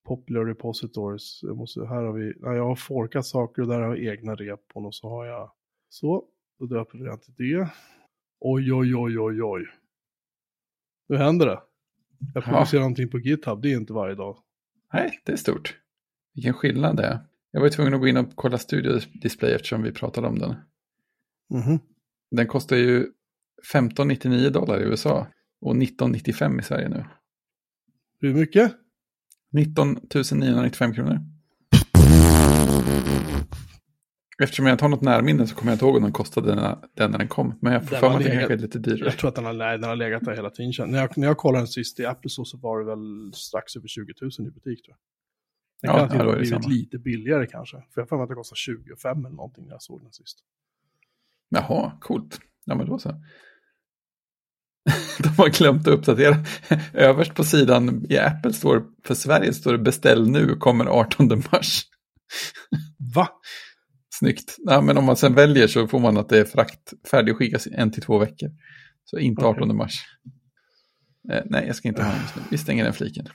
Popular 0.06 0.46
repositories. 0.46 1.40
Jag 1.44 1.58
måste, 1.58 1.86
här 1.86 2.04
har 2.04 2.14
vi, 2.14 2.34
nej, 2.40 2.56
jag 2.58 2.66
har 2.66 2.76
forkat 2.76 3.26
saker 3.26 3.62
och 3.62 3.68
där 3.68 3.82
har 3.82 3.96
jag 3.96 4.14
egna 4.14 4.36
repon 4.36 4.86
och 4.86 4.96
så 4.96 5.10
har 5.10 5.26
jag 5.26 5.52
så. 5.90 6.26
Då 6.60 6.66
döper 6.66 6.98
den 6.98 7.20
till 7.20 7.34
det. 7.38 7.70
Oj, 8.40 8.74
oj, 8.74 8.96
oj, 8.96 9.20
oj, 9.20 9.44
oj. 9.44 9.66
Nu 11.10 11.18
händer 11.18 11.46
det. 11.46 11.62
Jag 12.34 12.44
Ja. 12.44 12.52
publicerar 12.52 12.82
någonting 12.82 13.10
på 13.10 13.20
GitHub, 13.20 13.62
det 13.62 13.72
är 13.72 13.76
inte 13.78 13.94
varje 13.94 14.16
dag. 14.16 14.38
Nej, 14.94 15.22
det 15.26 15.32
är 15.32 15.36
stort. 15.36 15.78
Vilken 16.34 16.54
skillnad 16.54 16.98
det 16.98 17.04
är. 17.06 17.20
Jag 17.52 17.60
var 17.60 17.68
ju 17.68 17.72
tvungen 17.72 17.94
att 17.94 18.00
gå 18.00 18.08
in 18.08 18.18
och 18.18 18.36
kolla 18.36 18.58
Studio 18.58 19.00
Display 19.22 19.54
eftersom 19.54 19.84
vi 19.84 19.92
pratade 19.92 20.28
om 20.28 20.40
den. 20.40 20.56
Mhm. 21.50 21.80
Den 22.36 22.48
kostar 22.48 22.76
ju 22.76 23.08
15,99 23.74 24.50
dollar 24.50 24.80
i 24.80 24.84
USA 24.84 25.28
och 25.62 25.76
19,95 25.76 26.60
i 26.60 26.64
Sverige 26.64 26.90
nu. 26.90 27.06
Hur 28.22 28.34
mycket? 28.34 28.74
19 29.52 29.98
995 30.32 30.94
kronor. 30.94 31.20
Eftersom 34.44 34.66
jag 34.66 34.74
inte 34.74 34.84
har 34.84 34.90
något 34.90 35.02
närminne 35.02 35.48
så 35.48 35.56
kommer 35.56 35.72
jag 35.72 35.76
inte 35.76 35.86
ihåg 35.86 35.96
om 35.96 36.04
den 36.04 36.12
kostade 36.12 36.56
den, 36.56 36.78
den 36.94 37.12
när 37.12 37.18
den 37.18 37.28
kom. 37.28 37.58
Men 37.62 37.74
jag 37.74 37.90
får 37.90 37.96
för 37.96 38.10
mig 38.10 38.18
att 38.18 38.24
den 38.24 38.32
kanske 38.38 38.54
är 38.54 38.58
lite 38.58 38.80
dyrare. 38.80 39.06
Jag 39.06 39.18
tror 39.18 39.30
att 39.30 39.36
den 39.36 39.46
har, 39.46 39.54
nej, 39.54 39.78
den 39.78 39.90
har 39.90 39.96
legat 39.96 40.24
där 40.26 40.36
hela 40.36 40.50
tiden. 40.50 40.92
När 40.92 41.00
jag, 41.00 41.18
när 41.18 41.28
jag 41.28 41.38
kollade 41.38 41.62
den 41.62 41.68
sist 41.68 42.00
i 42.00 42.06
Apple 42.06 42.30
Store 42.30 42.46
så 42.46 42.58
var 42.58 42.80
det 42.80 42.86
väl 42.86 43.34
strax 43.34 43.76
över 43.76 43.88
20 43.88 44.14
000 44.22 44.32
i 44.48 44.52
butik 44.52 44.86
tror 44.86 44.96
jag. 44.96 44.98
Den 45.82 46.02
Ja, 46.02 46.08
kan 46.08 46.18
ja, 46.18 46.24
det 46.24 46.32
blivit 46.32 46.50
samma. 46.50 46.68
lite 46.68 46.98
billigare 46.98 47.48
kanske. 47.48 47.78
För 47.78 48.02
jag 48.02 48.02
har 48.02 48.08
för 48.08 48.16
mig 48.16 48.24
att 48.24 48.30
det 48.30 48.36
kostar 48.36 48.56
25 48.56 49.26
eller 49.26 49.36
någonting 49.36 49.66
när 49.66 49.72
jag 49.72 49.82
såg 49.82 50.02
den 50.02 50.12
sist. 50.12 50.40
Jaha, 51.50 51.98
coolt. 52.02 52.40
Ja, 52.66 52.76
men 52.76 52.88
då 52.88 53.00
så. 53.00 53.10
De 55.24 55.30
har 55.30 55.50
glömt 55.50 55.88
att 55.88 55.94
uppdatera. 55.94 56.36
Överst 56.94 57.34
på 57.34 57.44
sidan 57.44 58.06
i 58.10 58.18
Apple 58.18 58.54
står 58.54 58.84
för 59.04 59.14
Sverige 59.14 59.54
står 59.54 59.72
det 59.72 59.84
beställ 59.84 60.30
nu, 60.30 60.56
kommer 60.56 60.86
18 60.86 61.28
mars. 61.52 61.84
Va? 63.16 63.30
Snyggt. 64.20 64.56
Ja, 64.58 64.82
men 64.82 64.98
om 64.98 65.06
man 65.06 65.16
sen 65.16 65.34
väljer 65.34 65.68
så 65.68 65.88
får 65.88 66.00
man 66.00 66.18
att 66.18 66.30
det 66.30 66.40
är 66.40 66.46
frakt 66.46 66.94
färdigskickas 67.12 67.68
en 67.72 67.92
till 67.92 68.04
två 68.04 68.18
veckor. 68.18 68.50
Så 69.06 69.20
inte 69.20 69.46
18 69.46 69.64
Okej. 69.64 69.76
mars. 69.76 70.06
Eh, 71.32 71.42
nej, 71.46 71.68
jag 71.68 71.76
ska 71.76 71.88
inte 71.88 72.04
ha 72.04 72.12
den 72.12 72.22
just 72.22 72.36
nu. 72.36 72.42
Vi 72.52 72.58
stänger 72.58 72.84
den 72.84 72.94
fliken. 72.94 73.28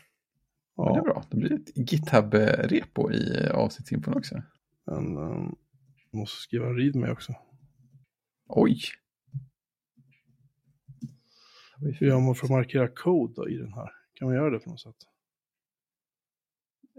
Ja. 0.76 0.92
Det 0.94 0.98
är 0.98 1.02
bra. 1.02 1.24
Det 1.30 1.36
blir 1.36 1.52
ett 1.52 1.92
GitHub-repo 1.92 3.12
i 3.12 3.44
eh, 3.44 3.50
avsnittsinfon 3.50 4.14
också. 4.14 4.42
men 4.86 5.16
um, 5.16 5.56
måste 6.12 6.36
skriva 6.36 6.66
en 6.66 6.76
read 6.76 6.96
med 6.96 7.10
också. 7.10 7.34
Oj! 8.52 8.80
Hur 11.80 12.06
gör 12.06 12.20
man 12.20 12.34
för 12.34 12.46
att 12.46 12.50
markera 12.50 12.88
kod 12.88 13.34
då 13.34 13.48
i 13.48 13.56
den 13.56 13.72
här? 13.72 13.90
Kan 14.14 14.28
man 14.28 14.34
göra 14.36 14.50
det 14.50 14.58
på 14.58 14.70
något 14.70 14.80
sätt? 14.80 14.94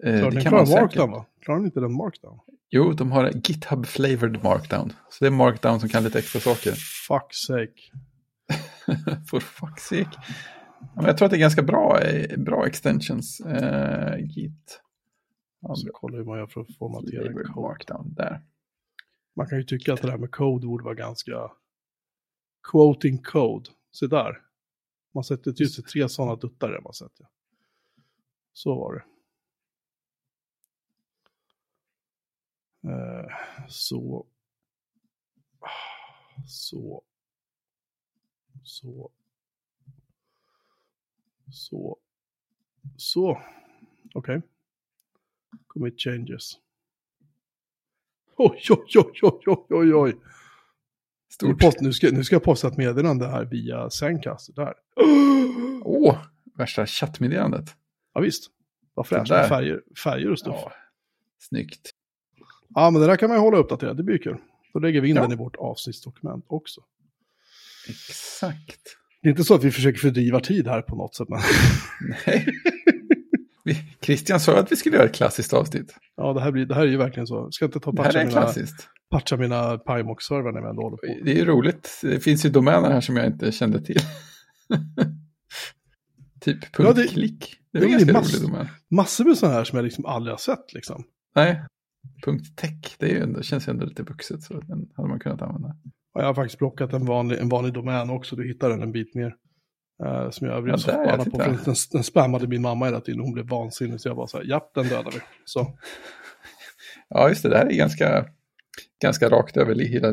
Eh, 0.04 0.30
det 0.30 0.42
kan 0.42 0.54
man 0.54 0.68
säkert. 0.68 0.82
markdown 0.82 1.12
va? 1.12 1.26
Klarar 1.42 1.58
den 1.58 1.66
inte 1.66 1.80
den 1.80 1.94
markdown? 1.94 2.40
Jo, 2.70 2.92
de 2.94 3.12
har 3.12 3.32
GitHub 3.34 3.86
Flavored 3.86 4.44
Markdown. 4.44 4.94
Så 5.10 5.24
det 5.24 5.28
är 5.28 5.32
Markdown 5.32 5.80
som 5.80 5.90
kan 5.90 6.04
lite 6.04 6.20
extra 6.20 6.40
saker. 6.42 6.72
Fuck 7.08 7.34
sake. 7.34 7.82
For 9.30 9.40
fuck's 9.40 9.80
sake. 9.80 10.18
Ja, 10.80 10.88
men 10.96 11.06
jag 11.06 11.18
tror 11.18 11.26
att 11.26 11.32
det 11.32 11.38
är 11.38 11.40
ganska 11.40 11.64
bra, 11.64 12.02
eh, 12.02 12.38
bra 12.40 12.68
extensions. 12.68 13.40
Eh, 13.40 14.18
Git. 14.20 14.82
Ja, 15.62 15.76
Så 15.76 15.90
kollar 15.94 16.18
hur 16.18 16.26
man 16.26 16.38
gör 16.38 16.48
för 16.48 16.62
att 16.62 16.78
formatera 16.78 17.22
Flavored. 17.22 17.56
Markdown, 17.56 18.14
där. 18.14 18.42
Man 19.42 19.50
kan 19.50 19.58
ju 19.58 19.64
tycka 19.64 19.94
att 19.94 20.02
det 20.02 20.08
där 20.08 20.18
med 20.18 20.32
code 20.32 20.68
borde 20.68 20.84
vara 20.84 20.96
ganska... 20.96 21.52
Quoting 22.72 23.18
code. 23.24 23.70
Se 23.92 24.08
där. 24.08 24.42
Man 25.12 25.24
sätter 25.24 25.54
just 25.62 25.76
det, 25.76 25.82
tre 25.82 26.10
sådana 26.10 26.36
duttar 26.36 26.70
där 26.70 26.82
man 26.82 26.94
sätter. 26.94 27.28
Så 28.54 28.76
var 28.76 28.94
det. 28.94 29.04
Eh, 32.92 33.28
så. 33.68 34.28
Så. 36.48 37.04
Så. 38.64 39.12
Så. 41.52 41.98
Så. 42.98 43.42
Okej. 44.14 44.42
Commit 45.68 46.00
changes. 46.00 46.60
Oj, 48.38 48.60
oj, 48.70 48.86
oj, 48.96 49.42
oj, 49.46 49.66
oj, 49.70 49.94
oj, 49.96 50.16
Stort. 51.34 51.60
post, 51.60 51.82
nu, 51.82 51.94
ska, 51.94 52.10
nu 52.12 52.24
ska 52.24 52.36
jag 52.36 52.44
posta 52.44 52.68
ett 52.68 52.78
meddelande 52.78 53.28
här 53.28 53.46
via 53.46 53.90
Zencaster. 53.90 54.54
Där. 54.54 54.74
Åh, 55.84 56.18
värsta 56.58 56.86
chattmeddelandet. 56.86 57.76
Ja 58.14 58.22
visst. 58.22 58.50
Vad 58.94 59.08
fräscht 59.08 59.30
med 59.32 59.48
färger, 59.48 59.82
färger 60.04 60.32
och 60.32 60.40
stuff. 60.40 60.56
Ja. 60.58 60.62
Ja, 60.66 60.72
snyggt. 61.40 61.92
men 62.76 62.94
det 62.94 63.06
där 63.08 63.16
kan 63.16 63.30
man 63.30 63.38
ju 63.38 63.42
hålla 63.42 63.58
uppdaterat. 63.58 63.98
Det 63.98 64.04
blir 64.04 64.18
kul. 64.18 64.38
Då 64.74 64.80
lägger 64.80 65.02
vi 65.02 65.10
in 65.10 65.16
Ja. 65.16 65.22
den 65.22 65.32
i 65.32 65.36
vårt 65.36 65.56
avsnittsdokument 65.56 66.46
också. 66.48 66.82
Exakt. 67.90 68.98
Det 69.22 69.28
är 69.28 69.32
inte 69.32 69.44
så 69.44 69.56
att 69.56 69.64
vi 69.64 69.72
försöker 69.72 70.00
fördriva 70.00 70.40
tid 70.40 70.68
här 70.68 70.82
på 70.82 70.96
något 70.96 71.16
sätt. 71.16 71.30
Men 71.30 71.40
Nej. 72.28 72.46
Christian 74.06 74.40
sa 74.40 74.60
att 74.60 74.72
vi 74.72 74.76
skulle 74.76 74.96
göra 74.98 75.06
ett 75.06 75.16
klassiskt 75.16 75.54
avsnitt. 75.54 75.96
ja, 76.18 76.34
det 76.34 76.42
här, 76.42 76.52
blir, 76.52 76.66
det 76.66 76.76
här 76.76 76.82
är 76.82 76.88
ju 76.88 76.98
verkligen 76.98 77.28
så. 77.28 77.36
Jag 77.36 77.54
ska 77.54 77.66
inte 77.66 77.80
ta 77.80 77.94
patcha 77.94 78.26
mina, 78.26 78.42
patcha 79.12 79.38
mina 79.38 79.78
Pymox-servrar 79.78 80.52
när 80.52 80.62
vi 80.62 80.68
ändå 80.70 80.82
håller 80.82 80.98
på. 80.98 81.26
Det 81.26 81.32
är 81.32 81.36
ju 81.36 81.46
roligt. 81.46 82.00
Det 82.02 82.20
finns 82.20 82.46
ju 82.46 82.50
domäner 82.50 82.90
här 82.92 83.02
som 83.02 83.18
jag 83.18 83.26
inte 83.26 83.52
kände 83.52 83.82
till. 83.82 84.00
typ 86.42 86.58
Ja, 86.78 86.94
det- 86.94 87.08
.klick. 87.08 87.58
Det 87.74 87.80
är 87.80 87.84
en 87.84 87.92
ganska 87.92 88.14
mass- 88.14 88.34
rolig 88.34 88.50
domän. 88.52 88.68
Massor 88.92 89.26
med 89.26 89.38
sådana 89.38 89.58
här 89.58 89.64
som 89.64 89.78
jag 89.78 89.84
liksom 89.84 90.06
aldrig 90.06 90.34
har 90.34 90.38
sett 90.38 90.74
liksom. 90.74 91.04
Nej, 91.36 91.64
.tech. 92.56 92.96
Det 93.00 93.06
är 93.06 93.10
ju 93.10 93.20
ändå, 93.24 93.42
känns 93.42 93.68
ju 93.68 93.72
ändå 93.72 93.86
lite 93.86 94.04
vuxet 94.04 94.44
så 94.44 94.54
den 94.60 94.90
hade 94.96 95.10
man 95.10 95.20
kunnat 95.20 95.42
använda. 95.42 95.76
Och 96.14 96.22
jag 96.22 96.26
har 96.26 96.34
faktiskt 96.34 96.60
blockat 96.60 96.94
en 96.94 97.06
vanlig, 97.06 97.38
en 97.40 97.50
vanlig 97.50 97.74
domän 97.74 98.10
också. 98.10 98.36
Du 98.36 98.48
hittar 98.48 98.70
den 98.70 98.82
en 98.82 98.92
bit 98.92 99.16
mer. 99.16 99.36
Uh, 100.06 100.30
som 100.30 100.48
jag 100.48 100.70
Ja, 100.70 100.78
så 100.78 100.92
förbannad 100.92 101.32
på. 101.32 101.38
den, 101.38 101.76
den 101.92 102.04
spammade 102.04 102.48
min 102.48 102.62
mamma 102.62 102.86
hela 102.86 103.02
tiden. 103.02 103.22
Hon 103.22 103.34
blev 103.34 103.48
vansinnig. 103.48 104.02
Så 104.02 104.08
jag 104.08 104.16
bara 104.16 104.28
så 104.28 104.38
här, 104.38 104.46
japp, 104.46 104.72
den 104.76 104.88
dödar 104.88 105.12
vi. 105.12 105.20
Så. 105.46 105.68
Ja, 107.14 107.30
just 107.30 107.44
det. 107.44 107.50
Det 107.50 107.58
här 107.58 107.66
är 107.66 107.76
ganska, 107.76 108.26
ganska 109.02 109.30
rakt 109.30 109.58
över 109.58 109.76
hela 109.76 110.08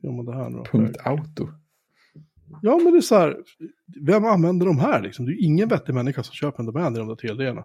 Ja, 0.00 0.12
men 0.12 0.24
det 0.24 0.34
här 0.36 0.50
nu 0.50 0.62
punkt 0.72 0.96
auto. 1.04 1.48
Ja, 2.62 2.76
men 2.76 2.92
det 2.92 2.98
är 2.98 3.00
så 3.00 3.18
här. 3.18 3.36
Vem 4.06 4.24
använder 4.24 4.66
de 4.66 4.78
här 4.78 5.02
liksom? 5.02 5.26
Det 5.26 5.32
är 5.32 5.34
ju 5.34 5.40
ingen 5.40 5.68
vettig 5.68 5.94
människa 5.94 6.22
som 6.22 6.34
köper 6.34 6.60
en 6.60 6.66
domän 6.66 6.94
i 6.94 6.98
de 6.98 7.08
där 7.08 7.14
tilldelarna. 7.16 7.64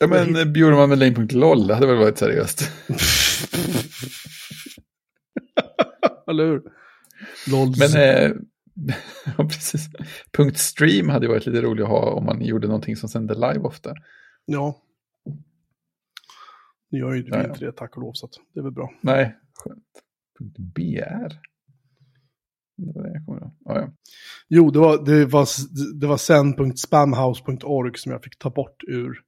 Ja, 0.00 0.06
men 0.06 0.36
eh, 0.36 0.44
Bjurman 0.44 0.88
med 0.88 0.98
lane.lol, 0.98 1.66
det 1.66 1.74
hade 1.74 1.86
väl 1.86 1.96
varit 1.96 2.18
seriöst. 2.18 2.70
Eller 6.30 6.46
hur? 6.46 6.62
Lols. 7.50 7.94
Men, 7.94 8.02
eh, 8.02 8.30
ja 9.38 9.44
precis. 9.44 9.88
Punkt 10.32 10.58
stream 10.58 11.08
hade 11.08 11.28
varit 11.28 11.46
lite 11.46 11.62
roligt 11.62 11.84
att 11.84 11.90
ha 11.90 12.12
om 12.12 12.24
man 12.24 12.44
gjorde 12.44 12.66
någonting 12.66 12.96
som 12.96 13.08
sände 13.08 13.34
live 13.34 13.58
ofta. 13.60 13.94
Ja. 14.44 14.82
Nu 16.90 16.98
gör 16.98 17.14
ju 17.14 17.24
ja. 17.26 17.44
inte 17.44 17.64
det, 17.64 17.72
tack 17.72 17.96
och 17.96 18.02
lov, 18.02 18.12
så 18.12 18.26
att 18.26 18.32
det 18.54 18.60
är 18.60 18.64
väl 18.64 18.72
bra. 18.72 18.90
Nej, 19.00 19.36
skönt. 19.54 19.84
Punkt 20.38 20.56
BR. 20.58 21.48
Det 22.76 22.92
var 22.92 23.02
det 23.02 23.12
jag 23.12 23.24
kommer 23.26 23.40
ihåg. 23.40 23.56
Ja, 23.64 23.80
ja. 23.80 23.92
Jo, 24.48 24.70
det 24.70 24.78
var, 24.78 25.04
det 25.04 25.26
var, 25.26 25.46
det 26.00 26.06
var 26.06 26.16
sen.spamhouse.org 26.16 27.98
som 27.98 28.12
jag 28.12 28.24
fick 28.24 28.38
ta 28.38 28.50
bort 28.50 28.84
ur 28.88 29.24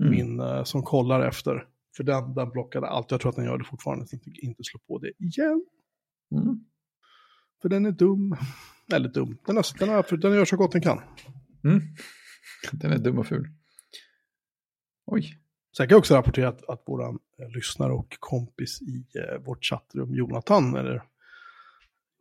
Mm. 0.00 0.10
min 0.10 0.40
eh, 0.40 0.64
som 0.64 0.82
kollar 0.82 1.20
efter. 1.20 1.68
För 1.96 2.04
den, 2.04 2.34
den 2.34 2.50
blockade 2.50 2.86
allt. 2.86 3.10
Jag 3.10 3.20
tror 3.20 3.30
att 3.30 3.36
den 3.36 3.44
gör 3.44 3.58
det 3.58 3.64
fortfarande. 3.64 4.06
Så 4.06 4.14
jag 4.14 4.22
tänker 4.22 4.44
inte 4.44 4.64
slå 4.64 4.80
på 4.86 4.98
det 4.98 5.12
igen. 5.18 5.64
Mm. 6.32 6.64
För 7.64 7.68
den 7.68 7.86
är 7.86 7.92
dum. 7.92 8.36
Eller 8.92 9.08
dum. 9.08 9.38
Den, 9.46 9.56
är, 9.56 9.78
den, 9.78 9.88
är, 9.88 10.16
den 10.16 10.34
gör 10.34 10.44
så 10.44 10.56
gott 10.56 10.72
den 10.72 10.82
kan. 10.82 11.00
Mm. 11.64 11.80
Den 12.72 12.92
är 12.92 12.98
dum 12.98 13.18
och 13.18 13.26
ful. 13.26 13.48
Oj. 15.06 15.38
Sen 15.76 15.88
kan 15.88 15.94
jag 15.94 15.98
också 15.98 16.14
rapportera 16.14 16.48
att, 16.48 16.68
att 16.68 16.82
vår 16.86 17.02
eh, 17.02 17.08
lyssnare 17.54 17.92
och 17.92 18.16
kompis 18.20 18.82
i 18.82 19.06
eh, 19.18 19.44
vårt 19.44 19.64
chattrum, 19.64 20.14
Jonathan, 20.14 20.76
eller 20.76 21.02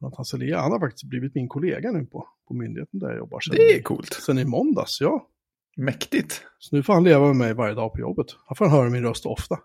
Jonathan 0.02 0.26
Selea, 0.26 0.60
han 0.62 0.72
har 0.72 0.80
faktiskt 0.80 1.04
blivit 1.04 1.36
min 1.36 1.48
kollega 1.48 1.92
nu 1.92 2.06
på, 2.06 2.28
på 2.48 2.54
myndigheten 2.54 3.00
där 3.00 3.08
jag 3.10 3.18
jobbar. 3.18 3.40
Sen, 3.40 3.56
Det 3.56 3.78
är 3.78 3.82
coolt. 3.82 4.14
sen 4.14 4.40
i 4.40 4.46
måndags, 4.46 5.02
ja. 5.02 5.30
Mäktigt. 5.78 6.46
Så 6.60 6.76
nu 6.76 6.84
får 6.84 6.94
han 6.94 7.04
leva 7.04 7.28
med 7.28 7.36
mig 7.36 7.54
varje 7.54 7.76
dag 7.76 7.94
på 7.94 8.00
jobbet. 8.00 8.28
Han 8.46 8.56
får 8.56 8.68
höra 8.68 8.90
min 8.90 9.04
röst 9.04 9.26
ofta, 9.26 9.60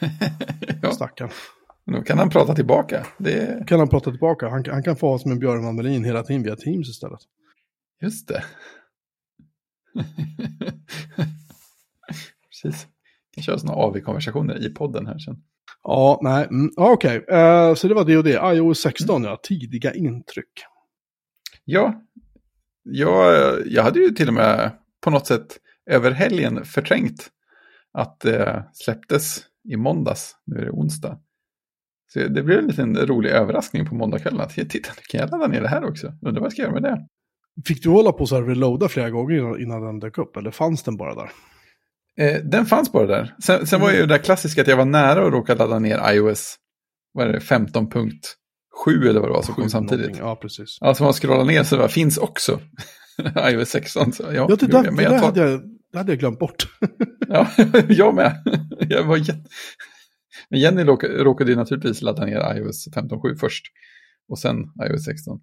ja, 0.82 0.90
stackarn. 0.92 1.30
Nu 1.86 2.02
kan 2.02 2.18
han 2.18 2.30
prata 2.30 2.54
tillbaka. 2.54 3.06
Det 3.18 3.66
Kan 3.66 3.78
han 3.78 3.88
prata 3.88 4.10
tillbaka? 4.10 4.48
Han, 4.48 4.64
han 4.66 4.82
kan 4.82 4.96
få 4.96 5.10
ha 5.10 5.18
som 5.18 5.32
en 5.32 5.38
Björn 5.38 5.76
Melin 5.76 6.04
hela 6.04 6.22
tiden 6.22 6.42
via 6.42 6.56
Teams 6.56 6.88
istället. 6.88 7.20
just 8.00 8.28
det. 8.28 8.44
Precis. 12.48 12.86
Vi 13.36 13.42
köra 13.42 13.58
sådana 13.58 13.78
AV-konversationer 13.78 14.66
i 14.66 14.70
podden 14.70 15.06
här 15.06 15.18
sen. 15.18 15.42
Ja, 15.82 16.18
nej, 16.22 16.44
mm, 16.44 16.70
okej. 16.76 17.24
Eh, 17.28 17.74
så 17.74 17.88
det 17.88 17.94
var 17.94 18.04
det 18.04 18.16
och 18.16 18.24
det. 18.24 18.54
iOS 18.54 18.80
16, 18.80 19.24
ja. 19.24 19.40
Tidiga 19.42 19.94
intryck. 19.94 20.64
Ja, 21.64 22.02
jag, 22.82 23.56
jag 23.66 23.82
hade 23.82 23.98
ju 23.98 24.10
till 24.10 24.28
och 24.28 24.34
med 24.34 24.70
på 25.00 25.10
något 25.10 25.26
sätt 25.26 25.58
över 25.86 26.10
helgen 26.10 26.64
förträngt 26.64 27.30
att 27.92 28.20
det 28.20 28.64
släpptes 28.72 29.44
i 29.68 29.76
måndags. 29.76 30.36
Nu 30.44 30.56
är 30.56 30.64
det 30.64 30.70
onsdag. 30.70 31.18
Så 32.14 32.20
det 32.20 32.42
blev 32.42 32.58
en 32.58 32.66
liten 32.66 32.96
rolig 32.96 33.30
överraskning 33.30 33.86
på 33.86 33.94
måndagskvällen. 33.94 34.40
Att 34.40 34.50
titta, 34.54 34.90
nu 34.96 35.02
kan 35.08 35.20
jag 35.20 35.30
ladda 35.30 35.46
ner 35.46 35.60
det 35.60 35.68
här 35.68 35.84
också. 35.84 36.06
Undrar 36.06 36.40
vad 36.40 36.46
jag 36.46 36.52
ska 36.52 36.62
göra 36.62 36.72
med 36.72 36.82
det. 36.82 36.98
Fick 37.66 37.82
du 37.82 37.88
hålla 37.88 38.12
på 38.12 38.26
så 38.26 38.34
här 38.34 38.42
reloada 38.42 38.88
flera 38.88 39.10
gånger 39.10 39.62
innan, 39.62 39.82
den 39.82 39.98
dök 39.98 40.18
upp? 40.18 40.36
Eller 40.36 40.50
fanns 40.50 40.82
den 40.82 40.96
bara 40.96 41.14
där? 41.14 41.30
Eh, 42.18 42.40
den 42.44 42.66
fanns 42.66 42.92
bara 42.92 43.06
där. 43.06 43.34
Sen, 43.42 43.66
sen 43.66 43.80
var 43.80 43.90
ju 43.92 43.96
det 44.00 44.06
där 44.06 44.18
klassiska 44.18 44.60
att 44.60 44.68
jag 44.68 44.76
var 44.76 44.84
nära 44.84 45.26
att 45.26 45.32
råka 45.32 45.54
ladda 45.54 45.78
ner 45.78 46.12
iOS 46.12 46.56
vad 47.12 47.28
är 47.28 47.32
det, 47.32 47.38
15.7 47.38 49.08
eller 49.08 49.20
vad 49.20 49.28
det 49.28 49.32
var 49.32 49.42
som 49.42 49.54
kom 49.54 49.70
samtidigt. 49.70 50.18
Ja, 50.18 50.36
precis. 50.36 50.78
Alltså 50.80 51.04
man 51.04 51.12
scrollar 51.12 51.44
ner 51.44 51.62
så 51.62 51.76
det 51.76 51.88
finns 51.88 52.18
också 52.18 52.60
iOS 53.50 53.68
16. 53.68 54.12
Så, 54.12 54.22
ja, 54.22 54.32
Ja, 54.32 54.56
det, 54.60 54.66
där, 54.66 54.84
jag. 54.84 54.96
Det, 54.96 55.02
jag 55.02 55.12
tar- 55.12 55.26
hade 55.26 55.50
jag, 55.50 55.60
det 55.92 55.98
hade 55.98 56.12
jag 56.12 56.18
glömt 56.18 56.38
bort. 56.38 56.66
Ja, 57.28 57.48
jag 57.88 58.14
med. 58.14 58.32
Jag 58.88 59.04
var 59.04 59.16
jätte... 59.16 59.44
Men 60.50 60.60
Jenny 60.60 60.84
råka- 60.84 61.08
råkade 61.08 61.50
ju 61.50 61.56
naturligtvis 61.56 62.02
ladda 62.02 62.24
ner 62.26 62.56
iOS 62.56 62.88
15.7 62.94 63.36
först. 63.36 63.66
Och 64.28 64.38
sen 64.38 64.56
iOS 64.90 65.04
16. 65.04 65.40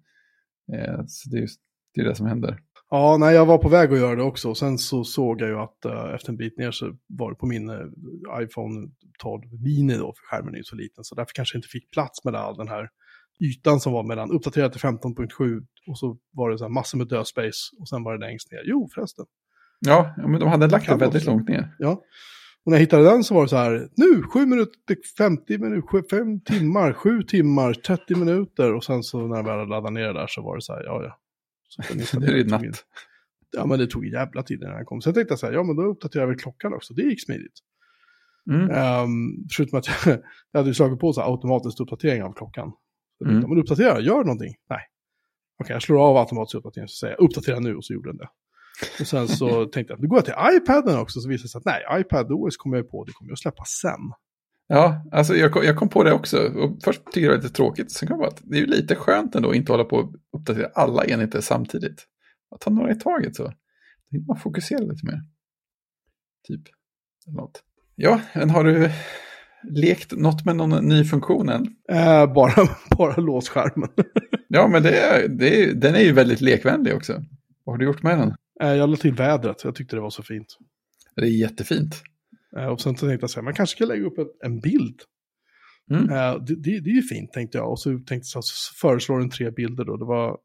Eh, 0.72 1.00
så 1.06 1.30
det 1.30 1.36
är 1.36 1.40
ju 1.40 1.48
det, 1.94 2.00
är 2.00 2.04
det 2.04 2.14
som 2.14 2.26
händer. 2.26 2.58
Ja, 2.90 3.16
nej, 3.20 3.34
jag 3.34 3.46
var 3.46 3.58
på 3.58 3.68
väg 3.68 3.92
att 3.92 3.98
göra 3.98 4.16
det 4.16 4.22
också. 4.22 4.54
Sen 4.54 4.78
så 4.78 5.04
såg 5.04 5.40
jag 5.40 5.48
ju 5.48 5.56
att 5.58 5.84
eh, 5.84 6.14
efter 6.14 6.30
en 6.30 6.36
bit 6.36 6.58
ner 6.58 6.70
så 6.70 6.96
var 7.06 7.30
det 7.30 7.36
på 7.36 7.46
min 7.46 7.68
eh, 7.70 7.76
iPhone 8.42 8.88
12 9.18 9.42
mini 9.64 9.94
då, 9.94 10.14
för 10.16 10.36
skärmen 10.36 10.54
är 10.54 10.58
ju 10.58 10.64
så 10.64 10.76
liten. 10.76 11.04
Så 11.04 11.14
därför 11.14 11.32
kanske 11.34 11.56
jag 11.56 11.58
inte 11.58 11.68
fick 11.68 11.90
plats 11.90 12.24
med 12.24 12.34
all 12.34 12.56
den 12.56 12.68
här 12.68 12.88
ytan 13.40 13.80
som 13.80 13.92
var 13.92 14.02
mellan 14.04 14.30
uppdaterad 14.30 14.72
till 14.72 14.80
15.7 14.80 15.66
och 15.86 15.98
så 15.98 16.18
var 16.32 16.50
det 16.50 16.58
så 16.58 16.64
här 16.64 16.68
massor 16.70 16.98
med 16.98 17.08
dödspace 17.08 17.76
och 17.80 17.88
sen 17.88 18.02
var 18.04 18.12
det 18.18 18.26
längst 18.26 18.52
ner. 18.52 18.60
Jo, 18.64 18.88
förresten. 18.94 19.24
Ja, 19.80 20.14
men 20.16 20.40
de 20.40 20.48
hade 20.48 20.66
lagt 20.68 20.86
det 20.86 20.96
väldigt 20.96 21.22
också. 21.22 21.30
långt 21.30 21.48
ner. 21.48 21.74
Ja. 21.78 22.02
Och 22.64 22.70
när 22.70 22.78
jag 22.78 22.80
hittade 22.80 23.04
den 23.04 23.24
så 23.24 23.34
var 23.34 23.42
det 23.42 23.48
så 23.48 23.56
här, 23.56 23.88
nu 23.96 24.22
7 24.22 24.46
minuter, 24.46 24.96
50 25.18 25.58
minuter, 25.58 26.08
5 26.10 26.40
timmar, 26.40 26.92
7 26.92 27.22
timmar, 27.22 27.74
30 27.74 28.14
minuter. 28.14 28.74
Och 28.74 28.84
sen 28.84 29.02
så 29.02 29.26
när 29.26 29.36
jag 29.36 29.44
väl 29.44 29.68
laddade 29.68 29.94
ner 29.94 30.06
det 30.06 30.12
där 30.12 30.26
så 30.26 30.42
var 30.42 30.56
det 30.56 30.62
så 30.62 30.72
här, 30.72 30.84
ja 30.84 31.02
ja. 31.02 31.18
Så 31.68 32.18
det 32.20 32.26
är 32.26 32.40
in- 32.40 32.46
natt. 32.46 32.62
Ja 33.56 33.66
men 33.66 33.78
det 33.78 33.86
tog 33.86 34.06
jävla 34.06 34.42
tid 34.42 34.62
innan 34.62 34.76
den 34.76 34.84
kom. 34.84 35.00
Sen 35.00 35.14
tänkte 35.14 35.32
jag 35.32 35.38
så 35.38 35.46
här, 35.46 35.52
ja 35.52 35.62
men 35.62 35.76
då 35.76 35.82
uppdaterar 35.82 36.26
vi 36.26 36.34
klockan 36.34 36.74
också, 36.74 36.94
det 36.94 37.02
gick 37.02 37.24
smidigt. 37.24 37.58
Mm. 38.50 38.70
Um, 39.04 39.46
förutom 39.56 39.78
att 39.78 39.86
jag, 39.86 40.18
jag 40.52 40.60
hade 40.60 40.74
slagit 40.74 41.00
på 41.00 41.12
så 41.12 41.20
här 41.20 41.28
automatisk 41.30 41.80
uppdatering 41.80 42.22
av 42.22 42.32
klockan. 42.32 42.72
Mm. 43.24 43.40
men 43.40 43.58
uppdatera, 43.58 44.00
gör 44.00 44.24
någonting. 44.24 44.54
Nej. 44.70 44.80
Okej, 45.58 45.72
jag 45.72 45.82
slår 45.82 46.08
av 46.08 46.16
automatisk 46.16 46.54
uppdatering 46.54 46.88
så 46.88 46.96
säger 46.96 47.16
jag 47.18 47.24
uppdatera 47.24 47.60
nu 47.60 47.76
och 47.76 47.84
så 47.84 47.92
gjorde 47.92 48.08
den 48.08 48.16
det. 48.16 48.28
Och 49.00 49.06
sen 49.06 49.28
så 49.28 49.64
tänkte 49.64 49.92
jag, 49.92 50.00
nu 50.00 50.08
går 50.08 50.18
jag 50.18 50.24
till 50.24 50.56
iPaden 50.56 50.98
också, 50.98 51.20
så 51.20 51.28
visade 51.28 51.44
det 51.44 51.48
sig 51.48 51.58
att 51.58 51.64
nej, 51.64 52.00
iPad 52.00 52.32
OS 52.32 52.56
kommer 52.56 52.76
jag 52.76 52.90
på, 52.90 53.04
det 53.04 53.12
kommer 53.12 53.30
jag 53.30 53.32
att 53.32 53.38
släppa 53.38 53.64
sen. 53.64 54.12
Ja, 54.66 55.04
alltså 55.12 55.34
jag 55.34 55.52
kom, 55.52 55.62
jag 55.64 55.76
kom 55.76 55.88
på 55.88 56.04
det 56.04 56.12
också. 56.12 56.38
Och 56.38 56.78
först 56.84 57.04
tycker 57.04 57.20
jag 57.20 57.30
det 57.30 57.36
var 57.36 57.42
lite 57.42 57.54
tråkigt, 57.54 57.92
sen 57.92 58.08
kom 58.08 58.20
jag 58.20 58.30
på 58.30 58.34
att 58.36 58.42
det 58.44 58.56
är 58.56 58.60
ju 58.60 58.66
lite 58.66 58.94
skönt 58.94 59.34
ändå 59.34 59.50
att 59.50 59.56
inte 59.56 59.72
hålla 59.72 59.84
på 59.84 59.96
och 59.96 60.14
uppdatera 60.32 60.70
alla 60.74 61.04
enheter 61.04 61.40
samtidigt. 61.40 62.06
Att 62.54 62.60
ta 62.60 62.70
några 62.70 62.92
i 62.92 62.94
taget 62.94 63.36
så. 63.36 63.52
Då 64.10 64.20
man 64.28 64.36
fokusera 64.36 64.78
lite 64.78 65.06
mer. 65.06 65.20
Typ. 66.48 66.62
Något. 67.26 67.62
Ja, 67.94 68.20
men 68.34 68.50
har 68.50 68.64
du 68.64 68.90
lekt 69.62 70.12
något 70.12 70.44
med 70.44 70.56
någon 70.56 70.88
ny 70.88 71.04
funktion 71.04 71.48
än? 71.48 71.66
Eh, 71.88 72.32
bara, 72.32 72.68
bara 72.98 73.16
lås 73.16 73.48
skärmen. 73.48 73.88
Ja, 74.48 74.68
men 74.68 74.82
det 74.82 74.98
är, 74.98 75.28
det 75.28 75.62
är, 75.62 75.74
den 75.74 75.94
är 75.94 76.00
ju 76.00 76.12
väldigt 76.12 76.40
lekvänlig 76.40 76.94
också. 76.94 77.24
Vad 77.64 77.74
har 77.74 77.78
du 77.78 77.84
gjort 77.84 78.02
med 78.02 78.18
den? 78.18 78.34
Eh, 78.62 78.68
jag 78.74 78.90
la 78.90 78.96
till 78.96 79.14
vädret, 79.14 79.64
jag 79.64 79.74
tyckte 79.74 79.96
det 79.96 80.02
var 80.02 80.10
så 80.10 80.22
fint. 80.22 80.46
Det 81.16 81.22
är 81.22 81.26
jättefint. 81.26 82.02
Eh, 82.58 82.66
och 82.66 82.80
sen 82.80 82.94
tänkte 82.94 83.18
jag 83.24 83.30
så 83.30 83.40
här, 83.40 83.44
man 83.44 83.54
kanske 83.54 83.76
ska 83.76 83.84
lägga 83.84 84.04
upp 84.06 84.18
en, 84.18 84.26
en 84.44 84.60
bild. 84.60 85.00
Mm. 85.90 86.10
Eh, 86.10 86.34
det, 86.44 86.54
det, 86.54 86.80
det 86.80 86.90
är 86.90 86.94
ju 86.94 87.02
fint 87.02 87.32
tänkte 87.32 87.58
jag. 87.58 87.70
Och 87.70 87.80
så 87.80 87.90
tänkte 87.90 88.14
jag 88.14 88.24
så 88.24 88.38
här, 88.38 88.42
så 88.42 88.74
föreslår 88.80 89.18
den 89.18 89.30
tre 89.30 89.50
bilder 89.50 89.84
då. 89.84 89.96
Det 89.96 90.04
var 90.04 90.38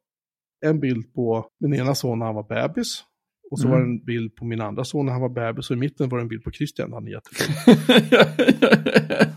en 0.65 0.79
bild 0.79 1.13
på 1.13 1.45
min 1.59 1.73
ena 1.73 1.95
son 1.95 2.19
när 2.19 2.25
han 2.25 2.35
var 2.35 2.47
bebis. 2.67 3.03
Och 3.51 3.59
så 3.59 3.67
Mm. 3.67 3.79
var 3.79 3.85
det 3.85 3.91
en 3.91 4.05
bild 4.05 4.35
på 4.35 4.45
min 4.45 4.61
andra 4.61 4.83
son 4.83 5.05
när 5.05 5.13
han 5.13 5.21
var 5.21 5.29
bebis. 5.29 5.69
Och 5.69 5.75
i 5.75 5.79
mitten 5.79 6.09
var 6.09 6.17
det 6.17 6.21
en 6.21 6.27
bild 6.27 6.43
på 6.43 6.51
Christian, 6.51 6.93
han 6.93 7.07
är 7.07 7.11
jättefin. 7.11 7.55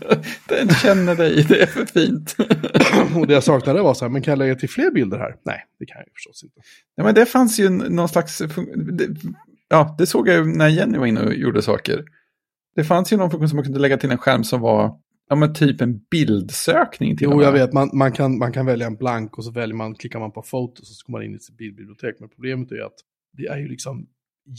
den 0.47 0.69
känner 0.69 1.15
dig, 1.15 1.45
det 1.49 1.61
är 1.61 1.65
för 1.65 1.85
fint. 1.85 2.35
och 3.15 3.27
det 3.27 3.33
jag 3.33 3.43
saknade 3.43 3.81
var 3.81 3.93
så 3.93 4.05
här, 4.05 4.09
men 4.09 4.21
kan 4.21 4.31
jag 4.31 4.39
lägga 4.39 4.55
till 4.55 4.69
fler 4.69 4.91
bilder 4.91 5.17
här? 5.17 5.35
Nej, 5.45 5.65
det 5.79 5.85
kan 5.85 5.97
jag 5.97 6.05
ju 6.07 6.11
förstås 6.13 6.43
inte. 6.43 6.61
Ja, 6.95 7.03
men 7.03 7.15
det 7.15 7.25
fanns 7.25 7.59
ju 7.59 7.69
någon 7.69 8.09
slags... 8.09 8.41
Ja, 9.69 9.95
det 9.97 10.07
såg 10.07 10.27
jag 10.27 10.35
ju 10.35 10.45
när 10.45 10.67
Jenny 10.67 10.97
var 10.97 11.05
inne 11.05 11.21
och 11.21 11.33
gjorde 11.33 11.61
saker. 11.61 12.03
Det 12.75 12.83
fanns 12.83 13.13
ju 13.13 13.17
någon 13.17 13.31
funktion 13.31 13.49
som 13.49 13.55
man 13.55 13.65
kunde 13.65 13.79
lägga 13.79 13.97
till 13.97 14.11
en 14.11 14.17
skärm 14.17 14.43
som 14.43 14.61
var 14.61 14.99
ja, 15.29 15.35
men 15.35 15.53
typ 15.53 15.81
en 15.81 15.99
bildsökning 16.11 17.17
till 17.17 17.27
Jo, 17.31 17.41
jag 17.43 17.51
vet, 17.51 17.73
man, 17.73 17.89
man, 17.93 18.11
kan, 18.11 18.37
man 18.37 18.51
kan 18.53 18.65
välja 18.65 18.87
en 18.87 18.95
blank 18.95 19.37
och 19.37 19.45
så 19.45 19.51
väljer 19.51 19.75
man, 19.75 19.95
klickar 19.95 20.19
man 20.19 20.31
på 20.31 20.41
fotos 20.41 20.89
och 20.89 20.95
så 20.95 21.05
kommer 21.05 21.19
man 21.19 21.25
in 21.25 21.35
i 21.35 21.39
sitt 21.39 21.57
bildbibliotek. 21.57 22.15
Men 22.19 22.29
problemet 22.29 22.71
är 22.71 22.81
att 22.85 22.95
det 23.37 23.47
är 23.47 23.57
ju 23.57 23.67
liksom 23.67 24.07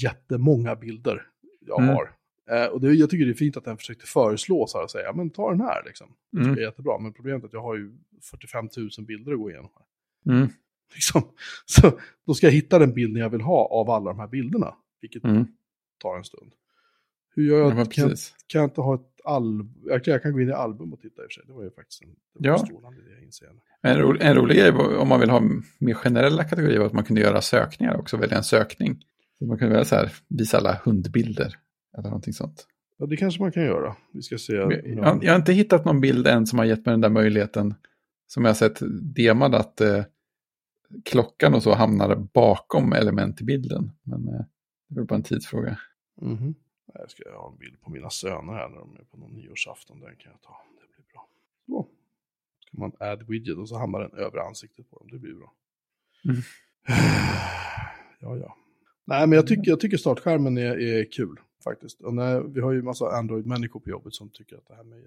jättemånga 0.02 0.76
bilder 0.76 1.22
jag 1.66 1.80
Mm. 1.82 1.94
har. 1.94 2.10
Eh, 2.52 2.66
och 2.66 2.80
det, 2.80 2.92
jag 2.94 3.10
tycker 3.10 3.24
det 3.24 3.32
är 3.32 3.34
fint 3.34 3.56
att 3.56 3.64
den 3.64 3.76
försökte 3.76 4.06
föreslå 4.06 4.66
så 4.66 4.78
här 4.78 4.84
och 4.84 4.90
säga, 4.90 5.04
ja 5.04 5.12
men 5.12 5.30
ta 5.30 5.50
den 5.50 5.60
här 5.60 5.82
liksom. 5.86 6.14
Det 6.32 6.40
Mm. 6.40 6.52
är 6.58 6.60
jättebra, 6.60 6.98
men 6.98 7.12
problemet 7.12 7.42
är 7.42 7.46
att 7.46 7.52
jag 7.52 7.62
har 7.62 7.76
ju 7.76 7.92
45 8.30 8.68
000 8.98 9.06
bilder 9.06 9.32
att 9.32 9.38
gå 9.38 9.50
igenom. 9.50 9.70
Här. 10.24 10.34
Mm. 10.34 10.48
Liksom. 10.94 11.22
Så 11.66 11.98
då 12.26 12.34
ska 12.34 12.46
jag 12.46 12.52
hitta 12.54 12.78
den 12.78 12.92
bilden 12.94 13.22
jag 13.22 13.30
vill 13.30 13.40
ha 13.40 13.66
av 13.66 13.90
alla 13.90 14.10
de 14.10 14.18
här 14.20 14.28
bilderna, 14.28 14.74
vilket 15.00 15.24
Mm. 15.24 15.44
tar 16.02 16.16
en 16.16 16.24
stund. 16.24 16.52
Hur 17.34 17.42
gör 17.44 17.58
Ja, 17.58 17.64
jag? 17.68 17.76
men 17.76 17.86
kan, 17.86 18.08
jag 18.08 18.18
kan 18.46 18.60
jag 18.60 18.68
inte 18.68 18.80
ha 18.80 18.94
ett 18.94 19.20
album? 19.24 19.74
Jag, 19.86 20.00
jag 20.08 20.22
kan 20.22 20.32
gå 20.32 20.40
in 20.40 20.48
i 20.48 20.52
album 20.52 20.92
och 20.92 21.00
titta 21.00 21.22
i 21.22 21.26
och 21.26 21.30
för 21.30 21.34
sig. 21.34 21.44
Det 21.46 21.52
var 21.52 21.62
ju 21.64 21.70
faktiskt 21.70 22.02
en, 22.02 22.08
det 22.38 22.50
var 22.50 22.58
Ja. 22.58 22.66
strålande 22.66 23.00
idé, 23.00 23.24
inser. 23.24 23.48
En, 23.82 23.98
ro, 23.98 24.16
en 24.20 24.34
rolig 24.34 24.56
grej 24.56 24.70
om 24.72 25.08
man 25.08 25.20
vill 25.20 25.30
ha 25.30 25.42
mer 25.78 25.94
generella 25.94 26.44
kategorier 26.44 26.78
var 26.78 26.86
att 26.86 26.92
man 26.92 27.04
kunde 27.04 27.20
göra 27.22 27.40
sökningar 27.40 27.96
också, 27.96 28.16
välja 28.16 28.36
en 28.36 28.44
sökning. 28.44 29.04
Så 29.38 29.44
man 29.46 29.58
kunde 29.58 29.72
välja 29.72 29.84
så 29.84 29.94
här, 29.96 30.12
visa 30.28 30.58
alla 30.58 30.80
hundbilder 30.84 31.54
eller 31.98 32.08
någonting 32.08 32.32
sånt. 32.32 32.66
Ja, 32.96 33.06
det 33.06 33.16
kanske 33.16 33.42
man 33.42 33.52
kan 33.52 33.62
göra. 33.64 33.96
Vi 34.12 34.22
ska 34.22 34.38
se. 34.38 34.52
Jag, 34.52 34.86
jag, 34.86 35.04
har 35.04 35.36
inte 35.36 35.52
hittat 35.52 35.84
någon 35.84 36.00
bild 36.00 36.26
än 36.26 36.46
som 36.46 36.58
har 36.58 36.66
gett 36.66 36.86
mig 36.86 36.92
den 36.92 37.00
där 37.00 37.08
möjligheten 37.08 37.74
som 38.26 38.44
jag 38.44 38.50
har 38.50 38.54
sett 38.54 38.78
demad 39.14 39.54
att 39.54 39.80
eh, 39.80 40.04
klockan 41.04 41.54
och 41.54 41.62
så 41.62 41.74
hamnar 41.74 42.14
bakom 42.14 42.92
element 42.92 43.40
i 43.40 43.44
bilden. 43.44 43.90
Men 44.02 44.28
eh, 44.28 44.44
det 44.88 45.00
är 45.00 45.04
bara 45.04 45.14
en 45.14 45.22
tidsfråga. 45.22 45.78
Mhm. 46.20 46.54
Nej, 46.86 46.96
Jag 46.98 47.10
ska 47.10 47.36
ha 47.36 47.52
en 47.52 47.58
bild 47.58 47.80
på 47.80 47.90
mina 47.90 48.10
söner 48.10 48.52
här 48.52 48.68
när 48.68 48.78
de 48.78 48.96
är 48.96 49.04
på 49.04 49.16
någon 49.16 49.30
nyårsafton. 49.30 50.00
Den 50.00 50.16
kan 50.16 50.32
jag 50.32 50.42
ta. 50.42 50.56
Det 50.80 50.94
blir 50.94 51.04
bra. 51.12 51.28
Så. 51.66 51.88
Ska 52.66 52.78
man 52.78 52.92
add 52.98 53.22
widget 53.28 53.58
och 53.58 53.68
så 53.68 53.78
hamnar 53.78 54.00
den 54.00 54.12
över 54.12 54.38
ansiktet 54.38 54.90
på 54.90 54.98
dem. 54.98 55.08
Det 55.10 55.18
blir 55.18 55.34
bra. 55.34 55.52
Mm. 56.24 56.36
Ja, 58.24 58.36
ja. 58.36 58.56
Nej, 59.04 59.26
men 59.26 59.36
jag 59.36 59.46
tycker, 59.46 59.70
jag 59.70 59.80
tycker 59.80 59.96
startskärmen 59.96 60.58
är, 60.58 60.80
är 60.80 61.12
kul 61.12 61.36
faktiskt. 61.62 62.00
Och 62.00 62.14
när, 62.14 62.40
vi 62.40 62.60
har 62.60 62.72
ju 62.72 62.82
massa 62.82 63.04
Android-människor 63.10 63.80
på 63.80 63.90
jobbet 63.90 64.14
som 64.14 64.30
tycker 64.30 64.56
att 64.56 64.66
det 64.68 64.74
här 64.74 64.84
med 64.84 65.02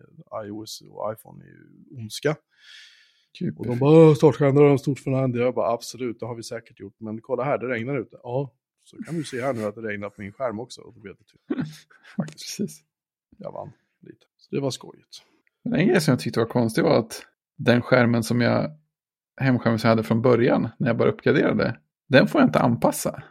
iOS 0.46 0.84
och 0.92 1.14
iPhone 1.14 1.44
är 1.44 1.48
ju 1.48 1.70
ondska. 1.98 2.36
Typ. 3.34 3.60
Och 3.60 3.66
de 3.68 3.80
bara, 3.80 3.92
"Åh, 4.10 4.14
startskärmar 4.16 4.62
har 4.62 4.70
de 4.70 4.78
stort 4.78 5.00
för 5.00 5.12
hand. 5.12 5.36
Jag 5.36 5.54
bara, 5.56 5.72
absolut, 5.74 6.20
det 6.20 6.26
har 6.26 6.36
vi 6.36 6.44
säkert 6.44 6.80
gjort. 6.80 6.96
Men 7.00 7.22
kolla 7.22 7.44
här, 7.44 7.58
det 7.58 7.68
regnar 7.68 7.98
ute. 7.98 8.18
Ja, 8.24 8.54
så 8.84 8.98
kan 8.98 9.16
du 9.16 9.24
se 9.24 9.42
här 9.42 9.54
nu 9.54 9.64
att 9.64 9.76
det 9.76 9.82
regnar 9.82 10.10
på 10.10 10.22
min 10.22 10.32
skärm 10.32 10.60
också. 10.60 10.82
Och 10.82 10.94
då 10.94 11.00
blev 11.00 11.16
det 11.16 11.24
typ, 11.24 11.42
precis. 12.32 12.84
jag 13.38 13.52
vann 13.52 13.72
lite. 14.02 14.26
Så 14.38 14.56
det 14.56 14.62
var 14.62 14.72
skojigt. 14.72 15.24
Men 15.64 15.74
en 15.80 15.88
grej 15.88 16.02
som 16.02 16.12
jag 16.12 16.20
tyckte 16.20 16.40
var 16.40 16.48
konstig 16.48 16.84
var 16.84 17.00
att 17.00 17.22
den 17.58 17.82
skärmen 17.82 18.24
som 18.24 18.42
jag, 18.42 18.72
hemskärmen 19.38 19.80
som 19.80 19.88
jag 19.88 19.92
hade 19.92 20.04
från 20.04 20.22
början, 20.22 20.70
när 20.78 20.88
jag 20.88 20.98
bara 20.98 21.10
uppgraderade, 21.10 21.80
den 22.08 22.28
får 22.28 22.42
jag 22.42 22.48
inte 22.48 22.60
anpassa. 22.60 23.24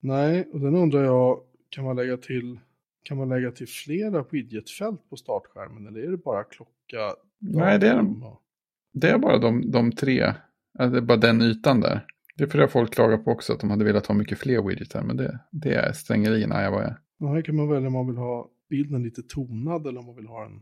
Nej, 0.00 0.48
och 0.52 0.60
den 0.60 0.76
undrar 0.76 1.04
jag, 1.04 1.40
kan 1.68 1.84
man 1.84 1.96
lägga 1.96 2.16
till, 2.16 2.60
kan 3.02 3.16
man 3.18 3.28
lägga 3.28 3.50
till 3.50 3.68
flera 3.68 4.24
widgetfält 4.30 5.10
på 5.10 5.16
startskärmen? 5.16 5.86
Eller 5.86 6.00
är 6.06 6.10
det 6.10 6.16
bara 6.16 6.44
klocka? 6.44 7.14
Nej, 7.38 7.78
det 7.78 7.88
är 7.88 7.96
de- 7.96 8.38
Det 8.92 9.08
är 9.10 9.18
bara 9.18 9.38
de, 9.38 9.70
de 9.70 9.92
tre, 9.92 10.22
alltså 10.78 10.92
det 10.92 10.98
är 10.98 11.02
bara 11.02 11.16
den 11.18 11.42
ytan 11.42 11.80
där. 11.80 12.06
Det 12.36 12.44
är 12.44 12.48
för 12.48 12.58
det 12.58 12.68
folk 12.68 12.94
klagat 12.94 13.24
på 13.24 13.30
också, 13.30 13.52
att 13.52 13.60
de 13.60 13.70
hade 13.70 13.84
velat 13.84 14.06
ha 14.06 14.14
mycket 14.14 14.38
fler 14.38 14.62
widgetar, 14.68 15.02
men 15.02 15.16
det, 15.16 15.38
det 15.50 15.94
jag 16.62 16.70
var 16.70 16.82
Ja, 17.18 17.28
här 17.34 17.42
kan 17.42 17.56
man 17.56 17.68
välja 17.68 17.86
om 17.86 17.92
man 17.92 18.06
vill 18.06 18.16
ha 18.16 18.48
bilden 18.70 19.02
lite 19.02 19.22
tonad 19.22 19.86
eller 19.86 20.00
om 20.00 20.06
man 20.06 20.16
vill 20.16 20.26
ha 20.26 20.42
den 20.42 20.60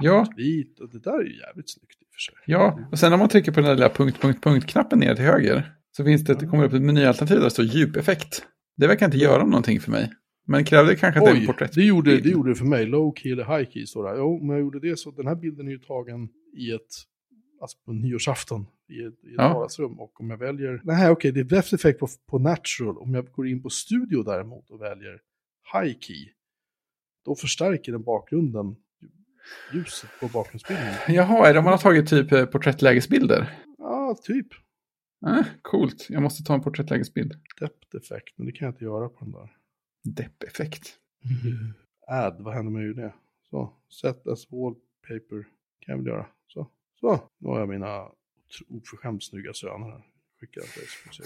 Ja. 0.00 0.24
svartvit. 0.24 0.80
Och 0.80 0.90
det 0.90 0.98
där 0.98 1.18
är 1.20 1.24
ju 1.24 1.38
jävligt 1.40 1.70
snyggt 1.70 2.02
i 2.02 2.04
och 2.04 2.12
för 2.14 2.20
sig. 2.20 2.34
Ja, 2.46 2.78
och 2.92 2.98
sen 2.98 3.10
när 3.10 3.16
man 3.18 3.28
trycker 3.28 3.52
på 3.52 3.60
den 3.60 3.68
där 3.68 3.74
lilla 3.74 3.88
punkt, 3.88 4.18
punkt, 4.20 4.42
punkt-knappen 4.44 4.98
ner 4.98 5.14
till 5.14 5.24
höger 5.24 5.74
så 5.96 6.04
finns 6.04 6.24
det, 6.24 6.34
det 6.34 6.46
kommer 6.46 6.64
upp 6.64 6.72
ett 6.72 6.82
menyalternativ 6.82 7.36
där 7.36 7.44
det 7.44 7.50
står 7.50 7.64
djupeffekt. 7.64 8.46
Det 8.76 8.86
verkar 8.86 9.06
inte 9.06 9.18
göra 9.18 9.44
någonting 9.44 9.80
för 9.80 9.90
mig. 9.90 10.12
Men 10.46 10.64
krävde 10.64 10.96
kanske 10.96 11.20
att 11.20 11.24
det 11.26 11.30
är 11.30 11.34
en 11.34 11.40
Oj, 11.40 11.46
porträtt. 11.46 11.72
det 11.72 11.84
gjorde, 11.84 12.20
det 12.20 12.28
gjorde 12.28 12.50
det 12.50 12.54
för 12.54 12.64
mig. 12.64 12.86
Low 12.86 13.14
key 13.16 13.32
eller 13.32 13.58
high 13.58 13.70
key 13.70 13.86
står 13.86 14.04
det. 14.12 14.18
Jo, 14.18 14.38
men 14.40 14.48
jag 14.48 14.60
gjorde 14.60 14.80
det 14.80 14.98
så. 14.98 15.10
Den 15.10 15.26
här 15.26 15.34
bilden 15.34 15.66
är 15.68 15.72
ju 15.72 15.78
tagen 15.78 16.28
i 16.56 16.70
ett, 16.70 16.80
alltså 17.60 17.78
på 17.84 17.92
nyårsafton 17.92 18.66
i 18.88 19.00
ett, 19.04 19.24
i 19.24 19.28
ett 19.28 19.34
Ja. 19.36 19.54
vardagsrum. 19.54 20.00
Och 20.00 20.20
om 20.20 20.30
jag 20.30 20.36
väljer, 20.38 20.80
nej 20.84 21.10
okej, 21.10 21.32
det 21.32 21.40
är 21.40 21.44
best 21.44 21.72
effect 21.72 21.98
på, 22.00 22.08
på 22.30 22.38
natural. 22.38 22.98
Om 22.98 23.14
jag 23.14 23.26
går 23.32 23.48
in 23.48 23.62
på 23.62 23.70
studio 23.70 24.22
däremot 24.22 24.70
och 24.70 24.80
väljer 24.82 25.20
high 25.72 25.98
key, 26.00 26.28
då 27.24 27.34
förstärker 27.34 27.92
den 27.92 28.02
bakgrunden 28.02 28.76
ljuset 29.74 30.10
på 30.20 30.28
bakgrundsbilden. 30.28 30.94
Jaha, 31.08 31.48
är 31.48 31.52
det 31.52 31.58
om 31.58 31.64
man 31.64 31.72
har 31.72 31.78
tagit 31.78 32.08
typ 32.08 32.32
eh, 32.32 32.44
porträttlägesbilder? 32.46 33.58
Ja, 33.78 34.16
typ. 34.22 34.46
Ah, 35.26 35.44
coolt, 35.62 36.06
jag 36.08 36.22
måste 36.22 36.42
ta 36.44 36.54
en 36.54 36.60
porträttlägesbild. 36.62 37.32
Depth 37.60 37.96
effect, 37.96 38.34
men 38.36 38.46
det 38.46 38.52
kan 38.52 38.66
jag 38.66 38.72
inte 38.72 38.84
göra 38.84 39.08
på 39.08 39.24
den 39.24 39.32
där. 39.32 39.50
Depp-effekt. 40.04 40.98
Add, 42.06 42.36
vad 42.40 42.54
händer 42.54 42.72
med 42.72 42.96
det? 42.96 43.14
Så, 43.50 43.72
set 43.88 44.26
as 44.26 44.50
wallpaper 44.50 45.42
kan 45.80 45.92
jag 45.92 45.96
väl 45.96 46.06
göra. 46.06 46.26
Så, 46.46 46.70
så. 47.00 47.20
Nu 47.38 47.48
har 47.48 47.58
jag 47.58 47.68
mina 47.68 48.08
oförskämt 48.68 49.24
snygga 49.24 49.52
söner 49.52 49.86
här. 49.90 50.02
Skickar 50.40 50.60
till 50.60 50.80
dig 50.80 50.88
så 50.88 51.06
får 51.08 51.12
se. 51.12 51.22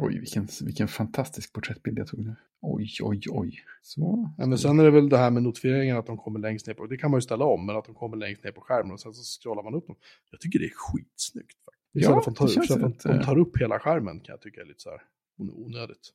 Oj, 0.00 0.18
vilken, 0.18 0.48
vilken 0.64 0.88
fantastisk 0.88 1.52
porträttbild 1.52 1.98
jag 1.98 2.06
tog 2.06 2.20
nu. 2.20 2.36
Oj, 2.60 2.90
oj, 3.02 3.20
oj. 3.30 3.64
Så. 3.82 4.34
Nej, 4.38 4.48
men 4.48 4.58
sen 4.58 4.80
är 4.80 4.84
det 4.84 4.90
väl 4.90 5.08
det 5.08 5.16
här 5.18 5.30
med 5.30 5.42
notifieringen 5.42 5.96
att 5.96 6.06
de 6.06 6.18
kommer 6.18 6.40
längst 6.40 6.66
ner 6.66 6.74
på, 6.74 6.86
det 6.86 6.96
kan 6.96 7.10
man 7.10 7.18
ju 7.18 7.22
ställa 7.22 7.44
om, 7.44 7.66
men 7.66 7.76
att 7.76 7.84
de 7.84 7.94
kommer 7.94 8.16
längst 8.16 8.44
ner 8.44 8.52
på 8.52 8.60
skärmen 8.60 8.92
och 8.92 9.00
sen 9.00 9.14
så 9.14 9.40
scrollar 9.40 9.62
man 9.62 9.74
upp 9.74 9.86
dem. 9.86 9.96
Jag 10.30 10.40
tycker 10.40 10.58
det 10.58 10.64
är 10.64 10.72
skitsnyggt 10.74 11.58
faktiskt. 11.64 11.80
Ja, 11.92 12.18
att 12.18 12.24
de 12.24 12.30
det 12.34 12.38
tar, 12.38 12.48
känns 12.48 12.64
istället 12.70 13.02
för 13.02 13.08
rätt, 13.08 13.16
att 13.16 13.20
de 13.20 13.26
tar 13.26 13.38
upp 13.38 13.56
hela 13.60 13.78
skärmen 13.78 14.20
kan 14.20 14.32
jag 14.32 14.40
tycka 14.40 14.60
är 14.60 14.64
lite 14.64 14.80
så 14.80 14.90
här 14.90 15.02
on- 15.38 15.50
onödigt. 15.50 16.12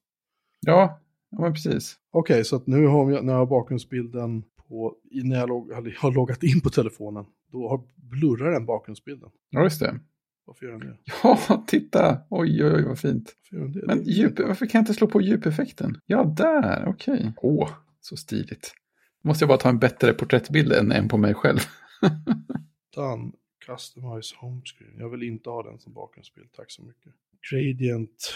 Ja, 0.59 0.99
ja 1.35 1.41
men 1.41 1.53
precis. 1.53 1.95
Okej, 2.11 2.45
så 2.45 2.55
att 2.55 2.67
nu 2.67 2.85
har 2.85 3.11
jag, 3.11 3.25
när 3.25 3.33
jag 3.33 3.39
har 3.39 3.45
bakgrundsbilden 3.45 4.43
på, 4.67 4.95
när 5.23 5.35
jag 5.39 5.49
log, 5.49 5.71
har 5.73 6.11
loggat 6.11 6.43
in 6.43 6.61
på 6.61 6.69
telefonen, 6.69 7.25
då 7.51 7.69
har, 7.69 7.81
blurrar 7.95 8.51
den 8.51 8.65
bakgrundsbilden. 8.65 9.29
Ja, 9.49 9.63
just 9.63 9.79
det. 9.79 9.99
Varför 10.45 10.65
gör 10.65 10.71
den 10.71 10.79
det? 10.79 10.97
Ja, 11.23 11.63
titta! 11.67 12.17
Oj, 12.29 12.65
oj, 12.65 12.73
oj, 12.75 12.83
vad 12.83 12.99
fint. 12.99 13.35
Varför 13.51 13.79
det? 13.79 13.87
Men 13.87 14.03
djup, 14.03 14.39
varför 14.39 14.65
kan 14.65 14.79
jag 14.79 14.81
inte 14.81 14.93
slå 14.93 15.07
på 15.07 15.21
djupeffekten? 15.21 15.97
Ja, 16.05 16.23
där, 16.23 16.87
okej. 16.87 17.33
Åh, 17.37 17.69
så 18.01 18.17
stiligt. 18.17 18.73
Måste 19.23 19.43
jag 19.43 19.49
bara 19.49 19.57
ta 19.57 19.69
en 19.69 19.79
bättre 19.79 20.13
porträttbild 20.13 20.71
än 20.71 20.91
en 20.91 21.07
på 21.07 21.17
mig 21.17 21.33
själv. 21.33 21.59
Done. 22.95 23.31
Customize 23.65 24.35
home 24.39 24.61
screen. 24.65 24.99
Jag 24.99 25.09
vill 25.09 25.23
inte 25.23 25.49
ha 25.49 25.63
den 25.63 25.79
som 25.79 25.93
bakgrundsbild, 25.93 26.51
tack 26.51 26.71
så 26.71 26.83
mycket. 26.83 27.11
Gradient 27.51 28.33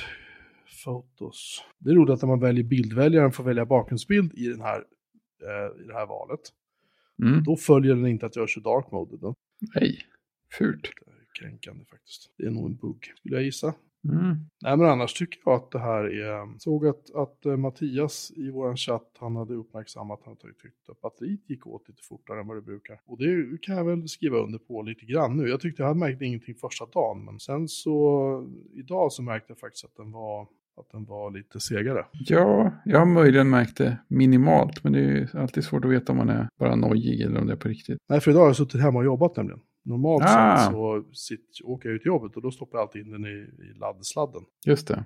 Photos. 0.83 1.63
Det 1.77 1.89
är 1.89 1.95
roligt 1.95 2.13
att 2.13 2.21
när 2.21 2.27
man 2.27 2.39
väljer 2.39 2.63
bildväljaren 2.63 3.31
får 3.31 3.43
välja 3.43 3.65
bakgrundsbild 3.65 4.33
i, 4.33 4.47
den 4.47 4.61
här, 4.61 4.83
eh, 5.41 5.83
i 5.83 5.87
det 5.87 5.93
här 5.93 6.05
valet. 6.05 6.39
Mm. 7.23 7.43
Då 7.43 7.55
följer 7.55 7.95
den 7.95 8.07
inte 8.07 8.25
att 8.25 8.35
jag 8.35 8.49
kör 8.49 8.61
dark 8.61 8.91
mode. 8.91 9.17
Då. 9.17 9.35
Nej, 9.75 9.97
fult. 10.57 10.81
Det 11.05 11.11
är 11.11 11.49
kränkande 11.49 11.85
faktiskt. 11.85 12.33
Det 12.37 12.45
är 12.45 12.51
nog 12.51 12.65
en 12.65 12.75
bugg, 12.75 13.13
skulle 13.15 13.35
jag 13.35 13.43
gissa. 13.43 13.73
Mm. 14.03 14.35
Nej 14.61 14.77
men 14.77 14.89
annars 14.89 15.13
tycker 15.13 15.39
jag 15.45 15.53
att 15.53 15.71
det 15.71 15.79
här 15.79 16.03
är... 16.03 16.59
Såg 16.59 16.87
att, 16.87 17.15
att 17.15 17.45
eh, 17.45 17.57
Mattias 17.57 18.31
i 18.35 18.49
våran 18.49 18.77
chatt, 18.77 19.17
han 19.19 19.35
hade 19.35 19.53
uppmärksammat 19.53 20.19
att 20.19 20.25
han 20.25 20.37
hade 20.41 20.53
tyckt 20.53 20.89
att 20.89 21.01
batteriet 21.01 21.49
gick 21.49 21.67
åt 21.67 21.89
lite 21.89 22.03
fortare 22.03 22.39
än 22.39 22.47
vad 22.47 22.57
det 22.57 22.61
brukar. 22.61 23.01
Och 23.05 23.17
det 23.17 23.61
kan 23.61 23.77
jag 23.77 23.85
väl 23.85 24.09
skriva 24.09 24.37
under 24.37 24.59
på 24.59 24.81
lite 24.81 25.05
grann 25.05 25.37
nu. 25.37 25.49
Jag 25.49 25.61
tyckte 25.61 25.81
jag 25.81 25.87
hade 25.87 25.99
märkt 25.99 26.21
ingenting 26.21 26.55
första 26.55 26.85
dagen, 26.85 27.25
men 27.25 27.39
sen 27.39 27.67
så 27.67 28.47
idag 28.73 29.11
så 29.11 29.21
märkte 29.21 29.51
jag 29.51 29.59
faktiskt 29.59 29.85
att 29.85 29.95
den 29.95 30.11
var, 30.11 30.47
att 30.79 30.89
den 30.91 31.05
var 31.05 31.31
lite 31.31 31.59
segare. 31.59 32.05
Ja, 32.11 32.71
jag 32.85 32.99
har 32.99 33.05
möjligen 33.05 33.49
märkt 33.49 33.77
det 33.77 33.97
minimalt, 34.07 34.83
men 34.83 34.93
det 34.93 34.99
är 34.99 35.37
alltid 35.37 35.63
svårt 35.63 35.85
att 35.85 35.91
veta 35.91 36.11
om 36.11 36.17
man 36.17 36.29
är 36.29 36.47
bara 36.59 36.75
nojig 36.75 37.21
eller 37.21 37.39
om 37.39 37.47
det 37.47 37.53
är 37.53 37.57
på 37.57 37.67
riktigt. 37.67 37.97
Nej, 38.09 38.19
för 38.19 38.31
idag 38.31 38.39
har 38.41 38.47
jag 38.47 38.55
suttit 38.55 38.81
hemma 38.81 38.99
och 38.99 39.05
jobbat 39.05 39.37
nämligen. 39.37 39.59
Normalt 39.85 40.23
Ah. 40.27 40.57
sett 40.57 40.71
så 40.71 41.03
sitt, 41.13 41.49
åker 41.63 41.89
jag 41.89 41.95
ut 41.95 42.01
till 42.01 42.07
jobbet 42.07 42.35
och 42.35 42.41
då 42.41 42.51
stoppar 42.51 42.77
jag 42.77 42.81
alltid 42.83 43.05
in 43.05 43.11
den 43.11 43.25
i, 43.25 43.29
i 43.71 43.73
laddsladden. 43.79 44.41
Just 44.65 44.87
det. 44.87 45.03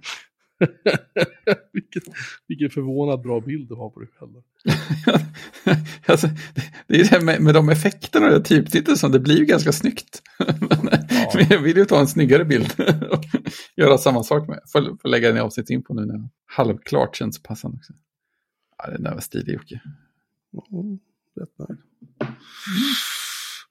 vilken, 1.74 2.01
vilken 2.47 2.70
förvånad 2.70 3.22
bra 3.22 3.41
bild 3.41 3.70
du 3.70 3.76
har 3.76 3.89
på 3.89 3.99
dig 3.99 4.09
själv. 4.20 4.32
alltså, 6.05 6.28
det, 6.28 6.64
det 6.88 7.01
är 7.01 7.20
det 7.20 7.26
med, 7.26 7.41
med 7.41 7.53
de 7.53 7.70
effekterna 7.70 8.26
och 8.26 8.32
det 8.32 8.41
typtiteln 8.41 8.97
som 8.97 9.11
det 9.11 9.20
blir 9.20 9.38
ju 9.38 9.45
ganska 9.45 9.72
snyggt. 9.72 10.22
Men 11.34 11.47
jag 11.49 11.59
vill 11.59 11.78
ju 11.78 11.86
ta 11.86 11.99
en 11.99 12.07
snyggare 12.07 12.45
bild 12.45 12.74
och 13.11 13.24
göra 13.76 13.97
samma 13.97 14.24
sak 14.24 14.47
med. 14.47 14.59
Får, 14.72 14.97
får 15.01 15.09
lägga 15.09 15.28
den 15.28 15.38
i 15.38 15.39
avsnittsinfo 15.39 15.93
nu 15.93 16.05
när 16.05 16.30
halvklart 16.45 17.16
känns 17.16 17.43
passande 17.43 17.78
också. 17.78 17.93
Ja, 18.78 18.91
den 18.91 19.03
där 19.03 19.14
var 19.14 19.22
stilig 19.22 19.53
Jocke. 19.53 19.82
Mm, 20.72 20.99
rätt 21.36 21.59
nöjd. 21.59 21.80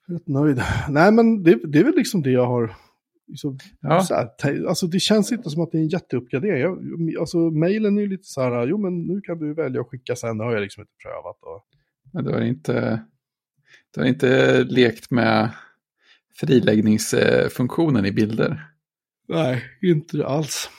Rätt 0.07 0.27
nöjd. 0.27 0.61
Nej, 0.89 1.11
men 1.11 1.43
det, 1.43 1.59
det 1.63 1.79
är 1.79 1.83
väl 1.83 1.95
liksom 1.95 2.21
det 2.21 2.31
jag 2.31 2.45
har... 2.45 2.75
Liksom, 3.27 3.57
Ja, 3.81 4.05
här, 4.43 4.65
alltså 4.67 4.87
det 4.87 4.99
känns 4.99 5.31
inte 5.31 5.49
som 5.49 5.61
att 5.63 5.71
det 5.71 5.77
är 5.77 5.81
en 5.81 5.87
jätteuppgradering. 5.87 7.17
Alltså 7.19 7.37
mejlen 7.37 7.97
är 7.97 8.01
ju 8.01 8.07
lite 8.07 8.27
så 8.27 8.41
här, 8.41 8.67
jo 8.67 8.77
men 8.77 9.01
nu 9.07 9.21
kan 9.21 9.39
du 9.39 9.53
välja 9.53 9.81
att 9.81 9.87
skicka 9.87 10.15
sen, 10.15 10.37
det 10.37 10.43
har 10.43 10.53
jag 10.53 10.61
liksom 10.61 10.81
inte 10.81 10.93
prövat. 11.03 11.37
Och, 11.41 11.65
men 12.13 12.23
du 12.23 12.31
har 12.31 12.41
inte, 12.41 13.03
du 13.93 14.01
har 14.01 14.07
inte 14.07 14.63
lekt 14.63 15.11
med 15.11 15.49
friläggningsfunktionen 16.35 18.05
i 18.05 18.11
bilder. 18.11 18.65
nej, 19.27 19.63
inte 19.81 20.25
alls. 20.25 20.69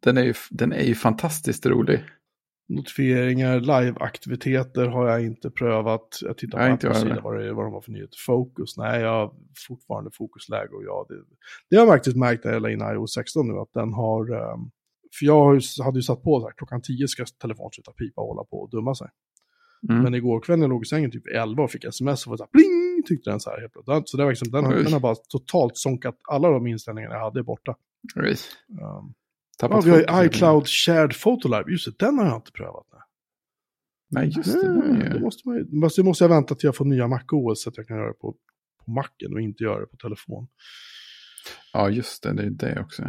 Den 0.00 0.16
är 0.16 0.24
ju, 0.24 0.34
den 0.50 0.72
är 0.72 0.84
ju 0.84 0.94
fantastiskt 0.94 1.66
rolig. 1.66 2.04
Notifieringar, 2.68 3.60
live-aktiviteter 3.60 4.86
har 4.86 5.08
jag 5.08 5.24
inte 5.24 5.50
prövat. 5.50 6.18
Jag 6.22 6.38
tittar 6.38 6.58
på 6.58 6.64
Nej, 6.64 6.72
inte 6.72 6.86
jag 6.86 6.90
Apples 6.90 7.02
heller. 7.02 7.14
sida 7.14 7.24
vad, 7.24 7.40
det 7.40 7.52
vad 7.52 7.64
de 7.66 7.72
har 7.72 7.80
för 7.80 7.90
nyheter. 7.90 8.16
Fokus, 8.26 8.76
nej 8.76 9.00
jag 9.00 9.10
har 9.10 9.34
fortfarande 9.68 10.10
fokusläge 10.14 10.68
och 10.68 10.84
ja, 10.84 11.06
det, 11.08 11.14
det 11.70 11.76
har 11.76 11.86
jag 11.86 11.94
faktiskt 11.94 12.16
märkt 12.16 12.44
när 12.44 12.52
jag 12.52 12.62
la 12.62 12.70
in 12.70 12.80
iOS 12.80 13.14
16 13.14 13.48
nu 13.48 13.58
att 13.58 13.72
den 13.72 13.92
har, 13.92 14.22
ehm, 14.22 14.70
för 15.18 15.26
jag 15.26 15.60
hade 15.84 15.98
ju 15.98 16.02
satt 16.02 16.22
på 16.22 16.40
här, 16.40 16.52
klockan 16.56 16.82
10 16.82 17.08
ska 17.08 17.24
telefonen 17.42 17.70
sluta 17.70 17.92
pipa 17.92 18.20
och 18.20 18.28
hålla 18.28 18.44
på 18.44 18.56
och 18.60 18.70
dumma 18.70 18.94
sig. 18.94 19.08
Mm. 19.88 20.02
Men 20.02 20.14
igår 20.14 20.40
kväll 20.40 20.58
när 20.58 20.64
jag 20.64 20.70
låg 20.70 20.82
i 20.84 20.88
sängen 20.88 21.10
typ 21.10 21.26
11 21.26 21.62
och 21.62 21.70
fick 21.70 21.84
sms 21.84 22.26
och 22.26 22.30
var 22.30 22.36
så 22.36 22.42
här, 22.42 22.50
pling, 22.50 23.02
tyckte 23.06 23.30
den 23.30 23.40
så 23.40 23.50
här 23.50 23.60
helt 23.60 23.72
plötsligt. 23.72 24.08
Så 24.08 24.16
det 24.16 24.22
var 24.22 24.30
liksom, 24.30 24.50
den, 24.50 24.64
har, 24.64 24.74
den 24.74 24.92
har 24.92 25.00
bara 25.00 25.14
totalt 25.14 25.76
sonkat, 25.76 26.16
alla 26.28 26.50
de 26.50 26.66
inställningarna 26.66 27.14
jag 27.14 27.22
hade 27.22 27.42
borta. 27.42 27.76
Um, 28.68 29.14
tappat 29.58 29.86
ja, 29.86 29.94
vi 29.94 30.04
har 30.08 30.22
ju 30.22 30.28
iCloud 30.28 30.68
Shared 30.68 31.12
Photo 31.22 31.48
Live, 31.48 31.64
just 31.70 31.84
det, 31.86 32.06
den 32.06 32.18
har 32.18 32.26
jag 32.26 32.36
inte 32.36 32.52
prövat. 32.52 32.86
Nej. 32.92 33.02
Nej, 34.10 34.32
just 34.36 34.52
det. 34.52 34.66
Är 34.66 35.14
Då 35.14 35.20
måste, 35.20 35.48
man, 35.48 35.66
måste, 35.70 36.02
måste 36.02 36.24
jag 36.24 36.28
vänta 36.28 36.54
till 36.54 36.66
jag 36.66 36.76
får 36.76 36.84
nya 36.84 37.08
MacOS 37.08 37.62
så 37.62 37.68
att 37.68 37.76
jag 37.76 37.86
kan 37.86 37.96
göra 37.96 38.08
det 38.08 38.18
på, 38.18 38.34
på 38.84 38.90
Macen 38.90 39.34
och 39.34 39.40
inte 39.40 39.64
göra 39.64 39.80
det 39.80 39.86
på 39.86 39.96
telefon. 39.96 40.46
Ja, 41.72 41.90
just 41.90 42.22
det. 42.22 42.32
Det 42.32 42.42
är 42.42 42.50
det 42.50 42.80
också. 42.80 43.02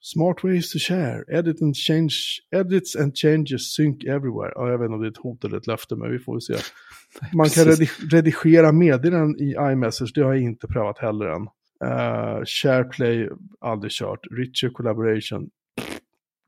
Smart 0.00 0.44
ways 0.44 0.72
to 0.72 0.78
share, 0.78 1.24
edit 1.28 1.62
and 1.62 1.76
change, 1.76 2.14
edits 2.50 2.96
and 2.96 3.16
changes 3.16 3.74
sync 3.74 4.04
everywhere. 4.04 4.52
Ja, 4.54 4.70
jag 4.70 4.78
vet 4.78 4.84
inte 4.84 4.94
om 4.94 5.00
det 5.00 5.06
är 5.06 5.10
ett 5.10 5.16
hot 5.16 5.44
eller 5.44 5.56
ett 5.56 5.66
löfte, 5.66 5.96
men 5.96 6.10
vi 6.10 6.18
får 6.18 6.32
väl 6.32 6.40
se. 6.40 6.54
Man 7.36 7.48
kan 7.48 7.64
redigera 8.10 8.72
meddelanden 8.72 9.40
i 9.40 9.54
iMessage, 9.72 10.12
det 10.14 10.22
har 10.22 10.34
jag 10.34 10.42
inte 10.42 10.66
prövat 10.66 10.98
heller 10.98 11.26
än. 11.26 11.42
Uh, 11.84 12.44
SharePlay, 12.44 13.28
aldrig 13.60 13.92
kört. 13.92 14.20
Richer 14.30 14.68
Collaboration, 14.68 15.50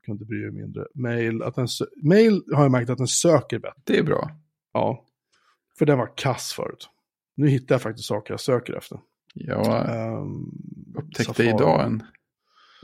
kunde 0.05 0.25
bry 0.25 0.37
mig 0.41 0.51
mindre. 0.51 0.85
Mail, 0.95 1.41
att 1.43 1.55
den 1.55 1.67
Mail 2.03 2.43
har 2.53 2.61
jag 2.63 2.71
märkt 2.71 2.89
att 2.89 2.97
den 2.97 3.07
söker 3.07 3.59
bättre. 3.59 3.81
Det 3.83 3.97
är 3.97 4.03
bra. 4.03 4.31
Ja, 4.73 5.05
för 5.77 5.85
den 5.85 5.97
var 5.97 6.13
kass 6.17 6.53
förut. 6.53 6.89
Nu 7.35 7.47
hittar 7.47 7.75
jag 7.75 7.81
faktiskt 7.81 8.07
saker 8.07 8.33
jag 8.33 8.39
söker 8.39 8.73
efter. 8.73 8.99
Jag 9.33 9.89
Um, 10.21 10.51
upptäckte 10.97 11.43
idag 11.43 11.85
en 11.85 12.03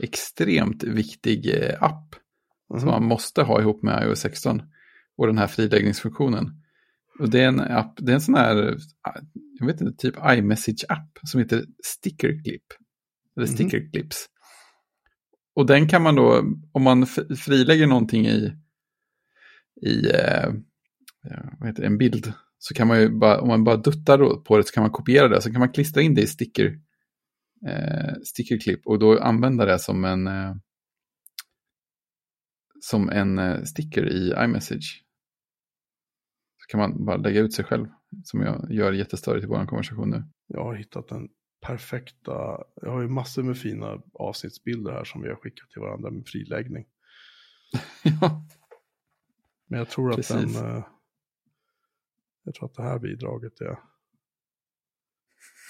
extremt 0.02 0.82
viktig 0.84 1.46
eh, 1.62 1.82
app 1.82 2.14
Mhm. 2.70 2.80
som 2.80 2.88
man 2.90 3.04
måste 3.04 3.42
ha 3.42 3.60
ihop 3.60 3.82
med 3.82 4.02
iOS 4.08 4.18
16 4.20 4.62
och 5.16 5.26
den 5.26 5.38
här 5.38 5.46
friläggningsfunktionen. 5.46 6.50
Och 7.18 7.30
det 7.30 7.40
är 7.40 7.48
en 7.48 7.60
app, 7.60 7.94
det 7.96 8.12
är 8.12 8.14
en 8.14 8.20
sån 8.20 8.34
här, 8.34 8.76
jag 9.58 9.66
vet 9.66 9.80
inte, 9.80 9.96
typ 9.96 10.14
iMessage-app 10.16 11.18
som 11.22 11.40
heter 11.40 11.64
Stickerclip. 11.84 12.62
Eller 13.36 13.46
Mhm. 13.46 13.54
Stickerclips. 13.54 14.26
Och 15.58 15.66
den 15.66 15.88
kan 15.88 16.02
man 16.02 16.14
då, 16.14 16.44
om 16.72 16.82
man 16.82 17.06
frilägger 17.36 17.86
någonting 17.86 18.26
i, 18.26 18.52
i 19.82 20.10
eh, 20.10 20.46
eh, 21.24 21.44
vad 21.58 21.68
heter 21.68 21.82
det, 21.82 21.86
en 21.86 21.98
bild, 21.98 22.32
så 22.58 22.74
kan 22.74 22.88
man 22.88 23.00
ju 23.00 23.18
bara, 23.18 23.40
om 23.40 23.48
man 23.48 23.64
bara 23.64 23.76
duttar 23.76 24.44
på 24.44 24.56
det 24.56 24.64
så 24.64 24.72
kan 24.72 24.82
man 24.82 24.90
kopiera 24.90 25.28
det, 25.28 25.42
så 25.42 25.50
kan 25.50 25.58
man 25.58 25.72
klistra 25.72 26.02
in 26.02 26.14
det 26.14 26.22
i 26.22 26.26
sticker, 26.26 26.80
eh, 27.66 28.14
stickerklipp 28.24 28.86
och 28.86 28.98
då 28.98 29.18
använda 29.18 29.64
det 29.64 29.78
som 29.78 30.04
en, 30.04 30.26
eh, 30.26 30.54
som 32.80 33.08
en 33.08 33.38
eh, 33.38 33.62
sticker 33.62 34.08
i 34.08 34.34
iMessage. 34.44 35.04
Så 36.58 36.66
kan 36.70 36.80
man 36.80 37.04
bara 37.04 37.16
lägga 37.16 37.40
ut 37.40 37.54
sig 37.54 37.64
själv, 37.64 37.86
som 38.24 38.40
jag 38.40 38.72
gör 38.72 38.92
jättestörigt 38.92 39.44
i 39.44 39.48
vår 39.48 39.66
konversation 39.66 40.10
nu. 40.10 40.24
Jag 40.46 40.64
har 40.64 40.74
hittat 40.74 41.10
en 41.10 41.28
perfekta, 41.60 42.64
jag 42.74 42.90
har 42.90 43.00
ju 43.00 43.08
massor 43.08 43.42
med 43.42 43.58
fina 43.58 44.02
avsnittsbilder 44.12 44.92
här 44.92 45.04
som 45.04 45.22
vi 45.22 45.28
har 45.28 45.36
skickat 45.36 45.70
till 45.70 45.80
varandra 45.80 46.10
med 46.10 46.26
friläggning. 46.26 46.86
ja, 48.20 48.46
Men 49.66 49.78
jag 49.78 49.90
tror 49.90 50.10
att 50.10 50.16
Precis. 50.16 50.54
den, 50.54 50.76
eh, 50.76 50.84
jag 52.42 52.54
tror 52.54 52.66
att 52.66 52.74
det 52.74 52.82
här 52.82 52.98
bidraget 52.98 53.60
är, 53.60 53.78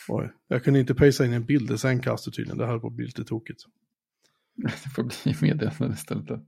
oj, 0.09 0.33
jag 0.49 0.65
kunde 0.65 0.81
inte 0.81 0.95
pejsa 0.95 1.25
in 1.25 1.33
en 1.33 1.45
bild 1.45 1.71
i 1.71 1.79
sängkastet 1.79 2.35
tydligen, 2.35 2.59
det 2.59 2.67
här 2.67 2.87
att 2.87 2.93
bli 2.93 3.07
lite 3.07 3.25
tokigt. 3.25 3.63
det 4.55 4.91
får 4.95 5.03
bli 5.03 5.37
meddelanden 5.41 5.93
istället. 5.93 6.41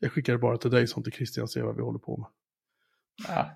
Jag 0.00 0.12
skickar 0.12 0.32
det 0.32 0.38
bara 0.38 0.58
till 0.58 0.70
dig 0.70 0.86
som 0.86 1.02
till 1.02 1.12
Christian 1.12 1.48
ser 1.48 1.62
vad 1.62 1.76
vi 1.76 1.82
håller 1.82 1.98
på 1.98 2.16
med. 2.16 2.28
Ja. 3.28 3.50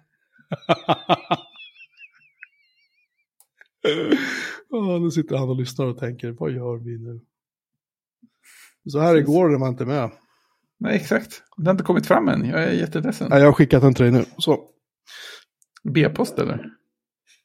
Ja, 4.75 4.99
nu 4.99 5.11
sitter 5.11 5.37
han 5.37 5.49
och 5.49 5.57
lyssnar 5.57 5.87
och 5.87 5.99
tänker, 5.99 6.31
vad 6.31 6.51
gör 6.53 6.77
vi 6.77 6.99
nu? 6.99 7.21
Så 8.91 8.99
här 8.99 9.17
igår 9.17 9.49
när 9.49 9.59
man 9.59 9.69
inte 9.69 9.85
är 9.85 9.87
med. 9.87 10.11
Nej, 10.79 10.97
exakt. 10.97 11.43
Det 11.57 11.65
har 11.65 11.71
inte 11.71 11.85
kommit 11.85 12.07
fram 12.07 12.29
än. 12.29 12.45
Jag 12.45 12.63
är 12.65 12.71
jätteledsen. 12.73 13.27
Nej, 13.31 13.39
jag 13.41 13.47
har 13.47 13.53
skickat 13.53 13.83
den 13.83 13.95
till 13.95 14.03
dig 14.05 14.13
nu. 14.13 14.25
Så, 14.39 14.65
B-post 15.85 16.39
eller? 16.39 16.67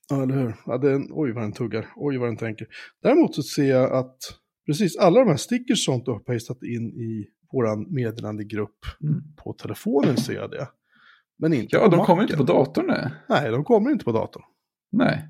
ja, 0.10 0.24
eller 0.24 0.36
hur? 0.36 0.56
Ja, 0.66 0.78
det 0.78 0.90
är 0.90 0.94
en, 0.94 1.08
oj 1.12 1.32
vad 1.32 1.44
den 1.44 1.52
tuggar, 1.54 1.88
oj 1.96 2.18
vad 2.18 2.30
den 2.30 2.38
tänker. 2.38 2.68
Däremot 3.04 3.36
så 3.36 3.44
ser 3.44 3.64
jag 3.70 3.92
att 3.92 4.18
precis 4.66 4.98
alla 4.98 5.20
de 5.20 5.30
här 5.30 5.38
stickers 5.38 5.86
sånt 5.86 6.06
du 6.06 6.12
har 6.12 6.20
pastat 6.20 6.64
in 6.64 6.88
i 6.88 7.28
våran 7.52 7.94
meddelandegrupp 7.94 8.78
Mm. 9.04 9.22
på 9.44 9.54
telefonen 9.54 10.18
ser 10.18 10.34
jag 10.34 10.52
det. 10.52 10.68
Men 11.40 11.54
inte 11.54 11.76
Ja, 11.76 11.90
på 11.90 11.96
de 11.96 12.06
kommer 12.06 12.22
inte 12.24 12.38
på 12.38 12.44
datorn. 12.44 12.86
Nej. 12.88 13.12
Nej, 13.30 13.52
de 13.52 13.64
kommer 13.64 13.92
inte 13.92 14.06
på 14.06 14.12
datorn. 14.12 14.44
nej. 14.92 15.30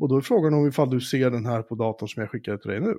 Och 0.00 0.08
då 0.08 0.16
är 0.16 0.20
frågan 0.20 0.54
om 0.54 0.66
ifall 0.68 0.90
du 0.90 1.00
ser 1.00 1.30
den 1.30 1.46
här 1.46 1.62
på 1.62 1.74
datorn 1.74 2.08
som 2.08 2.20
jag 2.20 2.30
skickade 2.30 2.58
till 2.58 2.70
dig 2.70 2.80
nu. 2.80 2.94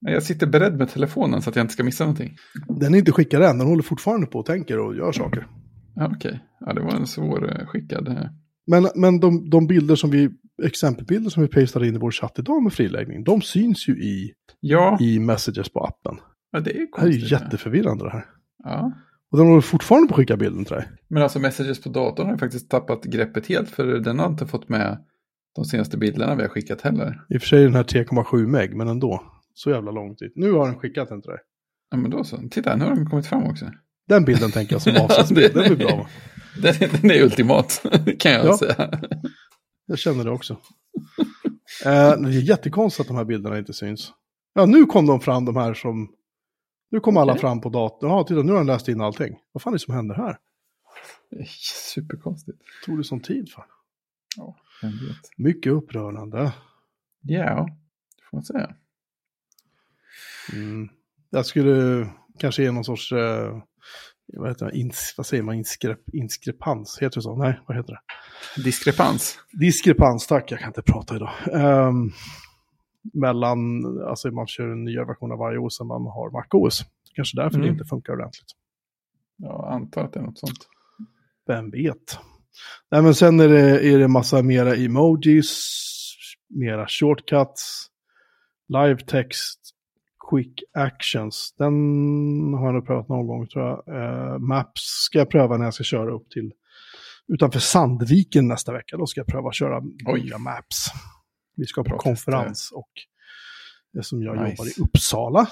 Jag 0.00 0.22
sitter 0.22 0.46
beredd 0.46 0.76
med 0.78 0.88
telefonen 0.90 1.42
så 1.42 1.50
att 1.50 1.56
jag 1.56 1.62
inte 1.62 1.72
ska 1.74 1.84
missa 1.84 2.04
någonting. 2.04 2.36
Den 2.80 2.94
är 2.94 2.98
inte 2.98 3.12
skickad 3.12 3.42
än, 3.42 3.58
den 3.58 3.66
håller 3.66 3.82
fortfarande 3.82 4.26
på 4.26 4.38
och 4.38 4.46
tänker 4.46 4.78
och 4.78 4.96
gör 4.96 5.12
saker. 5.12 5.46
Ja, 5.94 6.12
Okej, 6.16 6.40
ja, 6.60 6.72
det 6.72 6.80
var 6.80 6.90
en 6.94 7.06
svår 7.06 7.66
skickad. 7.66 8.08
eh. 8.08 8.22
Men, 8.66 8.88
men 8.94 9.20
de, 9.20 9.50
de 9.50 9.66
bilder 9.66 9.94
som 9.96 10.10
vi 10.10 10.30
exempelbilder 10.62 11.30
som 11.30 11.42
vi 11.42 11.48
pastade 11.48 11.88
in 11.88 11.94
i 11.94 11.98
vår 11.98 12.10
chatt 12.10 12.38
idag 12.38 12.62
med 12.62 12.72
friläggning, 12.72 13.24
de 13.24 13.40
syns 13.42 13.88
ju 13.88 13.92
i, 13.92 14.32
Ja, 14.60 14.98
i 15.00 15.18
messages 15.18 15.68
på 15.68 15.80
appen. 15.84 16.16
ja 16.52 16.60
det 16.60 16.70
är 16.70 16.74
Det 16.74 16.78
här 16.78 16.84
är 16.84 16.86
konstigt. 17.12 17.22
ju 17.32 17.34
jätteförvirrande 17.36 18.04
det 18.04 18.10
här. 18.10 18.24
Ja. 18.64 18.92
Och 19.32 19.38
de 19.38 19.46
håller 19.48 19.60
fortfarande 19.60 20.08
på 20.08 20.14
att 20.14 20.16
skicka 20.18 20.36
bilden 20.36 20.64
till 20.64 20.74
dig. 20.74 20.88
Men 21.08 21.22
alltså 21.22 21.38
Messages 21.38 21.82
på 21.82 21.88
datorn 21.88 22.26
har 22.26 22.32
ju 22.34 22.38
faktiskt 22.38 22.70
tappat 22.70 23.04
greppet 23.04 23.46
helt 23.46 23.68
för 23.68 23.86
den 23.86 24.18
har 24.18 24.26
inte 24.26 24.46
fått 24.46 24.68
med 24.68 25.04
de 25.54 25.64
senaste 25.64 25.96
bilderna 25.96 26.34
vi 26.34 26.42
har 26.42 26.48
skickat 26.48 26.80
heller. 26.80 27.24
I 27.28 27.36
och 27.36 27.40
för 27.40 27.48
sig 27.48 27.60
är 27.60 27.64
den 27.64 27.74
här 27.74 27.84
3,7 27.84 28.46
meg, 28.46 28.76
men 28.76 28.88
ändå. 28.88 29.22
Så 29.54 29.70
jävla 29.70 29.90
lång 29.90 30.16
tid. 30.16 30.32
Nu 30.34 30.52
har 30.52 30.66
den 30.66 30.78
skickat 30.78 31.08
den 31.08 31.22
till 31.22 31.30
dig. 31.30 31.38
Ja 31.90 31.96
men 31.96 32.10
då 32.10 32.24
så. 32.24 32.36
Titta, 32.50 32.76
nu 32.76 32.84
har 32.84 32.94
den 32.94 33.10
kommit 33.10 33.26
fram 33.26 33.44
också. 33.44 33.70
Den 34.08 34.24
bilden 34.24 34.50
tänker 34.50 34.74
jag 34.74 34.82
som 34.82 34.96
avsättsbild. 35.04 35.54
Den 35.54 35.64
blir 35.76 35.86
bra 35.86 35.96
va? 35.96 36.06
Den, 36.62 36.74
den 37.02 37.10
är 37.10 37.22
ultimat, 37.22 37.82
kan 38.18 38.32
jag 38.32 38.46
Ja. 38.46 38.58
säga. 38.58 39.00
Jag 39.86 39.98
känner 39.98 40.24
det 40.24 40.30
också. 40.30 40.52
Eh, 41.84 42.10
det 42.20 42.28
är 42.28 42.48
jättekonstigt 42.48 43.00
att 43.00 43.06
de 43.06 43.16
här 43.16 43.24
bilderna 43.24 43.58
inte 43.58 43.72
syns. 43.72 44.12
Ja, 44.54 44.66
nu 44.66 44.84
kom 44.86 45.06
de 45.06 45.20
fram 45.20 45.44
de 45.44 45.56
här 45.56 45.74
som... 45.74 46.10
Nu 46.90 47.00
kom 47.00 47.16
alla 47.16 47.32
Okej. 47.32 47.40
fram 47.40 47.60
på 47.60 47.68
datorn. 47.68 48.10
Ja, 48.10 48.24
titta, 48.24 48.42
nu 48.42 48.52
har 48.52 48.58
den 48.58 48.66
läst 48.66 48.88
in 48.88 49.00
allting. 49.00 49.36
Vad 49.52 49.62
fan 49.62 49.70
är 49.72 49.74
det 49.74 49.78
som 49.80 49.94
händer 49.94 50.14
här? 50.14 50.36
Det 51.30 51.36
är 51.40 51.44
Superkonstigt. 51.94 52.58
Tog 52.86 52.98
det 52.98 53.04
sån 53.04 53.20
tid 53.20 53.50
för? 53.52 53.64
Ja. 54.36 54.56
Mycket 55.36 55.72
upprörande. 55.72 56.52
Ja, 57.22 57.68
det 58.16 58.22
får 58.30 58.36
man 58.36 58.44
säga. 58.44 58.74
Mm. 60.52 60.88
Jag 61.30 61.46
skulle 61.46 62.08
kanske 62.38 62.62
ge 62.62 62.70
någon 62.70 62.84
sorts... 62.84 63.12
Eh, 63.12 63.62
vad, 64.32 64.48
heter 64.48 64.66
det? 64.66 64.78
Ins, 64.78 65.14
vad 65.16 65.26
säger 65.26 65.42
man? 65.42 65.54
Inskrep, 65.54 66.00
inskrepans? 66.12 66.98
Heter 67.02 67.16
det 67.16 67.22
så? 67.22 67.36
Nej, 67.36 67.60
vad 67.66 67.76
heter 67.76 67.92
det? 67.92 68.62
Diskrepans. 68.62 69.38
Diskrepans, 69.52 70.26
tack. 70.26 70.52
Jag 70.52 70.58
kan 70.60 70.68
inte 70.68 70.82
prata 70.82 71.16
idag. 71.16 71.30
Ehm, 71.52 72.10
mellan, 73.02 73.84
alltså 74.08 74.30
man 74.30 74.46
kör 74.46 74.68
en 74.68 74.84
nyare 74.84 75.04
version 75.04 75.32
av 75.32 75.52
iOS 75.54 75.80
än 75.80 75.86
man 75.86 76.02
har 76.02 76.30
MacOS. 76.30 76.84
Kanske 77.14 77.36
därför 77.36 77.58
det 77.58 77.64
Mm. 77.64 77.72
inte 77.72 77.84
funkar 77.84 78.12
ordentligt. 78.12 78.50
Jag 79.36 79.72
antar 79.72 80.04
att 80.04 80.12
det 80.12 80.18
är 80.20 80.24
något 80.24 80.38
sånt. 80.38 80.68
Vem 81.46 81.70
vet? 81.70 82.18
Nej, 82.90 83.02
men 83.02 83.14
sen 83.14 83.40
är 83.40 83.48
det, 83.48 83.88
är 83.88 83.98
det 83.98 84.08
massa 84.08 84.42
mera 84.42 84.74
emojis, 84.76 85.76
mera 86.48 86.86
shortcuts, 86.88 87.86
live 88.68 89.00
text, 89.06 89.60
quick 90.30 90.62
actions. 90.74 91.54
Den 91.58 91.74
har 92.54 92.66
jag 92.66 92.74
nog 92.74 92.86
prövat 92.86 93.08
någon 93.08 93.26
gång 93.26 93.46
tror 93.46 93.64
jag. 93.64 93.78
Eh, 93.88 94.38
Maps 94.38 94.80
ska 94.82 95.18
jag 95.18 95.30
pröva 95.30 95.56
när 95.56 95.64
jag 95.64 95.74
ska 95.74 95.84
köra 95.84 96.14
upp 96.14 96.30
till 96.30 96.52
utanför 97.32 97.60
Sandviken 97.60 98.48
nästa 98.48 98.72
vecka. 98.72 98.96
Då 98.96 99.06
ska 99.06 99.20
jag 99.20 99.26
pröva 99.28 99.48
att 99.48 99.54
köra 99.54 99.80
nya 100.16 100.38
Maps. 100.38 100.86
Vi 101.56 101.66
ska 101.66 101.84
på 101.84 101.96
konferens 101.98 102.70
och 102.74 102.90
eftersom 103.98 104.22
jag 104.22 104.36
Nice. 104.36 104.50
jobbar 104.50 104.66
i 104.66 104.82
Uppsala 104.88 105.48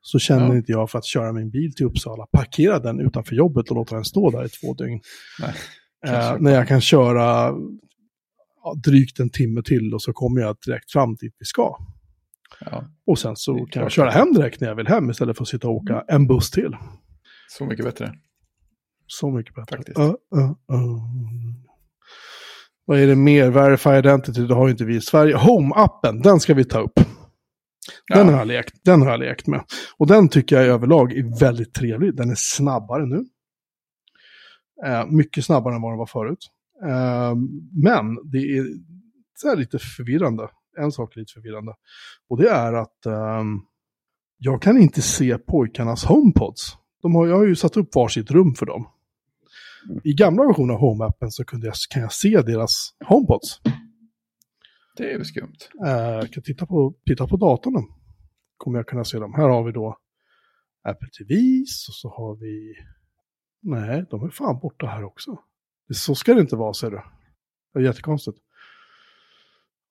så 0.00 0.18
känner 0.18 0.46
Ja. 0.48 0.56
inte 0.56 0.72
jag 0.72 0.90
för 0.90 0.98
att 0.98 1.04
köra 1.04 1.32
min 1.32 1.50
bil 1.50 1.74
till 1.74 1.86
Uppsala, 1.86 2.26
parkera 2.32 2.78
den 2.78 3.00
utanför 3.00 3.34
jobbet 3.34 3.70
och 3.70 3.76
låta 3.76 3.94
den 3.94 4.04
stå 4.04 4.30
där 4.30 4.44
i 4.46 4.48
två 4.48 4.74
dygn. 4.74 5.00
Nej. 5.40 5.54
Eh, 6.06 6.36
när 6.38 6.50
jag 6.54 6.68
kan 6.68 6.80
köra 6.80 7.54
ja, 8.62 8.74
drygt 8.84 9.20
en 9.20 9.30
timme 9.30 9.62
till 9.62 9.94
och 9.94 10.02
så 10.02 10.12
kommer 10.12 10.40
jag 10.40 10.56
direkt 10.66 10.92
fram 10.92 11.14
dit 11.14 11.34
vi 11.38 11.44
ska. 11.46 11.76
Ja, 12.60 12.84
Och 13.06 13.18
sen 13.18 13.36
så 13.36 13.66
kan 13.66 13.82
jag 13.82 13.92
köra 13.92 14.10
hem 14.10 14.32
direkt 14.32 14.60
när 14.60 14.68
jag 14.68 14.74
vill 14.74 14.86
hem 14.86 15.10
istället 15.10 15.36
för 15.36 15.44
att 15.44 15.48
sitta 15.48 15.68
och 15.68 15.74
åka 15.74 16.04
en 16.08 16.26
buss 16.26 16.50
till. 16.50 16.76
så 17.58 17.66
mycket 17.66 17.84
bättre. 17.84 18.14
Så 19.06 19.30
mycket 19.30 19.54
bättre. 19.54 19.76
Faktiskt. 19.76 19.98
Uh, 19.98 20.04
uh, 20.36 20.50
uh. 20.72 21.02
Vad 22.84 22.98
är 22.98 23.06
det 23.06 23.16
mer? 23.16 23.50
Verify 23.50 23.90
Identity, 23.90 24.46
det 24.46 24.54
har 24.54 24.66
ju 24.66 24.70
inte 24.70 24.84
vi 24.84 24.96
i 24.96 25.00
Sverige. 25.00 25.36
Home-appen, 25.36 26.22
den 26.22 26.40
ska 26.40 26.54
vi 26.54 26.64
ta 26.64 26.80
upp. 26.80 26.94
Den, 28.14 28.18
Ja. 28.18 28.24
har 28.24 28.32
jag 28.32 28.46
lekt, 28.46 28.74
den 28.84 29.02
har 29.02 29.10
jag 29.10 29.20
lekt 29.20 29.46
med. 29.46 29.64
Och 29.96 30.06
den 30.06 30.28
tycker 30.28 30.56
jag 30.56 30.66
överlag 30.66 31.12
är 31.12 31.40
väldigt 31.40 31.74
trevlig. 31.74 32.16
Den 32.16 32.30
är 32.30 32.34
snabbare 32.36 33.06
nu. 33.06 33.24
Eh, 34.84 35.06
mycket 35.06 35.44
snabbare 35.44 35.74
än 35.74 35.82
vad 35.82 35.92
den 35.92 35.98
var 35.98 36.06
förut. 36.06 36.50
Eh, 36.82 37.34
men 37.84 38.30
det 38.30 38.38
är 38.38 38.66
så 39.34 39.48
här 39.48 39.56
lite 39.56 39.78
förvirrande. 39.78 40.48
En 40.78 40.92
sak 40.92 41.16
är 41.16 41.20
lite 41.20 41.32
förvirrande. 41.32 41.74
Och 42.28 42.36
det 42.38 42.48
är 42.48 42.72
att 42.72 43.06
ehm, 43.06 43.60
jag 44.38 44.62
kan 44.62 44.78
inte 44.78 45.02
se 45.02 45.38
pojkarnas 45.38 46.04
HomePods. 46.04 46.76
De 47.02 47.14
har, 47.14 47.26
jag 47.26 47.36
har 47.36 47.46
ju 47.46 47.56
satt 47.56 47.76
upp 47.76 47.94
varsitt 47.94 48.30
rum 48.30 48.54
för 48.54 48.66
dem. 48.66 48.88
I 50.04 50.12
gamla 50.12 50.46
versioner 50.46 50.74
av 50.74 50.80
Home-appen 50.80 51.30
så 51.30 51.44
kunde 51.44 51.66
jag, 51.66 51.74
kan 51.90 52.02
jag 52.02 52.12
se 52.12 52.42
deras 52.42 52.94
HomePods. 53.04 53.60
Det 54.96 55.12
är 55.12 55.18
ju 55.18 55.24
skumt. 55.24 55.56
Eh, 55.86 55.92
jag 55.92 56.32
kan 56.32 56.42
titta 56.42 56.66
på, 56.66 56.94
titta 57.06 57.26
på 57.26 57.36
datorn. 57.36 57.84
Kommer 58.56 58.78
jag 58.78 58.86
kunna 58.86 59.04
se 59.04 59.18
dem. 59.18 59.34
Här 59.34 59.48
har 59.48 59.64
vi 59.64 59.72
då 59.72 59.96
Apple 60.88 61.08
TVs 61.08 61.88
och 61.88 61.94
så 61.94 62.08
har 62.08 62.36
vi... 62.36 62.74
Nej, 63.66 64.04
de 64.10 64.24
är 64.24 64.28
fan 64.28 64.58
borta 64.58 64.86
här 64.86 65.04
också. 65.04 65.38
Så 65.94 66.14
ska 66.14 66.34
det 66.34 66.40
inte 66.40 66.56
vara, 66.56 66.74
ser 66.74 66.90
du. 66.90 67.00
Det 67.74 67.80
är 67.80 67.82
jättekonstigt. 67.82 68.38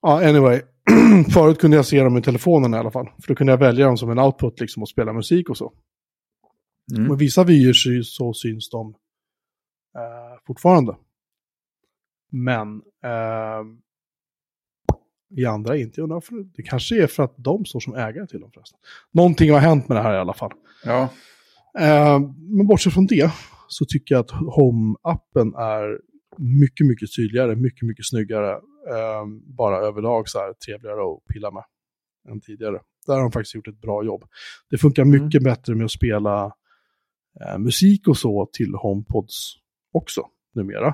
Ja, 0.02 0.30
anyway. 0.30 0.62
Förut 1.34 1.60
kunde 1.60 1.78
jag 1.78 1.86
se 1.86 2.04
dem 2.04 2.18
i 2.18 2.22
telefonen 2.22 2.74
i 2.74 2.78
alla 2.78 2.92
fall. 2.92 3.06
För 3.06 3.28
då 3.28 3.36
kunde 3.36 3.54
jag 3.54 3.58
välja 3.58 3.86
dem 3.86 3.98
som 3.98 4.10
en 4.10 4.20
output 4.20 4.60
liksom 4.60 4.84
och 4.84 4.90
spela 4.90 5.14
musik 5.14 5.50
och 5.50 5.58
så. 5.58 5.74
Mm. 6.96 7.08
Med 7.08 7.18
vissa 7.18 7.44
vyer 7.44 8.02
så 8.04 8.34
syns 8.34 8.70
de 8.70 8.96
eh, 9.96 10.40
fortfarande. 10.48 10.96
Men 12.32 12.82
eh, 13.04 13.64
i 15.38 15.46
andra 15.46 15.78
inte. 15.78 16.02
Undrar 16.02 16.24
Det 16.56 16.64
kanske 16.64 17.04
är 17.04 17.08
för 17.08 17.24
att 17.24 17.34
de 17.38 17.66
står 17.66 17.80
som 17.80 17.96
ägare 17.96 18.28
till 18.28 18.40
dem 18.40 18.52
förresten. 18.54 18.80
Någonting 19.12 19.52
har 19.52 19.60
hänt 19.60 19.88
med 19.88 19.98
det 19.98 20.02
här 20.02 20.14
i 20.14 20.20
alla 20.20 20.34
fall. 20.34 20.52
Ja, 20.84 21.10
Eh, 21.80 22.20
men 22.38 22.68
bortsett 22.68 22.94
från 22.94 23.06
det 23.06 23.32
så 23.68 23.86
tycker 23.86 24.16
jag 24.16 24.20
att 24.20 24.32
Home-appen 24.32 25.56
är 25.58 26.00
mycket, 26.38 26.88
mycket 26.88 27.16
tydligare, 27.16 27.56
mycket, 27.56 27.88
mycket 27.88 28.06
snyggare. 28.06 28.52
Eh, 28.90 29.26
bara 29.58 29.78
överlag 29.78 30.30
så 30.30 30.40
här 30.40 30.54
trevligare 30.54 31.02
att 31.14 31.34
pilla 31.34 31.52
med 31.52 31.64
än 32.30 32.42
tidigare. 32.42 32.80
Där 33.08 33.14
har 33.14 33.22
de 33.22 33.32
faktiskt 33.32 33.56
gjort 33.56 33.68
ett 33.68 33.82
bra 33.82 34.04
jobb. 34.06 34.24
Det 34.70 34.78
funkar 34.78 35.02
Mm. 35.04 35.24
mycket 35.24 35.44
bättre 35.44 35.76
med 35.76 35.86
att 35.86 35.92
spela 35.92 36.46
eh, 37.42 37.58
musik 37.58 38.08
och 38.08 38.18
så 38.18 38.50
till 38.54 38.74
HomePods 38.76 39.54
också 39.94 40.22
numera. 40.54 40.94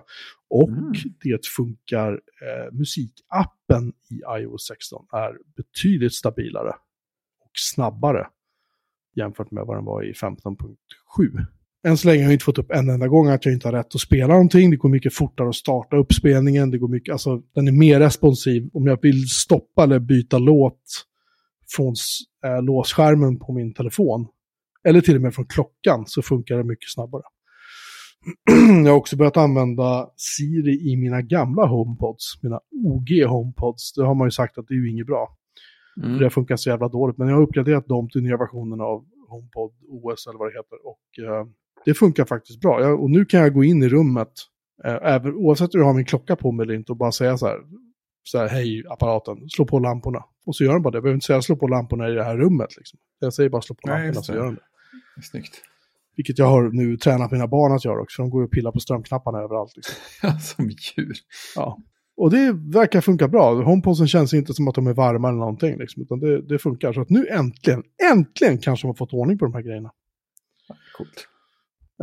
Och 0.49 0.69
Mm. 0.69 0.93
det 1.23 1.45
funkar, 1.47 2.11
eh, 2.13 2.71
musikappen 2.73 3.93
i 4.09 4.21
iOS 4.41 4.67
16 4.67 5.05
är 5.11 5.37
betydligt 5.55 6.13
stabilare 6.13 6.69
och 7.39 7.51
snabbare 7.73 8.27
jämfört 9.15 9.51
med 9.51 9.65
vad 9.65 9.77
den 9.77 9.85
var 9.85 10.03
i 10.03 10.13
15.7. 10.13 11.45
Än 11.87 11.97
så 11.97 12.07
länge 12.07 12.19
har 12.19 12.25
jag 12.25 12.33
inte 12.33 12.45
fått 12.45 12.57
upp 12.57 12.71
en 12.71 12.89
enda 12.89 13.07
gång 13.07 13.27
att 13.27 13.45
jag 13.45 13.53
inte 13.53 13.67
har 13.67 13.73
rätt 13.73 13.95
att 13.95 14.01
spela 14.01 14.33
någonting. 14.33 14.71
Det 14.71 14.77
går 14.77 14.89
mycket 14.89 15.13
fortare 15.13 15.49
att 15.49 15.55
starta 15.55 15.95
upp 15.95 16.13
spelningen. 16.13 16.71
Det 16.71 16.77
går 16.77 16.87
mycket, 16.87 17.11
alltså, 17.11 17.41
den 17.55 17.67
är 17.67 17.71
mer 17.71 17.99
responsiv. 17.99 18.69
Om 18.73 18.87
jag 18.87 19.01
vill 19.01 19.29
stoppa 19.29 19.83
eller 19.83 19.99
byta 19.99 20.37
låt 20.37 20.81
från 21.75 21.95
äh, 22.45 22.63
låsskärmen 22.63 23.39
på 23.39 23.53
min 23.53 23.73
telefon, 23.73 24.27
eller 24.87 25.01
till 25.01 25.15
och 25.15 25.21
med 25.21 25.35
från 25.35 25.45
klockan, 25.45 26.03
så 26.07 26.21
funkar 26.21 26.57
det 26.57 26.63
mycket 26.63 26.89
snabbare. 26.89 27.23
jag 28.85 28.91
har 28.91 28.97
också 28.97 29.17
börjat 29.17 29.37
använda 29.37 30.09
Siri 30.15 30.91
i 30.91 30.97
mina 30.97 31.21
gamla 31.21 31.65
HomePods, 31.65 32.43
mina 32.43 32.59
OG 32.85 33.09
HomePods. 33.27 33.93
Det 33.93 34.05
har 34.05 34.15
man 34.15 34.27
ju 34.27 34.31
sagt 34.31 34.57
att 34.57 34.67
det 34.67 34.73
är 34.73 34.77
ju 34.77 34.89
inget 34.91 35.07
bra. 35.07 35.37
mm. 36.03 36.17
Det 36.17 36.25
har 36.25 36.29
funkat 36.29 36.59
så 36.59 36.69
jävla 36.69 36.87
dåligt. 36.87 37.17
Men 37.17 37.27
jag 37.27 37.35
har 37.35 37.43
uppgraderat 37.43 37.87
dem 37.87 38.09
till 38.09 38.23
nya 38.23 38.37
versionen 38.37 38.81
av 38.81 39.05
HomePod 39.29 39.71
OS 39.87 40.27
eller 40.27 40.39
vad 40.39 40.47
det 40.47 40.57
heter. 40.59 40.87
Och 40.87 41.05
eh, 41.25 41.45
det 41.85 41.93
funkar 41.93 42.25
faktiskt 42.25 42.59
bra. 42.59 42.81
Jag, 42.81 43.03
och 43.03 43.09
nu 43.09 43.25
kan 43.25 43.39
jag 43.39 43.53
gå 43.53 43.63
in 43.63 43.83
i 43.83 43.89
rummet, 43.89 44.31
eh, 44.85 44.97
även, 45.03 45.35
oavsett 45.35 45.73
om 45.73 45.79
jag 45.79 45.87
har 45.87 45.93
min 45.93 46.05
klocka 46.05 46.35
på 46.35 46.51
mig 46.51 46.63
eller 46.63 46.73
inte, 46.73 46.91
och 46.91 46.97
bara 46.97 47.11
säga 47.11 47.37
så 47.37 47.47
här, 47.47 47.57
så 48.23 48.37
här 48.37 48.47
hej 48.47 48.83
apparaten, 48.89 49.49
slå 49.49 49.65
på 49.65 49.79
lamporna. 49.79 50.23
Och 50.45 50.55
så 50.55 50.63
gör 50.63 50.73
den 50.73 50.81
bara 50.81 50.91
det. 50.91 50.95
Jag 50.95 51.03
behöver 51.03 51.15
inte 51.15 51.25
säga 51.25 51.41
slå 51.41 51.55
på 51.55 51.67
lamporna 51.67 52.09
i 52.09 52.11
det 52.11 52.23
här 52.23 52.37
rummet. 52.37 52.77
Liksom. 52.77 52.99
Jag 53.19 53.33
säger 53.33 53.49
bara 53.49 53.61
slå 53.61 53.75
på 53.75 53.87
Nej, 53.87 54.05
lamporna 54.05 54.23
så 54.23 54.33
gör 54.33 54.45
den 54.45 54.55
det. 54.55 55.21
Snyggt. 55.21 55.61
Vilket 56.15 56.39
jag 56.39 56.45
har 56.45 56.69
nu 56.69 56.97
tränat 56.97 57.31
mina 57.31 57.47
barn 57.47 57.75
att 57.75 57.85
göra 57.85 58.01
också, 58.01 58.15
för 58.15 58.23
de 58.23 58.29
går 58.29 58.43
och 58.43 58.51
pillar 58.51 58.71
på 58.71 58.79
strömknapparna 58.79 59.37
överallt. 59.39 59.75
Liksom. 59.75 59.95
Ja, 60.21 60.39
som 60.39 60.69
djur. 60.69 61.13
Ja. 61.55 61.77
Och 62.17 62.31
det 62.31 62.53
verkar 62.53 63.01
funka 63.01 63.27
bra. 63.27 63.63
HomePodsen 63.63 64.07
känns 64.07 64.33
inte 64.33 64.53
som 64.53 64.67
att 64.67 64.75
de 64.75 64.87
är 64.87 64.93
varma 64.93 65.29
eller 65.29 65.39
någonting, 65.39 65.77
liksom, 65.77 66.01
utan 66.01 66.19
det, 66.19 66.41
det 66.41 66.59
funkar. 66.59 66.93
Så 66.93 67.01
att 67.01 67.09
nu 67.09 67.27
äntligen, 67.27 67.83
äntligen 68.11 68.57
kanske 68.57 68.87
man 68.87 68.95
fått 68.95 69.13
ordning 69.13 69.37
på 69.37 69.45
de 69.45 69.53
här 69.53 69.61
grejerna. 69.61 69.91
Coolt. 70.97 71.27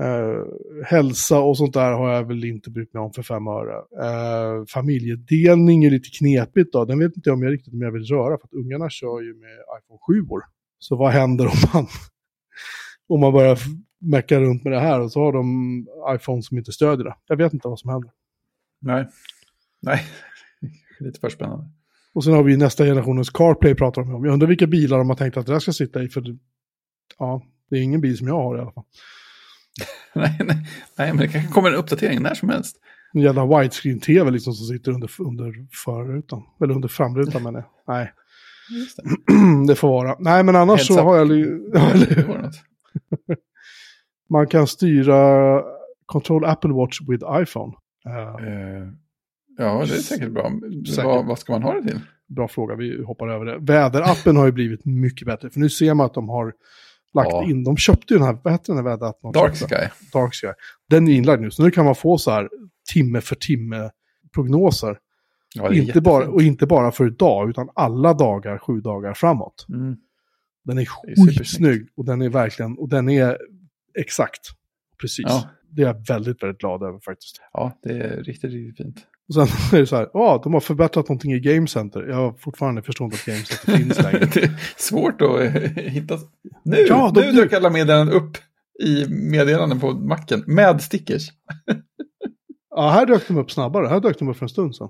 Eh, 0.00 0.44
hälsa 0.84 1.40
och 1.40 1.56
sånt 1.56 1.74
där 1.74 1.92
har 1.92 2.10
jag 2.10 2.24
väl 2.24 2.44
inte 2.44 2.70
brytt 2.70 2.94
mig 2.94 3.00
om 3.00 3.12
för 3.12 3.22
fem 3.22 3.46
öre. 3.46 3.74
Eh, 4.02 4.64
familjedelning 4.68 5.84
är 5.84 5.90
lite 5.90 6.08
knepigt 6.18 6.72
då. 6.72 6.84
Den 6.84 6.98
vet 6.98 7.16
inte 7.16 7.30
om 7.30 7.42
jag 7.42 7.52
riktigt 7.52 7.74
om 7.74 7.82
jag 7.82 7.92
vill 7.92 8.04
röra, 8.04 8.38
för 8.38 8.46
att 8.46 8.52
ungarna 8.52 8.90
kör 8.90 9.20
ju 9.20 9.34
med 9.34 9.58
iPhone 9.78 9.98
7 10.06 10.22
-or. 10.22 10.40
Så 10.78 10.96
vad 10.96 11.12
händer 11.12 11.46
om 11.46 11.56
man, 11.74 11.86
om 13.08 13.20
man 13.20 13.32
börjar 13.32 13.58
mecka 14.00 14.40
runt 14.40 14.64
med 14.64 14.72
det 14.72 14.80
här 14.80 15.00
och 15.00 15.12
så 15.12 15.20
har 15.20 15.32
de 15.32 15.86
iPhone 16.16 16.42
som 16.42 16.58
inte 16.58 16.72
stödjer 16.72 17.04
det? 17.04 17.14
Jag 17.26 17.36
vet 17.36 17.52
inte 17.52 17.68
vad 17.68 17.78
som 17.78 17.90
händer. 17.90 18.10
Nej. 18.80 19.08
Nej, 19.82 20.00
lite 21.00 21.20
för 21.20 21.28
spännande. 21.28 21.64
Och 22.14 22.24
sen 22.24 22.32
har 22.32 22.42
vi 22.42 22.56
nästa 22.56 22.84
generationens 22.84 23.30
CarPlay 23.30 23.74
pratar 23.74 24.02
de 24.02 24.14
om. 24.14 24.24
Jag 24.24 24.32
undrar 24.32 24.48
vilka 24.48 24.66
bilar 24.66 24.98
de 24.98 25.08
har 25.08 25.16
tänkt 25.16 25.36
att 25.36 25.46
det 25.46 25.52
där 25.52 25.58
ska 25.58 25.72
sitta 25.72 26.02
i. 26.02 26.08
För 26.08 26.36
ja, 27.18 27.42
det 27.70 27.76
är 27.76 27.82
ingen 27.82 28.00
bil 28.00 28.18
som 28.18 28.26
jag 28.28 28.34
har 28.34 28.58
i 28.58 28.60
alla 28.60 28.72
fall. 28.72 28.84
nej, 30.14 30.40
nej, 30.44 30.66
nej, 30.98 31.08
men 31.08 31.16
det 31.16 31.28
kanske 31.28 31.52
kommer 31.52 31.68
en 31.68 31.74
uppdatering 31.74 32.22
när 32.22 32.34
som 32.34 32.48
helst. 32.48 32.76
En 33.12 33.20
jävla 33.20 33.46
widescreen-tv 33.46 34.30
liksom 34.30 34.52
som 34.52 34.66
sitter 34.66 34.92
under, 34.92 35.10
under 35.18 35.66
förrutan. 35.84 36.42
Eller 36.62 36.74
under 36.74 36.88
framrutan 36.88 37.42
menar 37.42 37.60
jag. 37.60 37.94
Nej. 37.94 38.12
Det. 38.96 39.66
det. 39.66 39.74
får 39.74 39.88
vara. 39.88 40.16
Nej, 40.18 40.42
men 40.44 40.56
annars 40.56 40.86
så 40.86 41.00
har 41.00 41.16
jag... 41.16 41.28
Man 44.30 44.46
kan 44.46 44.66
styra 44.66 45.62
Control 46.06 46.44
Apple 46.44 46.72
Watch 46.72 47.00
with 47.08 47.24
iPhone. 47.42 47.72
Uh, 48.06 48.92
ja, 49.58 49.84
det 49.88 49.94
är 49.94 49.98
säkert 49.98 50.30
bra. 50.30 50.52
Säkert. 50.88 51.04
Vad, 51.04 51.26
vad 51.26 51.38
ska 51.38 51.52
man 51.52 51.62
ha 51.62 51.74
det 51.74 51.88
till? 51.88 52.00
Bra 52.26 52.48
fråga, 52.48 52.74
vi 52.74 53.04
hoppar 53.04 53.28
över 53.28 53.44
det. 53.44 53.58
Väderappen 53.58 54.36
har 54.36 54.46
ju 54.46 54.52
blivit 54.52 54.84
mycket 54.84 55.26
bättre, 55.26 55.50
för 55.50 55.60
nu 55.60 55.70
ser 55.70 55.94
man 55.94 56.06
att 56.06 56.14
de 56.14 56.28
har 56.28 56.52
lagt 57.14 57.32
ja. 57.32 57.44
in, 57.44 57.64
de 57.64 57.76
köpte 57.76 58.14
ju 58.14 58.18
den 58.18 58.26
här, 58.26 58.38
vad 58.44 58.52
heter 58.52 58.72
den 58.72 58.76
här 58.76 58.90
väderappen? 58.90 59.32
Dark 59.32 59.56
Sky. 59.56 59.88
Dark 60.12 60.34
Sky. 60.34 60.48
Den 60.90 61.08
är 61.08 61.12
inlagd 61.12 61.42
nu, 61.42 61.50
så 61.50 61.62
nu 61.62 61.70
kan 61.70 61.84
man 61.84 61.94
få 61.94 62.18
så 62.18 62.30
här 62.30 62.48
timme 62.92 63.20
för 63.20 63.36
timme 63.36 63.90
prognoser. 64.34 64.98
Ja, 65.54 65.74
inte 65.74 66.00
bara, 66.00 66.28
och 66.28 66.42
inte 66.42 66.66
bara 66.66 66.92
för 66.92 67.06
idag, 67.06 67.50
utan 67.50 67.68
alla 67.74 68.14
dagar, 68.14 68.58
sju 68.58 68.80
dagar 68.80 69.14
framåt. 69.14 69.66
Mm. 69.68 69.96
Den 70.64 70.78
är 70.78 70.84
skitsnygg 70.84 71.88
och 71.96 72.04
den 72.04 72.22
är 72.22 72.28
verkligen, 72.28 72.78
och 72.78 72.88
den 72.88 73.08
är 73.08 73.38
exakt. 73.98 74.40
Precis. 75.00 75.24
Ja. 75.28 75.48
Det 75.70 75.82
är 75.82 75.86
jag 75.86 76.06
väldigt, 76.08 76.42
väldigt 76.42 76.60
glad 76.60 76.82
över 76.82 76.98
faktiskt. 76.98 77.40
Ja, 77.52 77.78
det 77.82 77.90
är 77.90 78.22
riktigt, 78.22 78.52
riktigt 78.52 78.76
fint. 78.76 79.06
Och 79.28 79.34
sen 79.34 79.42
är 79.72 79.80
det 79.80 79.86
så 79.86 79.96
här, 79.96 80.10
ja, 80.12 80.40
de 80.44 80.54
har 80.54 80.60
förbättrat 80.60 81.08
någonting 81.08 81.32
i 81.32 81.40
Game 81.40 81.66
Center. 81.66 82.02
Jag 82.08 82.16
har 82.16 82.32
fortfarande 82.32 82.82
förstår 82.82 83.04
inte 83.04 83.16
att 83.16 83.24
Game 83.26 83.44
Center 83.44 83.72
finns 83.76 84.02
längre. 84.02 84.28
det 84.34 84.42
är 84.42 84.60
svårt 84.76 85.22
att 85.22 85.40
eh, 85.40 85.46
hitta. 85.84 86.18
Nu, 86.64 86.76
ja, 86.76 87.10
de, 87.14 87.20
nu 87.20 87.32
dök 87.32 87.52
alla 87.52 87.70
meddelanden 87.70 88.14
upp 88.14 88.36
i 88.82 89.06
meddelanden 89.08 89.80
på 89.80 89.92
macken 89.92 90.44
med 90.46 90.82
stickers. 90.82 91.28
ja, 92.70 92.90
här 92.90 93.06
dök 93.06 93.28
de 93.28 93.36
upp 93.36 93.50
snabbare. 93.50 93.86
Här 93.86 94.00
dök 94.00 94.18
de 94.18 94.28
upp 94.28 94.36
för 94.36 94.44
en 94.44 94.48
stund 94.48 94.76
sedan. 94.76 94.88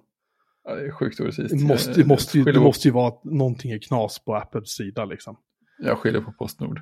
Ja, 0.65 0.75
det 0.75 0.87
är 0.87 0.91
sjukt 0.91 1.21
orättvist. 1.21 1.59
Det 1.59 1.65
måste, 1.65 1.93
det 1.93 2.05
måste, 2.05 2.39
ju, 2.39 2.45
det 2.45 2.61
måste 2.61 2.89
ju 2.89 2.93
vara 2.93 3.09
att 3.09 3.25
någonting 3.25 3.71
är 3.71 3.79
knas 3.79 4.19
på 4.19 4.37
Apples 4.37 4.69
sida 4.69 5.05
liksom. 5.05 5.37
Jag 5.79 5.99
skyller 5.99 6.21
på 6.21 6.33
Postnord. 6.33 6.81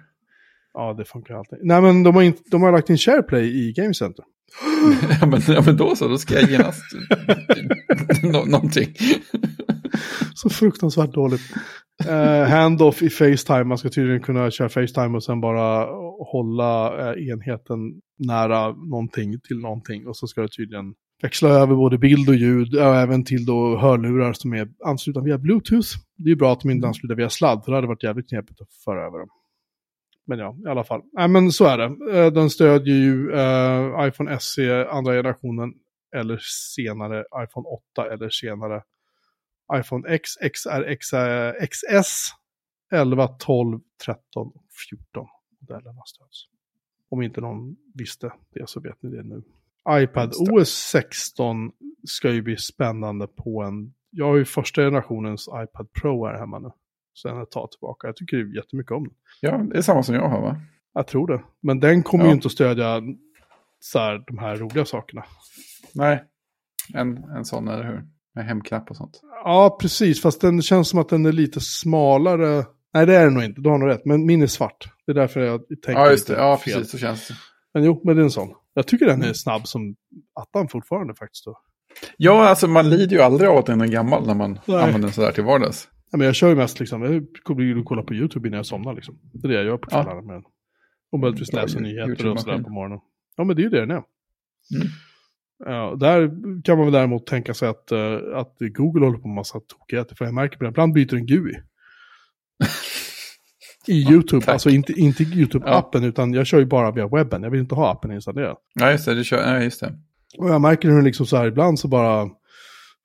Ja, 0.74 0.94
det 0.98 1.04
funkar 1.04 1.34
alltid. 1.34 1.58
Nej, 1.62 1.82
men 1.82 2.02
de 2.02 2.14
har, 2.14 2.22
inte, 2.22 2.42
de 2.50 2.62
har 2.62 2.72
lagt 2.72 2.90
in 2.90 2.98
SharePlay 2.98 3.68
i 3.68 3.72
Game 3.72 3.94
Center. 3.94 4.24
ja, 5.20 5.26
men, 5.26 5.40
ja, 5.48 5.62
men 5.66 5.76
då 5.76 5.96
så, 5.96 6.08
då 6.08 6.18
ska 6.18 6.34
jag 6.34 6.50
genast 6.50 6.82
Nå 8.22 8.44
någonting. 8.44 8.94
så 10.34 10.50
fruktansvärt 10.50 11.12
dåligt. 11.12 11.40
Uh, 12.06 12.48
handoff 12.48 13.02
i 13.02 13.10
Facetime, 13.10 13.64
man 13.64 13.78
ska 13.78 13.88
tydligen 13.88 14.22
kunna 14.22 14.50
köra 14.50 14.68
Facetime 14.68 15.16
och 15.16 15.24
sen 15.24 15.40
bara 15.40 15.86
hålla 16.32 16.92
uh, 17.12 17.28
enheten 17.28 17.78
nära 18.18 18.72
någonting 18.72 19.40
till 19.40 19.58
någonting. 19.58 20.06
Och 20.06 20.16
så 20.16 20.26
ska 20.26 20.42
det 20.42 20.48
tydligen 20.48 20.94
växla 21.22 21.48
över 21.48 21.74
både 21.74 21.98
bild 21.98 22.28
och 22.28 22.34
ljud, 22.34 22.74
eh, 22.74 22.88
och 22.88 22.96
även 22.96 23.24
till 23.24 23.46
då 23.46 23.78
hörlurar 23.78 24.32
som 24.32 24.52
är 24.52 24.68
anslutna 24.84 25.22
via 25.22 25.38
Bluetooth. 25.38 25.88
Det 26.16 26.30
är 26.30 26.36
bra 26.36 26.52
att 26.52 26.60
de 26.60 26.70
inte 26.70 26.86
ansluter 26.86 27.14
via 27.14 27.30
sladd, 27.30 27.64
för 27.64 27.72
det 27.72 27.76
hade 27.76 27.86
varit 27.86 28.02
jävligt 28.02 28.28
knepigt 28.28 28.60
att 28.60 28.72
föra 28.84 29.06
över 29.06 29.18
dem. 29.18 29.28
Men 30.26 30.38
ja, 30.38 30.56
i 30.66 30.68
alla 30.68 30.84
fall. 30.84 31.02
Nej, 31.12 31.28
men 31.28 31.52
så 31.52 31.64
är 31.64 31.78
det. 31.78 32.18
Eh, 32.18 32.32
den 32.32 32.50
stödjer 32.50 32.96
ju 32.96 33.30
uh, 33.30 34.08
iPhone 34.08 34.38
SE 34.40 34.88
andra 34.88 35.12
generationen 35.12 35.74
eller 36.16 36.38
senare 36.74 37.24
iPhone 37.44 37.68
8 37.94 38.12
eller 38.12 38.28
senare 38.28 38.82
iPhone 39.74 40.08
X, 40.08 40.30
XR, 40.52 40.96
XR, 40.96 41.66
XS, 41.66 42.28
11, 42.92 43.28
12, 43.28 43.80
13 44.04 44.22
och 44.34 44.64
14 44.90 45.26
modellerna 45.60 46.02
stöds. 46.06 46.46
Om 47.08 47.22
inte 47.22 47.40
någon 47.40 47.76
visste 47.94 48.32
det 48.54 48.68
så 48.68 48.80
vet 48.80 49.02
ni 49.02 49.10
det 49.10 49.22
nu. 49.22 49.42
iPad 50.02 50.32
OS 50.50 50.68
16 50.68 51.72
ska 52.04 52.30
ju 52.30 52.42
bli 52.42 52.56
spännande 52.56 53.26
på 53.26 53.62
en... 53.62 53.94
Jag 54.10 54.26
har 54.26 54.36
ju 54.36 54.44
första 54.44 54.82
generationens 54.82 55.48
iPad 55.48 55.92
Pro 55.92 56.26
här 56.26 56.38
hemma 56.38 56.58
nu 56.58 56.70
sen 57.22 57.42
ett 57.42 57.50
tag 57.50 57.70
tillbaka. 57.70 58.06
Jag 58.06 58.16
tycker 58.16 58.56
jättemycket 58.56 58.92
om 58.92 59.04
den. 59.04 59.14
Ja, 59.40 59.58
det 59.58 59.78
är 59.78 59.82
samma 59.82 60.02
som 60.02 60.14
jag 60.14 60.28
har 60.28 60.40
va? 60.40 60.60
Jag 60.94 61.06
tror 61.06 61.26
det. 61.26 61.42
Men 61.62 61.80
den 61.80 62.02
kommer 62.02 62.24
ja. 62.24 62.30
ju 62.30 62.34
inte 62.34 62.46
att 62.46 62.52
stödja 62.52 63.02
så 63.80 63.98
här, 63.98 64.24
de 64.26 64.38
här 64.38 64.56
roliga 64.56 64.84
sakerna. 64.84 65.24
Nej, 65.94 66.24
en, 66.94 67.24
en 67.24 67.44
sån, 67.44 67.68
eller 67.68 67.84
hur? 67.84 68.04
Med 68.34 68.46
hemknapp 68.46 68.90
och 68.90 68.96
sånt. 68.96 69.20
Ja, 69.44 69.78
precis. 69.80 70.22
Fast 70.22 70.40
den 70.40 70.62
känns 70.62 70.88
som 70.88 70.98
att 70.98 71.08
den 71.08 71.26
är 71.26 71.32
lite 71.32 71.60
smalare. 71.60 72.64
Nej, 72.94 73.06
det 73.06 73.16
är 73.16 73.24
den 73.24 73.34
nog 73.34 73.44
inte. 73.44 73.60
Du 73.60 73.70
har 73.70 73.78
nog 73.78 73.88
rätt. 73.88 74.04
Men 74.04 74.26
min 74.26 74.42
är 74.42 74.46
svart. 74.46 74.88
Det 75.06 75.12
är 75.12 75.14
därför 75.14 75.40
jag 75.40 75.60
tänker 75.68 75.92
Ja, 75.92 76.10
just 76.10 76.26
det. 76.26 76.34
Ja, 76.34 76.56
fel. 76.56 76.74
precis. 76.74 76.90
Så 76.90 76.98
känns 76.98 77.28
det. 77.28 77.34
Men 77.74 77.84
jo, 77.84 78.00
men 78.04 78.16
det 78.16 78.22
är 78.22 78.24
en 78.24 78.30
sån. 78.30 78.54
Jag 78.74 78.86
tycker 78.86 79.06
den 79.06 79.22
är 79.22 79.32
snabb 79.32 79.66
som 79.66 79.96
attan 80.40 80.68
fortfarande 80.68 81.14
faktiskt. 81.14 81.44
Då. 81.44 81.58
Ja, 82.16 82.48
alltså 82.48 82.68
man 82.68 82.90
lider 82.90 83.16
ju 83.16 83.22
aldrig 83.22 83.50
av 83.50 83.56
att 83.56 83.66
den 83.66 83.80
är 83.80 83.86
gammal 83.86 84.26
när 84.26 84.34
man 84.34 84.58
Nej. 84.66 84.76
använder 84.76 85.00
den 85.00 85.12
sådär 85.12 85.32
till 85.32 85.44
vardags. 85.44 85.88
Ja, 86.10 86.18
men 86.18 86.26
jag 86.26 86.34
kör 86.34 86.48
ju 86.48 86.54
mest 86.54 86.80
liksom, 86.80 87.02
jag 87.02 87.26
kommer 87.42 87.84
kolla 87.84 88.02
på 88.02 88.14
YouTube 88.14 88.48
innan 88.48 88.56
jag 88.56 88.66
somnar 88.66 88.94
liksom. 88.94 89.18
Det 89.32 89.46
är 89.46 89.48
det 89.48 89.54
jag 89.54 89.64
gör 89.64 89.76
på 89.76 89.90
kvällarna. 89.90 90.34
Ja. 90.34 90.42
och 91.12 91.18
möjligtvis 91.18 91.52
läsa 91.52 91.80
nyheter 91.80 92.26
och 92.26 92.40
sådär 92.40 92.62
på 92.62 92.70
morgonen. 92.70 92.98
Ja, 93.36 93.44
men 93.44 93.56
det 93.56 93.62
är 93.62 93.64
ju 93.64 93.70
det 93.70 93.80
den 93.80 93.90
är. 93.90 94.02
Mm. 94.74 94.88
Ja, 95.58 95.96
där 96.00 96.30
kan 96.62 96.76
man 96.76 96.86
väl 96.86 96.92
däremot 96.92 97.26
tänka 97.26 97.54
sig 97.54 97.68
att, 97.68 97.92
uh, 97.92 98.36
att 98.36 98.56
Google 98.60 99.04
håller 99.04 99.18
på 99.18 99.28
med 99.28 99.34
massa 99.34 99.60
tokigheter. 99.60 100.16
För 100.16 100.24
jag 100.24 100.34
märker 100.34 100.58
på 100.58 100.64
det, 100.64 100.70
ibland 100.70 100.92
byter 100.92 101.14
en 101.14 101.26
GUI. 101.26 101.54
I 103.86 104.02
YouTube, 104.12 104.44
ja, 104.46 104.52
alltså 104.52 104.70
inte, 104.70 104.92
inte 104.92 105.22
YouTube-appen, 105.22 106.02
ja. 106.02 106.06
utan 106.06 106.32
jag 106.32 106.46
kör 106.46 106.58
ju 106.58 106.66
bara 106.66 106.90
via 106.90 107.08
webben. 107.08 107.42
Jag 107.42 107.50
vill 107.50 107.60
inte 107.60 107.74
ha 107.74 107.92
appen 107.92 108.12
installerad. 108.12 108.56
Ja, 108.74 108.90
just 108.90 109.04
det. 109.04 109.14
Du 109.14 109.24
kör, 109.24 109.54
ja, 109.54 109.62
just 109.62 109.80
det. 109.80 109.98
Och 110.38 110.50
jag 110.50 110.60
märker 110.60 110.88
hur 110.88 110.96
den 110.96 111.04
liksom 111.04 111.26
så 111.26 111.36
här, 111.36 111.46
ibland 111.46 111.78
så 111.78 111.88
bara 111.88 112.30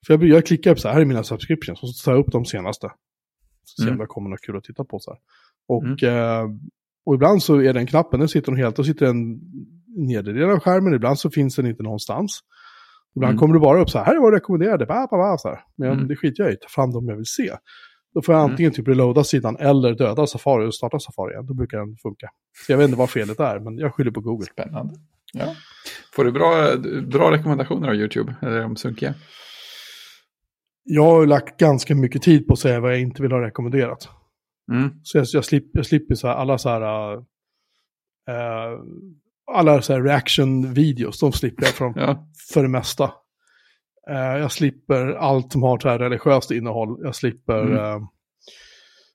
för 0.06 0.14
jag, 0.14 0.24
jag 0.24 0.46
klickar 0.46 0.70
upp 0.70 0.80
så 0.80 0.88
här, 0.88 0.94
här 0.94 1.00
är 1.00 1.04
mina 1.04 1.22
subscriptions, 1.22 1.82
och 1.82 1.88
så 1.88 2.04
tar 2.04 2.12
jag 2.12 2.20
upp 2.20 2.32
de 2.32 2.44
senaste. 2.44 2.90
Så 3.64 3.82
ser 3.82 3.88
mm. 3.88 3.94
om 3.94 3.98
det 3.98 4.06
kommer 4.06 4.30
något 4.30 4.40
kul 4.40 4.56
att 4.56 4.64
titta 4.64 4.84
på 4.84 4.98
så 4.98 5.10
här. 5.10 5.20
Och, 5.68 6.02
mm. 6.02 6.18
eh, 6.18 6.56
och 7.04 7.14
ibland 7.14 7.42
så 7.42 7.62
är 7.62 7.72
den 7.72 7.86
knappen, 7.86 8.20
den 8.20 8.28
sitter 8.28 8.52
helt, 8.52 8.76
då 8.76 8.84
sitter 8.84 9.06
den 9.06 9.40
nedre 9.96 10.32
delen 10.32 10.50
av 10.50 10.58
skärmen, 10.58 10.94
ibland 10.94 11.18
så 11.18 11.30
finns 11.30 11.56
den 11.56 11.66
inte 11.66 11.82
någonstans. 11.82 12.40
Ibland 13.16 13.30
mm. 13.30 13.38
kommer 13.38 13.54
det 13.54 13.60
bara 13.60 13.80
upp 13.80 13.90
så 13.90 13.98
här, 13.98 14.04
här 14.04 14.14
är 14.14 14.20
vad 14.20 14.32
rekommenderade, 14.32 14.86
bah, 14.86 15.06
bah, 15.10 15.18
bah, 15.18 15.36
så 15.38 15.48
här. 15.48 15.60
Men 15.76 15.92
mm. 15.92 16.08
det 16.08 16.16
skiter 16.16 16.42
jag 16.42 16.52
i, 16.52 16.56
ta 16.56 16.68
fram 16.68 16.92
dem 16.92 17.08
jag 17.08 17.16
vill 17.16 17.26
se. 17.26 17.52
Då 18.14 18.22
får 18.22 18.34
jag 18.34 18.42
mm. 18.42 18.50
antingen 18.50 18.72
typ 18.72 18.88
reloada 18.88 19.24
sidan 19.24 19.56
eller 19.56 19.94
döda 19.94 20.26
Safari 20.26 20.66
och 20.66 20.74
starta 20.74 20.98
Safari 20.98 21.32
igen. 21.32 21.46
Då 21.46 21.54
brukar 21.54 21.78
den 21.78 21.96
funka. 21.96 22.28
Så 22.66 22.72
jag 22.72 22.78
vet 22.78 22.84
inte 22.84 22.98
vad 22.98 23.10
felet 23.10 23.40
är, 23.40 23.58
men 23.58 23.78
jag 23.78 23.94
skyller 23.94 24.10
på 24.10 24.20
Google. 24.20 24.46
Spännande. 24.46 24.94
Ja. 25.32 25.54
Får 26.12 26.24
du 26.24 26.32
bra, 26.32 26.76
bra 27.06 27.30
rekommendationer 27.30 27.88
av 27.88 27.94
YouTube? 27.94 28.34
Eller 28.42 28.52
är 28.52 28.62
de 28.62 28.76
sunkiga? 28.76 29.14
Jag 30.84 31.02
har 31.02 31.26
lagt 31.26 31.56
ganska 31.56 31.94
mycket 31.94 32.22
tid 32.22 32.46
på 32.46 32.52
att 32.52 32.58
säga 32.58 32.80
vad 32.80 32.92
jag 32.92 33.00
inte 33.00 33.22
vill 33.22 33.32
ha 33.32 33.40
rekommenderat. 33.40 34.08
Mm. 34.72 34.90
Så 35.02 35.18
jag, 35.18 35.26
jag, 35.32 35.44
slipper, 35.44 35.78
jag 35.78 35.86
slipper 35.86 36.14
så 36.14 36.28
här, 36.28 36.34
alla 36.34 36.58
så 36.58 36.68
här, 36.68 37.14
uh, 37.16 38.80
alla 39.52 39.82
så 39.82 39.92
här 39.92 40.02
reaction-videos, 40.02 41.20
de 41.20 41.32
slipper 41.32 41.62
jag 41.64 41.74
från, 41.74 41.92
ja. 41.96 42.28
för 42.52 42.62
det 42.62 42.68
mesta. 42.68 43.04
Uh, 44.10 44.16
jag 44.16 44.52
slipper 44.52 45.12
allt 45.12 45.52
som 45.52 45.62
har 45.62 45.78
så 45.78 45.88
här 45.88 45.98
religiöst 45.98 46.50
innehåll. 46.50 47.00
Jag 47.02 47.14
slipper, 47.14 47.62
mm. 47.62 47.72
uh, 47.72 48.08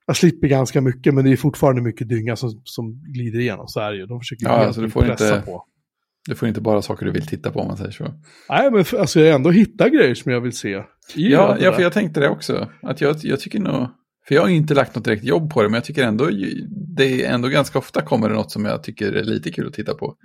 jag 0.06 0.16
slipper 0.16 0.48
ganska 0.48 0.82
mycket, 0.82 1.14
men 1.14 1.26
det 1.26 1.32
är 1.32 1.38
fortfarande 1.38 1.82
mycket 1.82 2.10
dynga 2.10 2.36
som, 2.36 2.62
som 2.64 3.04
glider 3.14 3.40
igenom. 3.40 3.68
Så 3.68 3.80
är 3.80 3.92
det 3.92 3.98
ju. 3.98 4.06
De 4.06 4.20
försöker 4.20 4.46
ja, 4.46 4.52
alltså 4.52 4.82
du 4.82 4.90
får 4.90 5.02
pressa 5.02 5.36
inte, 5.36 5.46
på. 5.46 5.66
Du 6.28 6.36
får 6.36 6.48
inte 6.48 6.62
bara 6.62 6.82
saker 6.82 7.06
du 7.06 7.12
vill 7.12 7.28
titta 7.28 7.52
på 7.52 7.60
om 7.60 7.68
man 7.68 7.78
säger 7.78 7.92
så. 7.92 8.14
Nej, 8.50 8.72
men 8.72 8.86
för, 8.86 8.98
alltså 8.98 9.20
jag 9.20 9.36
ändå 9.36 9.52
hittar 9.52 9.90
grejer 9.90 10.16
som 10.16 10.32
jag 10.32 10.42
vill 10.42 10.58
se. 10.58 10.84
Ja, 11.16 11.58
ja, 11.60 11.74
för 11.74 11.82
jag 11.82 11.94
tänkte 11.94 12.20
det 12.20 12.30
också. 12.30 12.70
Att 12.82 13.02
jag, 13.02 13.16
jag 13.22 13.40
tycker 13.40 13.60
nog, 13.60 13.88
för 14.28 14.36
jag 14.36 14.42
har 14.42 14.50
inte 14.50 14.74
lagt 14.74 14.96
något 14.96 15.06
direkt 15.06 15.24
jobb 15.24 15.54
på 15.54 15.62
det, 15.62 15.70
men 15.70 15.76
jag 15.76 15.84
tycker 15.84 16.04
ändå, 16.04 16.30
det 16.96 17.26
är 17.26 17.34
ändå 17.34 17.48
ganska 17.48 17.80
ofta 17.80 18.02
kommer 18.02 18.30
det 18.30 18.36
något 18.36 18.52
som 18.52 18.66
jag 18.66 18.84
tycker 18.84 19.14
är 19.14 19.24
lite 19.24 19.52
kul 19.52 19.68
att 19.68 19.74
titta 19.74 19.94
på. 19.94 20.16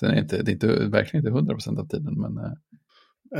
Sen 0.00 0.10
är 0.10 0.14
det 0.14 0.20
inte, 0.20 0.42
det 0.42 0.50
är 0.50 0.52
inte, 0.52 0.88
verkligen 0.88 1.26
inte 1.26 1.38
hundra 1.38 1.54
procent 1.54 1.78
av 1.78 1.88
tiden, 1.88 2.14
men... 2.20 2.56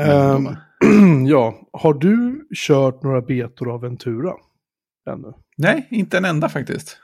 Um, 0.09 0.57
ja, 1.27 1.69
har 1.73 1.95
du 1.95 2.47
kört 2.55 3.03
några 3.03 3.21
betor 3.21 3.75
av 3.75 3.81
Ventura 3.81 4.35
ännu? 5.11 5.33
Nej, 5.57 5.89
inte 5.91 6.19
en 6.19 6.25
enda 6.25 6.49
faktiskt. 6.49 6.99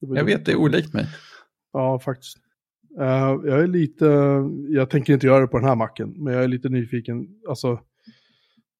Jag 0.00 0.24
vet, 0.24 0.44
det 0.44 0.52
är 0.52 0.56
olikt 0.56 0.94
mig. 0.94 1.06
Ja, 1.72 1.98
faktiskt. 1.98 2.41
Uh, 3.00 3.48
jag 3.50 3.62
är 3.62 3.66
lite, 3.66 4.06
jag 4.68 4.90
tänker 4.90 5.12
inte 5.12 5.26
göra 5.26 5.40
det 5.40 5.46
på 5.46 5.58
den 5.58 5.68
här 5.68 5.76
macken, 5.76 6.14
men 6.16 6.34
jag 6.34 6.44
är 6.44 6.48
lite 6.48 6.68
nyfiken. 6.68 7.28
Alltså, 7.48 7.80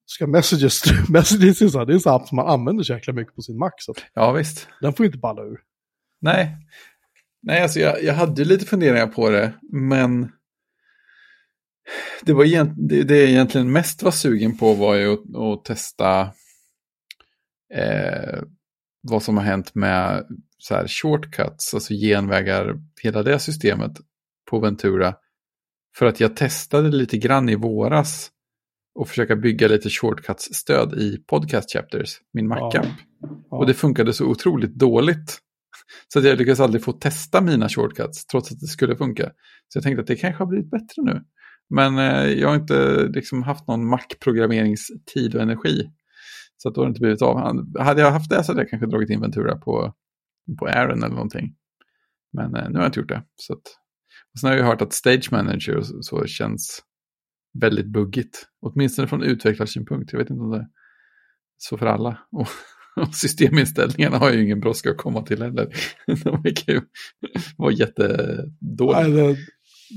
ska 0.05 0.27
messages, 0.27 0.83
messages 1.09 1.61
är 1.61 1.67
så, 1.67 1.85
det 1.85 1.93
är 1.93 1.99
så 1.99 2.09
app 2.09 2.27
som 2.27 2.35
man 2.35 2.47
använder 2.47 2.83
så 2.83 2.93
jäkla 2.93 3.13
mycket 3.13 3.35
på 3.35 3.41
sin 3.41 3.57
Mac. 3.57 3.71
Så 3.77 3.93
ja, 4.13 4.31
visst. 4.31 4.67
Den 4.81 4.93
får 4.93 5.05
inte 5.05 5.17
balla 5.17 5.43
ur. 5.43 5.59
Nej, 6.21 6.57
Nej 7.41 7.61
alltså 7.61 7.79
jag, 7.79 8.03
jag 8.03 8.13
hade 8.13 8.45
lite 8.45 8.65
funderingar 8.65 9.07
på 9.07 9.29
det, 9.29 9.53
men 9.71 10.31
det, 12.21 12.33
var 12.33 12.45
egent, 12.45 12.73
det, 12.77 13.03
det 13.03 13.17
jag 13.17 13.29
egentligen 13.29 13.71
mest 13.71 14.03
var 14.03 14.11
sugen 14.11 14.57
på 14.57 14.73
var 14.73 14.95
ju 14.95 15.13
att, 15.13 15.35
att 15.35 15.65
testa 15.65 16.21
eh, 17.73 18.41
vad 19.01 19.23
som 19.23 19.37
har 19.37 19.43
hänt 19.43 19.75
med 19.75 20.27
så 20.65 20.75
här 20.75 20.87
shortcuts, 20.87 21.73
alltså 21.73 21.93
genvägar, 21.93 22.75
hela 23.01 23.23
det 23.23 23.39
systemet 23.39 23.91
på 24.49 24.59
Ventura. 24.59 25.15
För 25.97 26.05
att 26.05 26.19
jag 26.19 26.35
testade 26.35 26.89
lite 26.89 27.17
grann 27.17 27.49
i 27.49 27.55
våras 27.55 28.31
och 28.99 29.07
försöka 29.07 29.35
bygga 29.35 29.67
lite 29.67 29.89
shortcuts-stöd 29.89 30.93
i 30.93 31.17
podcast 31.17 31.73
chapters, 31.73 32.17
min 32.33 32.47
Mac-app. 32.47 32.73
Ja. 32.73 32.83
Ja. 33.49 33.57
Och 33.57 33.67
det 33.67 33.73
funkade 33.73 34.13
så 34.13 34.25
otroligt 34.25 34.75
dåligt. 34.75 35.39
Så 36.07 36.19
att 36.19 36.25
jag 36.25 36.37
lyckades 36.37 36.59
aldrig 36.59 36.83
få 36.83 36.91
testa 36.91 37.41
mina 37.41 37.69
shortcuts 37.69 38.25
trots 38.25 38.51
att 38.51 38.59
det 38.59 38.67
skulle 38.67 38.95
funka. 38.95 39.23
Så 39.67 39.77
jag 39.77 39.83
tänkte 39.83 40.01
att 40.01 40.07
det 40.07 40.15
kanske 40.15 40.43
har 40.43 40.49
blivit 40.49 40.71
bättre 40.71 41.03
nu. 41.03 41.23
Men 41.69 41.97
eh, 41.97 42.29
jag 42.39 42.47
har 42.47 42.55
inte 42.55 43.07
liksom 43.07 43.43
haft 43.43 43.67
någon 43.67 43.87
Mac-programmeringstid 43.87 45.35
och 45.35 45.41
energi. 45.41 45.89
Så 46.57 46.69
att 46.69 46.75
då 46.75 46.81
har 46.81 46.85
det 46.85 46.89
inte 46.89 47.01
blivit 47.01 47.21
av. 47.21 47.37
Hade 47.79 48.01
jag 48.01 48.11
haft 48.11 48.29
det 48.29 48.43
så 48.43 48.51
hade 48.51 48.61
jag 48.61 48.69
kanske 48.69 48.87
dragit 48.87 49.09
in 49.09 49.21
Ventura 49.21 49.57
på, 49.57 49.93
på 50.59 50.67
Aaron 50.67 51.03
eller 51.03 51.15
någonting. 51.15 51.55
Men 52.33 52.55
eh, 52.55 52.69
nu 52.69 52.75
har 52.75 52.81
jag 52.81 52.87
inte 52.87 52.99
gjort 52.99 53.09
det. 53.09 53.23
Så 53.35 53.53
att, 53.53 53.61
och 54.33 54.39
sen 54.39 54.49
har 54.49 54.57
jag 54.57 54.65
hört 54.65 54.81
att 54.81 54.93
Stage 54.93 55.31
Manager 55.31 55.81
så, 55.81 56.01
så 56.01 56.25
känns 56.25 56.83
väldigt 57.59 57.87
buggigt. 57.87 58.47
Åtminstone 58.61 59.07
från 59.07 59.23
utvecklarsynpunkt. 59.23 60.13
Jag 60.13 60.19
vet 60.19 60.29
inte 60.29 60.43
om 60.43 60.51
det 60.51 60.57
är 60.57 60.67
så 61.57 61.77
för 61.77 61.85
alla. 61.85 62.19
Och, 62.31 62.47
och 63.01 63.15
systeminställningarna 63.15 64.17
har 64.17 64.31
ju 64.31 64.43
ingen 64.43 64.59
brådska 64.59 64.91
att 64.91 64.97
komma 64.97 65.21
till 65.21 65.41
heller. 65.41 65.73
De 66.23 66.43
kan 66.43 66.75
ju 66.75 66.81
vara 67.57 67.71
jättedåliga. 67.71 69.07
Nej, 69.07 69.11
det, 69.11 69.37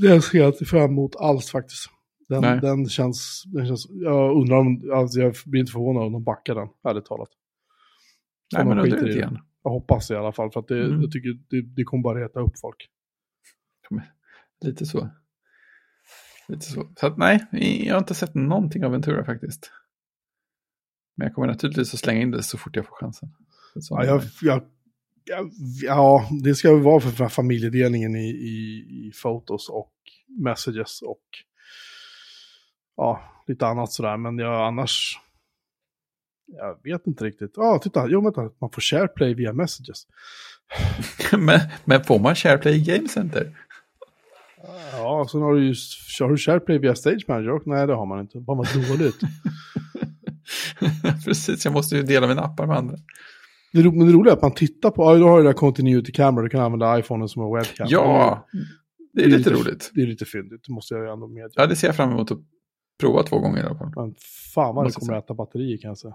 det 0.08 0.22
ser 0.22 0.38
jag 0.38 0.48
inte 0.48 0.64
fram 0.64 0.90
emot 0.90 1.16
alls 1.16 1.50
faktiskt. 1.50 1.90
Den, 2.28 2.42
den, 2.42 2.88
känns, 2.88 3.42
den 3.46 3.66
känns, 3.66 3.86
jag 3.90 4.36
undrar 4.36 4.56
om, 4.56 4.90
alltså 4.94 5.20
jag 5.20 5.34
blir 5.46 5.60
inte 5.60 5.72
förvånad 5.72 6.02
om 6.02 6.12
de 6.12 6.24
backar 6.24 6.54
den, 6.54 6.68
ärligt 6.88 7.04
talat. 7.04 7.28
Nej, 8.54 8.64
men 8.64 8.78
är 8.78 9.08
igen. 9.08 9.38
Jag 9.66 9.70
hoppas 9.70 10.10
i 10.10 10.14
alla 10.14 10.32
fall, 10.32 10.50
för 10.50 10.60
att 10.60 10.68
det, 10.68 10.84
mm. 10.84 11.02
jag 11.02 11.12
tycker 11.12 11.28
det, 11.50 11.62
det 11.62 11.84
kommer 11.84 12.02
bara 12.02 12.24
reta 12.24 12.40
upp 12.40 12.58
folk. 12.60 12.88
Lite 14.60 14.86
så. 14.86 15.10
Lite 16.48 16.64
så. 16.64 16.92
Så 16.96 17.06
att 17.06 17.16
nej, 17.16 17.46
jag 17.86 17.94
har 17.94 17.98
inte 17.98 18.14
sett 18.14 18.34
någonting 18.34 18.84
av 18.84 18.90
Ventura 18.90 19.24
faktiskt. 19.24 19.70
Men 21.16 21.26
jag 21.26 21.34
kommer 21.34 21.48
naturligtvis 21.48 21.94
att 21.94 22.00
slänga 22.00 22.20
in 22.20 22.30
det 22.30 22.42
så 22.42 22.58
fort 22.58 22.76
jag 22.76 22.86
får 22.86 22.96
chansen. 22.96 23.28
Ja, 23.74 24.04
jag, 24.04 24.22
jag, 24.42 24.62
ja, 25.82 26.28
det 26.44 26.54
ska 26.54 26.76
vara 26.76 27.00
för 27.00 27.28
familjedelningen 27.28 28.16
i, 28.16 28.28
i, 28.28 28.86
i 29.06 29.12
fotos 29.14 29.68
och 29.68 29.94
messages 30.40 31.02
och 31.02 31.24
ja, 32.96 33.44
lite 33.46 33.66
annat 33.66 33.92
sådär. 33.92 34.16
Men 34.16 34.38
jag 34.38 34.66
annars, 34.66 35.20
jag 36.46 36.78
vet 36.82 37.06
inte 37.06 37.24
riktigt. 37.24 37.52
Ja, 37.56 37.78
titta, 37.78 38.08
jo 38.08 38.20
vänta, 38.20 38.50
man 38.60 38.70
får 38.70 38.80
SharePlay 38.80 39.34
via 39.34 39.52
messages. 39.52 40.06
men, 41.38 41.60
men 41.84 42.04
får 42.04 42.18
man 42.18 42.34
SharePlay 42.34 42.74
i 42.74 42.80
Game 42.80 43.08
Center? 43.08 43.56
Ja, 44.92 45.26
sen 45.30 45.42
har 45.42 45.54
du 45.54 45.64
ju, 45.64 45.74
har 46.20 46.30
du 46.30 46.36
SharePlay 46.36 46.78
via 46.78 46.94
Stage 46.94 47.24
Manager? 47.28 47.60
Nej, 47.66 47.86
det 47.86 47.94
har 47.94 48.06
man 48.06 48.20
inte. 48.20 48.38
Bara 48.38 48.56
vad 48.56 48.66
dåligt. 48.88 49.20
Precis, 51.24 51.64
jag 51.64 51.74
måste 51.74 51.96
ju 51.96 52.02
dela 52.02 52.26
mina 52.26 52.42
appar 52.42 52.66
med 52.66 52.76
andra. 52.76 52.96
Det, 53.72 53.82
men 53.82 54.06
det 54.06 54.12
roliga 54.12 54.32
är 54.32 54.36
att 54.36 54.42
man 54.42 54.54
tittar 54.54 54.90
på, 54.90 55.04
ja, 55.04 55.18
då 55.18 55.28
har 55.28 55.36
du 55.36 55.42
det 55.42 55.48
där 55.48 55.54
Continuity 55.54 56.12
Camera, 56.12 56.42
du 56.42 56.48
kan 56.48 56.60
använda 56.60 56.98
iPhone 56.98 57.28
som 57.28 57.42
en 57.42 57.54
webcam. 57.54 57.86
Ja, 57.90 58.46
det 59.12 59.22
är, 59.22 59.28
det 59.28 59.34
är 59.34 59.38
lite, 59.38 59.50
lite, 59.50 59.62
roligt. 59.62 59.90
Det 59.94 60.02
är 60.02 60.06
lite 60.06 60.24
fyndigt, 60.24 60.60
det 60.66 60.72
måste 60.72 60.94
jag 60.94 61.12
ändå 61.12 61.28
medge. 61.28 61.52
Ja, 61.54 61.66
det 61.66 61.76
ser 61.76 61.88
jag 61.88 61.96
fram 61.96 62.12
emot 62.12 62.30
att 62.30 62.38
prova 63.00 63.22
två 63.22 63.38
gånger 63.38 63.62
i 63.62 63.66
alla 63.66 63.78
fall. 63.78 63.92
Men 63.96 64.14
fan 64.54 64.74
vad 64.74 64.86
det 64.86 64.92
kommer 64.92 65.12
att 65.12 65.24
äta 65.24 65.34
batterier 65.34 65.78
kan 65.78 65.88
jag 65.88 65.98
säga. 65.98 66.14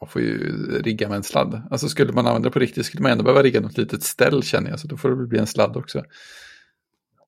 Man 0.00 0.08
får 0.08 0.22
ju 0.22 0.38
rigga 0.82 1.08
med 1.08 1.16
en 1.16 1.22
sladd. 1.22 1.62
Alltså 1.70 1.88
skulle 1.88 2.12
man 2.12 2.26
använda 2.26 2.48
det 2.48 2.52
på 2.52 2.58
riktigt 2.58 2.86
skulle 2.86 3.02
man 3.02 3.12
ändå 3.12 3.24
behöva 3.24 3.42
rigga 3.42 3.60
något 3.60 3.78
litet 3.78 4.02
ställ 4.02 4.42
känner 4.42 4.70
jag. 4.70 4.80
Så 4.80 4.88
då 4.88 4.96
får 4.96 5.10
det 5.10 5.26
bli 5.26 5.38
en 5.38 5.46
sladd 5.46 5.76
också. 5.76 6.02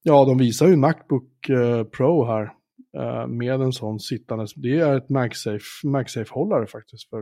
Ja, 0.02 0.24
de 0.24 0.38
visar 0.38 0.66
ju 0.68 0.76
Macbook 0.76 1.50
uh, 1.50 1.84
Pro 1.84 2.26
här. 2.26 2.52
Uh, 2.96 3.26
med 3.26 3.60
en 3.60 3.72
sån 3.72 4.00
sittande. 4.00 4.46
Det 4.56 4.78
är 4.78 4.96
ett 4.96 5.08
MagSafe-hållare 5.08 6.60
MagSafe 6.60 6.66
faktiskt 6.66 7.08
för, 7.08 7.18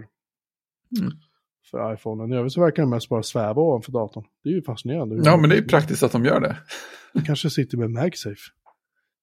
mm. 1.00 1.12
för 1.70 1.94
iPhone. 1.94 2.34
I 2.34 2.38
övrigt 2.38 2.52
så 2.52 2.60
verkar 2.60 2.82
den 2.82 2.90
mest 2.90 3.08
bara 3.08 3.22
sväva 3.22 3.62
ovanför 3.62 3.92
datorn. 3.92 4.24
Det 4.44 4.48
är 4.48 4.52
ju 4.52 4.62
fascinerande. 4.62 5.20
Ja, 5.24 5.36
men 5.36 5.50
det 5.50 5.56
är 5.56 5.60
ju 5.60 5.68
praktiskt 5.68 6.02
att 6.02 6.12
de 6.12 6.24
gör 6.24 6.40
det. 6.40 6.56
Det 7.12 7.22
kanske 7.26 7.50
sitter 7.50 7.78
med 7.78 7.90
MagSafe. 7.90 8.52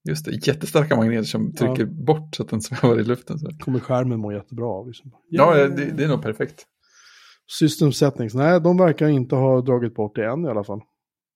Just 0.10 0.26
det, 0.26 0.48
jättestarka 0.48 0.96
magneter 0.96 1.24
som 1.24 1.54
trycker 1.54 1.84
ja. 1.84 2.06
bort 2.06 2.36
så 2.36 2.44
att 2.44 2.50
den 2.50 2.62
svävar 2.62 3.00
i 3.00 3.04
luften. 3.04 3.40
Så. 3.40 3.50
Kommer 3.60 3.80
skärmen 3.80 4.20
må 4.20 4.32
jättebra 4.32 4.66
av. 4.66 4.88
Liksom. 4.88 5.12
Ja, 5.30 5.58
ja 5.58 5.68
det, 5.68 5.92
det, 5.92 6.04
är 6.04 6.08
nog 6.08 6.22
perfekt. 6.22 6.66
System 7.48 7.92
settings, 7.92 8.34
nej 8.34 8.62
de 8.62 8.78
verkar 8.78 9.08
inte 9.08 9.36
ha 9.36 9.62
dragit 9.62 9.96
bort 9.96 10.16
det 10.16 10.26
än 10.26 10.46
i 10.46 10.50
alla 10.50 10.64
fall. 10.64 10.82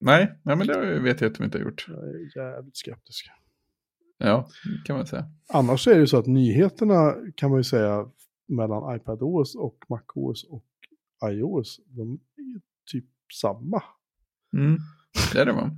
Nej, 0.00 0.40
nej 0.42 0.56
men 0.56 0.66
det 0.66 1.00
vet 1.00 1.20
jag 1.20 1.30
att 1.30 1.38
de 1.38 1.44
inte 1.44 1.58
har 1.58 1.64
gjort. 1.64 1.86
Jag 1.88 1.98
är 1.98 2.54
jävligt 2.54 2.76
skeptisk. 2.76 3.26
Ja, 4.18 4.48
kan 4.84 4.96
man 4.96 5.06
säga. 5.06 5.24
Annars 5.52 5.88
är 5.88 5.98
det 5.98 6.06
så 6.06 6.18
att 6.18 6.26
nyheterna 6.26 7.14
kan 7.36 7.50
man 7.50 7.58
ju 7.58 7.64
säga 7.64 8.06
mellan 8.48 8.96
iPadOS 8.96 9.54
och 9.54 9.78
MacOS 9.88 10.44
och 10.44 10.64
iOS, 11.30 11.80
de 11.86 12.12
är 12.12 12.60
typ 12.92 13.04
samma. 13.40 13.82
Mm, 14.56 14.78
det 15.32 15.40
är 15.40 15.46
det 15.46 15.52
va? 15.52 15.70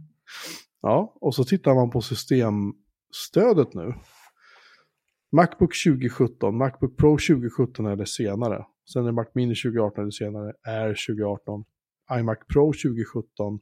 Ja, 0.82 1.16
och 1.20 1.34
så 1.34 1.44
tittar 1.44 1.74
man 1.74 1.90
på 1.90 2.00
systemstödet 2.00 3.74
nu. 3.74 3.94
Macbook 5.32 5.74
2017, 5.84 6.56
Macbook 6.56 6.96
Pro 6.96 7.18
2017 7.18 7.86
eller 7.86 8.04
senare. 8.04 8.64
Sen 8.92 9.06
är 9.06 9.12
Mac 9.12 9.26
Mini 9.34 9.54
2018 9.54 10.02
eller 10.02 10.10
senare, 10.10 10.52
Air 10.62 10.88
2018, 10.88 11.64
iMac 12.18 12.38
Pro 12.52 12.72
2017, 12.72 13.60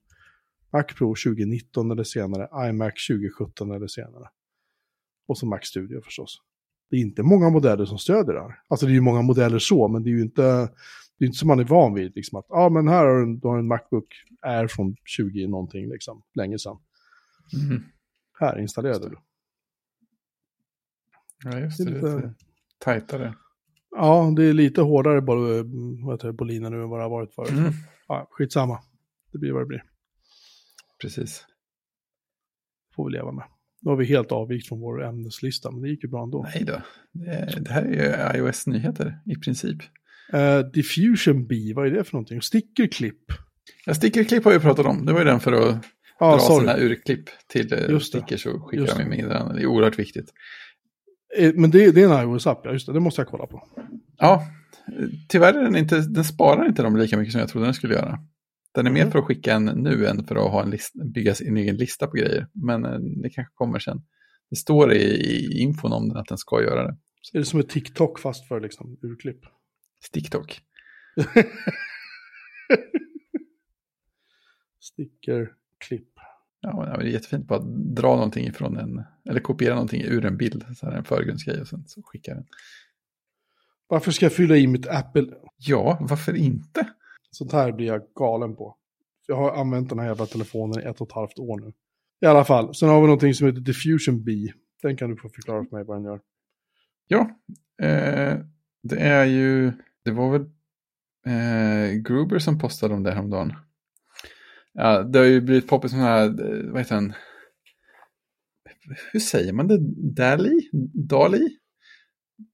Mac 0.73 0.83
Pro 0.83 1.15
2019 1.15 1.91
eller 1.91 2.05
senare, 2.05 2.69
iMac 2.69 3.07
2017 3.09 3.71
eller 3.71 3.87
senare. 3.87 4.29
Och 5.29 5.39
så 5.39 5.47
Mac 5.47 5.59
Studio 5.63 6.01
förstås. 6.01 6.43
Det 6.91 6.97
är 6.97 7.01
inte 7.01 7.23
många 7.23 7.51
modeller 7.51 7.85
som 7.85 7.99
stöder 7.99 8.35
det 8.35 8.41
här. 8.41 8.55
Alltså 8.69 8.87
det 8.87 8.93
är 8.93 8.95
ju 8.95 9.01
många 9.01 9.23
modeller 9.23 9.59
så, 9.59 9.89
men 9.89 10.03
det 10.03 10.11
är 10.11 10.13
ju 10.13 10.23
inte, 10.23 10.43
det 11.19 11.25
är 11.25 11.27
inte 11.27 11.39
som 11.39 11.49
man 11.49 11.59
är 11.59 11.65
van 11.65 11.95
vid. 11.95 12.17
Liksom 12.17 12.39
att, 12.39 12.47
ja 12.49 12.65
ah, 12.65 12.71
men 12.71 12.89
här 12.89 13.05
har 13.05 13.17
du 13.17 13.23
en, 13.23 13.39
du 13.39 13.49
har 13.49 13.59
en 13.59 13.67
Macbook 13.67 14.07
Air 14.43 14.67
från 14.67 14.97
20 15.05 15.47
någonting, 15.47 15.89
liksom, 15.89 16.23
länge 16.35 16.59
sedan. 16.59 16.77
Mm. 17.55 17.83
Här 18.41 18.59
installerade 18.59 19.09
du. 19.09 19.17
Ja, 21.45 21.59
just 21.59 21.79
det. 21.79 21.85
det 21.85 21.91
lite, 21.91 22.17
lite 22.17 22.35
tajtare. 22.79 23.35
Ja, 23.91 24.33
det 24.37 24.45
är 24.45 24.53
lite 24.53 24.81
hårdare 24.81 25.21
boliner 26.33 26.71
nu 26.71 26.83
än 26.83 26.89
vad 26.89 26.99
det 26.99 27.03
har 27.03 27.11
varit 27.11 27.35
förut. 27.35 27.51
Mm. 27.51 27.73
Ja, 28.09 28.29
skitsamma. 28.31 28.81
Det 29.33 29.39
blir 29.39 29.53
vad 29.53 29.63
det 29.63 29.67
blir. 29.67 29.85
Precis. 31.01 31.47
Får 32.95 33.07
vi 33.07 33.13
leva 33.13 33.33
med. 33.33 33.45
Nu 33.81 33.91
har 33.91 33.97
vi 33.97 34.05
helt 34.05 34.33
avvikt 34.33 34.69
från 34.69 34.81
vår 34.81 35.05
ämneslista, 35.05 35.71
men 35.71 35.83
det 35.83 35.89
gick 35.89 36.03
ju 36.03 36.09
bra 36.09 36.23
ändå. 36.23 36.47
Nej 36.55 36.65
då. 36.65 36.83
Det, 37.13 37.61
det 37.61 37.73
här 37.73 37.83
är 37.83 38.35
ju 38.35 38.39
iOS-nyheter 38.39 39.21
i 39.27 39.37
princip. 39.37 39.83
Uh, 40.35 40.71
Diffusion 40.73 41.47
B, 41.47 41.73
vad 41.75 41.87
är 41.87 41.91
det 41.91 42.05
för 42.05 42.13
någonting? 42.13 42.43
Stickerklipp. 42.43 43.25
Ja, 43.87 43.95
Stickerklipp 43.95 44.45
har 44.45 44.53
vi 44.53 44.59
pratat 44.59 44.87
om. 44.87 45.07
Det 45.07 45.13
var 45.13 45.21
ju 45.21 45.27
den 45.27 45.41
för 45.41 45.53
att 45.53 45.85
ah, 46.19 46.33
dra 46.33 46.41
sorry. 46.41 46.61
sina 46.61 46.77
urklipp 46.79 47.29
till 47.47 47.73
eh, 47.73 47.99
stickers 47.99 48.47
och 48.47 48.71
skicka 48.71 48.85
dem 48.85 49.01
i 49.01 49.05
meddelanden. 49.05 49.57
Det 49.57 49.63
är 49.63 49.67
oerhört 49.67 49.99
viktigt. 49.99 50.33
Eh, 51.39 51.53
men 51.55 51.71
det, 51.71 51.91
det 51.91 52.03
är 52.03 52.21
en 52.21 52.31
iOS-app, 52.31 52.61
ja 52.65 52.73
just 52.73 52.87
det, 52.87 52.93
det 52.93 53.01
måste 53.01 53.21
jag 53.21 53.29
kolla 53.29 53.47
på. 53.47 53.69
Ja, 54.19 54.47
tyvärr 55.29 55.55
är 55.55 55.63
den 55.63 55.77
inte, 55.77 56.01
den 56.01 56.25
sparar 56.25 56.69
inte 56.69 56.83
dem 56.83 56.97
lika 56.97 57.17
mycket 57.17 57.33
som 57.33 57.41
jag 57.41 57.49
trodde 57.49 57.67
den 57.67 57.75
skulle 57.75 57.95
göra. 57.95 58.19
Den 58.75 58.87
är 58.87 58.91
mm. 58.91 59.05
mer 59.05 59.11
för 59.11 59.19
att 59.19 59.25
skicka 59.25 59.55
en 59.55 59.65
nu 59.65 60.07
än 60.07 60.27
för 60.27 60.37
att 60.37 60.53
ha 60.53 60.63
en 60.63 60.71
list, 60.71 60.93
bygga 61.15 61.35
sin 61.35 61.57
egen 61.57 61.77
lista 61.77 62.07
på 62.07 62.17
grejer. 62.17 62.49
Men 62.53 62.85
eh, 62.85 62.99
det 63.23 63.31
kanske 63.31 63.53
kommer 63.55 63.79
sen. 63.79 64.03
Det 64.51 64.57
står 64.57 64.93
i, 64.93 65.03
i 65.03 65.61
infon 65.61 65.93
om 65.93 66.09
den 66.09 66.17
att 66.17 66.29
den 66.29 66.39
ska 66.39 66.63
göra 66.63 66.87
det. 66.87 66.97
Så. 67.21 67.37
Är 67.37 67.41
det 67.41 67.47
som 67.47 67.61
ett 67.61 67.69
TikTok 67.69 68.19
fast 68.19 68.49
för 68.49 68.61
liksom 68.61 68.99
urklipp? 69.03 69.41
TikTok. 70.13 70.61
Sticker 74.81 75.53
klipp. 75.79 76.09
Ja, 76.61 76.97
det 76.99 77.05
är 77.05 77.13
jättefint 77.13 77.47
bara 77.47 77.59
att 77.59 77.97
dra 77.97 78.15
någonting 78.15 78.47
ifrån 78.47 78.77
en, 78.77 79.05
eller 79.29 79.41
kopiera 79.41 79.75
någonting 79.75 80.03
ur 80.03 80.25
en 80.25 80.37
bild, 80.37 80.65
så 80.77 80.87
här 80.87 80.97
en 80.97 81.05
förgrundsgrej 81.05 81.61
och 81.61 81.69
sen 81.69 81.85
så 81.87 82.03
skickar 82.03 82.35
den. 82.35 82.47
Varför 83.87 84.11
ska 84.11 84.25
jag 84.25 84.33
fylla 84.33 84.57
i 84.57 84.67
mitt 84.67 84.87
Apple? 84.87 85.27
Ja, 85.57 85.99
varför 86.01 86.37
inte? 86.37 86.89
Sånt 87.31 87.53
här 87.53 87.73
blir 87.73 87.87
jag 87.87 88.03
galen 88.15 88.57
på. 88.57 88.77
Jag 89.27 89.37
har 89.37 89.61
använt 89.61 89.89
den 89.89 89.99
här 89.99 90.07
jävla 90.07 90.27
telefonen 90.27 90.83
i 90.83 90.87
ett 90.87 91.01
och 91.01 91.09
ett 91.09 91.15
halvt 91.15 91.39
år 91.39 91.61
nu. 91.61 91.73
I 92.21 92.27
alla 92.27 92.45
fall, 92.45 92.75
sen 92.75 92.89
har 92.89 93.01
vi 93.01 93.07
någonting 93.07 93.35
som 93.35 93.47
heter 93.47 93.61
Diffusion 93.61 94.25
B. 94.25 94.33
Den 94.83 94.97
kan 94.97 95.11
du 95.11 95.17
få 95.17 95.29
förklara 95.29 95.65
för 95.65 95.77
mig 95.77 95.85
vad 95.85 95.97
den 95.97 96.05
gör. 96.05 96.21
Ja, 97.07 97.21
eh, 97.87 98.39
det 98.83 98.99
är 98.99 99.25
ju, 99.25 99.73
det 100.05 100.11
var 100.11 100.31
väl 100.31 100.43
eh, 101.27 101.93
Gruber 101.93 102.39
som 102.39 102.59
postade 102.59 102.95
om 102.95 103.03
det 103.03 103.11
häromdagen. 103.11 103.53
Ja, 104.81 105.03
det 105.03 105.19
har 105.19 105.27
ju 105.27 105.41
blivit 105.41 105.69
poppis 105.69 105.93
med 105.93 106.03
här, 106.03 106.29
vad 106.73 106.79
heter 106.81 106.95
den? 106.95 107.13
hur 109.13 109.21
säger 109.21 109.53
man 109.53 109.69
det? 109.69 109.79
Dali? 110.17 110.61
Dali? 111.09 111.49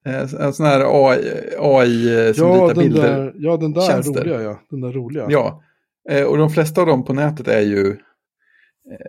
Eh, 0.07 0.35
En 0.35 0.53
sån 0.53 0.67
här 0.67 0.81
AI, 1.11 1.19
AI 1.59 2.35
som 2.35 2.47
Ja, 2.49 2.55
ritar 2.55 2.75
den 2.75 2.85
bilder. 2.85 3.03
där, 3.03 3.33
ja, 3.37 3.57
den 3.57 3.73
där 3.73 3.81
Tjänster. 3.81 4.21
roliga, 4.21 4.43
ja. 4.43 4.61
Den 4.71 4.81
där 4.81 4.93
roliga. 4.93 5.27
Ja, 5.31 5.63
eh, 6.11 6.25
och 6.25 6.39
de 6.39 6.51
flesta 6.51 6.81
av 6.81 6.87
dem 6.87 7.05
på 7.05 7.13
nätet 7.13 7.49
är 7.49 7.61
ju, 7.61 7.97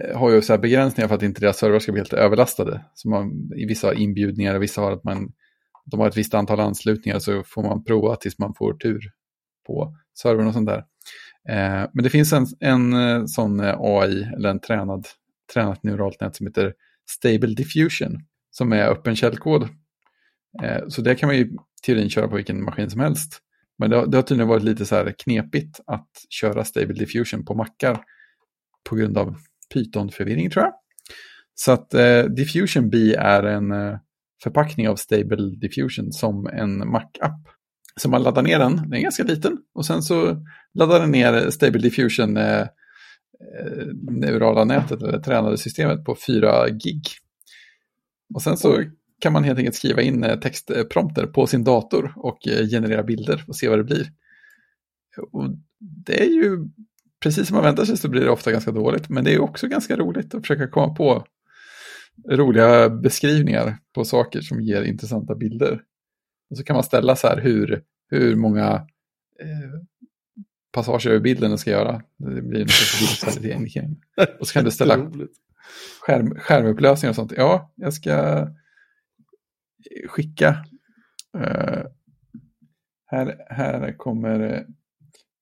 eh, 0.01 0.17
har 0.17 0.31
ju 0.31 0.41
så 0.41 0.53
här 0.53 0.59
begränsningar 0.59 1.07
för 1.07 1.15
att 1.15 1.23
inte 1.23 1.41
deras 1.41 1.57
servrar 1.57 1.79
ska 1.79 1.91
bli 1.91 1.99
helt 1.99 2.13
överlastade. 2.13 2.85
Så 2.93 3.09
man, 3.09 3.31
I 3.55 3.65
vissa 3.65 3.87
har 3.87 3.93
inbjudningar 3.93 4.55
och 4.55 4.63
vissa 4.63 4.81
har 4.81 4.91
att 4.91 5.03
man, 5.03 5.31
de 5.85 5.99
har 5.99 6.07
ett 6.07 6.17
visst 6.17 6.33
antal 6.33 6.59
anslutningar 6.59 7.19
så 7.19 7.43
får 7.43 7.63
man 7.63 7.83
prova 7.83 8.15
tills 8.15 8.39
man 8.39 8.53
får 8.57 8.73
tur 8.73 8.99
på 9.67 9.95
servern 10.19 10.47
och 10.47 10.53
sånt 10.53 10.67
där. 10.67 10.83
Eh, 11.49 11.89
men 11.93 12.03
det 12.03 12.09
finns 12.09 12.33
en, 12.33 12.45
en 12.59 12.93
eh, 12.93 13.25
sån 13.25 13.59
eh, 13.59 13.75
AI, 13.79 14.23
eller 14.23 14.49
en 14.49 14.59
tränad, 14.59 15.07
tränat 15.53 15.83
neuralt 15.83 16.21
nät 16.21 16.35
som 16.35 16.47
heter 16.47 16.73
Stable 17.09 17.53
Diffusion, 17.55 18.19
som 18.51 18.73
är 18.73 18.87
öppen 18.87 19.15
källkod. 19.15 19.67
Så 20.87 21.01
det 21.01 21.15
kan 21.15 21.27
man 21.27 21.37
ju 21.37 21.51
teorin 21.85 22.09
köra 22.09 22.27
på 22.27 22.35
vilken 22.35 22.63
maskin 22.63 22.89
som 22.89 22.99
helst. 22.99 23.41
Men 23.77 23.89
det 23.89 23.95
har, 23.95 24.07
det 24.07 24.17
har 24.17 24.21
tydligen 24.21 24.47
varit 24.47 24.63
lite 24.63 24.85
så 24.85 24.95
här 24.95 25.15
knepigt 25.23 25.79
att 25.87 26.09
köra 26.29 26.63
Stable 26.63 26.93
Diffusion 26.93 27.45
på 27.45 27.55
mackar 27.55 28.03
på 28.89 28.95
grund 28.95 29.17
av 29.17 29.37
Python-förvirring 29.73 30.49
tror 30.49 30.65
jag. 30.65 30.73
Så 31.55 31.71
att 31.71 31.93
eh, 31.93 32.23
Diffusion 32.23 32.89
B 32.89 33.15
är 33.15 33.43
en 33.43 33.71
eh, 33.71 33.97
förpackning 34.43 34.89
av 34.89 34.95
Stable 34.95 35.55
Diffusion 35.61 36.11
som 36.11 36.47
en 36.47 36.91
Mac-app. 36.91 37.47
Så 37.99 38.09
man 38.09 38.23
laddar 38.23 38.41
ner 38.41 38.59
den, 38.59 38.75
den 38.75 38.93
är 38.93 39.01
ganska 39.01 39.23
liten, 39.23 39.57
och 39.73 39.85
sen 39.85 40.01
så 40.01 40.45
laddar 40.73 40.99
den 40.99 41.11
ner 41.11 41.49
Stable 41.49 41.81
Diffusion 41.81 42.37
eh, 42.37 42.61
eh 42.61 43.87
neurala 44.01 44.63
nätet 44.63 45.01
eller 45.01 45.19
tränade 45.19 45.57
systemet 45.57 46.05
på 46.05 46.15
4 46.27 46.69
gig. 46.69 47.01
Och 48.33 48.41
sen 48.41 48.57
så 48.57 48.83
kan 49.19 49.33
man 49.33 49.43
helt 49.43 49.59
enkelt 49.59 49.75
skriva 49.75 50.01
in 50.01 50.23
eh, 50.23 50.39
textprompter 50.39 51.27
på 51.27 51.47
sin 51.47 51.63
dator 51.63 52.13
och 52.15 52.47
eh, 52.47 52.67
generera 52.67 53.03
bilder 53.03 53.43
och 53.47 53.55
se 53.55 53.69
vad 53.69 53.79
det 53.79 53.83
blir. 53.83 54.11
Och 55.31 55.49
det 56.05 56.23
är 56.23 56.29
ju, 56.29 56.67
precis 57.23 57.47
som 57.47 57.55
man 57.55 57.63
väntar 57.63 57.85
sig 57.85 57.97
så 57.97 58.09
blir 58.09 58.21
det 58.21 58.29
ofta 58.29 58.51
ganska 58.51 58.71
dåligt, 58.71 59.09
men 59.09 59.23
det 59.23 59.33
är 59.33 59.39
också 59.39 59.67
ganska 59.67 59.95
roligt 59.95 60.35
att 60.35 60.41
försöka 60.41 60.67
komma 60.67 60.93
på 60.93 61.25
roliga 62.29 62.89
beskrivningar 62.89 63.77
på 63.95 64.05
saker 64.05 64.41
som 64.41 64.61
ger 64.61 64.81
intressanta 64.83 65.35
bilder. 65.35 65.81
Och 66.49 66.57
så 66.57 66.63
kan 66.63 66.73
man 66.73 66.83
ställa 66.83 67.15
så 67.15 67.27
här 67.27 67.41
hur, 67.41 67.83
hur 68.09 68.35
många 68.35 68.73
eh, 69.39 69.79
passager 70.71 71.09
över 71.09 71.19
bilden 71.19 71.49
den 71.49 71.57
ska 71.57 71.71
göra. 71.71 72.01
Det 72.17 72.41
blir 72.41 72.61
en 72.61 72.67
bildkvalitetsindikering. 72.67 74.01
Och 74.39 74.47
så 74.47 74.53
kan 74.53 74.63
du 74.65 74.71
ställa 74.71 75.11
skärm, 76.01 76.35
skärmupplösning 76.39 77.09
och 77.09 77.15
sånt. 77.15 77.31
Ja, 77.37 77.73
jag 77.75 77.93
ska 77.93 78.47
skicka. 80.07 80.65
eh, 81.37 81.83
här, 83.05 83.45
här 83.49 83.97
kommer 83.97 84.65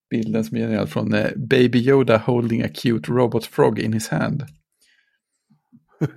bilden 0.09 0.43
som 0.43 0.57
är 0.57 0.61
genererad 0.61 0.89
från 0.89 1.13
eh, 1.13 1.31
Baby 1.35 1.79
Yoda 1.79 2.17
holding 2.17 2.63
a 2.63 2.67
cute 2.75 3.11
robot 3.11 3.45
frog 3.45 3.79
in 3.79 3.93
his 3.93 4.09
hand. 4.09 4.43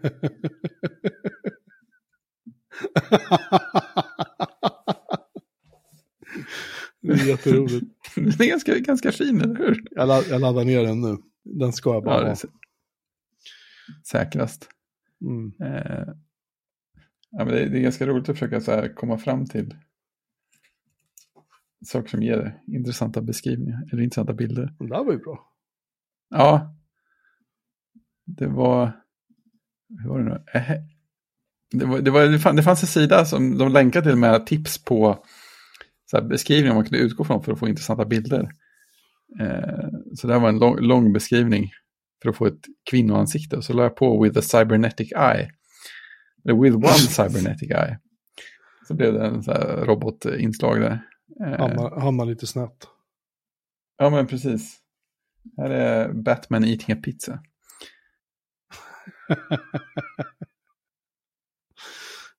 det 7.07 7.13
är 7.23 7.27
jätteroligt. 7.29 7.87
Den 8.15 8.27
är 8.27 8.49
ganska, 8.49 8.79
ganska 8.79 9.13
fin, 9.13 9.41
eller 9.41 9.57
hur? 9.57 9.83
Jag, 9.91 10.09
ladd, 10.09 10.25
jag 10.31 10.41
laddar 10.41 10.65
ner 10.65 10.83
den 10.83 11.01
nu. 11.01 11.17
Den 11.45 11.73
ska 11.73 11.95
jag 11.95 12.05
bara 12.05 12.15
Ja, 12.15 12.21
det 12.21 12.29
ha. 12.29 12.35
sä- 12.35 12.51
säkrast. 14.07 14.69
Mm. 15.21 15.53
Eh, 15.61 16.07
ja, 17.31 17.45
men 17.45 17.49
det, 17.49 17.61
är- 17.61 17.69
det 17.69 17.79
är 17.79 17.83
ganska 17.83 18.07
roligt 18.07 18.29
att 18.29 18.37
försöka 18.39 18.61
så 18.61 18.73
här 18.73 18.95
komma 18.95 19.19
fram 19.19 19.47
till 19.47 19.75
saker 21.87 22.09
som 22.09 22.23
ger 22.23 22.61
intressanta 22.67 23.23
beskrivningar 23.23 23.89
eller 23.93 24.03
intressanta 24.03 24.33
bilder. 24.33 24.75
Den 24.79 24.89
där 24.89 25.05
var 25.05 25.13
ju 25.13 25.19
bra. 25.19 25.53
Ja, 26.31 26.75
det 28.25 28.47
var... 28.47 28.93
Hur 30.03 30.09
var 30.09 30.19
det 30.19 30.25
nu? 30.25 30.45
Eh, 30.55 30.83
Det, 31.71 31.85
var, 31.87 32.01
det, 32.01 32.11
var, 32.11 32.21
det, 32.21 32.57
det 32.57 32.63
fanns 32.63 32.83
en 32.83 32.87
sida 32.87 33.25
som 33.25 33.59
de 33.59 33.73
länkade 33.73 34.11
till 34.11 34.17
med 34.19 34.47
tips 34.47 34.85
på 34.85 35.25
så 36.11 36.23
beskrivningar 36.23 36.75
man 36.75 36.85
kunde 36.85 36.99
utgå 36.99 37.25
från 37.25 37.43
för 37.43 37.53
att 37.53 37.59
få 37.59 37.69
intressanta 37.69 38.05
bilder. 38.05 38.51
Eh, 39.41 39.89
så 40.15 40.27
det 40.27 40.33
här 40.33 40.41
var 40.41 40.49
en 40.49 40.59
lång, 40.59 40.81
lång 40.81 41.13
beskrivning 41.13 41.71
för 42.23 42.31
att 42.31 42.37
få 42.37 42.47
ett 42.47 42.65
kvinnoansikte. 42.91 43.57
Och 43.57 43.65
så 43.65 43.73
la 43.73 43.83
jag 43.83 43.97
på 43.97 44.23
with 44.23 44.39
a 44.39 44.43
cybernetic 44.43 45.13
eye. 45.13 45.51
Eller 46.45 46.61
with 46.61 46.77
one 46.77 46.89
cybernetic 46.93 47.71
eye. 47.71 47.99
Så 48.89 48.95
blev 48.95 49.13
det 49.13 49.27
en 49.27 49.43
så 49.43 49.53
robotinslag 49.85 50.81
där. 50.81 51.03
Eh, 51.41 51.59
Hamnar, 51.59 52.01
hamnar 52.01 52.25
lite 52.25 52.47
snett. 52.47 52.87
Ja, 53.99 54.11
men 54.11 54.27
precis. 54.27 54.79
Här 55.57 55.71
är 55.71 56.13
Batman 56.13 56.65
eating 56.65 56.95
a 56.95 56.99
pizza. 57.03 57.43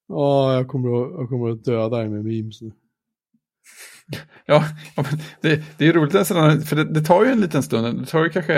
Ja, 0.08 0.54
jag 0.54 0.68
kommer, 0.68 0.90
att, 0.90 1.12
jag 1.12 1.30
kommer 1.30 1.50
att 1.50 1.64
döda 1.64 1.98
dig 1.98 2.10
med 2.10 2.26
memes 2.26 2.62
nu. 2.62 2.72
Ja, 4.46 4.64
det, 5.42 5.64
det 5.78 5.88
är 5.88 5.94
roligt 5.94 6.28
för 6.70 6.76
det, 6.76 6.84
det 6.84 7.02
tar 7.02 7.26
ju 7.26 7.32
en 7.32 7.42
liten 7.42 7.64
stund. 7.64 8.00
Det 8.00 8.06
tar 8.06 8.24
ju 8.24 8.30
kanske, 8.30 8.54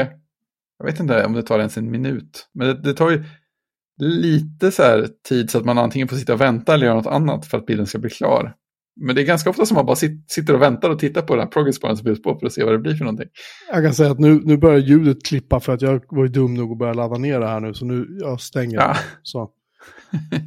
jag 0.77 0.85
vet 0.85 0.99
inte 0.99 1.25
om 1.25 1.33
det 1.33 1.43
tar 1.43 1.59
ens 1.59 1.77
en 1.77 1.91
minut. 1.91 2.47
Men 2.53 2.67
det, 2.67 2.81
det 2.81 2.93
tar 2.93 3.09
ju 3.09 3.23
lite 4.01 4.71
så 4.71 4.83
här 4.83 5.07
tid 5.29 5.49
så 5.49 5.57
att 5.57 5.65
man 5.65 5.77
antingen 5.77 6.07
får 6.07 6.15
sitta 6.15 6.33
och 6.33 6.41
vänta 6.41 6.73
eller 6.73 6.85
göra 6.85 6.95
något 6.95 7.07
annat 7.07 7.45
för 7.45 7.57
att 7.57 7.65
bilden 7.65 7.87
ska 7.87 7.99
bli 7.99 8.09
klar. 8.09 8.55
Men 9.01 9.15
det 9.15 9.21
är 9.21 9.25
ganska 9.25 9.49
ofta 9.49 9.65
som 9.65 9.75
man 9.75 9.85
bara 9.85 9.95
sit, 9.95 10.31
sitter 10.31 10.53
och 10.53 10.61
väntar 10.61 10.89
och 10.89 10.99
tittar 10.99 11.21
på 11.21 11.35
den 11.35 11.43
här 11.43 11.51
progressbaren 11.51 11.97
som 11.97 12.05
finns 12.05 12.21
på 12.21 12.39
för 12.39 12.45
att 12.47 12.53
se 12.53 12.63
vad 12.63 12.73
det 12.73 12.79
blir 12.79 12.95
för 12.95 13.05
någonting. 13.05 13.29
Jag 13.71 13.83
kan 13.83 13.93
säga 13.93 14.11
att 14.11 14.19
nu, 14.19 14.41
nu 14.43 14.57
börjar 14.57 14.79
ljudet 14.79 15.25
klippa 15.25 15.59
för 15.59 15.73
att 15.73 15.81
jag 15.81 16.03
var 16.09 16.23
ju 16.23 16.29
dum 16.29 16.53
nog 16.53 16.71
att 16.71 16.77
börja 16.77 16.93
ladda 16.93 17.17
ner 17.17 17.39
det 17.39 17.47
här 17.47 17.59
nu. 17.59 17.73
Så 17.73 17.85
nu, 17.85 18.07
jag 18.19 18.41
stänger 18.41 18.77
Ja. 18.77 18.95
Så. 19.23 19.49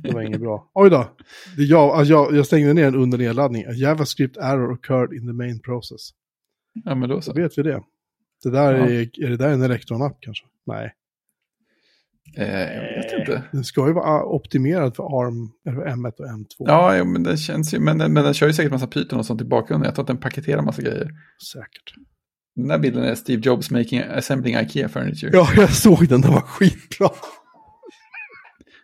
Det 0.02 0.12
var 0.12 0.22
inget 0.22 0.40
bra. 0.40 0.70
Oj 0.74 0.90
då. 0.90 1.16
Jag, 1.56 1.90
alltså 1.90 2.12
jag, 2.12 2.34
jag 2.36 2.46
stängde 2.46 2.72
ner 2.74 2.84
den 2.84 2.94
under 2.94 3.18
nedladdning. 3.18 3.64
JavaScript 3.74 4.36
error 4.36 4.72
occurred 4.72 5.12
in 5.12 5.26
the 5.26 5.32
main 5.32 5.60
process. 5.60 6.10
Ja, 6.84 6.94
men 6.94 7.08
då 7.08 7.20
Så 7.20 7.30
så. 7.32 7.40
vet 7.40 7.58
vi 7.58 7.62
det. 7.62 7.82
Det 8.44 8.50
där 8.50 8.72
Ja. 8.74 8.84
är, 8.86 9.24
är 9.24 9.30
det 9.30 9.36
där 9.36 9.48
en 9.48 9.62
Electron-app 9.62 10.16
kanske? 10.20 10.44
Nej. 10.66 10.92
Eh, 12.36 12.60
jag 12.76 13.02
vet 13.02 13.12
inte. 13.20 13.42
Den 13.52 13.64
ska 13.64 13.86
ju 13.86 13.92
vara 13.92 14.24
optimerad 14.24 14.96
för 14.96 15.02
ARM, 15.02 15.50
eller 15.68 15.76
för 15.76 15.86
M1 15.86 16.12
och 16.18 16.26
M2. 16.26 16.46
Ja, 16.58 17.04
men 17.04 17.22
den 17.22 17.36
känns 17.36 17.74
ju, 17.74 17.78
men 17.80 17.98
den, 17.98 18.12
men 18.12 18.24
den 18.24 18.34
kör 18.34 18.46
ju 18.46 18.52
säkert 18.52 18.72
massa 18.72 18.86
Python 18.86 19.18
och 19.18 19.26
sånt 19.26 19.40
i 19.40 19.44
bakgrunden. 19.44 19.84
Jag 19.86 19.94
tror 19.94 20.02
att 20.02 20.06
den 20.06 20.16
paketerar 20.20 20.62
massa 20.62 20.82
grejer. 20.82 21.10
Säkert. 21.52 21.94
Den 22.56 22.70
här 22.70 22.78
bilden 22.78 23.04
är 23.04 23.14
Steve 23.14 23.42
Jobs 23.44 23.70
making, 23.70 24.00
assembling 24.00 24.54
IKEA 24.56 24.88
furniture. 24.88 25.30
Ja, 25.32 25.48
jag 25.56 25.70
såg 25.70 26.08
den. 26.08 26.20
Den 26.20 26.32
var 26.32 26.40
skitbra. 26.40 27.08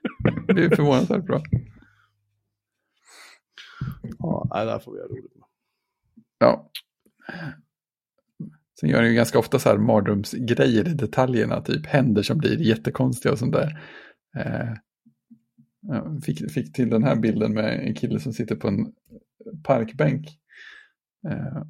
Det 0.54 0.64
är 0.64 0.76
förvånansvärt 0.76 1.24
bra. 1.24 1.42
Ja, 4.18 4.48
det 4.50 4.70
här 4.70 4.78
får 4.78 4.92
vi 4.92 4.98
ha 4.98 5.06
roligt 5.06 5.34
med. 5.34 5.44
Ja. 6.38 6.70
Sen 8.80 8.88
gör 8.88 9.02
den 9.02 9.10
ju 9.10 9.16
ganska 9.16 9.38
ofta 9.38 9.58
så 9.58 9.68
här 9.68 9.78
mardrömsgrejer 9.78 10.88
i 10.88 10.94
detaljerna, 10.94 11.60
typ 11.60 11.86
händer 11.86 12.22
som 12.22 12.38
blir 12.38 12.60
jättekonstiga 12.60 13.32
och 13.32 13.38
sånt 13.38 13.52
där. 13.52 13.82
Eh, 14.36 14.72
jag 15.80 16.22
fick, 16.24 16.50
fick 16.50 16.72
till 16.72 16.90
den 16.90 17.02
här 17.02 17.16
bilden 17.16 17.54
med 17.54 17.86
en 17.86 17.94
kille 17.94 18.20
som 18.20 18.32
sitter 18.32 18.56
på 18.56 18.68
en 18.68 18.92
parkbänk. 19.64 20.26
Eh, 21.28 21.62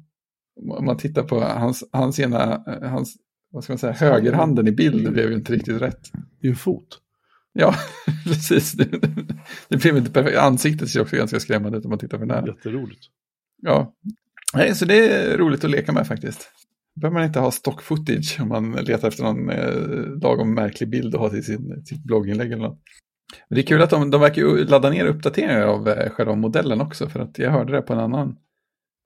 om 0.77 0.85
man 0.85 0.97
tittar 0.97 1.23
på 1.23 1.39
hans, 1.39 1.83
hans 1.91 2.19
ena, 2.19 2.63
eh, 2.67 2.89
hans, 2.89 3.15
vad 3.51 3.63
ska 3.63 3.73
man 3.73 3.77
säga, 3.77 3.93
högerhanden 3.93 4.67
i 4.67 4.71
bild 4.71 5.11
blev 5.11 5.29
ju 5.29 5.35
inte 5.35 5.53
riktigt 5.53 5.81
rätt. 5.81 6.11
Det 6.13 6.47
är 6.47 6.47
ju 6.47 6.49
en 6.49 6.55
fot. 6.55 7.01
Ja, 7.53 7.75
precis. 8.23 8.71
Det, 8.71 8.85
det 9.69 9.77
blev 9.77 9.97
inte 9.97 10.11
perfekt. 10.11 10.37
Ansiktet 10.37 10.89
ser 10.89 11.01
också 11.01 11.15
ganska 11.15 11.39
skrämmande 11.39 11.77
ut 11.77 11.85
om 11.85 11.89
man 11.89 11.99
tittar 11.99 12.17
för 12.17 12.25
nära. 12.25 12.47
Jätteroligt. 12.47 13.01
Ja, 13.61 13.93
Nej, 14.53 14.75
så 14.75 14.85
det 14.85 15.09
är 15.09 15.37
roligt 15.37 15.63
att 15.63 15.69
leka 15.69 15.91
med 15.91 16.07
faktiskt. 16.07 16.51
Då 16.95 17.01
behöver 17.01 17.19
man 17.19 17.27
inte 17.27 17.39
ha 17.39 17.51
stock 17.51 17.81
footage 17.81 18.37
om 18.41 18.47
man 18.47 18.71
letar 18.71 19.07
efter 19.07 19.23
någon 19.23 19.49
eh, 19.49 20.21
lagom 20.21 20.53
märklig 20.53 20.89
bild 20.89 21.15
att 21.15 21.21
ha 21.21 21.29
till 21.29 21.45
sin, 21.45 21.85
sitt 21.85 22.03
blogginlägg 22.03 22.51
eller 22.51 22.63
något. 22.63 22.79
Men 23.49 23.55
det 23.55 23.61
är 23.61 23.65
kul 23.65 23.81
att 23.81 23.89
de, 23.89 24.11
de 24.11 24.21
verkar 24.21 24.41
ladda 24.69 24.89
ner 24.89 25.05
uppdateringar 25.05 25.61
av 25.61 25.89
eh, 25.89 26.09
själva 26.09 26.35
modellen 26.35 26.81
också, 26.81 27.09
för 27.09 27.19
att 27.19 27.39
jag 27.39 27.51
hörde 27.51 27.73
det 27.73 27.81
på 27.81 27.93
en 27.93 27.99
annan 27.99 28.35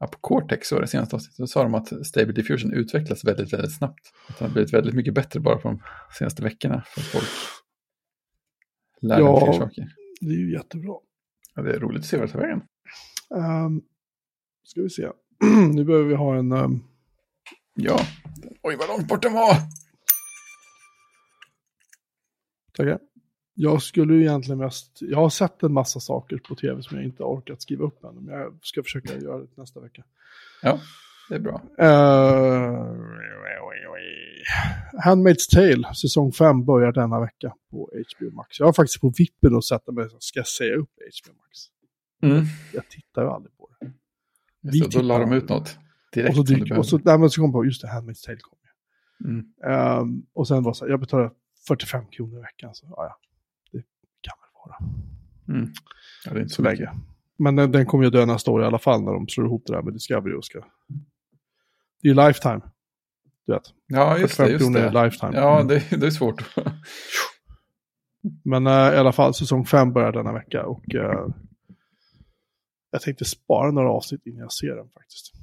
app, 0.03 0.15
Cortex, 0.21 0.71
var 0.71 0.81
det 0.81 0.87
senaste 0.87 1.15
avsnittet, 1.15 1.35
så 1.35 1.47
sa 1.47 1.63
de 1.63 1.75
att 1.75 2.05
Stable 2.05 2.33
Diffusion 2.33 2.73
utvecklas 2.73 3.25
väldigt, 3.25 3.53
väldigt 3.53 3.77
snabbt. 3.77 4.01
Att 4.29 4.39
den 4.39 4.47
har 4.47 4.53
blivit 4.53 4.73
väldigt 4.73 4.95
mycket 4.95 5.13
bättre 5.13 5.39
bara 5.39 5.57
på 5.57 5.67
de 5.67 5.79
senaste 6.17 6.43
veckorna 6.43 6.83
för 6.87 7.01
folk 7.01 7.29
lär 9.03 9.19
Ja. 9.19 9.39
fler 9.45 9.53
saker. 9.53 9.87
Det 10.21 10.27
är 10.33 10.37
ju 10.39 10.51
jättebra. 10.53 10.95
Ja, 11.55 11.61
det 11.61 11.73
är 11.75 11.79
roligt 11.79 11.99
att 11.99 12.05
se 12.05 12.17
vad 12.17 12.27
det 12.27 12.31
tar 12.31 12.39
vägen. 12.39 12.61
Um, 13.29 13.81
ska 14.63 14.81
vi 14.81 14.89
se. 14.89 15.07
nu 15.73 15.83
behöver 15.83 16.05
vi 16.05 16.15
ha 16.15 16.35
en... 16.35 16.51
ehm, 16.51 16.79
Ja, 17.75 17.99
oj 18.61 18.75
vad 18.79 18.87
långt 18.87 19.07
bort 19.07 19.21
den 19.21 19.33
var! 19.33 19.55
tackar. 22.77 22.99
Jag 23.55 23.81
skulle 23.81 24.13
ju 24.13 24.21
egentligen 24.21 24.59
mest, 24.59 24.97
jag 25.01 25.17
har 25.17 25.29
sett 25.29 25.63
en 25.63 25.73
massa 25.73 25.99
saker 25.99 26.37
på 26.37 26.55
tv 26.55 26.81
som 26.81 26.97
jag 26.97 27.05
inte 27.05 27.23
har 27.23 27.29
orkat 27.29 27.61
skriva 27.61 27.85
upp 27.85 28.03
än, 28.03 28.15
men 28.15 28.39
jag 28.39 28.57
ska 28.61 28.83
försöka 28.83 29.17
göra 29.17 29.39
det 29.39 29.57
nästa 29.57 29.79
vecka. 29.79 30.03
Ja, 30.61 30.79
det 31.29 31.35
är 31.35 31.39
bra. 31.39 31.61
Uh, 31.81 32.97
Handmaid's 35.05 35.49
Tale, 35.51 35.93
säsong 35.93 36.31
5 36.31 36.65
börjar 36.65 36.91
denna 36.91 37.19
vecka 37.19 37.53
på 37.71 37.89
HBO 38.17 38.31
Max. 38.31 38.59
Jag 38.59 38.65
har 38.65 38.73
faktiskt 38.73 39.01
på 39.01 39.13
vippen 39.17 39.55
att 39.55 39.65
sätta 39.65 39.91
mig, 39.91 40.07
ska 40.19 40.39
jag 40.39 40.47
säga 40.47 40.75
upp 40.75 40.89
HBO 41.23 41.33
Max? 41.33 41.59
Mm. 42.21 42.45
Jag 42.73 42.89
tittar 42.89 43.21
ju 43.21 43.29
aldrig 43.29 43.57
på 43.57 43.69
det. 43.79 43.91
Vi 44.61 44.79
så, 44.79 44.87
då 44.87 45.01
la 45.01 45.19
de 45.19 45.33
ut 45.33 45.49
något 45.49 45.77
direkt. 46.13 46.29
Och 46.29 46.47
så, 46.47 46.53
dyk, 46.53 46.77
och 46.77 46.85
så, 46.85 46.99
nej, 47.03 47.17
men 47.17 47.29
så 47.29 47.41
kom 47.41 47.45
jag 47.45 47.53
på, 47.53 47.65
just 47.65 47.81
det, 47.81 47.87
Handmaid's 47.87 48.25
Tale 48.25 48.37
kom 48.37 48.57
mm. 49.25 49.45
um, 50.01 50.25
Och 50.33 50.47
sen 50.47 50.63
var 50.63 50.73
så 50.73 50.85
här, 50.85 50.91
jag 50.91 50.99
betalar 50.99 51.31
45 51.67 52.05
kronor 52.07 52.39
i 52.39 52.41
veckan, 52.41 52.75
så 52.75 52.85
ja, 52.89 52.95
ja 52.97 53.17
det 53.71 53.83
kan 54.21 54.33
väl 54.41 54.49
vara. 54.53 54.77
Mm. 55.57 55.73
Ja, 56.25 56.31
det 56.33 56.39
är 56.39 56.41
inte 56.41 56.53
så 56.53 56.61
länge. 56.61 56.89
Men 57.37 57.55
den, 57.55 57.71
den 57.71 57.85
kommer 57.85 58.03
ju 58.03 58.09
dö 58.09 58.25
nästa 58.25 58.51
år 58.51 58.61
i 58.61 58.65
alla 58.65 58.79
fall 58.79 59.03
när 59.03 59.13
de 59.13 59.27
slår 59.27 59.45
ihop 59.45 59.63
det 59.65 59.73
där 59.73 59.81
med 59.81 59.93
Discovery 59.93 60.35
och 60.35 60.45
ska... 60.45 60.59
Det 62.01 62.09
är 62.09 62.13
ju 62.13 62.27
Lifetime. 62.27 62.61
Du 63.45 63.53
vet. 63.53 63.73
Ja, 63.87 64.17
just 64.17 64.37
det. 64.37 64.49
Just 64.49 64.73
det. 64.73 65.03
Lifetime. 65.03 65.31
Ja, 65.35 65.55
mm. 65.55 65.67
det, 65.67 65.97
det 65.97 66.07
är 66.07 66.11
svårt. 66.11 66.55
Men 68.43 68.67
uh, 68.67 68.73
i 68.73 68.97
alla 68.97 69.11
fall, 69.11 69.33
säsong 69.33 69.65
5 69.65 69.93
börjar 69.93 70.11
denna 70.11 70.33
vecka 70.33 70.65
och 70.65 70.95
uh, 70.95 71.27
jag 72.91 73.01
tänkte 73.01 73.25
spara 73.25 73.71
några 73.71 73.91
avsnitt 73.91 74.25
innan 74.25 74.39
jag 74.39 74.51
ser 74.51 74.75
den 74.75 74.89
faktiskt. 74.89 75.33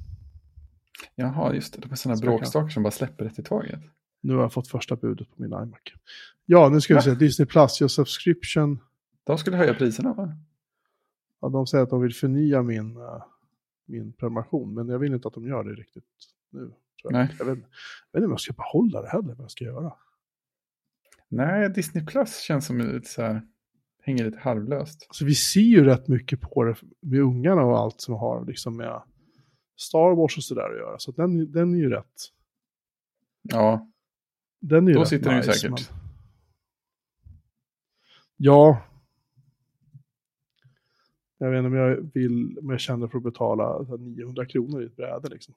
Jaha, 1.14 1.55
just 1.55 1.74
det. 1.74 1.80
Det 1.80 1.92
är 1.92 1.96
sådana 1.96 2.20
bråkstakar 2.20 2.68
som 2.68 2.82
bara 2.82 2.90
släpper 2.90 3.24
rätt 3.24 3.38
i 3.38 3.42
taget. 3.42 3.80
Nu 4.20 4.34
har 4.34 4.42
jag 4.42 4.53
fått 4.53 4.68
första 4.68 4.96
budet 4.96 5.28
på 5.28 5.42
min 5.42 5.53
iMac. 5.53 5.80
Ja, 6.46 6.68
nu 6.68 6.80
ska 6.80 6.94
vi 6.94 7.03
se. 7.03 7.14
Disney 7.14 7.46
Plus, 7.46 7.82
your 7.82 7.88
subscription. 7.88 8.78
De 9.24 9.38
skulle 9.38 9.57
höja 9.57 9.74
priserna 9.74 10.12
va? 10.12 10.32
Ja, 11.40 11.48
de 11.48 11.66
säger 11.66 11.84
att 11.84 11.90
de 11.90 12.01
vill 12.01 12.14
förnya 12.14 12.62
min, 12.62 12.96
uh, 12.96 13.22
min 13.86 14.12
prenumeration, 14.12 14.74
men 14.74 14.88
jag 14.88 14.98
vill 14.98 15.14
inte 15.14 15.28
att 15.28 15.34
de 15.34 15.46
gör 15.46 15.64
det 15.64 15.74
riktigt 15.74 16.05
nu. 16.51 16.72
Jag. 17.03 17.12
Nej. 17.12 17.34
Jag, 17.38 17.44
vet, 17.44 17.59
jag 17.59 18.12
vet 18.12 18.14
inte 18.14 18.24
om 18.24 18.30
jag 18.30 18.40
ska 18.40 18.53
behålla 18.53 19.03
det 19.03 19.09
heller, 19.09 19.34
vad 19.34 19.44
jag 19.44 19.51
ska 19.51 19.64
göra. 19.64 19.92
Nej, 21.28 21.70
Disney 21.70 22.07
Plus 22.07 22.38
känns 22.40 22.66
som 22.66 22.78
lite 22.78 23.09
så 23.09 23.22
här, 23.22 23.42
hänger 24.03 24.24
lite 24.24 24.38
halvlöst. 24.38 25.07
Alltså, 25.09 25.24
vi 25.24 25.34
ser 25.34 25.61
ju 25.61 25.84
rätt 25.84 26.09
mycket 26.09 26.40
på 26.40 26.64
det 26.64 26.76
med 27.01 27.20
ungarna 27.20 27.62
och 27.62 27.78
allt 27.78 28.01
som 28.01 28.14
har 28.14 28.44
liksom 28.44 28.76
med 28.76 29.03
Star 29.76 30.14
Wars 30.14 30.36
och 30.36 30.44
sådär 30.44 30.70
att 30.70 30.78
göra. 30.78 30.98
Så 30.98 31.12
den, 31.12 31.53
den 31.53 31.74
är 31.74 31.78
ju 31.78 31.90
rätt. 31.90 32.14
Ja. 33.42 33.90
Den 34.61 34.86
är 34.86 34.90
ju 34.90 34.94
Då 34.94 35.01
rätt 35.01 35.09
sitter 35.09 35.36
nice, 35.36 35.51
den 35.51 35.53
ju 35.53 35.59
säkert. 35.59 35.90
Men... 35.90 36.01
Ja. 38.36 38.82
Jag 41.38 41.51
vet 41.51 41.59
inte 41.59 41.66
om 41.66 41.74
jag 41.74 42.11
vill, 42.14 42.59
om 42.59 42.70
jag 42.70 42.80
känner 42.80 43.09
för 43.09 43.18
att 43.18 43.24
betala 43.24 43.96
900 43.98 44.46
kronor 44.46 44.82
i 44.82 44.86
ett 44.86 44.96
bräde 44.96 45.28
liksom. 45.28 45.55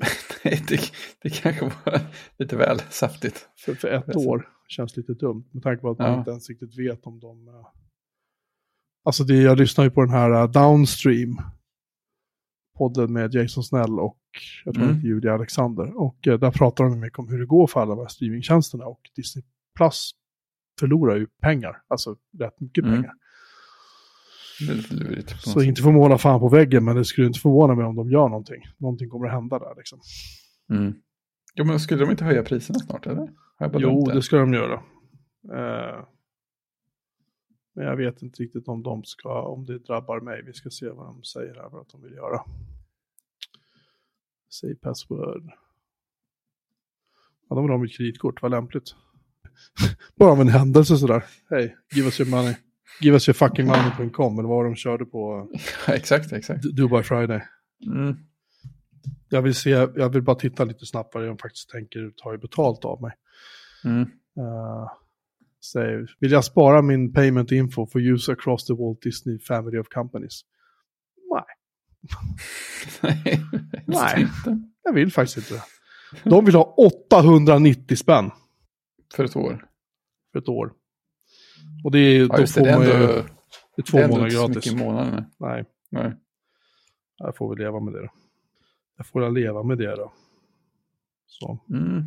Nej, 0.44 0.62
det, 0.68 0.80
det 1.22 1.30
kanske 1.30 1.64
var 1.64 2.00
lite 2.38 2.56
väl 2.56 2.80
saftigt. 2.90 3.48
För, 3.56 3.74
för 3.74 3.88
ett 3.88 4.16
år 4.16 4.48
känns 4.68 4.96
lite 4.96 5.14
dumt 5.14 5.44
med 5.50 5.62
tanke 5.62 5.80
på 5.80 5.90
att 5.90 5.98
man 5.98 6.18
inte 6.18 6.30
ens 6.30 6.48
riktigt 6.48 6.78
vet 6.78 7.06
om 7.06 7.20
de... 7.20 7.48
Uh... 7.48 7.66
Alltså 9.04 9.24
det, 9.24 9.34
jag 9.34 9.58
lyssnar 9.58 9.84
ju 9.84 9.90
på 9.90 10.00
den 10.00 10.10
här 10.10 10.42
uh, 10.42 10.50
Downstream. 10.50 11.42
Podden 12.78 13.12
med 13.12 13.34
Jason 13.34 13.64
Snell 13.64 14.00
och 14.00 14.18
jag 14.64 14.74
tror 14.74 14.84
mm. 14.84 15.00
Julia 15.00 15.34
Alexander. 15.34 16.00
Och 16.00 16.26
uh, 16.26 16.38
där 16.38 16.50
pratar 16.50 16.84
de 16.84 17.00
mycket 17.00 17.18
om 17.18 17.28
hur 17.28 17.38
det 17.38 17.46
går 17.46 17.66
för 17.66 17.80
alla 17.80 17.94
de 17.94 18.00
här 18.00 18.08
streamingtjänsterna. 18.08 18.84
Och 18.84 19.00
Disney 19.16 19.44
Plus 19.76 20.10
förlorar 20.80 21.16
ju 21.16 21.26
pengar. 21.26 21.82
Alltså 21.88 22.16
rätt 22.38 22.60
mycket 22.60 22.84
Mm. 22.84 22.96
pengar. 22.96 23.14
Lite 24.60 24.94
lurigt. 24.94 25.30
Så 25.40 25.50
sätt. 25.50 25.62
inte 25.62 25.82
får 25.82 25.92
måla 25.92 26.18
fan 26.18 26.40
på 26.40 26.48
väggen, 26.48 26.84
men 26.84 26.96
det 26.96 27.04
skulle 27.04 27.26
inte 27.26 27.40
förvåna 27.40 27.74
mig 27.74 27.84
om 27.84 27.96
de 27.96 28.10
gör 28.10 28.28
någonting. 28.28 28.62
Någonting 28.78 29.08
kommer 29.08 29.26
att 29.26 29.32
hända 29.32 29.58
där 29.58 29.74
liksom. 29.76 30.00
Mm. 30.70 30.94
Jo, 31.54 31.64
men 31.64 31.80
skulle 31.80 32.04
de 32.04 32.10
inte 32.10 32.24
höja 32.24 32.42
priserna 32.42 32.78
snart, 32.78 33.06
eller? 33.06 33.28
Jo, 33.72 34.04
det 34.04 34.22
ska 34.22 34.36
de 34.36 34.52
göra. 34.52 34.82
Eh, 35.44 36.04
men 37.74 37.86
jag 37.86 37.96
vet 37.96 38.22
inte 38.22 38.42
riktigt 38.42 38.68
om 38.68 38.82
de 38.82 39.04
ska, 39.04 39.42
om 39.42 39.66
det 39.66 39.78
drabbar 39.78 40.20
mig. 40.20 40.42
Vi 40.46 40.52
ska 40.52 40.70
se 40.70 40.88
vad 40.88 41.06
de 41.06 41.22
säger 41.24 41.54
här, 41.54 41.68
vad 41.68 41.86
de 41.92 42.02
vill 42.02 42.12
göra. 42.12 42.40
Säg 44.60 44.74
password. 44.74 45.52
Ja, 47.48 47.56
de 47.56 47.64
vill 47.64 47.70
ha 47.70 47.78
mitt 47.78 47.96
kreditkort, 47.96 48.42
vad 48.42 48.50
lämpligt. 48.50 48.94
Bara 50.16 50.32
av 50.32 50.40
en 50.40 50.48
händelse 50.48 50.96
sådär. 50.96 51.24
Hej, 51.50 51.76
give 51.94 52.06
us 52.06 52.20
your 52.20 52.30
money. 52.30 52.54
Give 53.00 53.14
us 53.14 53.28
your 53.28 53.34
fucking 53.34 53.66
money.com, 53.66 54.38
eller 54.38 54.48
vad 54.48 54.64
de 54.64 54.74
körde 54.74 55.04
på 55.04 55.48
exakt, 55.88 56.32
exakt. 56.32 56.62
Dubai 56.62 57.02
Friday. 57.02 57.42
Mm. 57.86 58.16
Jag 59.28 59.42
vill 59.42 59.54
se, 59.54 59.70
jag 59.70 60.12
vill 60.12 60.22
bara 60.22 60.36
titta 60.36 60.64
lite 60.64 60.86
snabbt 60.86 61.14
vad 61.14 61.26
de 61.26 61.38
faktiskt 61.38 61.70
tänker 61.70 62.12
ta 62.16 62.34
i 62.34 62.38
betalt 62.38 62.84
av 62.84 63.02
mig. 63.02 63.12
Mm. 63.84 64.00
Uh, 64.38 64.90
säg, 65.72 66.06
vill 66.18 66.32
jag 66.32 66.44
spara 66.44 66.82
min 66.82 67.12
payment 67.12 67.52
info 67.52 67.86
for 67.86 68.00
use 68.00 68.32
across 68.32 68.66
the 68.66 68.72
Walt 68.74 69.02
Disney 69.02 69.38
Family 69.38 69.78
of 69.78 69.88
Companies? 69.88 70.40
Nej, 71.32 71.44
Nej, 73.86 74.28
jag 74.82 74.92
vill 74.92 75.12
faktiskt 75.12 75.50
inte. 75.50 75.64
De 76.24 76.44
vill 76.44 76.54
ha 76.54 76.74
890 76.76 77.96
spänn 77.96 78.30
För 79.14 79.24
ett 79.24 79.36
år. 79.36 79.66
för 80.32 80.38
ett 80.38 80.48
år. 80.48 80.72
Och 81.84 81.90
det 81.90 81.98
är, 81.98 82.20
Ja, 82.20 82.36
då 82.36 82.46
får 82.46 82.60
Det 82.64 82.76
man 82.78 82.86
ju, 82.86 82.92
ändå, 82.92 83.06
det 83.76 83.82
är 83.82 83.82
två 83.82 83.96
det 83.96 84.02
är 84.02 84.04
ändå 84.04 84.16
månader 84.16 84.34
gratis. 84.36 84.56
mycket 84.56 84.72
i 84.72 84.76
månaden. 84.76 85.24
Nej, 85.38 85.64
Nej. 85.90 86.12
jag 87.16 87.36
får 87.36 87.48
väl 87.48 87.58
leva 87.64 87.80
med 87.80 87.94
det 87.94 88.00
då. 88.00 88.08
Jag 88.96 89.06
får 89.06 89.20
väl 89.20 89.32
leva 89.34 89.62
med 89.62 89.78
det 89.78 89.96
då. 89.96 90.12
Så. 91.26 91.58
Mm. 91.70 92.02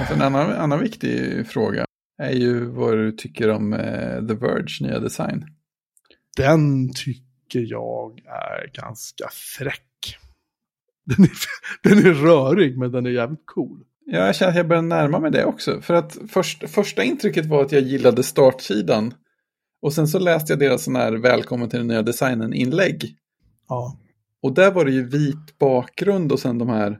Alltså 0.00 0.14
en 0.14 0.22
annan, 0.22 0.52
annan 0.52 0.80
viktig 0.80 1.46
fråga 1.46 1.84
är 2.18 2.32
ju 2.32 2.64
vad 2.64 2.96
du 2.98 3.12
tycker 3.12 3.50
om 3.50 3.72
eh, 3.72 4.26
The 4.26 4.34
Verge 4.34 4.78
nya 4.80 4.98
design. 5.00 5.46
Den 6.36 6.92
tycker 6.94 7.60
jag 7.60 8.20
är 8.26 8.70
ganska 8.74 9.28
fräck. 9.58 10.16
Den 11.04 11.24
är, 11.24 11.30
den 11.82 11.98
är 11.98 12.14
rörig, 12.14 12.78
men 12.78 12.92
den 12.92 13.06
är 13.06 13.10
jävligt 13.10 13.46
cool. 13.46 13.84
Ja, 14.08 14.26
jag 14.26 14.36
känner 14.36 14.50
att 14.50 14.56
jag 14.56 14.68
börjar 14.68 14.82
närma 14.82 15.20
mig 15.20 15.30
det 15.30 15.44
också. 15.44 15.80
För 15.80 15.94
att 15.94 16.18
först, 16.28 16.70
första 16.70 17.04
intrycket 17.04 17.46
var 17.46 17.62
att 17.62 17.72
jag 17.72 17.82
gillade 17.82 18.22
startsidan. 18.22 19.14
Och 19.82 19.92
sen 19.92 20.08
så 20.08 20.18
läste 20.18 20.52
jag 20.52 20.60
deras 20.60 20.84
sån 20.84 20.96
här 20.96 21.12
välkommen 21.12 21.68
till 21.68 21.78
den 21.78 21.88
nya 21.88 22.02
designen-inlägg. 22.02 23.16
Ja. 23.68 23.96
Och 24.42 24.54
där 24.54 24.72
var 24.72 24.84
det 24.84 24.90
ju 24.90 25.08
vit 25.08 25.58
bakgrund 25.58 26.32
och 26.32 26.40
sen 26.40 26.58
de 26.58 26.68
här, 26.68 26.98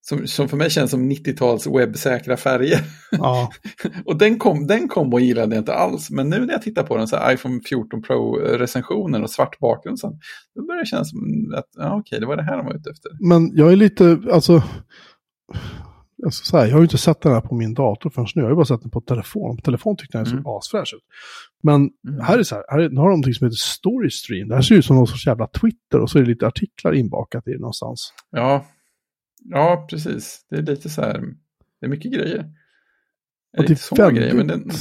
som, 0.00 0.26
som 0.26 0.48
för 0.48 0.56
mig 0.56 0.70
känns 0.70 0.90
som 0.90 1.10
90-tals 1.10 1.66
webbsäkra 1.66 2.36
färger. 2.36 2.80
ja. 3.10 3.50
Och 4.04 4.18
den 4.18 4.38
kom, 4.38 4.66
den 4.66 4.88
kom 4.88 5.12
och 5.12 5.20
gillade 5.20 5.54
jag 5.54 5.60
inte 5.60 5.74
alls. 5.74 6.10
Men 6.10 6.28
nu 6.28 6.46
när 6.46 6.52
jag 6.52 6.62
tittar 6.62 6.82
på 6.82 6.96
den, 6.96 7.08
så 7.08 7.16
här 7.16 7.34
iPhone 7.34 7.60
14 7.68 8.02
Pro-recensionen 8.02 9.22
och 9.22 9.30
svart 9.30 9.58
bakgrund, 9.58 9.98
sen, 9.98 10.12
då 10.54 10.66
börjar 10.66 10.80
det 10.80 10.86
kännas 10.86 11.10
som 11.10 11.54
att 11.56 11.68
ja, 11.76 11.98
okej, 11.98 12.20
det 12.20 12.26
var 12.26 12.36
det 12.36 12.42
här 12.42 12.56
de 12.56 12.66
var 12.66 12.74
ute 12.74 12.90
efter. 12.90 13.10
Men 13.20 13.56
jag 13.56 13.72
är 13.72 13.76
lite, 13.76 14.18
alltså, 14.32 14.62
alltså 16.24 16.44
så 16.44 16.56
här, 16.58 16.64
jag 16.66 16.72
har 16.72 16.78
ju 16.78 16.84
inte 16.84 16.98
sett 16.98 17.20
den 17.20 17.32
här 17.32 17.40
på 17.40 17.54
min 17.54 17.74
dator 17.74 18.10
förrän 18.10 18.26
nu. 18.34 18.40
Jag 18.42 18.46
har 18.46 18.50
ju 18.50 18.56
bara 18.56 18.64
sett 18.64 18.80
den 18.82 18.90
på 18.90 19.00
telefon. 19.00 19.56
På 19.56 19.62
telefon 19.62 19.96
tyckte 19.96 20.18
jag 20.18 20.26
den 20.26 20.32
Mm. 20.32 20.44
såg 20.44 20.56
asfräsch 20.58 20.94
ut. 20.94 21.02
Men 21.62 21.90
Mm. 22.08 22.20
här 22.24 22.38
är 22.38 22.42
så 22.42 22.54
här, 22.54 22.64
här 22.68 22.78
är, 22.78 22.88
nu 22.88 22.96
har 22.96 23.04
de 23.04 23.10
någonting 23.10 23.34
som 23.34 23.44
heter 23.46 23.56
Storystream. 23.56 24.48
Det 24.48 24.54
här 24.54 24.62
ser 24.62 24.74
ut 24.74 24.84
som 24.84 24.96
någon 24.96 25.06
sorts 25.06 25.26
jävla 25.26 25.46
Twitter 25.46 26.00
och 26.00 26.10
så 26.10 26.18
är 26.18 26.22
det 26.22 26.28
lite 26.28 26.46
artiklar 26.46 26.92
inbakat 26.94 27.48
i 27.48 27.50
det 27.52 27.58
någonstans. 27.58 28.12
Ja, 28.30 28.66
ja 29.44 29.86
precis. 29.90 30.46
Det 30.50 30.56
är 30.56 30.62
lite 30.62 30.90
så 30.90 31.02
här, 31.02 31.20
det 31.80 31.86
är 31.86 31.90
mycket 31.90 32.12
grejer. 32.12 32.44
Det 33.56 33.60
Inte 33.60 33.72
är 33.72 33.74
så 33.76 33.94
väldigt, 33.94 34.20
grejer, 34.22 34.34
men 34.34 34.46
den, 34.46 34.68
det 34.68 34.74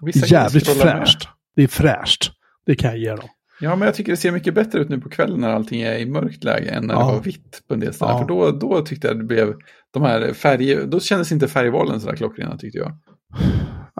vissa 0.00 0.26
är 0.26 0.32
jävligt 0.32 0.66
scrollar 0.66 0.84
med. 0.84 0.94
fräscht. 0.98 1.28
Det 1.56 1.62
är 1.62 1.68
fräscht. 1.68 2.30
Det 2.66 2.74
kan 2.74 2.90
jag 2.90 2.98
ge 2.98 3.10
dem. 3.10 3.28
Ja, 3.60 3.76
men 3.76 3.86
jag 3.86 3.94
tycker 3.94 4.12
det 4.12 4.16
ser 4.16 4.32
mycket 4.32 4.54
bättre 4.54 4.78
ut 4.80 4.88
nu 4.88 5.00
på 5.00 5.08
kvällen 5.08 5.40
när 5.40 5.48
allting 5.48 5.82
är 5.82 5.98
i 5.98 6.06
mörkt 6.06 6.44
läge 6.44 6.70
än 6.70 6.86
när 6.86 6.94
Ja. 6.94 7.00
det 7.06 7.12
var 7.16 7.20
vitt 7.22 7.62
på 7.68 7.74
en 7.74 7.80
del 7.80 7.94
ställen. 7.94 8.14
Ja. 8.14 8.18
För 8.20 8.28
då, 8.28 8.50
då 8.50 8.80
tyckte 8.86 9.06
jag 9.08 9.18
det 9.18 9.24
blev 9.24 9.54
de 9.90 10.02
här 10.02 10.32
färger, 10.32 10.86
då 10.86 11.00
kändes 11.00 11.32
inte 11.32 11.48
färgvalen 11.48 12.00
sådär 12.00 12.16
klockrena 12.16 12.56
tyckte 12.58 12.78
jag. 12.78 12.96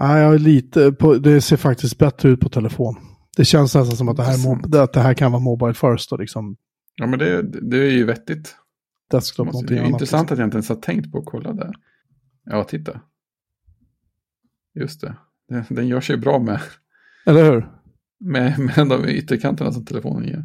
Nej, 0.00 0.22
jag 0.22 0.34
är 0.34 0.38
lite 0.38 0.92
på, 0.92 1.14
det 1.14 1.40
ser 1.40 1.56
faktiskt 1.56 1.98
bättre 1.98 2.28
ut 2.28 2.40
på 2.40 2.48
telefon. 2.48 2.96
Det 3.36 3.44
känns 3.44 3.74
nästan 3.74 3.96
som 3.96 4.08
att 4.08 4.16
det 4.16 4.22
här, 4.22 4.36
mo- 4.36 4.82
att 4.82 4.92
det 4.92 5.00
här 5.00 5.14
kan 5.14 5.32
vara 5.32 5.42
Mobile 5.42 5.74
First 5.74 6.12
och 6.12 6.18
liksom 6.18 6.56
Ja, 6.94 7.06
men 7.06 7.18
det, 7.18 7.42
det 7.42 7.76
är 7.78 7.90
ju 7.90 8.04
vettigt. 8.04 8.56
desktop 9.10 9.46
Måste, 9.46 9.66
det 9.66 9.74
är 9.74 9.78
annat. 9.80 9.90
intressant 9.90 10.22
liksom. 10.22 10.34
att 10.34 10.38
jag 10.38 10.46
inte 10.46 10.56
ens 10.56 10.68
har 10.68 10.76
tänkt 10.76 11.12
på 11.12 11.18
att 11.18 11.24
kolla 11.26 11.52
där. 11.52 11.72
Ja, 12.44 12.64
titta. 12.64 13.00
Just 14.74 15.00
det. 15.00 15.14
Den, 15.48 15.64
den 15.68 15.88
gör 15.88 16.00
sig 16.00 16.16
bra 16.16 16.38
med, 16.38 16.60
Eller 17.26 17.44
hur? 17.52 17.68
Med, 18.20 18.58
med 18.76 18.88
de 18.88 19.08
ytterkanterna 19.12 19.72
som 19.72 19.84
telefonen 19.84 20.28
ger. 20.28 20.44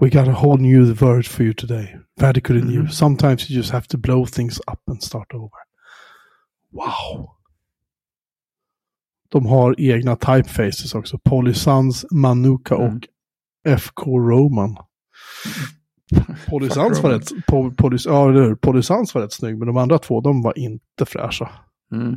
We 0.00 0.10
got 0.10 0.28
a 0.28 0.32
whole 0.32 0.62
new 0.62 0.84
verge 0.94 1.28
for 1.28 1.42
you 1.42 1.54
today. 1.54 1.96
Radically 2.20 2.60
Mhm. 2.62 2.70
new. 2.70 2.86
Sometimes 2.88 3.50
you 3.50 3.56
just 3.56 3.70
have 3.72 3.86
to 3.88 3.98
blow 3.98 4.26
things 4.26 4.58
up 4.58 4.88
and 4.90 5.02
start 5.02 5.34
over. 5.34 5.50
Wow. 6.72 7.30
de 9.28 9.46
har 9.46 9.74
egna 9.80 10.16
typefaces 10.16 10.94
också. 10.94 11.18
Polysans, 11.24 12.06
Manuka 12.10 12.74
Mm. 12.74 12.96
och 12.96 13.00
FK 13.80 14.06
Roman. 14.06 14.76
Polysans 16.48 17.02
var 17.02 17.10
rätt, 17.10 17.28
po, 17.46 17.70
polys, 17.70 18.06
ja? 18.06 18.56
Polysans 18.60 19.14
var 19.14 19.22
rätt 19.22 19.32
snygg, 19.32 19.58
men 19.58 19.66
de 19.66 19.76
andra 19.76 19.98
två, 19.98 20.20
de 20.20 20.42
var 20.42 20.58
inte 20.58 21.06
fräscha. 21.06 21.50
Mm. 21.92 22.16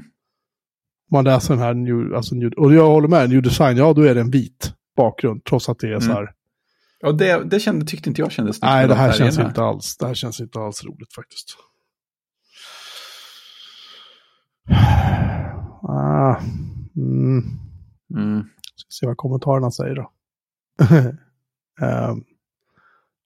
Man 1.11 1.23
läser 1.23 1.53
den 1.53 1.63
här, 1.63 1.73
new, 1.73 2.15
alltså 2.15 2.35
new, 2.35 2.53
och 2.53 2.73
jag 2.73 2.88
håller 2.88 3.07
med, 3.07 3.29
New 3.29 3.41
Design, 3.41 3.77
ja 3.77 3.93
då 3.93 4.01
är 4.01 4.15
det 4.15 4.21
en 4.21 4.31
vit 4.31 4.73
bakgrund, 4.97 5.43
trots 5.43 5.69
att 5.69 5.79
det 5.79 5.93
är 5.93 5.99
så 5.99 6.11
här. 6.11 6.31
Och 7.03 7.17
det, 7.17 7.43
det 7.43 7.59
kände, 7.59 7.85
tyckte 7.85 8.09
inte 8.09 8.21
jag 8.21 8.31
kändes 8.31 8.61
Nej, 8.61 8.88
det 8.88 8.93
de 8.93 8.99
här 8.99 9.11
känns 9.11 9.35
färgerna. 9.35 9.49
inte 9.49 9.63
alls, 9.63 9.97
det 9.97 10.07
här 10.07 10.13
känns 10.13 10.41
inte 10.41 10.59
alls 10.59 10.84
roligt 10.84 11.13
faktiskt. 11.13 11.57
Ah, 15.89 16.35
mm. 16.95 17.43
Mm. 18.15 18.43
Ska 18.75 18.88
se 18.89 19.07
vad 19.07 19.17
kommentarerna 19.17 19.71
säger 19.71 19.95
då. 19.95 20.11
um, 21.81 22.23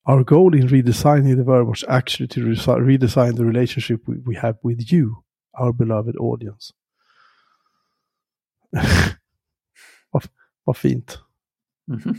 our 0.07 0.23
goal 0.23 0.55
in 0.55 0.67
redesigning 0.67 1.35
the 1.35 1.43
verb 1.43 1.67
was 1.67 1.83
actually 1.87 2.27
to 2.27 2.39
redesign 2.79 3.35
the 3.35 3.43
relationship 3.43 4.01
we, 4.07 4.15
we 4.25 4.39
have 4.39 4.57
with 4.63 4.93
you, 4.93 5.15
our 5.59 5.73
beloved 5.73 6.15
audience. 6.15 6.73
vad, 10.11 10.23
vad 10.63 10.77
fint. 10.77 11.19
Mhm. 11.87 12.15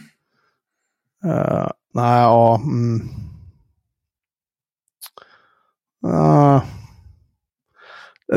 Uh, 1.25 1.69
nej, 1.95 2.21
ja. 2.23 2.61
Mm. 2.65 3.09
Ah. 6.05 6.61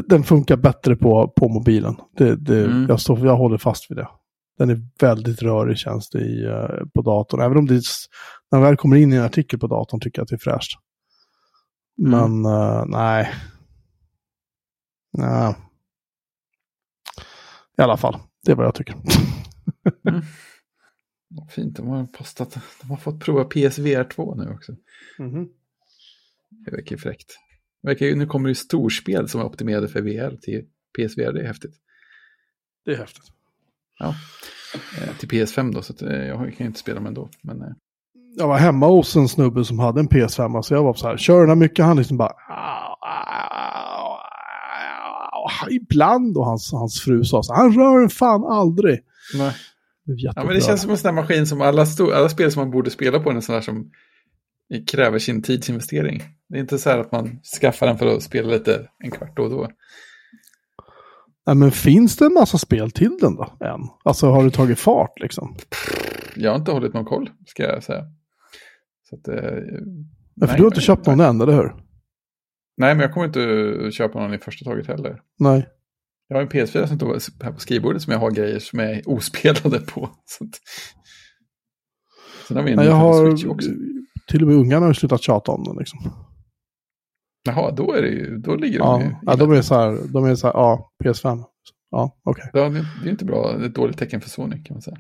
den 0.08 0.24
funkar 0.24 0.58
bättre 0.58 0.96
på, 0.96 1.28
på 1.28 1.48
mobilen. 1.50 1.96
Det, 2.18 2.36
det, 2.36 2.66
Mm. 2.66 2.86
jag, 2.90 3.00
står, 3.02 3.26
jag 3.26 3.38
håller 3.38 3.58
fast 3.58 3.92
vid 3.92 3.98
det. 3.98 4.08
Den 4.58 4.70
är 4.70 4.82
väldigt 5.02 5.42
rörig 5.42 5.78
känns 5.78 6.10
det 6.10 6.20
i, 6.20 6.46
eh, 6.46 6.86
på 6.94 7.02
datorn. 7.02 7.42
Även 7.42 7.58
om 7.58 7.66
det 7.66 7.74
när 8.52 8.60
den 8.60 8.62
väl 8.62 8.78
kommer 8.78 8.96
in 8.96 9.14
i 9.14 9.16
en 9.16 9.24
artikel 9.24 9.60
på 9.60 9.68
datorn 9.68 10.00
tycker 10.00 10.20
jag 10.20 10.24
att 10.24 10.30
det 10.30 10.36
är 10.36 10.52
fräscht. 10.52 10.72
Men 11.98 12.46
eh, 12.46 12.84
nej. 12.88 13.34
Nej. 15.14 15.56
I 17.78 17.82
alla 17.82 17.98
fall, 17.98 18.20
det 18.46 18.52
är 18.52 18.56
vad 18.56 18.66
jag 18.66 18.76
tycker. 18.76 18.96
Vad 21.28 21.52
Fint, 21.52 21.78
de 21.78 21.88
har 21.88 22.06
postat. 22.06 22.58
De 22.82 22.90
har 22.90 22.98
fått 22.98 23.20
prova 23.20 23.44
PSVR 23.44 24.04
2 24.04 24.36
nu 24.36 24.50
också. 24.50 24.76
Det 26.50 26.72
verkar 26.72 26.92
ju 26.92 26.98
fräckt. 26.98 27.40
Det 27.82 27.88
verkar 27.88 28.06
ju, 28.06 28.16
nu 28.16 28.26
kommer 28.26 28.48
det 28.48 28.52
ju 28.52 28.56
storspel 28.56 29.30
som 29.30 29.42
är 29.42 29.46
optimerade 29.46 29.88
för 29.88 30.02
VR 30.02 30.38
till 30.42 30.66
PSVR, 30.98 31.34
det 31.34 31.42
är 31.42 31.48
häftigt. 31.48 31.76
Det 32.86 32.92
är 32.92 32.98
häftigt. 32.98 33.26
Eh, 35.02 35.18
till 35.18 35.30
PS5 35.30 35.74
då, 35.74 35.82
så 35.82 35.94
att, 35.94 36.02
eh, 36.02 36.26
jag 36.26 36.38
kan 36.38 36.58
ju 36.58 36.66
inte 36.66 36.80
spela 36.80 36.96
dem 36.96 37.06
ändå. 37.06 37.30
Men 37.42 37.62
eh, 37.62 37.68
jag 38.38 38.48
var 38.48 38.58
hemma 38.58 38.88
hos 38.88 39.16
en 39.16 39.28
snubbe 39.28 39.66
som 39.66 39.80
hade 39.80 40.00
en 40.00 40.08
PS5, 40.10 40.62
så 40.62 40.74
jag 40.74 40.84
var 40.84 40.94
så 40.94 41.08
här, 41.08 41.18
kör 41.18 41.40
den 41.40 41.50
här 41.50 41.56
mycket, 41.56 41.86
han 41.86 41.98
liksom 41.98 42.18
bara... 42.18 42.34
Ibland, 45.70 46.38
och 46.38 46.46
hans, 46.46 46.72
hans 46.72 47.02
fru 47.02 47.24
sa 47.24 47.44
så 47.44 47.54
här, 47.54 47.62
han 47.62 47.74
rör 47.74 48.00
den 48.00 48.10
fan 48.10 48.44
aldrig. 48.46 49.00
nej. 49.38 49.54
Blev 50.06 50.18
Ja, 50.20 50.34
men 50.36 50.48
det 50.48 50.62
känns 50.62 50.82
som 50.82 50.92
en 50.92 50.98
sån 50.98 51.16
där 51.16 51.22
maskin 51.22 51.48
som 51.48 51.62
alla, 51.62 51.84
sto- 51.86 52.14
alla 52.14 52.30
spel 52.30 52.52
som 52.52 52.60
man 52.62 52.72
borde 52.72 52.90
spela 52.90 53.20
på, 53.20 53.32
en 53.32 53.42
sån 53.42 53.56
där 53.56 53.62
som 53.62 53.92
kräver 54.88 55.20
sin 55.20 55.42
tidsinvestering. 55.42 56.24
Det 56.50 56.58
är 56.58 56.62
inte 56.62 56.78
så 56.78 56.90
här 56.90 57.00
att 57.00 57.12
man 57.12 57.40
skaffar 57.62 57.88
den 57.88 57.98
för 57.98 58.16
att 58.16 58.24
spela 58.24 58.50
lite 58.50 58.90
en 59.04 59.12
kvart 59.12 59.36
då 59.38 59.44
och 59.44 59.50
då. 59.50 59.68
Nej, 61.48 61.56
men 61.56 61.72
finns 61.72 62.18
det 62.18 62.26
en 62.26 62.34
massa 62.34 62.58
spel 62.58 62.92
till 62.92 63.18
den 63.22 63.36
då, 63.36 63.44
än? 63.60 63.82
Alltså 64.04 64.28
har 64.30 64.44
du 64.44 64.50
tagit 64.52 64.80
fart 64.80 65.20
liksom? 65.20 65.56
Jag 66.36 66.52
har 66.52 66.58
inte 66.60 66.72
hållit 66.72 66.94
någon 66.94 67.06
koll, 67.06 67.30
ska 67.48 67.64
jag 67.64 67.84
säga. 67.84 68.04
Så 69.10 69.16
att, 69.16 69.28
eh, 69.28 69.60
Ja, 70.36 70.48
för 70.48 70.58
du 70.58 70.64
har 70.64 70.68
inte 70.72 70.82
köpt 70.82 71.06
någon 71.08 71.20
än, 71.20 71.42
eller 71.42 71.54
hur? 71.54 71.74
Nej, 72.78 72.96
men 72.96 73.00
jag 73.00 73.14
kommer 73.14 73.26
inte 73.28 73.92
köpa 73.92 74.20
någon 74.20 74.34
i 74.34 74.38
första 74.38 74.66
taget 74.66 74.88
heller. 74.88 75.22
Nej. 75.40 75.70
Jag 76.28 76.38
har 76.38 76.42
en 76.42 76.50
PS4 76.50 76.86
som 76.88 76.98
står 76.98 77.44
här 77.44 77.52
på 77.52 77.60
skrivbordet 77.60 78.02
som 78.02 78.14
jag 78.14 78.20
har 78.20 78.32
grejer 78.32 78.60
som 78.60 78.80
är 78.80 79.10
ospelade 79.10 79.80
på. 79.80 80.10
Så 80.26 80.44
att... 80.44 80.50
Sen 82.48 82.58
har 82.58 82.64
vi 82.64 82.72
en 82.72 82.78
Nej, 82.78 82.86
jag 82.86 82.94
har... 82.94 83.50
Också. 83.50 83.70
Till 84.28 84.42
och 84.42 84.48
med 84.48 84.58
ungarna 84.58 84.86
har 84.86 84.94
slutat 84.94 85.22
tjata 85.22 85.52
om 85.52 85.64
den 85.64 85.76
liksom. 85.78 86.00
Jaha, 87.44 87.72
då, 87.72 87.94
är 87.94 88.02
det 88.02 88.08
ju, 88.08 88.38
då 88.38 88.56
ligger 88.56 88.80
de 88.80 89.02
Ja, 89.02 89.02
ju... 89.02 89.16
ja 89.26 89.36
de 89.36 89.52
är 89.52 89.62
så 89.62 89.76
här, 89.76 89.98
de 90.14 90.26
är 90.26 90.36
så 90.36 90.48
här, 90.48 90.54
ja, 90.54 90.92
PS5. 91.04 91.44
Ja, 91.92 92.20
okej. 92.24 92.50
Ja, 92.54 92.70
det 92.70 92.86
det 93.04 93.10
är 93.10 93.12
inte 93.12 93.26
bra, 93.26 93.52
det 93.58 93.64
är 93.64 93.70
ett 93.70 93.76
dåligt 93.76 93.98
tecken 93.98 94.22
för 94.22 94.30
Sony 94.30 94.64
kan 94.64 94.76
man 94.76 94.82
säga. 94.82 94.98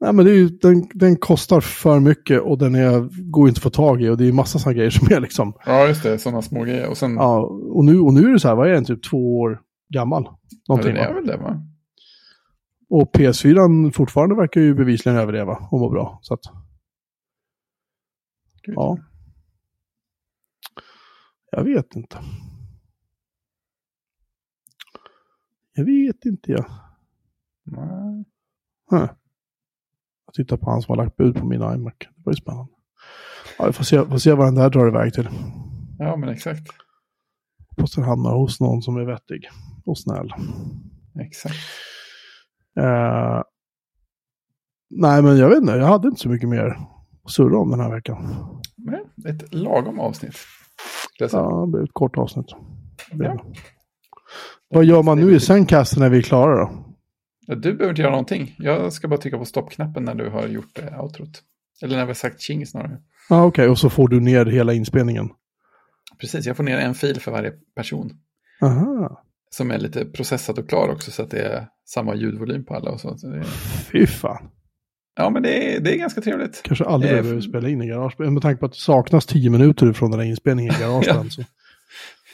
Nej, 0.00 0.12
men 0.12 0.26
är 0.26 0.30
ju, 0.30 0.48
den, 0.48 0.88
den 0.94 1.16
kostar 1.16 1.60
för 1.60 2.00
mycket 2.00 2.40
och 2.40 2.58
den 2.58 2.74
är, 2.74 3.30
går 3.30 3.48
inte 3.48 3.58
att 3.58 3.62
få 3.62 3.70
tag 3.70 4.02
i 4.02 4.08
och 4.08 4.16
det 4.16 4.28
är 4.28 4.32
massa 4.32 4.58
sådana 4.58 4.76
grejer 4.76 4.90
som 4.90 5.16
är 5.16 5.20
liksom, 5.20 5.52
Ja, 5.66 5.86
just 5.88 6.02
det, 6.02 6.18
sådana 6.18 6.42
små 6.42 6.64
grejer. 6.64 6.88
Och 6.88 6.96
sen, 6.96 7.14
ja, 7.14 7.22
ja, 7.22 7.40
och 7.72 7.84
nu, 7.84 8.00
och 8.00 8.14
nu 8.14 8.20
är 8.28 8.32
det 8.32 8.40
så 8.40 8.48
här, 8.48 8.54
vad 8.54 8.68
är 8.68 8.72
den, 8.72 8.84
typ 8.84 9.02
två 9.10 9.38
år 9.38 9.62
gammal? 9.94 10.28
Någonting, 10.68 10.94
det 10.94 11.00
är 11.00 11.08
va? 11.08 11.14
väl 11.14 11.26
det 11.26 11.36
va? 11.36 11.62
Och 12.90 13.14
PS4 13.14 13.90
fortfarande 13.90 14.34
verkar 14.34 14.60
ju 14.60 14.74
bevisligen 14.74 15.18
överleva 15.18 15.68
och 15.70 15.80
må 15.80 15.90
bra. 15.90 16.18
Så 16.22 16.34
att, 16.34 16.40
Gud. 18.62 18.74
ja. 18.76 18.98
Jag 21.50 21.64
vet 21.64 21.96
inte. 21.96 22.18
Jag 25.72 25.84
vet 25.84 26.24
inte 26.24 26.52
jag. 26.52 26.64
Nej. 27.64 28.24
Huh. 28.90 29.10
Jag 30.38 30.46
tittar 30.46 30.56
på 30.56 30.70
han 30.70 30.82
som 30.82 30.92
har 30.92 31.04
lagt 31.04 31.16
bud 31.16 31.36
på 31.36 31.46
min 31.46 31.62
iMac. 31.62 31.94
Det 31.98 32.22
var 32.24 32.32
ju 32.32 32.36
spännande. 32.36 32.72
Ja, 33.58 33.66
vi 33.66 33.72
får 33.72 33.84
se, 33.84 34.04
får 34.06 34.18
se 34.18 34.32
vad 34.32 34.46
den 34.46 34.54
där 34.54 34.70
drar 34.70 34.88
iväg 34.88 35.14
till. 35.14 35.28
Ja, 35.98 36.16
men 36.16 36.28
exakt. 36.28 36.62
Hoppas 37.70 37.94
den 37.94 38.04
hamnar 38.04 38.34
hos 38.34 38.60
någon 38.60 38.82
som 38.82 38.96
är 38.96 39.04
vettig 39.04 39.48
och 39.84 39.98
snäll. 39.98 40.32
Exakt. 41.20 41.56
Eh, 42.80 43.42
nej, 44.90 45.22
men 45.22 45.36
jag 45.38 45.48
vet 45.48 45.58
inte. 45.58 45.72
Jag 45.72 45.86
hade 45.86 46.08
inte 46.08 46.20
så 46.20 46.28
mycket 46.28 46.48
mer 46.48 46.78
att 47.24 47.30
surra 47.30 47.58
om 47.58 47.70
den 47.70 47.80
här 47.80 47.90
veckan. 47.90 48.36
Men 48.76 49.34
ett 49.34 49.54
lagom 49.54 50.00
avsnitt. 50.00 50.36
Ja, 51.18 51.60
det 51.66 51.72
blev 51.72 51.84
ett 51.84 51.92
kort 51.94 52.18
avsnitt. 52.18 52.54
Ja. 53.12 53.44
Vad 54.68 54.84
gör 54.84 55.02
man 55.02 55.18
nu 55.18 55.34
i 55.34 55.40
Zencaster 55.40 56.00
när 56.00 56.10
vi 56.10 56.18
är 56.18 56.22
klara 56.22 56.60
då? 56.60 56.87
Ja, 57.48 57.54
Du 57.54 57.72
behöver 57.74 57.90
inte 57.90 58.02
göra 58.02 58.10
någonting. 58.10 58.54
Jag 58.58 58.92
ska 58.92 59.08
bara 59.08 59.20
trycka 59.20 59.38
på 59.38 59.44
stoppknappen 59.44 60.04
när 60.04 60.14
du 60.14 60.28
har 60.30 60.46
gjort 60.46 60.78
eh, 60.78 61.00
outrot. 61.04 61.42
Eller 61.82 61.96
när 61.96 62.04
vi 62.04 62.08
har 62.08 62.14
sagt 62.14 62.40
ching 62.40 62.66
snarare. 62.66 62.98
Ja, 63.28 63.44
okej. 63.44 63.68
Och 63.68 63.78
så 63.78 63.90
får 63.90 64.08
du 64.08 64.20
ner 64.20 64.46
hela 64.46 64.72
inspelningen. 64.72 65.28
Precis, 66.20 66.46
jag 66.46 66.56
får 66.56 66.64
ner 66.64 66.78
en 66.78 66.94
fil 66.94 67.20
för 67.20 67.32
varje 67.32 67.52
person. 67.76 68.10
Aha. 68.62 69.22
Som 69.50 69.70
är 69.70 69.78
lite 69.78 70.04
processad 70.04 70.58
och 70.58 70.68
klar 70.68 70.88
också 70.88 71.10
så 71.10 71.22
att 71.22 71.30
det 71.30 71.40
är 71.40 71.66
samma 71.86 72.14
ljudvolym 72.14 72.64
på 72.64 72.74
alla 72.74 72.90
och 72.90 73.00
så. 73.00 73.18
så 73.18 73.26
det. 73.28 73.44
Fy 73.92 74.06
fan. 74.06 74.50
Ja, 75.16 75.30
men 75.30 75.42
det 75.42 75.76
är, 75.76 75.80
det 75.80 75.94
är 75.94 75.98
ganska 75.98 76.20
trevligt. 76.20 76.62
Kanske 76.62 76.84
aldrig 76.84 77.12
Eh, 77.12 77.22
behöver 77.22 77.40
spela 77.40 77.68
in 77.68 77.82
i 77.82 77.86
Garageband. 77.86 78.32
Med 78.32 78.42
tanke 78.42 78.60
på 78.60 78.66
att 78.66 78.72
det 78.72 78.78
saknas 78.78 79.26
tio 79.26 79.50
minuter 79.50 79.92
från 79.92 80.10
den 80.10 80.20
här 80.20 80.26
inspelningen 80.26 80.74
i 80.74 80.80
Garageband. 80.80 81.32
så. 81.32 81.42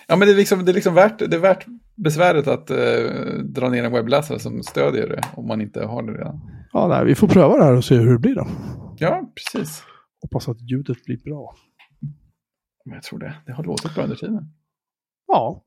Ja, 0.08 0.16
men 0.16 0.28
det 0.28 0.34
är 0.34 0.36
liksom, 0.36 0.64
det 0.64 0.72
är 0.72 0.74
liksom 0.74 0.94
värt, 0.94 1.18
det 1.18 1.36
är 1.36 1.40
värt 1.40 1.66
besväret 1.96 2.46
att 2.46 2.70
eh, 2.70 2.76
dra 3.44 3.68
ner 3.68 3.84
en 3.84 3.92
webbläsare 3.92 4.38
som 4.38 4.62
stödjer 4.62 5.08
det 5.08 5.20
om 5.36 5.46
man 5.48 5.60
inte 5.60 5.84
har 5.86 6.02
det 6.02 6.12
redan. 6.12 6.40
Ja, 6.72 6.88
nej, 6.88 7.04
vi 7.04 7.14
får 7.14 7.28
pröva 7.28 7.56
det 7.56 7.64
här 7.64 7.76
och 7.76 7.84
se 7.84 7.94
hur 7.96 8.12
det 8.12 8.18
blir 8.18 8.34
då. 8.34 8.46
Ja, 8.98 9.32
precis. 9.34 9.82
Hoppas 10.22 10.48
att 10.48 10.70
ljudet 10.70 11.04
blir 11.04 11.16
bra. 11.24 11.54
Men 12.84 12.94
jag 12.94 13.02
tror 13.02 13.18
det. 13.18 13.34
Det 13.46 13.52
har 13.52 13.64
låtit 13.64 13.94
bra 13.94 14.04
under 14.04 14.16
tiden. 14.16 14.50
Ja. 15.26 15.62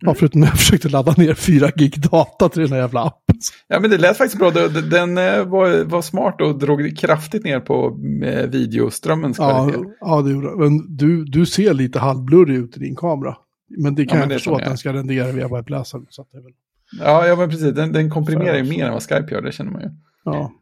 Ja, 0.00 0.14
förutom 0.14 0.40
när 0.40 0.48
jag 0.48 0.56
försökte 0.58 0.88
ladda 0.88 1.12
ner 1.16 1.34
4 1.34 1.70
gig 1.76 2.00
data 2.10 2.48
till 2.48 2.62
den 2.62 2.72
här 2.72 2.78
jävla 2.78 3.00
appen. 3.04 3.36
Ja, 3.68 3.80
men 3.80 3.90
det 3.90 3.98
lät 3.98 4.16
faktiskt 4.18 4.38
bra. 4.38 4.50
Den- 4.50 4.90
Den 4.90 5.18
eh, 5.18 5.44
var, 5.44 5.84
var 5.84 6.02
smart 6.02 6.40
och 6.40 6.58
drog 6.58 6.98
kraftigt 6.98 7.44
ner 7.44 7.60
på 7.60 7.98
eh, 8.24 8.46
videoströmmens 8.50 9.36
kvalitet. 9.36 9.78
Ja, 9.84 9.94
ja 10.00 10.22
det 10.22 10.30
gjorde. 10.30 10.56
Men 10.56 10.96
du, 10.96 11.24
du 11.24 11.46
ser 11.46 11.74
lite 11.74 11.98
halvblurrig 11.98 12.56
ut 12.56 12.76
i 12.76 12.80
din 12.80 12.96
kamera. 12.96 13.36
Men 13.68 13.94
det 13.94 14.06
kan 14.06 14.18
Ja, 14.18 14.20
men 14.20 14.20
jag 14.20 14.28
det 14.28 14.34
förstå 14.34 14.50
så 14.50 14.56
att 14.56 14.64
den 14.64 14.78
ska 14.78 14.92
rendera 14.92 15.32
via 15.32 15.48
webbläsaren. 15.48 16.06
Så 16.10 16.22
att 16.22 16.30
det 16.30 16.38
är 16.38 16.42
väl, 16.42 16.52
Ja, 17.00 17.26
ja 17.26 17.36
men 17.36 17.50
precis. 17.50 17.74
Den, 17.74 17.92
den 17.92 18.10
komprimerar 18.10 18.56
ju 18.56 18.62
mer 18.62 18.86
än 18.86 18.92
vad 18.92 19.02
Skype 19.02 19.34
gör, 19.34 19.42
det 19.42 19.52
känner 19.52 19.70
man 19.70 19.82
ju. 19.82 19.88
ja. 20.24 20.52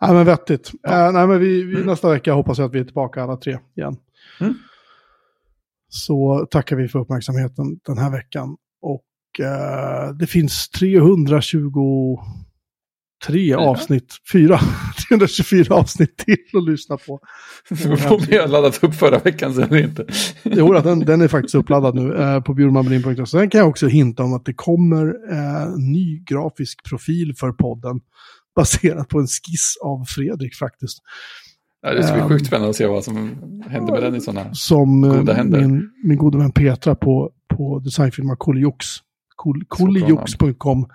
Nej, 0.00 0.12
men 0.14 0.26
vettigt. 0.26 0.72
Eh, 0.88 1.12
nej, 1.12 1.26
men 1.26 1.40
vi, 1.40 1.62
vi, 1.62 1.74
Mm. 1.74 1.86
Nästa 1.86 2.10
vecka 2.10 2.32
hoppas 2.32 2.58
jag 2.58 2.66
att 2.66 2.74
vi 2.74 2.80
är 2.80 2.84
tillbaka 2.84 3.22
alla 3.22 3.36
tre 3.36 3.58
igen. 3.76 3.96
Mm. 4.40 4.54
Så 5.88 6.46
tackar 6.50 6.76
vi 6.76 6.88
för 6.88 6.98
uppmärksamheten 6.98 7.80
den 7.86 7.98
här 7.98 8.10
veckan. 8.10 8.56
Och 8.80 9.40
eh, 9.40 10.14
det 10.14 10.26
finns 10.26 10.68
320 10.68 12.18
tre 13.26 13.54
avsnitt, 13.54 14.14
fyra, 14.32 14.60
324 15.08 15.74
avsnitt 15.74 16.16
till 16.16 16.58
att 16.58 16.64
lyssna 16.64 16.96
på. 16.96 17.20
Om 18.10 18.20
vi 18.28 18.38
har 18.38 18.48
laddat 18.48 18.84
upp 18.84 18.94
förra 18.94 19.18
veckan 19.18 19.54
så 19.54 19.62
eller 19.62 19.84
inte. 19.84 20.06
Jo, 20.42 20.72
den, 20.72 21.00
den 21.00 21.20
är 21.20 21.28
faktiskt 21.28 21.54
uppladdad 21.54 21.94
nu 21.94 22.14
eh, 22.14 22.40
på 22.40 22.54
bjurmanbrin.se. 22.54 23.26
Sen 23.26 23.50
kan 23.50 23.58
jag 23.58 23.68
också 23.68 23.86
hinta 23.86 24.22
om 24.22 24.32
att 24.34 24.44
det 24.44 24.54
kommer 24.54 25.06
eh, 25.06 25.76
ny 25.76 26.22
grafisk 26.24 26.84
profil 26.84 27.34
för 27.36 27.52
podden 27.52 28.00
baserat 28.56 29.08
på 29.08 29.18
en 29.18 29.26
skiss 29.26 29.76
av 29.82 30.04
Fredrik 30.04 30.54
faktiskt. 30.54 30.98
Ja, 31.82 31.94
det 31.94 32.02
ska 32.02 32.12
bli 32.12 32.22
Ehm, 32.22 32.28
sjukt 32.28 32.46
spännande 32.46 32.70
att 32.70 32.76
se 32.76 32.86
vad 32.86 33.04
som 33.04 33.16
händer 33.68 33.92
med 33.92 34.02
den 34.02 34.14
i 34.14 34.20
sådana. 34.20 34.54
Som 34.54 35.04
eh, 35.04 35.16
Goda 35.16 35.32
händer. 35.32 35.60
min, 35.60 35.90
min 36.04 36.18
gode 36.18 36.38
vän 36.38 36.52
Petra 36.52 36.94
på, 36.94 37.30
på 37.56 37.78
designfirma 37.78 38.36
Kolijux. 38.36 38.86
Kol- 39.38 39.64
Kolijux.com. 39.68 40.86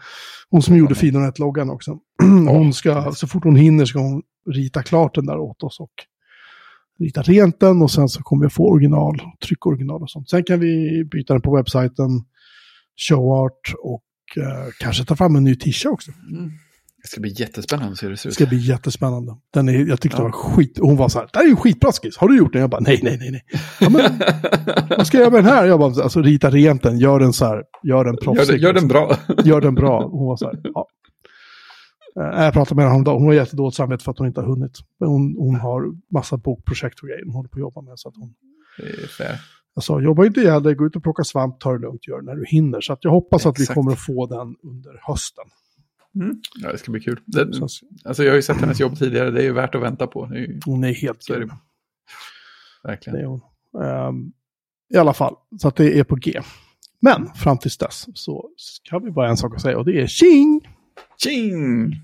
Hon 0.49 0.61
som 0.61 0.77
gjorde 0.77 0.95
Fidonet-loggan 0.95 1.69
också. 1.69 1.97
Hon 2.47 2.73
ska, 2.73 3.11
så 3.11 3.27
fort 3.27 3.43
hon 3.43 3.55
hinner 3.55 3.85
ska 3.85 3.99
hon 3.99 4.21
rita 4.49 4.83
klart 4.83 5.15
den 5.15 5.25
där 5.25 5.37
åt 5.37 5.63
oss 5.63 5.79
och 5.79 5.91
rita 6.99 7.21
rent 7.21 7.59
den 7.59 7.81
och 7.81 7.91
sen 7.91 8.09
så 8.09 8.23
kommer 8.23 8.45
vi 8.45 8.49
få 8.49 8.71
original, 8.71 9.21
tryckoriginal 9.45 10.01
och 10.01 10.09
sånt. 10.09 10.29
Sen 10.29 10.43
kan 10.43 10.59
vi 10.59 11.03
byta 11.11 11.33
den 11.33 11.41
på 11.41 11.55
webbsajten, 11.55 12.09
showart 13.09 13.73
och 13.83 14.03
eh, 14.37 14.67
kanske 14.79 15.05
ta 15.05 15.15
fram 15.15 15.35
en 15.35 15.43
ny 15.43 15.55
t-shirt 15.55 15.91
också. 15.91 16.11
Mm. 16.31 16.51
Det 17.03 17.09
ska 17.09 17.21
bli 17.21 17.34
jättespännande 17.39 17.91
att 17.91 17.97
se 17.97 18.05
hur 18.05 18.11
det 18.11 18.17
ser 18.17 18.30
Det 18.30 18.31
ut. 18.31 18.34
ska 18.35 18.45
bli 18.45 18.57
jättespännande. 18.57 19.35
Den 19.53 19.69
är, 19.69 19.85
jag 19.85 20.01
tyckte 20.01 20.17
Ja. 20.17 20.23
det 20.23 20.23
var 20.23 20.31
skit. 20.55 20.77
Hon 20.81 20.95
var 20.97 21.09
så 21.09 21.19
här, 21.19 21.30
det 21.34 21.39
här 21.39 21.45
är 21.45 21.49
ju 21.49 21.55
skitbra 21.55 21.91
skiss. 21.91 22.17
Har 22.17 22.27
du 22.27 22.38
gjort 22.38 22.53
den? 22.53 22.61
Jag 22.61 22.69
bara, 22.69 22.81
nej, 22.81 22.99
nej, 23.03 23.17
nej, 23.19 23.31
nej. 23.31 23.43
Ja, 23.80 23.89
men, 23.89 24.01
vad 24.97 25.07
ska 25.07 25.17
jag 25.17 25.21
göra 25.21 25.31
med 25.31 25.43
den 25.43 25.53
här? 25.53 25.65
Jag 25.65 25.80
bara, 25.80 26.03
alltså 26.03 26.21
rita 26.21 26.49
rent 26.49 26.84
den, 26.84 26.97
gör 26.99 27.19
den 27.19 27.34
så 27.34 27.45
här, 27.45 27.63
gör 27.84 28.03
den 28.05 28.13
Gör, 28.15 28.21
proffsig. 28.21 28.55
det, 28.55 28.61
gör 28.61 28.73
den 28.73 28.88
bra. 28.88 29.17
Gör 29.43 29.61
den 29.61 29.75
bra. 29.75 30.07
Hon 30.07 30.27
var 30.27 30.38
så 30.38 30.45
här, 30.45 30.59
ja. 30.63 30.88
Eh, 32.19 32.43
Jag 32.43 32.53
pratade 32.53 32.75
med 32.75 32.84
henne 32.85 32.91
häromdagen, 32.93 33.17
hon 33.17 33.27
har 33.27 33.34
jättedåligt 33.34 33.77
samvete 33.77 34.03
för 34.03 34.11
att 34.11 34.17
hon 34.17 34.27
inte 34.27 34.41
har 34.41 34.47
hunnit. 34.47 34.77
Hon, 34.99 35.35
hon 35.39 35.55
har 35.55 35.84
massa 36.13 36.38
bokprojekt 36.38 36.99
och 36.99 37.07
grejer 37.07 37.25
hon 37.25 37.34
håller 37.35 37.49
på 37.49 37.55
att 37.57 37.61
jobba 37.61 37.81
med. 37.81 37.93
Så 37.99 38.09
att 38.09 38.15
hon, 38.17 38.34
Det 38.77 39.03
är 39.03 39.07
fair. 39.07 39.39
jag 39.75 39.84
sa, 39.84 40.01
jobba 40.01 40.25
inte 40.25 40.39
ihjäl 40.39 40.63
dig, 40.63 40.75
gå 40.75 40.85
ut 40.85 40.95
och 40.95 41.03
plocka 41.03 41.23
svamp, 41.23 41.59
ta 41.59 41.71
det 41.73 41.80
lugnt, 41.80 42.07
gör 42.07 42.19
det 42.21 42.25
när 42.25 42.35
du 42.35 42.45
hinner. 42.47 42.81
Så 42.81 42.93
att 42.93 42.99
jag 43.03 43.11
hoppas 43.11 43.45
att 43.45 43.59
vi 43.59 43.63
Exakt. 43.63 43.75
kommer 43.75 43.91
att 43.91 43.99
få 44.05 44.25
den 44.25 44.55
under 44.71 44.99
hösten. 45.07 45.45
Mm. 46.15 46.41
Ja, 46.61 46.72
det 46.72 46.77
ska 46.77 46.91
bli 46.91 47.02
kul. 47.02 47.19
Det, 47.26 47.53
Så, 47.53 47.68
alltså 48.06 48.23
jag 48.23 48.31
har 48.31 48.35
ju 48.35 48.41
sett 48.41 48.57
hennes 48.57 48.80
jobb 48.80 48.98
tidigare, 48.98 49.31
det 49.31 49.40
är 49.40 49.44
ju 49.44 49.53
värt 49.53 49.76
att 49.76 49.81
vänta 49.81 50.07
på. 50.07 50.26
Är 50.26 50.35
ju, 50.35 50.60
hon 50.65 50.84
är 50.84 50.94
helt 50.94 51.23
så 51.23 51.34
är 51.34 51.40
det. 51.40 51.45
grym. 51.45 51.57
Verkligen. 52.84 53.18
Det 53.18 53.23
är 53.23 53.27
hon. 53.27 53.41
Ehm, 53.84 54.31
I 54.94 54.98
alla 54.98 55.14
fall, 55.14 55.35
så 55.60 55.68
att 55.68 55.76
det 55.76 55.99
är 55.99 56.03
på 56.03 56.15
G. 56.15 56.41
Men 56.99 57.34
fram 57.35 57.57
tills 57.57 57.77
dess 57.77 58.07
så 58.14 58.49
har 58.91 58.99
vi 58.99 59.11
bara 59.11 59.30
en 59.30 59.38
sak 59.38 59.56
att 59.56 59.61
säga 59.61 59.77
och 59.77 59.85
det 59.85 60.02
är 60.02 60.07
tjing! 60.07 60.61
Tjing! 61.23 62.02